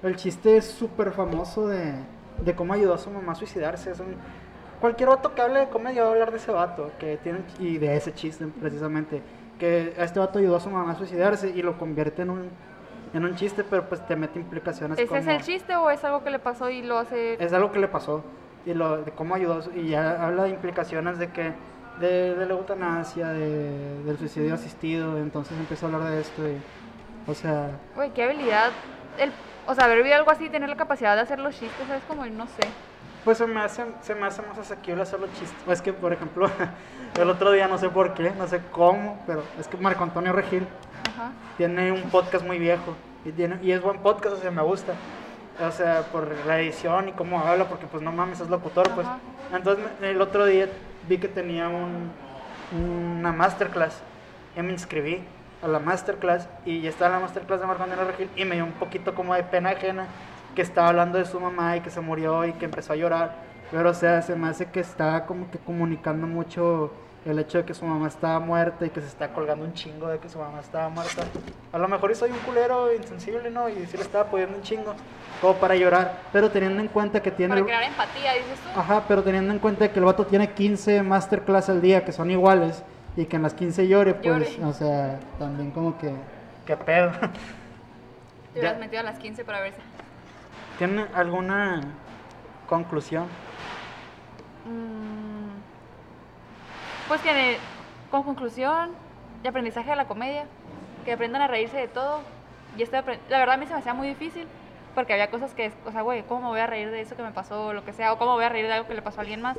el 0.02 0.16
chiste 0.16 0.62
súper 0.62 1.12
famoso 1.12 1.66
de, 1.68 1.92
de 2.38 2.54
cómo 2.54 2.72
ayudó 2.72 2.94
a 2.94 2.98
su 2.98 3.10
mamá 3.10 3.32
a 3.32 3.34
suicidarse. 3.34 3.90
Es 3.90 4.00
un- 4.00 4.16
cualquier 4.80 5.10
vato 5.10 5.34
que 5.34 5.42
hable 5.42 5.60
de 5.60 5.68
comedia 5.68 6.02
va 6.04 6.08
a 6.08 6.12
hablar 6.12 6.30
de 6.30 6.38
ese 6.38 6.52
vato, 6.52 6.90
que 6.98 7.18
tiene, 7.18 7.40
y 7.58 7.76
de 7.76 7.96
ese 7.96 8.14
chiste 8.14 8.46
precisamente. 8.46 9.22
Que 9.58 9.92
este 9.98 10.18
vato 10.18 10.38
ayudó 10.38 10.56
a 10.56 10.60
su 10.60 10.70
mamá 10.70 10.92
a 10.92 10.94
suicidarse 10.94 11.50
y 11.50 11.60
lo 11.60 11.76
convierte 11.76 12.22
en 12.22 12.30
un, 12.30 12.48
en 13.12 13.24
un 13.26 13.34
chiste, 13.34 13.62
pero 13.64 13.86
pues 13.90 14.00
te 14.06 14.16
mete 14.16 14.38
implicaciones 14.38 14.98
¿Ese 14.98 15.08
como... 15.08 15.20
es 15.20 15.26
el 15.26 15.42
chiste 15.42 15.76
o 15.76 15.90
es 15.90 16.02
algo 16.04 16.24
que 16.24 16.30
le 16.30 16.38
pasó 16.38 16.70
y 16.70 16.80
lo 16.82 16.96
hace... 16.96 17.34
Es 17.44 17.52
algo 17.52 17.72
que 17.72 17.80
le 17.80 17.88
pasó 17.88 18.22
y 18.68 18.74
lo, 18.74 19.02
de 19.04 19.12
cómo 19.12 19.34
ayudó 19.34 19.60
y 19.74 19.88
ya 19.90 20.24
habla 20.24 20.44
de 20.44 20.50
implicaciones 20.50 21.18
de 21.18 21.32
que 21.32 21.54
de, 22.00 22.34
de 22.34 22.46
la 22.46 22.54
eutanasia, 22.54 23.28
de, 23.30 24.02
del 24.04 24.18
suicidio 24.18 24.54
asistido, 24.54 25.18
entonces 25.18 25.58
empieza 25.58 25.86
a 25.86 25.88
hablar 25.88 26.10
de 26.10 26.20
esto 26.20 26.48
y, 26.48 26.62
o 27.26 27.34
sea, 27.34 27.80
Güey, 27.94 28.12
qué 28.12 28.24
habilidad. 28.24 28.72
El, 29.16 29.34
o 29.66 29.74
sea, 29.74 29.84
haber 29.84 29.98
vivido 29.98 30.16
algo 30.16 30.30
así, 30.30 30.50
tener 30.50 30.68
la 30.68 30.76
capacidad 30.76 31.14
de 31.16 31.22
hacer 31.22 31.38
los 31.40 31.56
chistes, 31.58 31.88
es 31.90 32.04
como, 32.04 32.24
no 32.26 32.46
sé. 32.46 32.76
pues 33.24 33.38
se 33.38 33.46
me 33.46 33.60
hace, 33.60 33.84
se 34.00 34.14
me 34.14 34.26
hace 34.26 34.42
más 34.42 34.58
asequible 34.58 35.02
hacer 35.02 35.20
los 35.20 35.32
chistes. 35.32 35.66
Es 35.68 35.82
que, 35.82 35.92
por 35.92 36.12
ejemplo, 36.12 36.50
el 37.14 37.30
otro 37.30 37.52
día 37.52 37.68
no 37.68 37.78
sé 37.78 37.90
por 37.90 38.14
qué, 38.14 38.32
no 38.34 38.46
sé 38.48 38.68
cómo, 38.70 39.22
pero 39.26 39.50
es 39.58 39.68
que 39.68 39.76
Marco 39.76 40.04
Antonio 40.04 40.32
Regil 40.32 40.68
Ajá. 41.04 41.38
tiene 41.56 41.92
un 41.92 42.10
podcast 42.10 42.44
muy 42.44 42.58
viejo 42.58 42.96
y, 43.24 43.32
tiene, 43.32 43.58
y 43.62 43.72
es 43.72 43.82
buen 43.82 44.00
podcast, 44.02 44.36
o 44.36 44.40
sea, 44.40 44.50
me 44.50 44.62
gusta. 44.62 45.02
O 45.60 45.72
sea, 45.72 46.02
por 46.12 46.28
la 46.46 46.60
edición 46.60 47.08
y 47.08 47.12
cómo 47.12 47.40
habla, 47.40 47.68
porque 47.68 47.86
pues 47.86 48.02
no 48.02 48.12
mames, 48.12 48.40
es 48.40 48.48
locutor, 48.48 48.90
pues. 48.90 49.06
Entonces 49.52 49.84
el 50.02 50.20
otro 50.20 50.46
día 50.46 50.68
vi 51.08 51.18
que 51.18 51.28
tenía 51.28 51.68
un, 51.68 52.12
una 52.72 53.32
masterclass 53.32 54.00
y 54.56 54.62
me 54.62 54.72
inscribí 54.72 55.20
a 55.62 55.68
la 55.68 55.78
masterclass 55.80 56.48
y 56.64 56.80
ya 56.82 56.90
estaba 56.90 57.06
en 57.06 57.20
la 57.20 57.26
masterclass 57.26 57.60
de 57.60 57.66
Marco 57.66 57.82
Antonio 57.82 58.04
Regil 58.04 58.30
y 58.36 58.44
me 58.44 58.54
dio 58.54 58.64
un 58.64 58.72
poquito 58.72 59.14
como 59.14 59.34
de 59.34 59.42
pena 59.42 59.70
ajena 59.70 60.06
que 60.54 60.62
estaba 60.62 60.88
hablando 60.88 61.18
de 61.18 61.24
su 61.24 61.40
mamá 61.40 61.76
y 61.76 61.80
que 61.80 61.90
se 61.90 62.00
murió 62.00 62.44
y 62.44 62.52
que 62.52 62.66
empezó 62.66 62.92
a 62.92 62.96
llorar. 62.96 63.34
Pero 63.70 63.90
o 63.90 63.94
sea, 63.94 64.22
se 64.22 64.34
me 64.36 64.48
hace 64.48 64.66
que 64.66 64.80
estaba 64.80 65.26
como 65.26 65.50
que 65.50 65.58
comunicando 65.58 66.26
mucho 66.26 66.92
el 67.24 67.38
hecho 67.38 67.58
de 67.58 67.64
que 67.64 67.74
su 67.74 67.84
mamá 67.84 68.08
estaba 68.08 68.38
muerta 68.40 68.86
y 68.86 68.90
que 68.90 69.00
se 69.00 69.06
está 69.06 69.28
colgando 69.32 69.64
un 69.64 69.74
chingo 69.74 70.08
de 70.08 70.18
que 70.18 70.28
su 70.28 70.38
mamá 70.38 70.60
estaba 70.60 70.88
muerta. 70.88 71.24
A 71.72 71.78
lo 71.78 71.88
mejor 71.88 72.14
soy 72.14 72.30
un 72.30 72.38
culero 72.38 72.92
insensible, 72.94 73.50
¿no? 73.50 73.68
Y 73.68 73.86
sí 73.86 73.96
le 73.96 74.02
estaba 74.02 74.24
apoyando 74.24 74.56
un 74.56 74.62
chingo, 74.62 74.94
como 75.40 75.54
para 75.54 75.74
llorar. 75.76 76.20
Pero 76.32 76.50
teniendo 76.50 76.80
en 76.80 76.88
cuenta 76.88 77.20
que 77.20 77.30
tiene... 77.30 77.54
Para 77.54 77.66
crear 77.66 77.82
empatía, 77.82 78.32
dices 78.34 78.58
tú. 78.60 78.80
Ajá, 78.80 79.04
pero 79.06 79.22
teniendo 79.22 79.52
en 79.52 79.58
cuenta 79.58 79.90
que 79.92 79.98
el 79.98 80.04
vato 80.04 80.26
tiene 80.26 80.52
15 80.52 81.02
masterclass 81.02 81.68
al 81.68 81.80
día 81.82 82.04
que 82.04 82.12
son 82.12 82.30
iguales 82.30 82.82
y 83.16 83.26
que 83.26 83.36
en 83.36 83.42
las 83.42 83.54
15 83.54 83.88
llore, 83.88 84.14
pues, 84.14 84.56
Llore. 84.56 84.64
o 84.64 84.72
sea, 84.72 85.18
también 85.38 85.70
como 85.72 85.98
que... 85.98 86.12
¿Qué 86.64 86.76
pedo? 86.76 87.10
Te 88.54 88.60
hubieras 88.60 88.78
metido 88.78 89.00
a 89.00 89.04
las 89.04 89.18
15 89.18 89.44
para 89.44 89.60
ver 89.60 89.72
si... 89.74 89.80
¿Tiene 90.78 91.06
alguna 91.14 91.80
conclusión? 92.68 93.24
Mm, 94.64 95.17
Pues 97.08 97.22
que 97.22 97.56
con 98.10 98.22
conclusión 98.22 98.90
de 99.42 99.48
aprendizaje 99.48 99.88
de 99.90 99.96
la 99.96 100.06
comedia, 100.06 100.44
que 101.06 101.12
aprendan 101.14 101.40
a 101.40 101.46
reírse 101.46 101.78
de 101.78 101.88
todo. 101.88 102.20
Y 102.76 102.82
este 102.82 103.02
la 103.30 103.38
verdad 103.38 103.54
a 103.54 103.56
mí 103.56 103.66
se 103.66 103.72
me 103.72 103.78
hacía 103.78 103.94
muy 103.94 104.08
difícil 104.08 104.46
porque 104.94 105.14
había 105.14 105.30
cosas 105.30 105.54
que, 105.54 105.72
o 105.86 105.92
sea, 105.92 106.02
güey, 106.02 106.22
¿cómo 106.24 106.42
me 106.42 106.48
voy 106.48 106.60
a 106.60 106.66
reír 106.66 106.90
de 106.90 107.00
eso 107.00 107.16
que 107.16 107.22
me 107.22 107.30
pasó 107.30 107.68
o 107.68 107.72
lo 107.72 107.84
que 107.84 107.94
sea? 107.94 108.12
O 108.12 108.18
¿cómo 108.18 108.32
voy 108.32 108.44
a 108.44 108.50
reír 108.50 108.66
de 108.66 108.74
algo 108.74 108.88
que 108.88 108.94
le 108.94 109.00
pasó 109.00 109.20
a 109.20 109.22
alguien 109.22 109.40
más? 109.40 109.56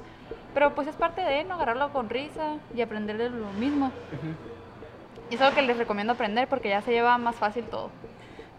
Pero 0.54 0.76
pues 0.76 0.88
es 0.88 0.96
parte 0.96 1.22
de, 1.22 1.44
¿no? 1.44 1.56
Agarrarlo 1.56 1.92
con 1.92 2.10
risa 2.10 2.58
y 2.76 2.82
aprender 2.82 3.18
de 3.18 3.30
lo 3.30 3.52
mismo. 3.54 3.92
Y 5.32 5.36
es 5.36 5.42
algo 5.42 5.56
que 5.56 5.62
les 5.64 5.78
recomiendo 5.78 6.14
aprender 6.14 6.48
porque 6.48 6.70
ya 6.70 6.82
se 6.82 6.92
lleva 6.92 7.18
más 7.18 7.36
fácil 7.36 7.64
todo. 7.66 7.90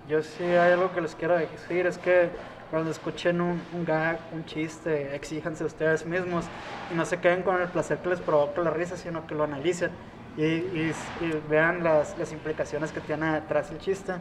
Yo 0.09 0.23
sí 0.23 0.43
hay 0.43 0.73
algo 0.73 0.93
que 0.93 1.01
les 1.01 1.15
quiero 1.15 1.37
decir, 1.37 1.87
es 1.87 1.99
que 1.99 2.31
cuando 2.71 2.91
escuchen 2.91 3.41
un, 3.41 3.69
un 3.73 3.85
gag, 3.85 4.29
un 4.33 4.45
chiste, 4.47 5.15
exíjanse 5.15 5.65
ustedes 5.65 6.07
mismos 6.07 6.51
y 6.89 6.95
no 6.95 7.05
se 7.05 7.21
queden 7.21 7.43
con 7.43 7.61
el 7.61 7.71
placer 7.71 8.01
que 8.03 8.11
les 8.11 8.23
provoca 8.23 8.63
la 8.63 8.71
risa, 8.71 8.97
sino 8.97 9.27
que 9.27 9.35
lo 9.35 9.45
analicen 9.45 9.99
y, 10.37 10.45
y- 10.45 10.93
y 11.17 11.33
vean 11.33 11.83
las, 11.85 12.17
las 12.19 12.33
implicaciones 12.33 12.93
que 12.93 13.01
tiene 13.01 13.33
detrás 13.35 13.71
el 13.73 13.79
chiste. 13.79 14.15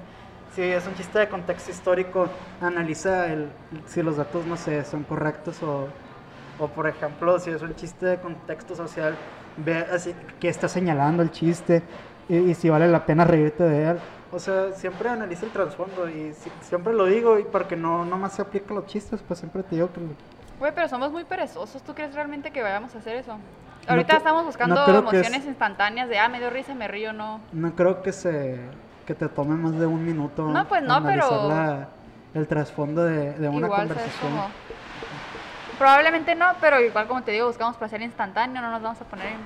Si 0.47 0.62
es 0.64 0.88
un 0.88 0.95
chiste 0.95 1.20
de 1.20 1.30
contexto 1.30 1.72
histórico, 1.72 2.38
analiza 2.60 3.32
el, 3.32 3.54
si 3.86 4.02
los 4.02 4.18
datos, 4.18 4.45
no 4.47 4.58
sé, 4.58 4.84
son 4.84 5.04
correctos 5.06 5.62
o, 5.64 6.02
o 6.58 6.74
por 6.74 6.88
ejemplo, 6.88 7.39
si 7.39 7.52
es 7.52 7.62
un 7.62 7.76
chiste 7.76 8.06
de 8.08 8.20
contexto 8.20 8.76
social, 8.76 9.20
ve 9.56 9.78
así 9.91 10.16
que 10.39 10.50
está 10.50 10.68
señalando 10.68 11.22
el 11.24 11.32
chiste 11.32 11.88
y, 12.28 12.38
y 12.38 12.56
si 12.56 12.70
vale 12.70 12.88
la 12.88 13.06
pena 13.06 13.26
reírte 13.26 13.64
de 13.64 13.89
él. 13.91 14.02
O 14.32 14.38
sea, 14.40 14.72
siempre 14.74 15.10
analiza 15.10 15.46
el 15.46 15.52
trasfondo 15.52 16.08
y 16.08 16.34
si- 16.34 16.52
siempre 16.62 16.94
lo 16.94 17.06
digo 17.06 17.40
y 17.40 17.44
porque 17.44 17.76
no, 17.76 18.06
no 18.06 18.18
más 18.18 18.34
se 18.34 18.42
aplica 18.44 18.74
los 18.74 18.86
chistes, 18.86 19.22
pues 19.28 19.40
siempre 19.40 19.64
te 19.64 19.76
digo 19.76 19.92
que... 19.92 20.02
Güey, 20.60 20.72
pero 20.76 20.88
somos 20.88 21.12
muy 21.12 21.24
perezosos. 21.24 21.82
¿Tú 21.82 21.94
crees 21.96 22.14
realmente 22.14 22.52
que 22.52 22.62
vayamos 22.62 22.94
a 22.94 23.00
hacer 23.00 23.16
eso? 23.16 23.38
Ahorita 23.88 24.14
cre- 24.14 24.18
estamos 24.18 24.46
buscando 24.46 24.76
no 24.76 24.86
que 24.86 24.92
es- 24.92 24.98
emociones 25.26 25.46
instantáneas 25.46 26.10
de, 26.10 26.20
ah, 26.20 26.30
me 26.30 26.38
dio 26.40 26.50
risa, 26.52 26.76
me 26.76 26.88
río, 26.88 27.12
no. 27.14 27.40
No 27.54 27.74
creo 27.76 28.04
que 28.04 28.12
se 28.12 28.60
que 29.08 29.16
te 29.16 29.28
tome 29.28 29.56
más 29.56 29.74
de 29.80 29.88
un 29.88 30.06
minuto 30.06 30.44
No, 30.48 30.68
pues 30.68 30.84
no, 30.84 31.04
pero- 31.04 31.48
la- 31.50 31.88
el 32.36 32.48
trasfondo 32.48 33.04
de, 33.06 33.32
de 33.34 33.50
una 33.50 33.66
igual, 33.66 33.88
¿sabes 33.88 34.04
conversación. 34.04 34.32
cómo? 34.32 34.48
Probablemente 35.80 36.36
no, 36.36 36.46
pero 36.62 36.80
igual 36.82 37.08
como 37.08 37.24
te 37.24 37.32
digo, 37.32 37.48
buscamos 37.48 37.76
placer 37.78 38.02
instantáneo, 38.04 38.62
no 38.62 38.70
nos 38.70 38.82
vamos 38.84 39.02
a 39.02 39.06
poner 39.06 39.28
en... 39.28 39.38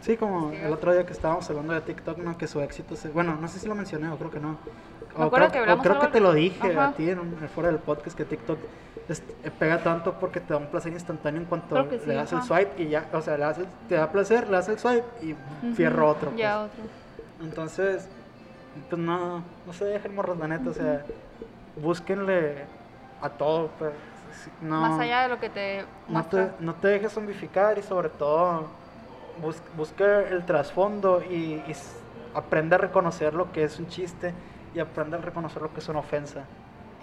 Sí, 0.00 0.16
como 0.16 0.50
el 0.52 0.72
otro 0.72 0.92
día 0.92 1.04
que 1.04 1.12
estábamos 1.12 1.48
hablando 1.50 1.74
de 1.74 1.82
TikTok, 1.82 2.18
¿no? 2.18 2.38
Que 2.38 2.46
su 2.46 2.60
éxito 2.60 2.96
se... 2.96 3.08
Bueno, 3.08 3.36
no 3.38 3.48
sé 3.48 3.58
si 3.58 3.68
lo 3.68 3.74
mencioné 3.74 4.08
o 4.10 4.16
creo 4.16 4.30
que 4.30 4.40
no. 4.40 4.56
Me 5.16 5.24
O 5.24 5.26
acuerdo 5.26 5.50
creo, 5.50 5.64
que 5.64 5.72
o 5.72 5.78
creo 5.78 6.00
que 6.00 6.06
te 6.08 6.20
lo 6.20 6.32
dije 6.32 6.72
Ajá. 6.72 6.88
a 6.88 6.92
ti 6.92 7.10
en 7.10 7.18
un, 7.18 7.36
fuera 7.54 7.68
del 7.68 7.78
podcast 7.80 8.16
que 8.16 8.24
TikTok 8.24 8.58
es- 9.08 9.22
eh, 9.42 9.50
pega 9.50 9.82
tanto 9.82 10.14
porque 10.18 10.40
te 10.40 10.54
da 10.54 10.58
un 10.58 10.68
placer 10.68 10.92
instantáneo 10.92 11.40
en 11.42 11.46
cuanto 11.46 11.76
sí, 11.90 11.98
le 12.06 12.14
das 12.14 12.32
el 12.32 12.42
swipe 12.42 12.82
y 12.82 12.88
ya, 12.88 13.08
o 13.12 13.20
sea, 13.20 13.36
le 13.36 13.44
das 13.44 13.58
el- 13.58 13.66
te 13.88 13.96
da 13.96 14.10
placer, 14.10 14.46
le 14.46 14.52
das 14.52 14.68
el 14.68 14.78
swipe 14.78 15.04
y 15.22 15.34
fierro 15.74 16.04
Ujú, 16.04 16.12
otro. 16.16 16.32
Ya 16.36 16.60
pues. 16.60 16.70
otro. 16.88 17.44
Entonces, 17.44 18.08
Pues 18.88 19.00
no, 19.02 19.42
no 19.66 19.72
se 19.72 19.84
dejen 19.84 20.14
morros, 20.14 20.38
la 20.38 20.46
neta, 20.48 20.70
o 20.70 20.72
sea, 20.72 21.02
búsquenle 21.76 22.64
a 23.20 23.28
todo, 23.30 23.68
pues. 23.78 23.92
No, 24.62 24.80
Más 24.80 24.98
allá 25.00 25.22
de 25.22 25.28
lo 25.28 25.40
que 25.40 25.50
te 25.50 25.84
no 26.08 26.24
te, 26.24 26.50
no 26.60 26.74
te 26.74 26.88
dejes 26.88 27.12
zombificar 27.12 27.76
y 27.78 27.82
sobre 27.82 28.08
todo 28.08 28.68
bus- 29.42 29.62
busca 29.76 30.20
el 30.28 30.44
trasfondo 30.44 31.22
y, 31.30 31.54
y 31.66 31.74
aprende 32.34 32.74
a 32.76 32.78
reconocer 32.78 33.34
lo 33.34 33.52
que 33.52 33.64
es 33.64 33.78
un 33.78 33.88
chiste 33.88 34.32
y 34.74 34.78
aprende 34.78 35.16
a 35.16 35.20
reconocer 35.20 35.62
lo 35.62 35.72
que 35.72 35.80
es 35.80 35.88
una 35.88 35.98
ofensa. 36.00 36.44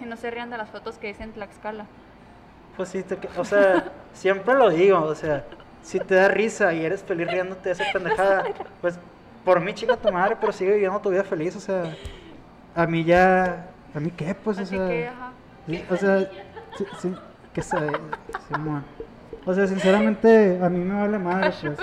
Y 0.00 0.04
no 0.04 0.16
se 0.16 0.30
rían 0.30 0.50
de 0.50 0.56
las 0.58 0.70
fotos 0.70 0.96
que 0.98 1.08
dicen 1.08 1.32
Tlaxcala. 1.32 1.86
Pues 2.76 2.88
sí, 2.90 3.02
te 3.02 3.16
que- 3.16 3.28
o 3.38 3.44
sea, 3.44 3.92
siempre 4.14 4.54
lo 4.54 4.70
digo, 4.70 5.00
o 5.02 5.14
sea, 5.14 5.44
si 5.82 6.00
te 6.00 6.14
da 6.14 6.28
risa 6.28 6.72
y 6.74 6.84
eres 6.84 7.02
feliz 7.02 7.28
riéndote 7.30 7.68
de 7.68 7.72
esa 7.72 7.84
pendejada, 7.92 8.46
pues 8.80 8.98
por 9.44 9.60
mí 9.60 9.74
chinga 9.74 9.96
tu 9.96 10.10
madre, 10.10 10.36
pero 10.40 10.52
sigue 10.52 10.72
viviendo 10.74 11.00
tu 11.00 11.10
vida 11.10 11.24
feliz, 11.24 11.56
o 11.56 11.60
sea, 11.60 11.96
a 12.74 12.86
mí 12.86 13.04
ya, 13.04 13.66
a 13.94 14.00
mí 14.00 14.10
qué, 14.10 14.34
pues, 14.34 14.58
o 14.58 14.62
Así 14.62 14.76
sea, 14.76 14.88
que, 14.88 15.08
ajá. 15.08 15.32
sí, 15.66 15.84
o 15.90 15.96
sea, 15.96 16.26
sí, 16.74 16.86
sí, 17.00 17.16
que 17.52 17.62
se, 17.62 17.98
o 19.46 19.54
sea, 19.54 19.66
sinceramente, 19.66 20.58
a 20.62 20.68
mí 20.68 20.78
me 20.80 20.94
vale 20.94 21.18
madre, 21.18 21.52
pues. 21.62 21.78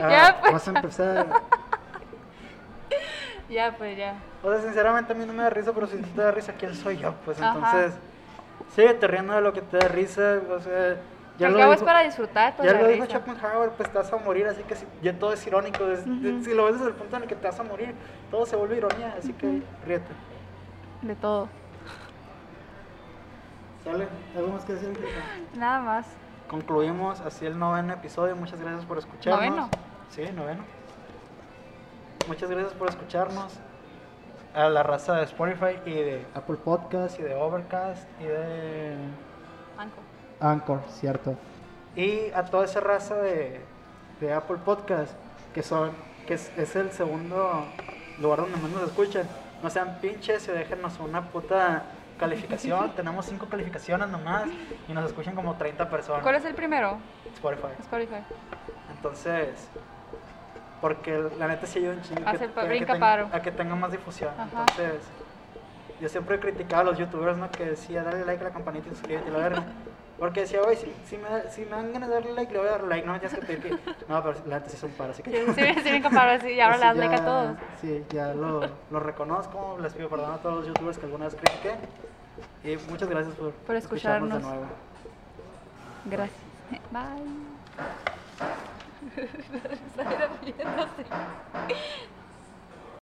Ah, 0.00 0.08
Ya, 0.10 0.38
pues. 0.40 0.52
Vas 0.52 0.68
a 0.68 0.70
empezar. 0.72 1.26
Ya, 3.48 3.74
pues 3.76 3.98
ya. 3.98 4.14
O 4.42 4.50
sea, 4.50 4.62
sinceramente 4.62 5.12
a 5.12 5.16
mí 5.16 5.26
no 5.26 5.32
me 5.34 5.42
da 5.42 5.50
risa, 5.50 5.72
pero 5.74 5.86
si 5.86 5.98
te 5.98 6.20
da 6.22 6.30
risa, 6.30 6.54
¿quién 6.54 6.74
soy 6.74 6.96
yo? 6.96 7.12
Pues 7.24 7.38
Ajá. 7.38 7.52
entonces, 7.54 7.92
síguete 8.74 9.06
riendo 9.06 9.34
de 9.34 9.42
lo 9.42 9.52
que 9.52 9.60
te 9.60 9.76
da 9.76 9.88
risa, 9.88 10.40
o 10.50 10.58
sea, 10.58 10.96
ya 11.38 11.50
lo 11.50 11.58
cabo 11.58 11.72
es 11.72 11.80
dijo- 11.80 11.84
para 11.84 12.02
disfrutar, 12.02 12.56
pues 12.56 12.72
Ya 12.72 12.80
lo 12.80 12.88
dijo. 12.88 13.04
Schopenhauer, 13.04 13.70
pues 13.72 13.90
te 13.90 13.98
vas 13.98 14.10
a 14.10 14.16
morir, 14.16 14.46
así 14.46 14.62
que 14.62 14.74
si, 14.76 14.86
ya 15.02 15.12
todo 15.18 15.34
es 15.34 15.46
irónico. 15.46 15.86
es-. 15.86 16.00
Si 16.44 16.54
lo 16.54 16.64
ves 16.64 16.74
desde 16.76 16.88
el 16.88 16.94
punto 16.94 17.16
en 17.16 17.22
el 17.24 17.28
que 17.28 17.34
te 17.34 17.46
vas 17.46 17.60
a 17.60 17.62
morir, 17.64 17.94
todo 18.30 18.46
se 18.46 18.56
vuelve 18.56 18.78
ironía, 18.78 19.14
así 19.18 19.34
que 19.34 19.62
ríete. 19.84 20.12
De 21.02 21.14
todo. 21.16 21.48
¿Sale? 23.84 24.08
¿Algo 24.34 24.48
más 24.52 24.64
que 24.64 24.72
decir? 24.74 24.98
Nada 25.56 25.80
más. 25.80 26.06
Concluimos 26.52 27.22
así 27.22 27.46
el 27.46 27.58
noveno 27.58 27.94
episodio. 27.94 28.36
Muchas 28.36 28.60
gracias 28.60 28.84
por 28.84 28.98
escucharnos. 28.98 29.40
¿Noveno? 29.42 29.68
Sí, 30.10 30.22
noveno. 30.34 30.62
Muchas 32.28 32.50
gracias 32.50 32.74
por 32.74 32.90
escucharnos. 32.90 33.54
A 34.54 34.68
la 34.68 34.82
raza 34.82 35.14
de 35.14 35.24
Spotify 35.24 35.80
y 35.86 35.94
de 35.94 36.26
Apple 36.34 36.58
Podcast 36.62 37.18
y 37.18 37.22
de 37.22 37.34
Overcast 37.34 38.06
y 38.20 38.24
de. 38.24 38.96
Anco. 39.78 39.96
Anchor, 40.40 40.82
cierto. 40.90 41.36
Y 41.96 42.30
a 42.32 42.44
toda 42.44 42.66
esa 42.66 42.80
raza 42.80 43.14
de, 43.14 43.62
de 44.20 44.34
Apple 44.34 44.58
Podcast, 44.62 45.14
que 45.54 45.62
son 45.62 45.92
que 46.26 46.34
es, 46.34 46.52
es 46.58 46.76
el 46.76 46.92
segundo 46.92 47.64
lugar 48.20 48.40
donde 48.40 48.58
más 48.58 48.70
nos 48.72 48.82
escuchan. 48.82 49.26
No 49.62 49.70
sean 49.70 49.96
pinches 50.02 50.46
y 50.48 50.52
déjenos 50.52 51.00
una 51.00 51.22
puta 51.30 51.84
calificación. 52.18 52.92
Tenemos 52.94 53.26
cinco 53.26 53.46
calificaciones 53.46 54.08
nomás 54.08 54.48
y 54.88 54.92
nos 54.92 55.06
escuchan 55.06 55.34
como 55.34 55.54
30 55.54 55.88
personas. 55.88 56.22
¿Cuál 56.22 56.36
es 56.36 56.44
el 56.44 56.54
primero? 56.54 56.98
Spotify. 57.34 57.72
Spotify. 57.80 58.22
Entonces, 58.90 59.68
porque 60.80 61.28
la 61.38 61.48
neta 61.48 61.66
sí 61.66 61.78
ayuda 61.78 61.94
un 61.94 62.02
chingo 62.02 62.28
a 62.28 62.32
tenga, 62.66 62.98
paro. 62.98 63.28
a 63.32 63.40
que 63.40 63.50
tenga 63.52 63.74
más 63.74 63.92
difusión. 63.92 64.32
Ajá. 64.34 64.64
Entonces, 64.68 65.02
yo 66.00 66.08
siempre 66.08 66.36
he 66.36 66.40
criticado 66.40 66.82
a 66.82 66.84
los 66.84 66.98
youtubers, 66.98 67.36
¿no? 67.36 67.50
Que 67.50 67.64
decía, 67.64 68.02
dale 68.02 68.24
like 68.24 68.40
a 68.44 68.48
la 68.48 68.52
campanita 68.52 68.88
y 68.88 68.90
suscríbete 68.90 69.28
y 69.28 69.32
la 69.32 69.38
verga. 69.38 69.62
Porque 70.22 70.42
decía, 70.42 70.62
oye, 70.62 70.76
si, 70.76 70.94
si, 71.04 71.16
me, 71.18 71.28
da- 71.28 71.50
si 71.50 71.62
me 71.64 71.70
dan 71.72 71.92
ganas 71.92 72.08
de 72.08 72.14
darle 72.14 72.32
like, 72.34 72.52
le 72.52 72.60
voy 72.60 72.68
a 72.68 72.70
dar 72.70 72.84
like, 72.84 73.04
no 73.04 73.12
me 73.12 73.18
tienes 73.18 73.36
que 73.36 73.44
pedir 73.44 73.60
que... 73.60 73.70
No, 74.06 74.22
pero 74.22 74.34
la 74.46 74.60
neta 74.60 74.70
sí 74.70 74.76
son 74.76 74.90
para, 74.92 75.10
así 75.10 75.20
que... 75.20 75.32
Sí, 75.32 75.52
sí, 75.52 75.74
sí, 75.82 75.90
bien 75.90 76.00
comparado, 76.00 76.40
sí, 76.40 76.50
y 76.52 76.60
ahora 76.60 76.76
le 76.78 76.84
das 76.86 76.96
like 76.96 77.14
a 77.16 77.24
todos. 77.24 77.56
Sí, 77.80 78.04
ya 78.12 78.32
lo, 78.32 78.60
lo 78.88 79.00
reconozco, 79.00 79.78
les 79.80 79.92
pido 79.94 80.08
perdón 80.08 80.30
a 80.30 80.36
todos 80.36 80.58
los 80.58 80.66
youtubers 80.68 80.96
que 80.96 81.06
alguna 81.06 81.24
vez 81.24 81.34
critiqué. 81.34 81.74
Y 82.62 82.76
muchas 82.88 83.08
gracias 83.08 83.34
por, 83.34 83.50
Por 83.50 83.74
escucharnos. 83.74 84.32
de 84.32 84.48
nuevo. 84.48 84.64
Gracias. 86.04 86.38
Bye. 86.92 87.02
Está 89.96 90.28
riéndose. 90.40 91.04